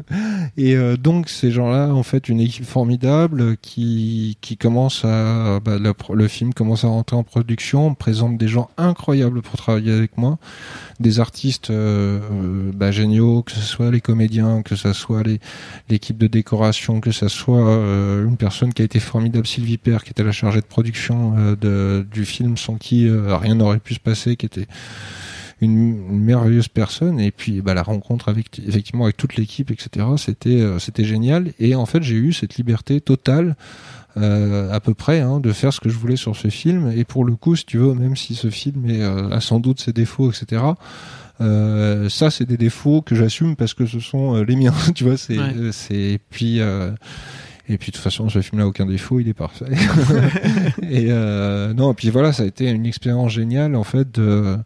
et 0.56 0.76
euh, 0.76 0.96
donc 0.96 1.28
ces 1.28 1.50
gens-là, 1.50 1.94
en 1.94 2.02
fait, 2.02 2.28
une 2.28 2.40
équipe 2.40 2.64
formidable 2.64 3.56
qui 3.58 4.36
qui 4.40 4.56
commence 4.56 5.04
à 5.04 5.60
bah, 5.60 5.78
le, 5.78 6.28
film 6.28 6.52
commence 6.52 6.84
à 6.84 6.88
rentrer 6.88 7.16
en 7.16 7.22
production, 7.22 7.94
présente 7.94 8.36
des 8.36 8.48
gens 8.48 8.70
incroyables 8.76 9.42
pour 9.42 9.56
travailler 9.56 9.92
avec 9.92 10.16
moi, 10.18 10.38
des 11.00 11.20
artistes 11.20 11.70
euh, 11.70 12.20
euh, 12.30 12.72
bah, 12.74 12.90
géniaux, 12.90 13.42
que 13.42 13.52
ce 13.52 13.60
soit 13.60 13.90
les 13.90 14.00
comédiens, 14.00 14.62
que 14.62 14.76
ce 14.76 14.92
soit 14.92 15.22
les 15.22 15.40
l'équipe 15.88 16.18
de 16.18 16.26
décoration, 16.26 17.00
que 17.00 17.12
ce 17.12 17.28
soit 17.28 17.68
euh, 17.68 18.26
une 18.26 18.36
personne 18.36 18.72
qui 18.72 18.82
a 18.82 18.84
été 18.84 19.00
formidable, 19.00 19.46
Sylvie 19.46 19.78
Père, 19.78 20.04
qui 20.08 20.12
était 20.12 20.24
la 20.24 20.32
chargée 20.32 20.60
de 20.62 20.66
production 20.66 21.34
euh, 21.36 21.54
de, 21.54 22.06
du 22.10 22.24
film, 22.24 22.56
sans 22.56 22.76
qui 22.76 23.06
euh, 23.06 23.36
rien 23.36 23.54
n'aurait 23.56 23.78
pu 23.78 23.92
se 23.92 24.00
passer, 24.00 24.36
qui 24.36 24.46
était 24.46 24.66
une, 25.60 25.98
merveilleuse 26.10 26.68
personne. 26.68 27.20
Et 27.20 27.30
puis 27.30 27.60
bah, 27.60 27.74
la 27.74 27.82
rencontre 27.82 28.30
avec 28.30 28.58
effectivement 28.66 29.04
avec 29.04 29.18
toute 29.18 29.36
l'équipe, 29.36 29.70
etc. 29.70 30.06
C'était 30.16 30.62
euh, 30.62 30.78
c'était 30.78 31.04
génial. 31.04 31.52
Et 31.58 31.74
en 31.74 31.84
fait, 31.84 32.02
j'ai 32.02 32.16
eu 32.16 32.32
cette 32.32 32.56
liberté 32.56 33.02
totale. 33.02 33.54
euh, 34.16 34.72
à 34.72 34.80
peu 34.80 34.94
près 34.94 35.20
hein, 35.20 35.38
de 35.38 35.52
faire 35.52 35.72
ce 35.72 35.80
que 35.80 35.88
je 35.90 35.96
voulais 35.96 36.16
sur 36.16 36.34
ce 36.34 36.48
film 36.48 36.90
et 36.96 37.04
pour 37.04 37.24
le 37.24 37.36
coup 37.36 37.54
si 37.54 37.64
tu 37.64 37.78
veux 37.78 37.94
même 37.94 38.16
si 38.16 38.34
ce 38.34 38.50
film 38.50 38.88
est, 38.90 39.02
euh, 39.02 39.30
a 39.30 39.40
sans 39.40 39.60
doute 39.60 39.80
ses 39.80 39.92
défauts 39.92 40.32
etc 40.32 40.62
euh, 41.40 42.08
ça 42.08 42.30
c'est 42.30 42.46
des 42.46 42.56
défauts 42.56 43.00
que 43.00 43.14
j'assume 43.14 43.54
parce 43.54 43.74
que 43.74 43.86
ce 43.86 44.00
sont 44.00 44.42
les 44.42 44.56
miens 44.56 44.74
tu 44.94 45.04
vois 45.04 45.16
c'est 45.16 45.38
Ouais. 45.38 45.52
c'est 45.72 46.18
puis 46.30 46.58
euh, 46.58 46.90
et 47.68 47.78
puis 47.78 47.90
de 47.90 47.96
toute 47.96 48.02
façon 48.04 48.28
ce 48.28 48.40
film 48.40 48.58
là 48.60 48.66
aucun 48.66 48.86
défaut 48.86 49.20
il 49.20 49.28
est 49.28 49.34
parfait 49.34 49.66
et 50.82 51.06
euh, 51.10 51.72
non 51.74 51.92
et 51.92 51.94
puis 51.94 52.10
voilà 52.10 52.32
ça 52.32 52.42
a 52.42 52.46
été 52.46 52.68
une 52.70 52.86
expérience 52.86 53.32
géniale 53.32 53.74
en 53.76 53.84
fait 53.84 54.10
de 54.14 54.56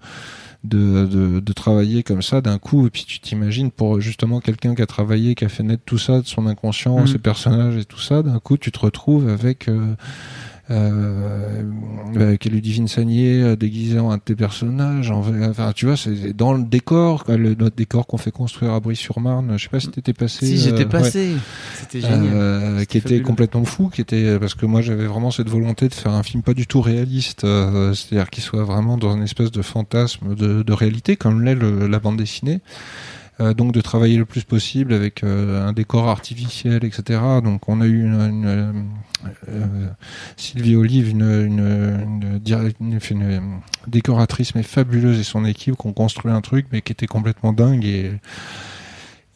de, 0.65 1.07
de, 1.07 1.41
de 1.41 1.53
travailler 1.53 2.05
comme 2.05 2.23
ça 2.23 2.41
d'un 2.41 2.59
coup 2.59 2.87
et 2.87 2.91
puis 2.91 3.05
tu 3.05 3.19
t'imagines 3.19 3.73
pour 3.73 4.01
justement 4.01 4.39
quelqu'un 4.39 4.77
qui 4.77 4.83
a 4.83 4.87
travaillé 4.87 5.35
qui 5.35 5.45
a 5.45 5.49
fait 5.49 5.65
naître 5.65 5.83
tout 5.85 5.99
ça 5.99 6.21
de 6.21 6.27
son 6.27 6.47
inconscient 6.47 6.97
Mhm. 7.01 7.07
ses 7.09 7.19
personnages 7.19 7.77
et 7.77 7.85
tout 7.85 7.99
ça 7.99 8.23
d'un 8.23 8.39
coup 8.39 8.57
tu 8.57 8.71
te 8.71 8.79
retrouves 8.79 9.29
avec 9.29 9.69
euh, 9.69 9.95
euh, 10.71 11.63
avec 12.15 12.45
Ludivine 12.45 12.87
Sagnier 12.89 13.43
euh, 13.43 13.57
déguisée 13.57 13.99
en 13.99 14.11
un 14.11 14.17
de 14.17 14.23
tes 14.23 14.35
personnages 14.37 15.11
en, 15.11 15.23
enfin 15.51 15.73
tu 15.75 15.87
vois 15.87 15.97
c'est 15.97 16.33
dans 16.37 16.53
le 16.53 16.63
décor 16.63 17.25
le, 17.29 17.55
notre 17.55 17.75
décor 17.77 18.07
qu'on 18.07 18.17
fait 18.19 18.31
construire 18.31 18.73
à 18.73 18.81
Brie-sur-Marne 18.81 19.55
je 19.57 19.63
sais 19.65 19.69
pas 19.69 19.81
si 19.81 19.89
t'étais 19.89 20.13
passé 20.13 20.47
Si 20.47 20.59
j'étais 20.59 20.85
euh, 20.85 20.89
passé, 20.89 21.33
c'était 21.75 22.01
génial. 22.01 22.21
euh, 22.33 22.85
qui 22.85 22.99
était 22.99 23.21
complètement 23.23 23.65
fou, 23.65 23.89
qui 23.89 24.01
était 24.01 24.39
parce 24.39 24.55
que 24.55 24.67
moi 24.67 24.83
j'avais 24.83 25.07
vraiment 25.07 25.31
cette 25.31 25.49
volonté 25.49 25.89
de 25.89 25.95
faire 25.95 26.13
un 26.13 26.23
film 26.23 26.43
pas 26.43 26.55
du 26.55 26.67
tout 26.67 26.81
réaliste, 26.81 27.45
euh, 27.45 27.93
c'est-à-dire 27.95 28.31
qu'il 28.31 28.43
soit 28.45 28.65
vraiment 28.65 28.97
dans 28.97 29.17
une 29.17 29.23
espèce 29.25 29.51
de 29.51 29.63
fantasme 29.63 30.35
de, 30.35 30.63
de 30.63 30.73
réalité 30.73 31.17
comme 31.17 31.43
l'est 31.43 31.55
le- 31.55 31.87
la 31.87 31.99
bande 31.99 32.17
dessinée. 32.17 32.61
Euh, 33.41 33.55
donc 33.55 33.73
de 33.73 33.81
travailler 33.81 34.19
le 34.19 34.27
plus 34.27 34.45
possible 34.45 34.93
avec 34.93 35.25
euh, 35.25 35.67
un 35.67 35.73
décor 35.73 36.07
artificiel, 36.09 36.85
etc. 36.85 37.19
Donc 37.43 37.67
on 37.67 37.81
a 37.81 37.87
eu 37.87 38.05
une, 38.05 38.21
une, 38.21 38.91
euh, 39.49 39.87
Sylvie 40.37 40.77
Olive, 40.77 41.09
une, 41.09 41.23
une, 41.23 42.21
une, 42.47 43.01
une, 43.11 43.61
décoratrice 43.87 44.55
mais 44.55 44.63
fabuleuse 44.63 45.19
et 45.19 45.25
son 45.25 45.47
équipe 45.47 45.77
qui 45.79 45.87
ont 45.87 45.95
construit 45.95 46.31
un 46.31 46.43
truc 46.43 46.67
mais 46.73 46.83
qui 46.83 46.93
était 46.93 47.07
complètement 47.07 47.55
dingue 47.55 47.87
et 47.87 48.13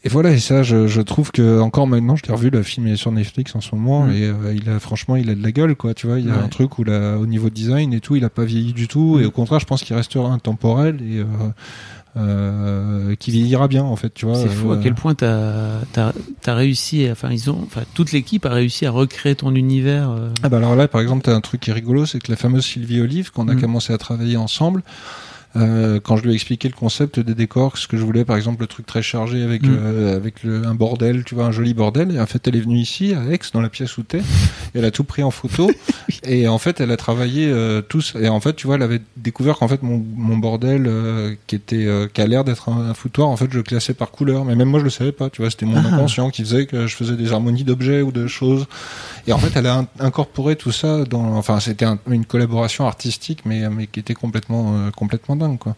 et 0.07 0.09
voilà, 0.09 0.30
et 0.30 0.38
ça, 0.38 0.62
je, 0.62 0.86
je, 0.86 1.01
trouve 1.01 1.32
que 1.32 1.59
encore 1.59 1.88
maintenant, 1.88 2.14
je 2.14 2.22
l'ai 2.22 2.32
revu, 2.32 2.49
le 2.51 2.62
film 2.62 2.86
est 2.86 2.94
sur 2.94 3.11
Netflix 3.11 3.57
en 3.57 3.61
ce 3.61 3.74
moment, 3.74 4.05
mm. 4.05 4.12
et 4.12 4.22
euh, 4.22 4.55
il 4.55 4.70
a 4.70 4.78
franchement, 4.78 5.16
il 5.16 5.28
a 5.30 5.34
de 5.34 5.42
la 5.42 5.51
gueule, 5.51 5.74
quoi. 5.74 5.94
Tu 5.94 6.07
vois, 6.07 6.20
il 6.20 6.26
y 6.26 6.30
a 6.30 6.40
un 6.40 6.47
truc 6.47 6.78
où 6.78 6.84
là, 6.84 7.16
au 7.16 7.26
niveau 7.26 7.51
design 7.51 7.92
et 7.92 7.99
tout, 7.99 8.14
il 8.14 8.24
a 8.24 8.30
pas 8.30 8.44
vieilli 8.44 8.72
du 8.72 8.86
tout, 8.86 9.18
et 9.18 9.24
au 9.24 9.32
contraire, 9.32 9.59
je 9.59 9.66
pense 9.66 9.82
qu'il 9.82 9.97
restera 9.97 10.30
intemporel 10.30 11.03
et 11.03 11.18
euh, 11.18 11.24
qui 13.18 13.30
vieillira 13.30 13.68
bien, 13.68 13.84
en 13.84 13.96
fait. 13.96 14.12
Tu 14.14 14.26
vois. 14.26 14.36
C'est 14.36 14.48
fou 14.48 14.72
à 14.72 14.78
quel 14.78 14.94
point 14.94 15.14
t'as 15.14 15.80
as, 15.96 16.12
as, 16.46 16.54
réussi, 16.54 17.06
enfin 17.10 17.30
ils 17.30 17.50
ont, 17.50 17.58
enfin 17.64 17.82
toute 17.94 18.12
l'équipe 18.12 18.46
a 18.46 18.50
réussi 18.50 18.86
à 18.86 18.90
recréer 18.90 19.34
ton 19.34 19.54
univers. 19.54 20.10
Ah 20.42 20.48
bah 20.48 20.56
alors 20.58 20.76
là, 20.76 20.88
par 20.88 21.00
exemple, 21.00 21.24
t'as 21.24 21.34
un 21.34 21.40
truc 21.40 21.60
qui 21.60 21.70
est 21.70 21.74
rigolo, 21.74 22.06
c'est 22.06 22.18
que 22.18 22.30
la 22.30 22.36
fameuse 22.36 22.64
Sylvie 22.64 23.00
Olive, 23.00 23.32
qu'on 23.32 23.48
a 23.48 23.54
mm. 23.54 23.60
commencé 23.60 23.92
à 23.92 23.98
travailler 23.98 24.36
ensemble. 24.36 24.82
Euh, 25.57 26.00
quand 26.00 26.16
je 26.16 26.22
lui 26.22 26.32
ai 26.32 26.34
expliqué 26.34 26.68
le 26.68 26.74
concept 26.74 27.18
des 27.18 27.34
décors, 27.34 27.78
ce 27.78 27.88
que 27.88 27.96
je 27.96 28.04
voulais, 28.04 28.24
par 28.24 28.36
exemple, 28.36 28.61
le 28.61 28.66
truc 28.66 28.86
très 28.86 29.02
chargé 29.02 29.42
avec 29.42 29.64
euh, 29.64 30.16
avec 30.16 30.42
le, 30.42 30.66
un 30.66 30.74
bordel, 30.74 31.24
tu 31.24 31.34
vois, 31.34 31.46
un 31.46 31.52
joli 31.52 31.74
bordel. 31.74 32.14
Et 32.14 32.20
en 32.20 32.26
fait, 32.26 32.46
elle 32.46 32.57
est 32.57 32.61
venue 32.61 32.78
ici 32.78 33.14
à 33.14 33.32
Aix, 33.32 33.40
dans 33.52 33.61
la 33.61 33.68
pièce 33.68 33.96
où 33.98 34.02
t'es. 34.02 34.20
elle 34.74 34.84
a 34.84 34.90
tout 34.90 35.04
pris 35.04 35.22
en 35.22 35.30
photo. 35.30 35.70
et 36.24 36.48
en 36.48 36.59
fait, 36.59 36.80
elle 36.80 36.90
a 36.90 36.96
travaillé 36.96 37.48
euh, 37.48 37.82
tous. 37.82 38.14
Et 38.20 38.28
en 38.28 38.40
fait, 38.40 38.54
tu 38.54 38.66
vois, 38.66 38.76
elle 38.76 38.82
avait 38.82 39.00
découvert 39.16 39.59
qu'en 39.59 39.68
fait 39.68 39.82
mon, 39.82 40.04
mon 40.16 40.36
bordel 40.36 40.86
euh, 40.86 41.34
qui 41.46 41.57
était 41.57 41.86
euh, 41.86 42.07
qui 42.12 42.20
a 42.20 42.26
l'air 42.26 42.44
d'être 42.44 42.68
un, 42.68 42.90
un, 42.90 42.94
foutoir, 42.94 43.28
en 43.28 43.36
fait, 43.36 43.48
je 43.50 43.57
le 43.57 43.62
classais 43.62 43.94
par 43.94 44.11
couleur. 44.11 44.44
Mais 44.44 44.54
même 44.54 44.68
moi, 44.68 44.80
je 44.80 44.84
le 44.84 44.90
savais 44.90 45.12
pas. 45.12 45.30
Tu 45.30 45.42
vois, 45.42 45.50
c'était 45.50 45.66
mon 45.66 45.76
ah. 45.76 45.94
inconscient 45.94 46.30
qui 46.30 46.42
faisait 46.42 46.66
que 46.66 46.86
je 46.86 46.94
faisais 46.94 47.16
des 47.16 47.32
harmonies 47.32 47.64
d'objets 47.64 48.02
ou 48.02 48.12
de 48.12 48.26
choses. 48.26 48.66
Et 49.27 49.33
en 49.33 49.39
fait, 49.39 49.57
elle 49.57 49.66
a 49.66 49.85
incorporé 49.99 50.57
tout 50.57 50.72
ça 50.72 51.05
dans. 51.05 51.37
Enfin, 51.37 51.59
c'était 51.61 51.85
un, 51.85 51.99
une 52.09 52.24
collaboration 52.24 52.87
artistique, 52.87 53.41
mais 53.45 53.68
mais 53.70 53.87
qui 53.87 54.01
était 54.01 54.14
complètement 54.14 54.91
complètement 54.93 55.37
dingue. 55.37 55.59
Quoi. 55.59 55.74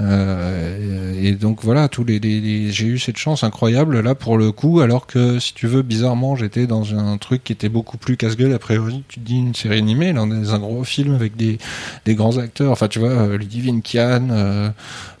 Euh, 0.00 1.12
et 1.22 1.32
donc 1.32 1.62
voilà, 1.62 1.88
tous 1.88 2.04
les, 2.04 2.18
les, 2.18 2.72
j'ai 2.72 2.86
eu 2.86 2.98
cette 2.98 3.18
chance 3.18 3.44
incroyable 3.44 4.00
là 4.00 4.14
pour 4.14 4.38
le 4.38 4.50
coup, 4.50 4.80
alors 4.80 5.06
que 5.06 5.38
si 5.38 5.54
tu 5.54 5.66
veux, 5.66 5.82
bizarrement, 5.82 6.34
j'étais 6.34 6.66
dans 6.66 6.94
un 6.94 7.18
truc 7.18 7.44
qui 7.44 7.52
était 7.52 7.68
beaucoup 7.68 7.98
plus 7.98 8.16
casse-gueule 8.16 8.52
a 8.52 8.58
priori. 8.58 9.04
Tu 9.08 9.20
dis 9.20 9.36
une 9.36 9.54
série 9.54 9.78
animée, 9.78 10.12
là 10.12 10.22
on 10.22 10.30
est 10.30 10.44
dans 10.44 10.54
un 10.54 10.58
gros 10.58 10.84
film 10.84 11.14
avec 11.14 11.36
des, 11.36 11.58
des 12.04 12.14
grands 12.14 12.38
acteurs. 12.38 12.72
Enfin, 12.72 12.88
tu 12.88 12.98
vois, 12.98 13.10
euh, 13.10 13.38
Ludivine 13.38 13.82
Kian, 13.82 14.28
euh, 14.30 14.70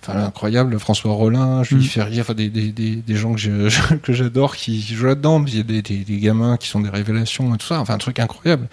enfin 0.02 0.18
incroyable, 0.18 0.78
François 0.78 1.12
Rollin, 1.12 1.62
Julie 1.62 1.84
mm. 1.84 1.88
Ferrier, 1.88 2.20
enfin 2.22 2.34
des, 2.34 2.48
des, 2.48 2.72
des, 2.72 2.96
des 2.96 3.14
gens 3.14 3.34
que, 3.34 3.94
que 4.02 4.12
j'adore 4.12 4.56
qui 4.56 4.80
jouent 4.80 5.06
là-dedans. 5.06 5.44
Il 5.46 5.56
y 5.56 5.60
a 5.60 5.62
des, 5.62 5.82
des, 5.82 5.98
des 5.98 6.18
gamins 6.18 6.56
qui 6.56 6.68
sont 6.68 6.80
des 6.80 6.90
révélations 6.90 7.54
et 7.54 7.58
tout 7.58 7.66
ça. 7.66 7.80
Enfin 7.80 7.94
un 7.94 7.98
truc 7.98 8.18
incroyable. 8.18 8.68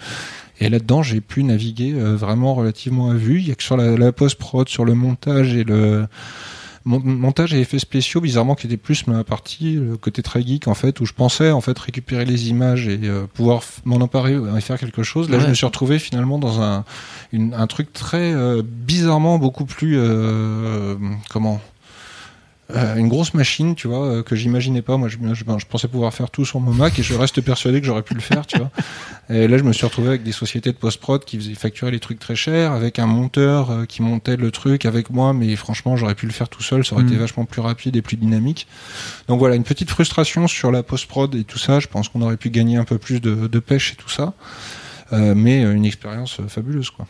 Et 0.60 0.68
là-dedans, 0.68 1.02
j'ai 1.02 1.20
pu 1.20 1.42
naviguer 1.42 1.94
euh, 1.94 2.14
vraiment 2.16 2.54
relativement 2.54 3.10
à 3.10 3.14
vue. 3.14 3.40
Il 3.40 3.48
y 3.48 3.50
a 3.50 3.54
que 3.54 3.62
sur 3.62 3.76
la, 3.76 3.96
la 3.96 4.12
post-prod, 4.12 4.68
sur 4.68 4.84
le 4.84 4.94
montage 4.94 5.54
et 5.54 5.64
le 5.64 6.06
montage 6.84 7.52
et 7.52 7.60
effets 7.60 7.78
spéciaux, 7.78 8.22
bizarrement, 8.22 8.54
qui 8.54 8.66
était 8.66 8.78
plus 8.78 9.06
ma 9.06 9.22
partie, 9.22 9.74
le 9.74 9.98
côté 9.98 10.22
très 10.22 10.42
geek, 10.42 10.66
en 10.66 10.74
fait, 10.74 10.98
où 11.00 11.06
je 11.06 11.12
pensais, 11.12 11.50
en 11.50 11.60
fait, 11.60 11.78
récupérer 11.78 12.24
les 12.24 12.48
images 12.48 12.88
et 12.88 13.00
euh, 13.04 13.26
pouvoir 13.26 13.62
m'en 13.84 13.96
emparer 13.96 14.34
et 14.56 14.60
faire 14.62 14.78
quelque 14.78 15.02
chose. 15.02 15.28
Là, 15.28 15.38
je 15.40 15.46
me 15.46 15.54
suis 15.54 15.66
retrouvé 15.66 15.98
finalement 15.98 16.38
dans 16.38 16.62
un, 16.62 16.84
une, 17.32 17.52
un 17.52 17.66
truc 17.66 17.92
très 17.92 18.32
euh, 18.32 18.62
bizarrement 18.64 19.38
beaucoup 19.38 19.66
plus, 19.66 19.98
comment 21.28 21.60
euh, 22.74 22.96
une 22.96 23.08
grosse 23.08 23.34
machine, 23.34 23.74
tu 23.74 23.88
vois, 23.88 24.06
euh, 24.06 24.22
que 24.22 24.36
j'imaginais 24.36 24.82
pas. 24.82 24.96
Moi, 24.96 25.08
je, 25.08 25.18
je, 25.32 25.44
je, 25.44 25.66
pensais 25.66 25.88
pouvoir 25.88 26.12
faire 26.12 26.30
tout 26.30 26.44
sur 26.44 26.60
mon 26.60 26.72
Mac 26.72 26.98
et 26.98 27.02
je 27.02 27.14
reste 27.14 27.40
persuadé 27.40 27.80
que 27.80 27.86
j'aurais 27.86 28.02
pu 28.02 28.14
le 28.14 28.20
faire, 28.20 28.46
tu 28.46 28.58
vois. 28.58 28.70
Et 29.30 29.46
là, 29.46 29.58
je 29.58 29.62
me 29.62 29.72
suis 29.72 29.86
retrouvé 29.86 30.08
avec 30.08 30.24
des 30.24 30.32
sociétés 30.32 30.72
de 30.72 30.76
post-prod 30.76 31.24
qui 31.24 31.36
faisaient 31.38 31.54
facturer 31.54 31.92
les 31.92 32.00
trucs 32.00 32.18
très 32.18 32.34
chers, 32.34 32.72
avec 32.72 32.98
un 32.98 33.06
monteur 33.06 33.70
euh, 33.70 33.84
qui 33.84 34.02
montait 34.02 34.36
le 34.36 34.50
truc 34.50 34.84
avec 34.84 35.10
moi, 35.10 35.32
mais 35.32 35.54
franchement, 35.54 35.96
j'aurais 35.96 36.16
pu 36.16 36.26
le 36.26 36.32
faire 36.32 36.48
tout 36.48 36.62
seul. 36.62 36.84
Ça 36.84 36.94
aurait 36.94 37.04
été 37.04 37.14
mm. 37.14 37.18
vachement 37.18 37.44
plus 37.44 37.60
rapide 37.60 37.94
et 37.94 38.02
plus 38.02 38.16
dynamique. 38.16 38.66
Donc 39.28 39.38
voilà, 39.38 39.54
une 39.54 39.64
petite 39.64 39.90
frustration 39.90 40.48
sur 40.48 40.72
la 40.72 40.82
post-prod 40.82 41.32
et 41.34 41.44
tout 41.44 41.58
ça. 41.58 41.78
Je 41.78 41.86
pense 41.86 42.08
qu'on 42.08 42.22
aurait 42.22 42.36
pu 42.36 42.50
gagner 42.50 42.76
un 42.76 42.84
peu 42.84 42.98
plus 42.98 43.20
de, 43.20 43.46
de 43.46 43.58
pêche 43.60 43.92
et 43.92 43.96
tout 43.96 44.10
ça. 44.10 44.34
Euh, 45.12 45.34
mais 45.36 45.62
une 45.62 45.84
expérience 45.84 46.40
fabuleuse, 46.48 46.90
quoi. 46.90 47.06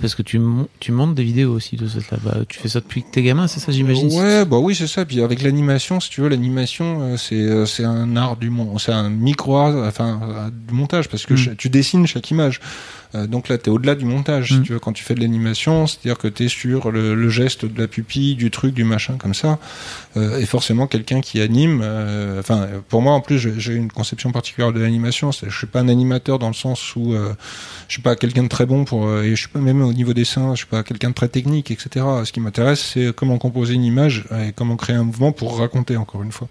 Parce 0.00 0.14
que 0.14 0.22
tu, 0.22 0.40
tu 0.80 0.92
montes 0.92 1.14
des 1.14 1.24
vidéos 1.24 1.52
aussi 1.52 1.76
de 1.76 1.86
ça. 1.86 1.98
Bah, 2.22 2.38
tu 2.48 2.58
fais 2.58 2.68
ça 2.68 2.80
depuis 2.80 3.02
que 3.02 3.10
t'es 3.10 3.22
gamin, 3.22 3.46
c'est 3.46 3.60
ça, 3.60 3.72
j'imagine? 3.72 4.12
Ouais, 4.12 4.44
bah 4.44 4.58
oui, 4.58 4.74
c'est 4.74 4.86
ça. 4.86 5.04
Puis 5.04 5.20
avec 5.20 5.42
l'animation, 5.42 6.00
si 6.00 6.10
tu 6.10 6.20
veux, 6.20 6.28
l'animation, 6.28 7.00
euh, 7.00 7.16
c'est 7.16 7.36
euh, 7.36 7.66
c'est 7.66 7.84
un 7.84 8.16
art 8.16 8.36
du 8.36 8.50
monde, 8.50 8.78
c'est 8.80 8.92
un 8.92 9.08
micro 9.08 9.56
art, 9.56 9.74
enfin, 9.86 10.20
euh, 10.22 10.50
du 10.50 10.74
montage, 10.74 11.08
parce 11.08 11.26
que 11.26 11.34
mm. 11.34 11.56
tu 11.56 11.70
dessines 11.70 12.06
chaque 12.06 12.30
image. 12.30 12.60
Euh, 13.14 13.26
donc 13.26 13.48
là, 13.48 13.58
tu 13.58 13.70
es 13.70 13.72
au-delà 13.72 13.94
du 13.94 14.04
montage, 14.04 14.52
mm. 14.52 14.62
tu 14.62 14.72
vois, 14.72 14.80
quand 14.80 14.92
tu 14.92 15.04
fais 15.04 15.14
de 15.14 15.20
l'animation, 15.20 15.86
c'est-à-dire 15.86 16.18
que 16.18 16.28
tu 16.28 16.44
es 16.44 16.48
sur 16.48 16.90
le, 16.90 17.14
le, 17.14 17.28
geste 17.28 17.64
de 17.64 17.80
la 17.80 17.88
pupille, 17.88 18.34
du 18.34 18.50
truc, 18.50 18.74
du 18.74 18.84
machin, 18.84 19.16
comme 19.18 19.34
ça. 19.34 19.58
Euh, 20.16 20.38
et 20.38 20.46
forcément, 20.46 20.86
quelqu'un 20.86 21.20
qui 21.20 21.40
anime, 21.40 21.80
euh, 21.82 22.40
enfin, 22.40 22.68
pour 22.88 23.02
moi, 23.02 23.14
en 23.14 23.20
plus, 23.20 23.38
j'ai 23.38 23.74
une 23.74 23.90
conception 23.90 24.32
particulière 24.32 24.72
de 24.72 24.80
l'animation. 24.80 25.30
Je 25.32 25.56
suis 25.56 25.66
pas 25.66 25.80
un 25.80 25.88
animateur 25.88 26.38
dans 26.38 26.48
le 26.48 26.54
sens 26.54 26.96
où 26.96 27.14
je 27.14 27.92
suis 27.92 28.02
pas 28.02 28.16
quelqu'un 28.16 28.42
de 28.42 28.48
très 28.48 28.66
bon 28.66 28.84
pour, 28.84 29.10
et 29.20 29.30
je 29.30 29.36
suis 29.36 29.48
pas 29.48 29.60
même 29.60 29.82
au 29.82 29.92
niveau 29.92 30.12
dessin, 30.12 30.54
je 30.54 30.58
suis 30.58 30.66
pas 30.66 30.82
quelqu'un 30.82 31.10
de 31.10 31.14
très 31.14 31.28
technique, 31.28 31.70
etc. 31.70 32.04
Ce 32.24 32.32
qui 32.32 32.40
m'intéresse, 32.40 32.80
c'est 32.94 33.14
comment 33.14 33.38
composer 33.38 33.74
une 33.74 33.84
image 33.84 34.24
et 34.32 34.52
comment 34.52 34.76
créer 34.76 34.96
un 34.96 35.04
mouvement 35.04 35.32
pour 35.32 35.58
raconter, 35.58 35.96
encore 35.96 36.22
une 36.22 36.32
fois. 36.32 36.48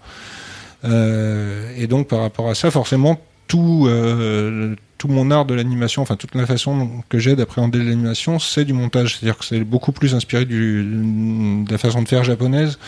Et 0.84 1.86
donc 1.86 2.08
par 2.08 2.20
rapport 2.20 2.48
à 2.48 2.54
ça, 2.54 2.70
forcément, 2.70 3.20
tout, 3.48 3.86
euh, 3.88 4.76
tout 4.98 5.08
mon 5.08 5.30
art 5.30 5.44
de 5.44 5.54
l'animation, 5.54 6.02
enfin 6.02 6.16
toute 6.16 6.34
la 6.34 6.44
façon 6.44 6.90
que 7.08 7.18
j'ai 7.18 7.36
d'appréhender 7.36 7.78
l'animation, 7.78 8.38
c'est 8.38 8.64
du 8.64 8.72
montage. 8.72 9.16
C'est-à-dire 9.16 9.38
que 9.38 9.44
c'est 9.44 9.60
beaucoup 9.60 9.92
plus 9.92 10.14
inspiré 10.14 10.44
de 10.44 11.70
la 11.70 11.78
façon 11.78 12.02
de 12.02 12.08
faire 12.08 12.24
japonaise 12.24 12.78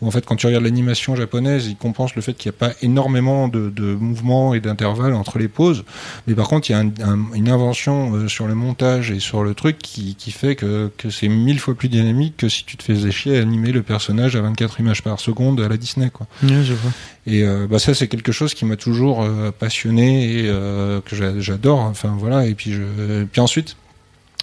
où 0.00 0.06
en 0.06 0.10
fait 0.10 0.24
quand 0.24 0.36
tu 0.36 0.46
regardes 0.46 0.64
l'animation 0.64 1.16
japonaise, 1.16 1.66
il 1.66 1.76
compense 1.76 2.14
le 2.14 2.22
fait 2.22 2.34
qu'il 2.34 2.50
n'y 2.50 2.56
a 2.56 2.58
pas 2.58 2.74
énormément 2.82 3.48
de, 3.48 3.70
de 3.70 3.94
mouvements 3.94 4.54
et 4.54 4.60
d'intervalles 4.60 5.14
entre 5.14 5.38
les 5.38 5.48
pauses, 5.48 5.84
mais 6.26 6.34
par 6.34 6.48
contre 6.48 6.68
il 6.70 6.72
y 6.72 6.76
a 6.76 6.80
un, 6.80 6.88
un, 7.02 7.34
une 7.34 7.48
invention 7.48 8.14
euh, 8.14 8.28
sur 8.28 8.46
le 8.46 8.54
montage 8.54 9.10
et 9.10 9.20
sur 9.20 9.42
le 9.42 9.54
truc 9.54 9.78
qui, 9.78 10.14
qui 10.16 10.30
fait 10.30 10.56
que, 10.56 10.90
que 10.96 11.10
c'est 11.10 11.28
mille 11.28 11.58
fois 11.58 11.74
plus 11.74 11.88
dynamique 11.88 12.36
que 12.36 12.48
si 12.48 12.64
tu 12.64 12.76
te 12.76 12.82
faisais 12.82 13.10
chier 13.10 13.38
à 13.38 13.40
animer 13.40 13.72
le 13.72 13.82
personnage 13.82 14.36
à 14.36 14.40
24 14.40 14.80
images 14.80 15.02
par 15.02 15.20
seconde 15.20 15.60
à 15.60 15.68
la 15.68 15.76
Disney 15.76 16.10
quoi. 16.10 16.26
Ouais, 16.42 16.62
je 16.62 16.74
vois. 16.74 16.92
Et 17.26 17.42
euh, 17.42 17.66
bah 17.68 17.78
ça 17.78 17.94
c'est 17.94 18.08
quelque 18.08 18.32
chose 18.32 18.54
qui 18.54 18.64
m'a 18.64 18.76
toujours 18.76 19.22
euh, 19.22 19.50
passionné 19.50 20.30
et 20.32 20.48
euh, 20.48 21.00
que 21.00 21.16
j'adore. 21.40 21.80
Enfin 21.80 22.14
voilà 22.18 22.46
et 22.46 22.54
puis 22.54 22.72
je 22.72 23.24
puis 23.24 23.40
ensuite 23.40 23.76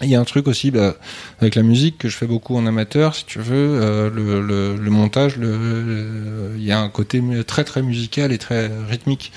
il 0.01 0.09
y 0.09 0.15
a 0.15 0.19
un 0.19 0.25
truc 0.25 0.47
aussi 0.47 0.71
bah, 0.71 0.95
avec 1.39 1.55
la 1.55 1.63
musique 1.63 1.97
que 1.97 2.09
je 2.09 2.17
fais 2.17 2.25
beaucoup 2.25 2.57
en 2.57 2.65
amateur, 2.65 3.15
si 3.15 3.25
tu 3.25 3.39
veux, 3.39 3.79
euh, 3.81 4.09
le, 4.09 4.41
le, 4.41 4.75
le, 4.75 4.89
montage, 4.89 5.37
le, 5.37 5.51
le, 5.57 6.55
il 6.57 6.63
y 6.63 6.71
a 6.71 6.79
un 6.79 6.89
côté 6.89 7.21
très 7.45 7.63
très 7.63 7.81
musical 7.81 8.31
et 8.31 8.37
très 8.37 8.71
rythmique. 8.89 9.31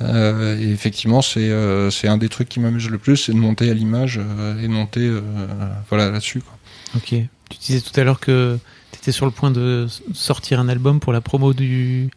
Euh, 0.00 0.58
effectivement, 0.60 1.22
c'est 1.22 1.50
euh, 1.50 1.90
c'est 1.90 2.08
un 2.08 2.18
des 2.18 2.28
trucs 2.28 2.48
qui 2.48 2.60
m'amuse 2.60 2.90
le 2.90 2.98
plus, 2.98 3.16
c'est 3.16 3.32
de 3.32 3.38
monter 3.38 3.70
à 3.70 3.74
l'image 3.74 4.20
euh, 4.22 4.58
et 4.58 4.62
de 4.62 4.72
monter 4.72 5.00
euh, 5.00 5.20
voilà 5.88 6.10
là-dessus. 6.10 6.42
Ok. 6.94 7.14
Tu 7.48 7.58
disais 7.60 7.80
tout 7.80 7.98
à 7.98 8.04
l'heure 8.04 8.20
que 8.20 8.58
tu 8.92 8.98
étais 8.98 9.12
sur 9.12 9.26
le 9.26 9.32
point 9.32 9.50
de 9.50 9.86
sortir 10.12 10.60
un 10.60 10.68
album 10.68 11.00
pour 11.00 11.12
la 11.12 11.20
promo 11.20 11.52
du 11.54 12.10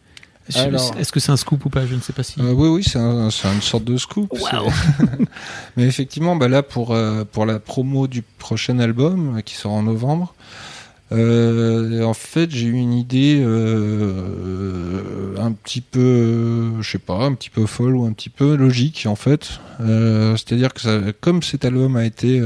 est-ce 0.56 1.12
que 1.12 1.20
c'est 1.20 1.32
un 1.32 1.36
scoop 1.36 1.64
ou 1.64 1.70
pas? 1.70 1.86
Je 1.86 1.94
ne 1.94 2.00
sais 2.00 2.12
pas 2.12 2.22
si. 2.22 2.40
Euh, 2.40 2.52
oui, 2.52 2.68
oui, 2.68 2.84
c'est 2.84 2.98
un, 2.98 3.28
une 3.28 3.62
sorte 3.62 3.84
de 3.84 3.96
scoop. 3.96 4.32
Wow. 4.32 4.70
Mais 5.76 5.84
effectivement, 5.84 6.36
bah 6.36 6.48
là 6.48 6.62
pour 6.62 6.92
euh, 6.92 7.24
pour 7.30 7.46
la 7.46 7.58
promo 7.58 8.06
du 8.06 8.22
prochain 8.22 8.78
album 8.78 9.36
euh, 9.36 9.40
qui 9.40 9.54
sort 9.54 9.72
en 9.72 9.82
novembre, 9.82 10.34
euh, 11.12 12.02
en 12.04 12.14
fait, 12.14 12.50
j'ai 12.50 12.66
eu 12.66 12.74
une 12.74 12.92
idée 12.92 13.40
euh, 13.42 15.34
un 15.38 15.52
petit 15.52 15.80
peu, 15.80 16.80
je 16.80 16.90
sais 16.90 16.98
pas, 16.98 17.24
un 17.24 17.34
petit 17.34 17.50
peu 17.50 17.66
folle 17.66 17.96
ou 17.96 18.04
un 18.04 18.12
petit 18.12 18.30
peu 18.30 18.54
logique 18.56 19.06
en 19.08 19.16
fait. 19.16 19.60
C'est-à-dire 19.78 20.72
que 20.74 20.80
ça, 20.80 21.00
comme 21.20 21.42
cet 21.42 21.64
album 21.64 21.96
a 21.96 22.04
été 22.04 22.42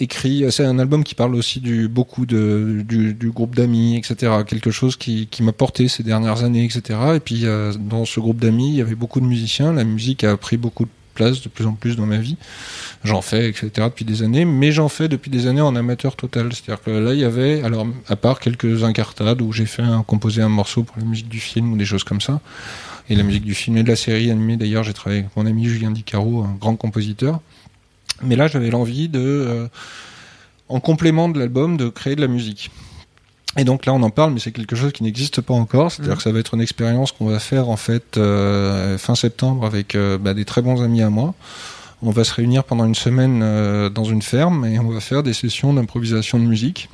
écrit. 0.00 0.44
C'est 0.50 0.64
un 0.64 0.78
album 0.78 1.04
qui 1.04 1.14
parle 1.14 1.34
aussi 1.34 1.60
du 1.60 1.88
beaucoup 1.88 2.26
de 2.26 2.84
du, 2.86 3.30
groupe 3.30 3.54
d'amis, 3.54 3.96
etc. 3.96 4.32
Quelque 4.46 4.70
chose 4.70 4.96
qui, 4.96 5.26
qui 5.28 5.42
m'a 5.42 5.52
porté 5.52 5.88
ces 5.88 6.02
dernières 6.02 6.44
années, 6.44 6.64
etc. 6.64 6.98
Et 7.16 7.20
puis 7.20 7.46
euh, 7.46 7.72
dans 7.74 8.04
ce 8.04 8.20
groupe 8.20 8.38
d'amis, 8.38 8.70
il 8.70 8.76
y 8.76 8.80
avait 8.80 8.94
beaucoup 8.94 9.20
de 9.20 9.26
musiciens. 9.26 9.72
La 9.72 9.84
musique 9.84 10.24
a 10.24 10.36
pris 10.36 10.56
beaucoup 10.56 10.84
de 10.84 10.90
place 11.14 11.42
de 11.42 11.48
plus 11.48 11.66
en 11.66 11.72
plus 11.72 11.96
dans 11.96 12.06
ma 12.06 12.18
vie. 12.18 12.36
J'en 13.04 13.22
fais, 13.22 13.48
etc. 13.48 13.70
depuis 13.76 14.04
des 14.04 14.22
années, 14.22 14.44
mais 14.44 14.72
j'en 14.72 14.88
fais 14.88 15.08
depuis 15.08 15.30
des 15.30 15.46
années 15.46 15.60
en 15.60 15.76
amateur 15.76 16.16
total. 16.16 16.52
C'est-à-dire 16.52 16.82
que 16.82 16.90
là, 16.90 17.14
il 17.14 17.20
y 17.20 17.24
avait, 17.24 17.62
alors 17.62 17.86
à 18.08 18.16
part 18.16 18.40
quelques 18.40 18.84
incartades 18.84 19.42
où 19.42 19.52
j'ai 19.52 19.66
fait 19.66 19.82
un, 19.82 20.02
composé 20.02 20.42
un 20.42 20.48
morceau 20.48 20.82
pour 20.82 20.98
la 20.98 21.04
musique 21.04 21.28
du 21.28 21.40
film 21.40 21.72
ou 21.72 21.76
des 21.76 21.84
choses 21.84 22.04
comme 22.04 22.20
ça. 22.20 22.40
Et 23.08 23.16
la 23.16 23.24
musique 23.24 23.44
du 23.44 23.54
film 23.54 23.76
et 23.76 23.82
de 23.82 23.88
la 23.88 23.96
série 23.96 24.30
animée, 24.30 24.56
d'ailleurs, 24.56 24.84
j'ai 24.84 24.92
travaillé 24.92 25.22
avec 25.22 25.36
mon 25.36 25.44
ami 25.44 25.64
Julien 25.64 25.90
Dicaro, 25.90 26.44
un 26.44 26.56
grand 26.60 26.76
compositeur. 26.76 27.40
Mais 28.22 28.36
là, 28.36 28.46
j'avais 28.48 28.70
l'envie 28.70 29.08
de, 29.08 29.20
euh, 29.20 29.66
en 30.68 30.80
complément 30.80 31.28
de 31.28 31.38
l'album, 31.38 31.76
de 31.76 31.88
créer 31.88 32.16
de 32.16 32.20
la 32.20 32.28
musique. 32.28 32.70
Et 33.56 33.64
donc 33.64 33.84
là, 33.86 33.92
on 33.92 34.02
en 34.02 34.10
parle, 34.10 34.32
mais 34.32 34.38
c'est 34.38 34.52
quelque 34.52 34.76
chose 34.76 34.92
qui 34.92 35.02
n'existe 35.02 35.40
pas 35.40 35.54
encore. 35.54 35.90
C'est-à-dire 35.90 36.12
Mhm. 36.12 36.16
que 36.18 36.22
ça 36.22 36.30
va 36.32 36.38
être 36.38 36.54
une 36.54 36.60
expérience 36.60 37.10
qu'on 37.10 37.26
va 37.26 37.40
faire 37.40 37.68
en 37.68 37.76
fait 37.76 38.16
euh, 38.16 38.96
fin 38.98 39.16
septembre 39.16 39.66
avec 39.66 39.94
euh, 39.96 40.18
bah, 40.18 40.34
des 40.34 40.44
très 40.44 40.62
bons 40.62 40.82
amis 40.82 41.02
à 41.02 41.10
moi. 41.10 41.34
On 42.02 42.10
va 42.12 42.22
se 42.24 42.32
réunir 42.32 42.64
pendant 42.64 42.86
une 42.86 42.94
semaine 42.94 43.40
euh, 43.42 43.90
dans 43.90 44.04
une 44.04 44.22
ferme 44.22 44.64
et 44.64 44.78
on 44.78 44.88
va 44.88 45.00
faire 45.00 45.22
des 45.22 45.32
sessions 45.34 45.74
d'improvisation 45.74 46.38
de 46.38 46.44
musique. 46.44 46.88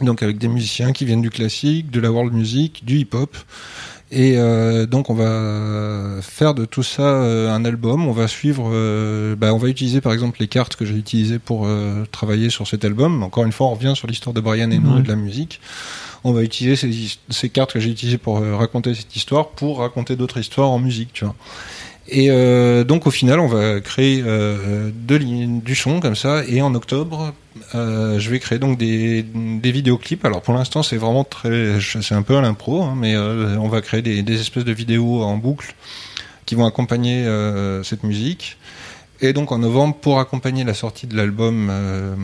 Donc 0.00 0.22
avec 0.22 0.38
des 0.38 0.48
musiciens 0.48 0.92
qui 0.92 1.04
viennent 1.04 1.22
du 1.22 1.30
classique, 1.30 1.90
de 1.90 2.00
la 2.00 2.10
world 2.12 2.32
music, 2.34 2.84
du 2.84 2.98
hip-hop. 2.98 3.36
Et 4.10 4.38
euh, 4.38 4.86
donc 4.86 5.10
on 5.10 5.14
va 5.14 6.22
faire 6.22 6.54
de 6.54 6.64
tout 6.64 6.82
ça 6.82 7.02
euh, 7.02 7.52
un 7.54 7.64
album. 7.66 8.06
On 8.08 8.12
va 8.12 8.26
suivre, 8.26 8.70
euh, 8.72 9.36
bah, 9.36 9.52
on 9.52 9.58
va 9.58 9.68
utiliser 9.68 10.00
par 10.00 10.12
exemple 10.14 10.38
les 10.40 10.48
cartes 10.48 10.76
que 10.76 10.86
j'ai 10.86 10.94
utilisées 10.94 11.38
pour 11.38 11.66
euh, 11.66 12.04
travailler 12.10 12.48
sur 12.48 12.66
cet 12.66 12.84
album. 12.86 13.22
Encore 13.22 13.44
une 13.44 13.52
fois, 13.52 13.66
on 13.66 13.74
revient 13.74 13.92
sur 13.94 14.08
l'histoire 14.08 14.32
de 14.32 14.40
Brian 14.40 14.70
Eno 14.70 14.94
Ouais. 14.94 15.00
et 15.00 15.02
de 15.02 15.08
la 15.08 15.16
musique. 15.16 15.60
On 16.24 16.32
va 16.32 16.42
utiliser 16.42 16.74
ces, 16.76 16.90
ces 17.28 17.48
cartes 17.50 17.72
que 17.74 17.80
j'ai 17.80 17.90
utilisées 17.90 18.18
pour 18.18 18.38
euh, 18.38 18.56
raconter 18.56 18.94
cette 18.94 19.14
histoire, 19.14 19.48
pour 19.50 19.78
raconter 19.80 20.16
d'autres 20.16 20.38
histoires 20.38 20.70
en 20.70 20.78
musique, 20.78 21.12
tu 21.12 21.24
vois. 21.24 21.36
Et 22.10 22.30
euh, 22.30 22.84
donc 22.84 23.06
au 23.06 23.10
final, 23.10 23.38
on 23.38 23.48
va 23.48 23.80
créer 23.80 24.22
euh, 24.24 24.90
de 24.94 25.18
du 25.18 25.74
son 25.74 26.00
comme 26.00 26.16
ça. 26.16 26.42
Et 26.48 26.62
en 26.62 26.74
octobre, 26.74 27.34
euh, 27.74 28.18
je 28.18 28.30
vais 28.30 28.38
créer 28.38 28.58
donc 28.58 28.78
des, 28.78 29.22
des 29.22 29.72
vidéoclips. 29.72 30.24
Alors 30.24 30.40
pour 30.40 30.54
l'instant, 30.54 30.82
c'est 30.82 30.96
vraiment 30.96 31.24
très, 31.24 31.78
c'est 31.80 32.14
un 32.14 32.22
peu 32.22 32.36
à 32.36 32.40
l'impro, 32.40 32.82
hein, 32.82 32.94
mais 32.96 33.14
euh, 33.14 33.56
on 33.58 33.68
va 33.68 33.82
créer 33.82 34.00
des, 34.02 34.22
des 34.22 34.40
espèces 34.40 34.64
de 34.64 34.72
vidéos 34.72 35.22
en 35.22 35.36
boucle 35.36 35.74
qui 36.46 36.54
vont 36.54 36.64
accompagner 36.64 37.26
euh, 37.26 37.82
cette 37.82 38.04
musique. 38.04 38.56
Et 39.20 39.32
donc 39.32 39.50
en 39.50 39.58
novembre, 39.58 39.96
pour 39.96 40.20
accompagner 40.20 40.62
la 40.62 40.74
sortie 40.74 41.06
de 41.08 41.16
l'album 41.16 41.68
euh, 41.70 42.14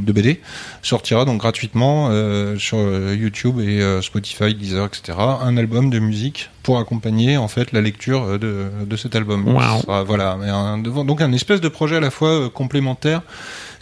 de 0.00 0.12
BD, 0.12 0.40
sortira 0.82 1.24
donc 1.24 1.40
gratuitement 1.40 2.08
euh, 2.10 2.58
sur 2.58 2.78
YouTube 2.78 3.60
et 3.60 3.80
euh, 3.80 4.02
Spotify, 4.02 4.52
Deezer, 4.54 4.86
etc. 4.86 5.16
Un 5.18 5.56
album 5.56 5.88
de 5.90 5.98
musique 6.00 6.50
pour 6.64 6.78
accompagner 6.78 7.36
en 7.36 7.48
fait 7.48 7.70
la 7.72 7.80
lecture 7.80 8.24
euh, 8.24 8.38
de, 8.38 8.84
de 8.86 8.96
cet 8.96 9.14
album. 9.14 9.46
Wow. 9.46 9.82
Sera, 9.82 10.02
voilà, 10.02 10.32
un- 10.32 10.78
donc 10.78 11.20
un 11.20 11.32
espèce 11.32 11.60
de 11.60 11.68
projet 11.68 11.96
à 11.96 12.00
la 12.00 12.10
fois 12.10 12.28
euh, 12.30 12.48
complémentaire. 12.48 13.22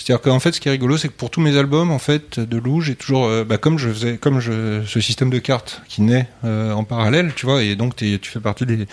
C'est-à-dire 0.03 0.23
qu'en 0.23 0.41
fait, 0.41 0.53
ce 0.53 0.61
qui 0.61 0.69
est 0.69 0.73
rigolo, 0.73 0.97
c'est 0.97 1.09
que 1.09 1.13
pour 1.13 1.29
tous 1.31 1.43
mes 1.43 1.59
albums, 1.59 1.91
en 1.91 1.99
fait, 1.99 2.41
de 2.41 2.57
Lou, 2.57 2.81
j'ai 2.81 2.95
toujours, 2.95 3.27
euh, 3.27 3.45
bah, 3.45 3.59
comme 3.59 3.77
je 3.79 3.91
faisais, 3.91 4.17
comme 4.17 4.41
je, 4.41 4.83
ce 4.87 4.99
système 4.99 5.29
de 5.29 5.39
cartes 5.39 5.83
qui 5.89 6.01
naît 6.01 6.27
euh, 6.45 6.73
en 6.73 6.85
parallèle, 6.85 7.33
tu 7.37 7.45
vois, 7.45 7.63
et 7.63 7.77
donc 7.77 7.97
tu 7.97 8.19
fais 8.23 8.41
partie 8.41 8.65
des, 8.65 8.87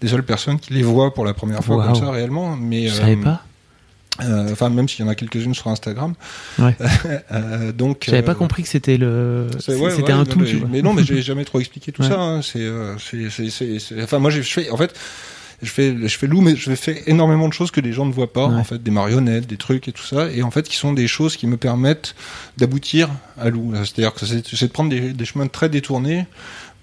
des 0.00 0.08
seules 0.08 0.22
personnes 0.22 0.58
qui 0.58 0.72
les 0.72 0.82
voient 0.82 1.12
pour 1.12 1.26
la 1.26 1.34
première 1.34 1.62
fois 1.62 1.76
Wow. 1.76 1.82
comme 1.84 1.94
ça 1.96 2.10
réellement. 2.10 2.56
Mais 2.56 2.88
Je 2.88 2.94
savais 2.94 3.16
pas. 3.16 3.42
euh, 4.22 4.48
Enfin, 4.50 4.70
même 4.70 4.88
s'il 4.88 5.04
y 5.04 5.08
en 5.08 5.10
a 5.10 5.14
quelques-unes 5.14 5.54
sur 5.54 5.68
Instagram. 5.68 6.14
Ouais. 6.58 6.74
Donc. 7.74 8.04
J'avais 8.06 8.22
pas 8.22 8.34
compris 8.34 8.62
que 8.62 8.68
c'était 8.70 8.96
le. 8.96 9.48
ouais, 9.52 9.60
C'était 9.90 10.04
ouais, 10.04 10.12
un 10.12 10.24
tout. 10.24 10.38
mais, 10.38 10.46
tu 10.46 10.56
vois. 10.56 10.68
mais 10.72 10.80
non, 10.80 10.94
mais 10.94 11.04
j'ai 11.04 11.20
jamais 11.30 11.44
trop 11.44 11.60
expliqué 11.60 11.92
tout 11.92 12.02
ça. 12.02 12.18
hein. 12.18 12.40
C'est, 12.42 12.66
c'est, 12.98 13.28
c'est, 13.30 13.50
c'est- 13.50 13.78
c'est- 13.78 14.02
enfin, 14.02 14.18
moi, 14.18 14.30
j'ai- 14.30 14.42
je 14.42 14.50
fais, 14.52 14.70
en 14.70 14.76
fait, 14.78 14.94
je 15.62 15.70
fais, 15.70 15.96
je 16.06 16.18
fais 16.18 16.26
loup, 16.26 16.40
mais 16.40 16.56
je 16.56 16.74
fais 16.74 17.02
énormément 17.06 17.48
de 17.48 17.52
choses 17.52 17.70
que 17.70 17.80
les 17.80 17.92
gens 17.92 18.04
ne 18.04 18.12
voient 18.12 18.32
pas. 18.32 18.48
Ouais. 18.48 18.56
En 18.56 18.64
fait, 18.64 18.82
des 18.82 18.90
marionnettes, 18.90 19.46
des 19.46 19.56
trucs 19.56 19.88
et 19.88 19.92
tout 19.92 20.02
ça, 20.02 20.30
et 20.30 20.42
en 20.42 20.50
fait, 20.50 20.68
qui 20.68 20.76
sont 20.76 20.92
des 20.92 21.08
choses 21.08 21.36
qui 21.36 21.46
me 21.46 21.56
permettent 21.56 22.14
d'aboutir 22.56 23.10
à 23.38 23.48
loup. 23.48 23.72
là. 23.72 23.84
C'est-à-dire 23.84 24.12
que 24.12 24.26
c'est, 24.26 24.46
c'est 24.46 24.66
de 24.66 24.72
prendre 24.72 24.90
des, 24.90 25.12
des 25.12 25.24
chemins 25.24 25.46
très 25.46 25.68
détournés 25.68 26.26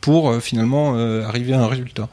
pour 0.01 0.29
euh, 0.29 0.39
finalement 0.39 0.95
euh, 0.95 1.25
arriver 1.25 1.53
à 1.53 1.61
un 1.61 1.67
résultat. 1.67 2.09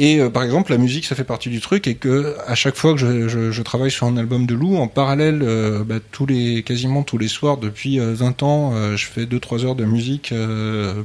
Et 0.00 0.20
euh, 0.20 0.30
par 0.30 0.44
exemple, 0.44 0.70
la 0.70 0.78
musique, 0.78 1.04
ça 1.06 1.16
fait 1.16 1.24
partie 1.24 1.48
du 1.48 1.60
truc, 1.60 1.88
et 1.88 1.96
que 1.96 2.36
à 2.46 2.54
chaque 2.54 2.76
fois 2.76 2.92
que 2.92 2.98
je, 3.00 3.28
je- 3.28 3.50
je 3.50 3.62
travaille 3.62 3.90
sur 3.90 4.06
un 4.06 4.16
album 4.16 4.46
de 4.46 4.54
Lou, 4.54 4.76
en 4.76 4.86
parallèle, 4.86 5.40
euh, 5.42 5.82
bah, 5.82 5.96
tous 6.12 6.24
les, 6.24 6.62
quasiment 6.62 7.02
tous 7.02 7.18
les 7.18 7.26
soirs 7.26 7.56
depuis 7.56 7.98
euh, 7.98 8.14
20 8.14 8.42
ans, 8.44 8.72
euh, 8.74 8.96
je 8.96 9.06
fais 9.06 9.24
2-3 9.26 9.64
heures 9.64 9.74
de 9.74 9.84
musique 9.84 10.32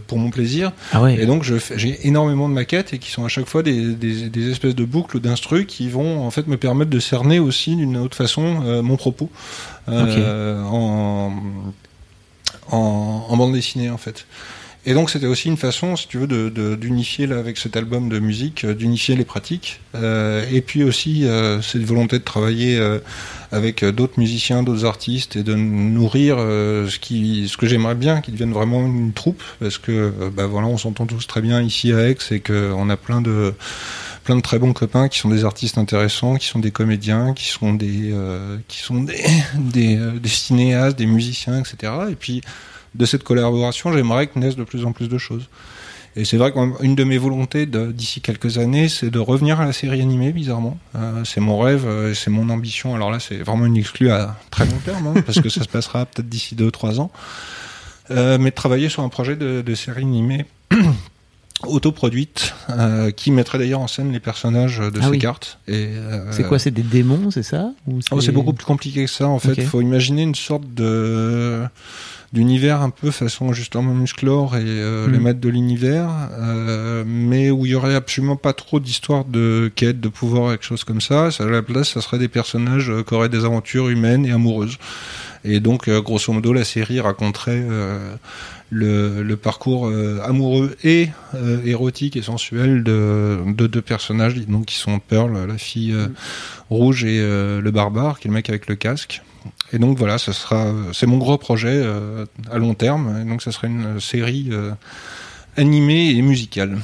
pour 0.07 0.17
mon 0.19 0.29
plaisir. 0.29 0.71
Ah 0.91 1.01
ouais. 1.01 1.15
Et 1.19 1.25
donc, 1.25 1.43
j'ai 1.43 2.07
énormément 2.07 2.47
de 2.47 2.53
maquettes 2.53 2.93
et 2.93 2.99
qui 2.99 3.09
sont 3.09 3.25
à 3.25 3.29
chaque 3.29 3.47
fois 3.47 3.63
des, 3.63 3.93
des, 3.95 4.29
des 4.29 4.51
espèces 4.51 4.75
de 4.75 4.85
boucles 4.85 5.19
d'instru 5.19 5.65
qui 5.65 5.89
vont 5.89 6.23
en 6.25 6.29
fait 6.31 6.45
me 6.47 6.57
permettre 6.57 6.91
de 6.91 6.99
cerner 6.99 7.39
aussi 7.39 7.75
d'une 7.75 7.97
autre 7.97 8.15
façon 8.15 8.81
mon 8.83 8.95
propos 8.97 9.29
en, 10.71 11.31
en, 12.71 13.25
en 13.29 13.37
bande 13.37 13.53
dessinée 13.53 13.89
en 13.89 13.97
fait. 13.97 14.25
Et 14.85 14.93
donc 14.93 15.09
c'était 15.09 15.27
aussi 15.27 15.47
une 15.47 15.55
façon, 15.55 15.95
si 15.95 16.09
tu 16.09 16.17
veux, 16.17 16.27
de- 16.27 16.49
de- 16.49 16.75
d'unifier 16.75 17.25
là 17.25 17.37
avec 17.39 17.57
cet 17.57 17.77
album 17.77 18.09
de 18.09 18.19
musique, 18.19 18.65
euh, 18.65 18.73
d'unifier 18.73 19.15
les 19.15 19.23
pratiques. 19.23 19.79
Euh, 19.95 20.45
et 20.51 20.59
puis 20.59 20.83
aussi 20.83 21.25
euh, 21.25 21.61
cette 21.61 21.83
volonté 21.83 22.19
de 22.19 22.23
travailler 22.23 22.77
avec 23.51 23.85
d'autres 23.85 24.19
musiciens, 24.19 24.61
d'autres 24.63 24.83
artistes 24.85 25.35
et 25.37 25.43
de 25.43 25.53
nourrir 25.55 26.37
ce 26.37 26.97
qui, 26.99 27.47
ce 27.47 27.55
que 27.55 27.67
j'aimerais 27.67 27.95
bien, 27.95 28.19
qu'ils 28.19 28.33
deviennent 28.33 28.51
vraiment 28.51 28.85
une 28.85 29.13
troupe, 29.13 29.43
parce 29.59 29.77
que 29.77 30.11
bah 30.35 30.47
voilà, 30.47 30.67
on 30.67 30.77
s'entend 30.77 31.05
tous 31.05 31.27
très 31.27 31.41
bien 31.41 31.61
ici 31.61 31.93
à 31.93 32.09
Aix 32.09 32.17
et 32.31 32.39
qu'on 32.39 32.89
a 32.89 32.97
plein 32.97 33.21
de 33.21 33.53
plein 34.23 34.35
de 34.35 34.41
très 34.41 34.57
bons 34.57 34.73
copains 34.73 35.07
qui 35.07 35.19
sont 35.19 35.29
des 35.29 35.45
artistes 35.45 35.77
intéressants, 35.77 36.35
qui 36.37 36.47
sont 36.47 36.59
des 36.59 36.71
comédiens, 36.71 37.33
qui 37.33 37.47
sont 37.47 37.73
des 37.73 38.13
qui 38.67 38.79
sont 38.79 39.01
des 39.03 39.23
des, 39.59 39.97
des 40.19 40.29
cinéastes, 40.29 40.97
des 40.97 41.05
musiciens, 41.05 41.59
etc. 41.59 41.93
Et 42.11 42.15
puis 42.15 42.41
de 42.95 43.05
cette 43.05 43.23
collaboration, 43.23 43.91
j'aimerais 43.93 44.27
que 44.27 44.37
naissent 44.39 44.55
de 44.55 44.63
plus 44.63 44.85
en 44.85 44.91
plus 44.91 45.09
de 45.09 45.17
choses. 45.17 45.47
Et 46.15 46.25
c'est 46.25 46.37
vrai 46.37 46.51
qu'une 46.51 46.93
de 46.93 47.03
mes 47.03 47.17
volontés 47.17 47.65
d'ici 47.65 48.21
quelques 48.21 48.59
années, 48.59 48.87
c'est 48.87 49.09
de 49.09 49.17
revenir 49.17 49.59
à 49.59 49.65
la 49.65 49.73
série 49.73 49.99
animée, 49.99 50.31
bizarrement. 50.31 50.77
Euh, 50.95 51.23
c'est 51.25 51.39
mon 51.41 51.57
rêve, 51.57 51.87
euh, 51.87 52.13
c'est 52.13 52.29
mon 52.29 52.49
ambition. 52.49 52.93
Alors 52.93 53.09
là, 53.09 53.19
c'est 53.19 53.37
vraiment 53.37 53.65
une 53.65 53.77
exclue 53.77 54.11
à 54.11 54.37
très 54.51 54.65
long 54.65 54.77
terme, 54.85 55.07
hein, 55.07 55.21
parce 55.25 55.41
que 55.41 55.49
ça 55.49 55.63
se 55.63 55.67
passera 55.69 56.05
peut-être 56.05 56.29
d'ici 56.29 56.53
deux 56.53 56.65
ou 56.65 56.71
trois 56.71 56.99
ans. 56.99 57.09
Euh, 58.11 58.37
mais 58.39 58.51
de 58.51 58.55
travailler 58.55 58.89
sur 58.89 59.01
un 59.01 59.09
projet 59.09 59.35
de, 59.35 59.63
de 59.65 59.73
série 59.75 60.03
animée 60.03 60.45
autoproduite, 61.63 62.53
qui 63.15 63.31
mettrait 63.31 63.57
d'ailleurs 63.57 63.79
en 63.79 63.87
scène 63.87 64.11
les 64.11 64.19
personnages 64.19 64.79
de 64.79 64.99
Ah 64.99 65.05
ces 65.05 65.09
oui. 65.09 65.17
cartes. 65.19 65.59
C'est 65.67 66.47
quoi 66.47 66.59
C'est 66.59 66.71
des 66.71 66.83
démons, 66.83 67.31
c'est 67.31 67.41
ça? 67.43 67.71
Oh, 68.11 68.19
c'est 68.21 68.31
beaucoup 68.33 68.53
plus 68.53 68.65
compliqué 68.65 69.05
que 69.05 69.09
ça 69.11 69.27
en 69.27 69.39
fait. 69.39 69.53
Il 69.57 69.65
faut 69.65 69.81
imaginer 69.81 70.23
une 70.23 70.35
sorte 70.35 70.71
de 70.73 71.63
d'univers 72.33 72.81
un 72.81 72.89
peu 72.89 73.11
façon 73.11 73.53
justement 73.53 73.93
musclore 73.93 74.57
et 74.57 74.63
euh, 74.65 75.07
les 75.07 75.19
maîtres 75.19 75.39
de 75.39 75.49
l'univers, 75.49 76.09
euh, 76.33 77.03
mais 77.05 77.51
où 77.51 77.65
il 77.65 77.71
y 77.71 77.75
aurait 77.75 77.95
absolument 77.95 78.35
pas 78.35 78.53
trop 78.53 78.79
d'histoire 78.79 79.23
de 79.23 79.71
quête, 79.73 80.01
de 80.01 80.09
pouvoir, 80.09 80.51
quelque 80.51 80.65
chose 80.65 80.83
comme 80.83 81.01
ça. 81.01 81.31
Ça, 81.31 81.45
À 81.45 81.47
la 81.47 81.61
place, 81.61 81.89
ça 81.89 82.01
serait 82.01 82.19
des 82.19 82.27
personnages 82.27 82.89
euh, 82.89 83.03
qui 83.03 83.13
auraient 83.13 83.29
des 83.29 83.45
aventures 83.45 83.87
humaines 83.89 84.25
et 84.25 84.31
amoureuses. 84.31 84.77
Et 85.45 85.59
donc, 85.59 85.89
grosso 85.89 86.31
modo, 86.31 86.53
la 86.53 86.63
série 86.63 87.01
raconterait 87.01 87.65
euh, 87.69 88.15
le, 88.73 89.23
le 89.23 89.37
parcours 89.37 89.87
euh, 89.87 90.19
amoureux 90.23 90.75
et 90.83 91.09
euh, 91.35 91.61
érotique 91.63 92.17
et 92.17 92.21
sensuel 92.21 92.83
de, 92.83 93.39
de 93.45 93.67
deux 93.67 93.81
personnages, 93.81 94.35
donc 94.47 94.65
qui 94.65 94.75
sont 94.75 94.99
Pearl, 94.99 95.45
la 95.47 95.57
fille 95.57 95.93
euh, 95.93 96.07
rouge, 96.69 97.03
et 97.05 97.19
euh, 97.19 97.61
le 97.61 97.71
barbare, 97.71 98.19
qui 98.19 98.27
est 98.27 98.29
le 98.29 98.33
mec 98.33 98.49
avec 98.49 98.67
le 98.67 98.75
casque. 98.75 99.21
Et 99.71 99.79
donc 99.79 99.97
voilà, 99.97 100.17
ça 100.17 100.33
sera, 100.33 100.71
c'est 100.93 101.05
mon 101.07 101.17
gros 101.17 101.37
projet 101.37 101.73
euh, 101.73 102.25
à 102.51 102.57
long 102.57 102.73
terme. 102.73 103.21
Et 103.21 103.29
donc 103.29 103.41
ça 103.41 103.51
sera 103.51 103.67
une 103.67 103.99
série 103.99 104.49
euh, 104.51 104.71
animée 105.57 106.11
et 106.11 106.21
musicale. 106.21 106.77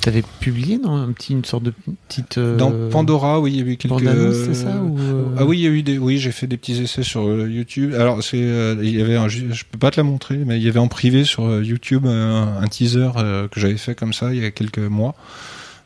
T'avais 0.00 0.22
publié 0.40 0.78
dans 0.78 0.96
un 0.96 1.12
petit, 1.12 1.32
une 1.32 1.44
sorte 1.44 1.64
de 1.64 1.72
petite. 2.08 2.38
euh, 2.38 2.56
Dans 2.56 2.72
Pandora, 2.90 3.40
oui, 3.40 3.52
il 3.52 3.56
y 3.58 3.68
a 3.68 3.72
eu 3.72 3.76
quelques. 3.76 4.00
c'est 4.46 4.54
ça 4.54 4.76
ou, 4.82 4.98
euh, 4.98 5.24
Ah 5.38 5.44
oui, 5.44 5.58
il 5.58 5.62
y 5.62 5.66
a 5.66 5.70
eu 5.70 5.82
des. 5.82 5.98
Oui, 5.98 6.18
j'ai 6.18 6.32
fait 6.32 6.46
des 6.46 6.56
petits 6.56 6.80
essais 6.82 7.02
sur 7.02 7.22
YouTube. 7.46 7.94
Alors 7.94 8.22
c'est, 8.22 8.38
il 8.38 8.96
y 8.96 9.00
avait, 9.02 9.16
un, 9.16 9.28
je 9.28 9.44
peux 9.70 9.78
pas 9.78 9.90
te 9.90 9.96
la 9.98 10.04
montrer, 10.04 10.36
mais 10.38 10.56
il 10.56 10.62
y 10.62 10.68
avait 10.68 10.78
en 10.78 10.88
privé 10.88 11.24
sur 11.24 11.62
YouTube 11.62 12.06
un 12.06 12.66
teaser 12.68 13.10
que 13.50 13.60
j'avais 13.60 13.76
fait 13.76 13.94
comme 13.94 14.12
ça 14.12 14.32
il 14.32 14.42
y 14.42 14.44
a 14.44 14.50
quelques 14.50 14.78
mois. 14.78 15.14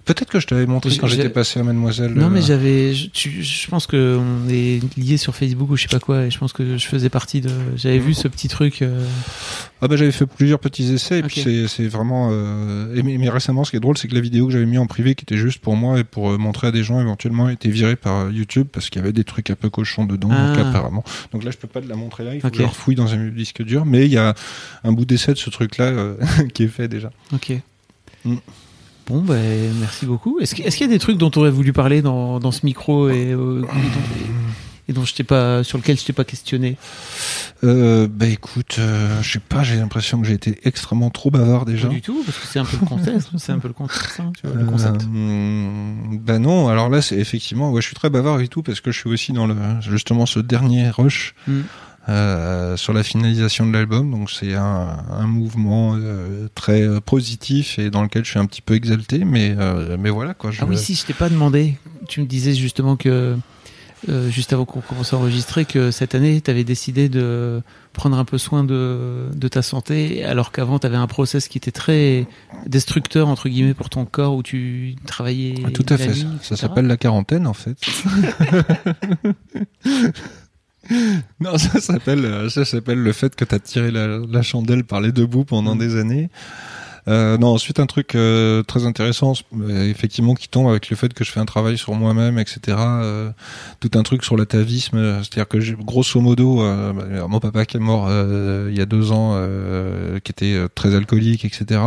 Peut-être 0.04 0.30
que 0.30 0.40
je 0.40 0.46
t'avais 0.48 0.66
montré 0.66 0.96
quand 0.96 1.06
j'étais 1.06 1.28
passé 1.28 1.60
à 1.60 1.62
Mademoiselle. 1.62 2.12
Non, 2.12 2.26
euh, 2.26 2.30
mais 2.30 2.42
j'avais. 2.42 2.92
Je, 2.92 3.68
pense 3.68 3.86
que 3.86 4.18
on 4.18 4.48
est 4.48 4.80
liés 4.98 5.16
sur 5.16 5.34
Facebook 5.36 5.70
ou 5.70 5.76
je 5.76 5.82
sais 5.82 5.88
pas 5.88 6.00
quoi, 6.00 6.24
et 6.24 6.30
je 6.30 6.38
pense 6.38 6.52
que 6.52 6.76
je 6.76 6.86
faisais 6.86 7.08
partie 7.08 7.40
de. 7.40 7.50
J'avais 7.76 7.98
vu 8.00 8.12
ce 8.12 8.26
petit 8.26 8.48
truc. 8.48 8.82
euh, 8.82 9.06
Ah 9.80 9.88
bah 9.88 9.96
j'avais 9.96 10.10
fait 10.12 10.26
plusieurs 10.26 10.58
petits 10.58 10.92
essais 10.92 11.20
et 11.20 11.22
puis 11.22 11.44
c'est 11.68 11.86
vraiment 11.88 12.30
euh, 12.32 12.94
et 12.96 13.02
mais, 13.02 13.16
mais 13.18 13.28
récemment 13.28 13.64
ce 13.64 13.70
qui 13.70 13.76
est 13.76 13.80
drôle 13.80 13.98
c'est 13.98 14.06
que 14.08 14.14
la 14.14 14.20
vidéo 14.20 14.46
que 14.46 14.52
j'avais 14.52 14.66
mis 14.66 14.78
en 14.78 14.86
privé 14.86 15.14
qui 15.16 15.22
était 15.24 15.36
juste 15.36 15.58
pour 15.60 15.74
moi 15.76 15.98
et 15.98 16.04
pour 16.04 16.30
euh, 16.30 16.38
montrer 16.38 16.68
à 16.68 16.70
des 16.72 16.84
gens 16.84 17.00
éventuellement 17.00 17.46
a 17.46 17.52
été 17.52 17.68
virée 17.68 17.96
par 17.96 18.26
euh, 18.26 18.30
YouTube 18.32 18.68
parce 18.72 18.90
qu'il 18.90 19.00
y 19.00 19.04
avait 19.04 19.12
des 19.12 19.24
trucs 19.24 19.50
un 19.50 19.56
peu 19.56 19.70
cochons 19.70 20.04
dedans 20.04 20.28
donc 20.28 20.56
Ah. 20.58 20.68
apparemment 20.68 21.02
donc 21.32 21.42
là 21.42 21.50
je 21.50 21.56
peux 21.56 21.66
pas 21.66 21.80
te 21.80 21.88
la 21.88 21.96
montrer 21.96 22.24
là 22.24 22.34
il 22.36 22.40
faut 22.40 22.46
Ok. 22.46 22.54
que 22.54 22.58
je 22.62 22.66
refouille 22.68 22.94
dans 22.94 23.12
un 23.12 23.26
disque 23.28 23.62
dur 23.64 23.84
mais 23.84 24.04
il 24.06 24.12
y 24.12 24.18
a 24.18 24.34
un 24.84 24.92
bout 24.92 25.04
d'essai 25.04 25.32
de 25.32 25.38
ce 25.38 25.50
truc 25.50 25.78
là 25.78 25.92
qui 26.54 26.62
est 26.64 26.68
fait 26.68 26.86
déjà 26.88 27.10
Ok. 27.32 27.52
Mm. 28.24 28.36
Bon, 29.06 29.20
ben, 29.20 29.72
merci 29.80 30.06
beaucoup. 30.06 30.38
Est-ce 30.40 30.54
qu'il 30.54 30.80
y 30.80 30.84
a 30.84 30.86
des 30.86 30.98
trucs 30.98 31.18
dont 31.18 31.30
tu 31.30 31.38
aurais 31.38 31.50
voulu 31.50 31.72
parler 31.72 32.02
dans, 32.02 32.38
dans 32.40 32.52
ce 32.52 32.64
micro 32.64 33.08
et, 33.08 33.32
euh, 33.32 33.62
et 34.88 34.92
dont, 34.92 35.04
je 35.04 35.14
t'ai 35.14 35.24
pas, 35.24 35.64
sur 35.64 35.78
lequel 35.78 35.98
je 35.98 36.04
t'ai 36.04 36.12
pas 36.12 36.24
questionné? 36.24 36.76
Euh, 37.64 38.08
bah 38.10 38.26
écoute 38.26 38.76
euh, 38.80 39.22
je 39.22 39.32
sais 39.34 39.38
pas 39.38 39.62
j'ai 39.62 39.76
l'impression 39.76 40.20
que 40.20 40.26
j'ai 40.26 40.34
été 40.34 40.58
extrêmement 40.64 41.10
trop 41.10 41.30
bavard 41.30 41.64
déjà 41.64 41.86
Pas 41.86 41.94
du 41.94 42.02
tout, 42.02 42.20
parce 42.24 42.36
que 42.36 42.46
c'est 42.48 42.58
un 42.58 42.64
peu 42.64 42.76
le 42.80 42.86
contexte. 42.86 43.28
c'est 43.38 43.52
un 43.52 43.60
peu 43.60 43.68
le 43.68 43.74
contexte, 43.74 44.18
hein, 44.18 44.32
tu 44.40 44.48
vois, 44.48 44.56
le 44.56 44.66
concept. 44.66 45.02
Euh, 45.02 45.92
bah 46.20 46.40
non, 46.40 46.66
alors 46.68 46.88
là 46.88 47.00
c'est 47.02 47.16
effectivement, 47.18 47.70
ouais, 47.70 47.80
je 47.80 47.86
suis 47.86 47.94
très 47.94 48.10
bavard 48.10 48.40
et 48.40 48.48
tout 48.48 48.62
parce 48.62 48.80
que 48.80 48.90
je 48.90 48.98
suis 48.98 49.08
aussi 49.08 49.32
dans 49.32 49.46
le 49.46 49.54
justement 49.80 50.26
ce 50.26 50.40
dernier 50.40 50.90
rush 50.90 51.34
Mm. 51.46 51.60
Euh, 52.08 52.76
sur 52.76 52.92
la 52.92 53.02
finalisation 53.02 53.66
de 53.66 53.72
l'album. 53.72 54.10
Donc 54.10 54.30
c'est 54.30 54.54
un, 54.54 54.96
un 55.10 55.26
mouvement 55.26 55.94
euh, 55.96 56.48
très 56.54 56.82
euh, 56.82 57.00
positif 57.00 57.78
et 57.78 57.90
dans 57.90 58.02
lequel 58.02 58.24
je 58.24 58.30
suis 58.30 58.38
un 58.38 58.46
petit 58.46 58.62
peu 58.62 58.74
exalté, 58.74 59.24
mais 59.24 59.54
euh, 59.56 59.96
mais 59.98 60.10
voilà 60.10 60.34
quoi. 60.34 60.50
Je, 60.50 60.60
Ah 60.62 60.66
oui, 60.68 60.76
si, 60.76 60.94
je 60.94 61.04
t'ai 61.06 61.12
pas 61.12 61.28
demandé. 61.28 61.76
Tu 62.08 62.20
me 62.20 62.26
disais 62.26 62.54
justement 62.54 62.96
que, 62.96 63.36
juste 64.28 64.52
avant 64.52 64.64
qu'on 64.64 64.80
commence 64.80 65.12
à 65.12 65.16
enregistrer, 65.16 65.64
que 65.64 65.92
cette 65.92 66.16
année, 66.16 66.40
tu 66.40 66.50
avais 66.50 66.64
décidé 66.64 67.08
de 67.08 67.62
prendre 67.92 68.18
un 68.18 68.24
peu 68.24 68.38
soin 68.38 68.64
de, 68.64 69.28
de 69.32 69.48
ta 69.48 69.62
santé, 69.62 70.24
alors 70.24 70.50
qu'avant, 70.50 70.80
tu 70.80 70.86
avais 70.88 70.96
un 70.96 71.06
process 71.06 71.46
qui 71.46 71.58
était 71.58 71.70
très 71.70 72.26
destructeur, 72.66 73.28
entre 73.28 73.48
guillemets, 73.48 73.74
pour 73.74 73.90
ton 73.90 74.04
corps, 74.04 74.34
où 74.34 74.42
tu 74.42 74.96
travaillais. 75.06 75.54
Ah, 75.64 75.70
Tout 75.70 75.86
à 75.88 75.96
fait. 75.96 76.14
Ça 76.42 76.56
s'appelle 76.56 76.88
la 76.88 76.96
quarantaine 76.96 77.46
en 77.46 77.54
fait. 77.54 77.76
non, 81.40 81.58
ça 81.58 81.80
s'appelle 81.80 82.24
euh, 82.24 82.48
ça 82.48 82.64
s'appelle 82.64 82.98
le 82.98 83.12
fait 83.12 83.34
que 83.36 83.44
t'as 83.44 83.58
tiré 83.58 83.90
la, 83.90 84.18
la 84.18 84.42
chandelle 84.42 84.84
par 84.84 85.00
les 85.00 85.12
deux 85.12 85.26
bouts 85.26 85.44
pendant 85.44 85.74
Mm. 85.74 85.78
des 85.78 85.96
années. 85.96 86.30
Euh, 87.08 87.36
non, 87.36 87.48
ensuite 87.48 87.80
un 87.80 87.86
truc 87.86 88.14
euh, 88.14 88.62
très 88.62 88.86
intéressant, 88.86 89.32
euh, 89.60 89.90
effectivement, 89.90 90.34
qui 90.34 90.48
tombe 90.48 90.68
avec 90.68 90.88
le 90.88 90.94
fait 90.96 91.12
que 91.12 91.24
je 91.24 91.32
fais 91.32 91.40
un 91.40 91.44
travail 91.46 91.76
sur 91.76 91.94
moi-même, 91.94 92.38
etc. 92.38 92.60
euh, 92.78 93.30
tout 93.80 93.90
un 93.96 94.04
truc 94.04 94.24
sur 94.24 94.36
l'atavisme, 94.36 95.20
c'est-à-dire 95.22 95.48
que 95.48 95.58
grosso 95.82 96.20
modo, 96.20 96.62
euh, 96.62 96.92
bah, 96.92 97.26
mon 97.26 97.40
papa 97.40 97.64
qui 97.66 97.78
est 97.78 97.80
mort 97.80 98.06
euh, 98.08 98.68
il 98.70 98.78
y 98.78 98.80
a 98.80 98.86
deux 98.86 99.10
ans, 99.10 99.32
euh, 99.34 100.20
qui 100.20 100.30
était 100.30 100.56
très 100.76 100.94
alcoolique, 100.94 101.44
etc. 101.44 101.80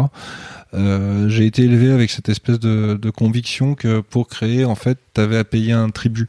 Euh, 0.76 1.30
j'ai 1.30 1.46
été 1.46 1.64
élevé 1.64 1.92
avec 1.92 2.10
cette 2.12 2.30
espèce 2.30 2.60
de, 2.60 2.98
de 3.02 3.10
conviction 3.10 3.76
que 3.76 4.02
pour 4.02 4.28
créer, 4.28 4.66
en 4.66 4.76
fait, 4.76 4.98
t'avais 5.14 5.38
à 5.38 5.44
payer 5.44 5.72
un 5.72 5.90
tribut 5.90 6.28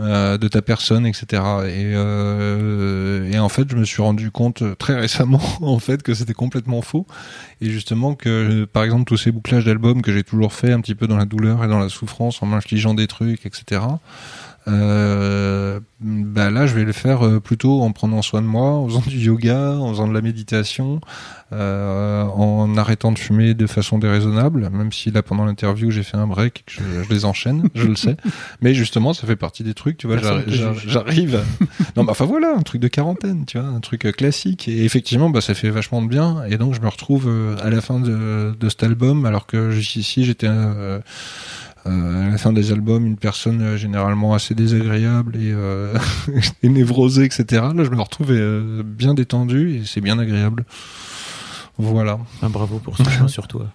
euh, 0.00 0.38
de 0.38 0.46
ta 0.48 0.62
personne, 0.62 1.06
etc. 1.06 1.26
Et, 1.32 1.92
euh, 1.94 3.30
et 3.32 3.38
en 3.38 3.48
fait, 3.48 3.68
je 3.70 3.76
me 3.76 3.84
suis 3.84 4.02
rendu 4.02 4.30
compte 4.30 4.62
très 4.78 4.94
récemment, 4.94 5.42
en 5.60 5.78
fait, 5.78 6.02
que 6.02 6.14
c'était 6.14 6.34
complètement 6.34 6.82
faux. 6.82 7.06
Et 7.60 7.70
justement 7.70 8.14
que, 8.14 8.64
par 8.64 8.84
exemple, 8.84 9.04
tous 9.04 9.16
ces 9.16 9.32
bouclages 9.32 9.64
d'albums 9.64 10.02
que 10.02 10.12
j'ai 10.12 10.24
toujours 10.24 10.52
fait 10.52 10.72
un 10.72 10.80
petit 10.80 10.94
peu 10.94 11.06
dans 11.06 11.16
la 11.16 11.24
douleur 11.24 11.64
et 11.64 11.68
dans 11.68 11.80
la 11.80 11.88
souffrance, 11.88 12.42
en 12.42 12.46
m'infligeant 12.46 12.94
des 12.94 13.06
trucs, 13.06 13.46
etc. 13.46 13.80
Euh, 14.68 15.80
bah 16.00 16.50
là, 16.50 16.66
je 16.66 16.74
vais 16.74 16.84
le 16.84 16.92
faire 16.92 17.26
euh, 17.26 17.40
plutôt 17.40 17.82
en 17.82 17.92
prenant 17.92 18.22
soin 18.22 18.42
de 18.42 18.46
moi, 18.46 18.70
en 18.70 18.86
faisant 18.86 19.02
du 19.06 19.18
yoga, 19.18 19.72
en 19.72 19.88
faisant 19.90 20.06
de 20.06 20.14
la 20.14 20.20
méditation, 20.20 21.00
euh, 21.52 22.22
en 22.22 22.76
arrêtant 22.76 23.10
de 23.10 23.18
fumer 23.18 23.54
de 23.54 23.66
façon 23.66 23.98
déraisonnable, 23.98 24.68
même 24.70 24.92
si 24.92 25.10
là, 25.10 25.22
pendant 25.22 25.44
l'interview, 25.44 25.90
j'ai 25.90 26.02
fait 26.02 26.16
un 26.16 26.26
break, 26.26 26.64
que 26.66 26.72
je, 26.72 27.02
je 27.02 27.08
les 27.08 27.24
enchaîne, 27.24 27.68
je 27.74 27.86
le 27.86 27.96
sais. 27.96 28.16
Mais 28.60 28.74
justement, 28.74 29.12
ça 29.12 29.26
fait 29.26 29.36
partie 29.36 29.64
des 29.64 29.74
trucs, 29.74 29.96
tu 29.96 30.06
vois, 30.06 30.18
j'arrive. 30.18 31.42
Non, 31.96 32.04
bah, 32.04 32.12
enfin 32.12 32.26
voilà, 32.26 32.54
un 32.56 32.62
truc 32.62 32.80
de 32.80 32.88
quarantaine, 32.88 33.44
tu 33.46 33.58
vois, 33.58 33.66
un 33.66 33.80
truc 33.80 34.00
classique. 34.16 34.68
Et 34.68 34.84
effectivement, 34.84 35.30
bah, 35.30 35.40
ça 35.40 35.54
fait 35.54 35.70
vachement 35.70 36.02
de 36.02 36.08
bien. 36.08 36.44
Et 36.48 36.56
donc, 36.56 36.74
je 36.74 36.80
me 36.80 36.88
retrouve 36.88 37.28
à 37.60 37.70
la 37.70 37.80
fin 37.80 37.98
de, 37.98 38.54
de 38.58 38.68
cet 38.68 38.82
album, 38.82 39.24
alors 39.24 39.46
que 39.46 39.70
jusqu'ici, 39.70 40.24
j'étais 40.24 40.48
euh, 40.48 41.00
à 41.88 42.30
la 42.30 42.38
fin 42.38 42.52
des 42.52 42.72
albums 42.72 43.06
une 43.06 43.16
personne 43.16 43.62
euh, 43.62 43.76
généralement 43.76 44.34
assez 44.34 44.54
désagréable 44.54 45.36
et, 45.36 45.52
euh, 45.52 45.96
et 46.62 46.68
névrosée, 46.68 47.24
etc. 47.24 47.44
Là, 47.74 47.84
je 47.84 47.90
me 47.90 48.00
retrouve 48.00 48.30
euh, 48.30 48.82
bien 48.84 49.14
détendu 49.14 49.76
et 49.76 49.82
c'est 49.84 50.00
bien 50.00 50.18
agréable. 50.18 50.64
Voilà. 51.78 52.18
Ah, 52.42 52.48
bravo 52.48 52.78
pour 52.78 52.96
ce 52.96 53.04
choix 53.04 53.28
sur 53.28 53.46
toi. 53.46 53.66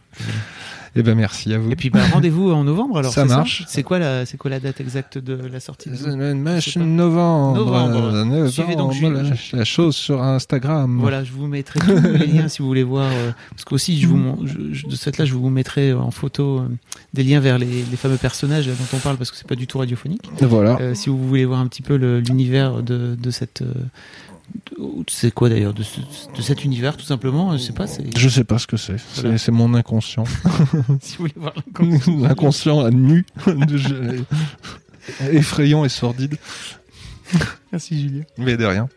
Et 0.96 1.02
ben 1.04 1.16
merci 1.16 1.52
à 1.54 1.58
vous. 1.58 1.72
Et 1.72 1.76
puis, 1.76 1.90
bah, 1.90 2.02
rendez-vous 2.14 2.52
en 2.52 2.64
novembre, 2.64 3.00
alors. 3.00 3.12
Ça 3.14 3.26
marche. 3.26 3.64
C'est 3.68 3.82
quoi 3.84 3.98
la, 4.00 4.26
c'est 4.28 4.38
quoi 4.38 4.52
la 4.52 4.60
date 4.60 4.80
exacte 4.80 5.18
de 5.18 5.34
la 5.34 5.60
sortie 5.60 5.90
de- 5.90 6.34
Match 6.34 6.66
Je 6.66 6.72
sais 6.74 6.80
pas. 6.80 6.86
novembre. 6.86 7.56
Novembre. 7.58 7.96
euh, 8.14 8.26
novembre, 8.26 8.48
Suivez 8.50 8.76
donc 8.76 8.92
la, 9.02 9.24
Jules. 9.24 9.34
la 9.54 9.66
chose 9.66 9.96
sur 9.96 10.22
Instagram. 10.22 10.98
Voilà, 11.00 11.24
je 11.24 11.32
vous 11.32 11.48
mettrai 11.48 11.80
tous 11.80 11.88
les 12.20 12.28
liens 12.34 12.48
si 12.48 12.62
vous 12.62 12.68
voulez 12.68 12.84
voir. 12.84 13.10
euh, 13.12 13.32
parce 13.50 13.64
qu'aussi, 13.66 14.00
je 14.00 14.08
vous, 14.08 14.38
je- 14.46 14.72
je- 14.74 14.88
de 14.88 14.96
cette 14.96 15.18
là, 15.18 15.26
je 15.26 15.34
vous 15.34 15.50
mettrai 15.50 15.94
en 15.94 16.12
photo 16.12 16.60
euh, 16.60 16.68
des 17.14 17.24
liens 17.24 17.40
vers 17.40 17.58
les, 17.58 17.66
les 17.90 17.98
fameux 17.98 18.18
personnages 18.18 18.68
là, 18.68 18.74
dont 18.74 18.98
on 18.98 19.00
parle 19.00 19.18
parce 19.18 19.32
que 19.32 19.38
c'est 19.38 19.48
pas 19.48 19.56
du 19.56 19.66
tout 19.68 19.80
radiophonique. 19.80 20.30
Voilà. 20.42 20.78
Euh, 20.80 20.94
si 20.94 21.10
vous 21.10 21.18
voulez 21.28 21.46
voir 21.46 21.60
un 21.60 21.68
petit 21.68 21.82
peu 21.82 21.96
l'univers 21.96 22.84
de, 22.84 23.16
de 23.20 23.32
cette. 23.32 23.64
Euh, 24.80 25.04
c'est 25.10 25.32
quoi 25.34 25.50
d'ailleurs 25.50 25.74
de, 25.74 25.84
ce- 25.84 26.00
de 26.36 26.42
cet 26.42 26.64
univers 26.64 26.96
tout 26.98 27.06
simplement 27.06 27.52
je 27.54 27.58
sais 27.64 27.74
pas 27.74 27.88
c'est 27.88 28.18
Je 28.18 28.30
sais 28.30 28.44
pas 28.44 28.58
ce 28.60 28.68
que 28.68 28.78
c'est. 28.78 28.98
C'est- 28.98 29.22
Voilà. 29.22 29.38
C'est 29.38 29.52
mon 29.52 29.74
inconscient. 29.74 30.24
si 31.02 31.18
vous 31.18 31.24
voulez 31.24 31.34
voir 31.36 31.54
l'inconscient. 31.56 32.18
L'inconscient 32.22 32.80
à 32.86 32.90
nu. 32.92 33.26
Je- 33.48 34.22
Effrayant 35.32 35.84
et 35.86 35.90
sordide. 35.90 36.38
merci 37.72 38.00
Julien 38.02 38.24
Mais 38.38 38.56
de 38.58 38.66
rien. 38.66 38.88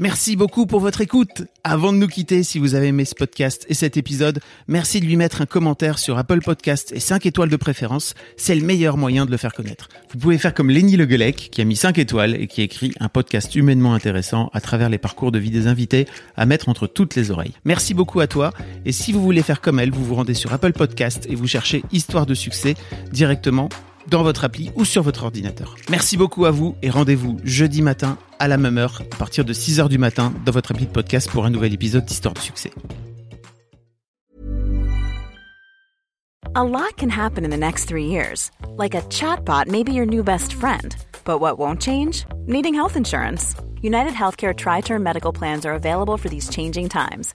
Merci 0.00 0.34
beaucoup 0.34 0.64
pour 0.64 0.80
votre 0.80 1.02
écoute. 1.02 1.42
Avant 1.62 1.92
de 1.92 1.98
nous 1.98 2.08
quitter, 2.08 2.42
si 2.42 2.58
vous 2.58 2.74
avez 2.74 2.86
aimé 2.86 3.04
ce 3.04 3.14
podcast 3.14 3.66
et 3.68 3.74
cet 3.74 3.98
épisode, 3.98 4.40
merci 4.66 4.98
de 4.98 5.04
lui 5.04 5.18
mettre 5.18 5.42
un 5.42 5.46
commentaire 5.46 5.98
sur 5.98 6.16
Apple 6.16 6.40
Podcast 6.40 6.90
et 6.96 7.00
5 7.00 7.26
étoiles 7.26 7.50
de 7.50 7.56
préférence. 7.56 8.14
C'est 8.38 8.54
le 8.54 8.64
meilleur 8.64 8.96
moyen 8.96 9.26
de 9.26 9.30
le 9.30 9.36
faire 9.36 9.52
connaître. 9.52 9.90
Vous 10.14 10.18
pouvez 10.18 10.38
faire 10.38 10.54
comme 10.54 10.70
Lenny 10.70 10.96
Le 10.96 11.04
Guelec, 11.04 11.50
qui 11.52 11.60
a 11.60 11.66
mis 11.66 11.76
5 11.76 11.98
étoiles 11.98 12.34
et 12.34 12.46
qui 12.46 12.62
écrit 12.62 12.94
un 12.98 13.10
podcast 13.10 13.54
humainement 13.54 13.92
intéressant 13.92 14.48
à 14.54 14.62
travers 14.62 14.88
les 14.88 14.96
parcours 14.96 15.32
de 15.32 15.38
vie 15.38 15.50
des 15.50 15.66
invités 15.66 16.06
à 16.34 16.46
mettre 16.46 16.70
entre 16.70 16.86
toutes 16.86 17.14
les 17.14 17.30
oreilles. 17.30 17.52
Merci 17.66 17.92
beaucoup 17.92 18.20
à 18.20 18.26
toi. 18.26 18.54
Et 18.86 18.92
si 18.92 19.12
vous 19.12 19.20
voulez 19.20 19.42
faire 19.42 19.60
comme 19.60 19.78
elle, 19.80 19.90
vous 19.90 20.02
vous 20.02 20.14
rendez 20.14 20.32
sur 20.32 20.50
Apple 20.54 20.72
Podcast 20.72 21.26
et 21.28 21.34
vous 21.34 21.46
cherchez 21.46 21.84
Histoire 21.92 22.24
de 22.24 22.32
succès 22.32 22.74
directement 23.12 23.68
dans 24.10 24.22
votre 24.22 24.44
appli 24.44 24.70
ou 24.74 24.84
sur 24.84 25.02
votre 25.02 25.24
ordinateur. 25.24 25.76
Merci 25.88 26.16
beaucoup 26.16 26.44
à 26.44 26.50
vous 26.50 26.76
et 26.82 26.90
rendez-vous 26.90 27.38
jeudi 27.44 27.80
matin 27.80 28.18
à 28.38 28.48
la 28.48 28.56
même 28.56 28.76
heure, 28.76 29.02
à 29.12 29.16
partir 29.16 29.44
de 29.44 29.52
6h 29.52 29.88
du 29.88 29.98
matin, 29.98 30.32
dans 30.44 30.52
votre 30.52 30.72
appli 30.72 30.86
de 30.86 30.90
podcast 30.90 31.30
pour 31.30 31.44
un 31.44 31.50
nouvel 31.50 31.72
épisode 31.72 32.04
d'Histoire 32.04 32.34
de 32.34 32.40
succès. 32.40 32.72
A 36.56 36.64
lot 36.64 36.96
can 36.96 37.10
happen 37.10 37.44
in 37.44 37.50
the 37.50 37.56
next 37.56 37.84
three 37.84 38.06
years. 38.06 38.50
Like 38.76 38.96
a 38.96 39.02
chatbot 39.02 39.68
may 39.68 39.84
be 39.84 39.92
your 39.92 40.06
new 40.06 40.24
best 40.24 40.52
friend. 40.52 40.96
But 41.24 41.38
what 41.40 41.60
won't 41.60 41.80
change? 41.80 42.24
Needing 42.46 42.74
health 42.74 42.96
insurance. 42.96 43.54
United 43.82 44.14
Healthcare 44.14 44.52
Tri 44.52 44.80
Term 44.80 45.00
Medical 45.00 45.32
Plans 45.32 45.64
are 45.64 45.74
available 45.74 46.16
for 46.16 46.28
these 46.28 46.48
changing 46.48 46.88
times. 46.88 47.34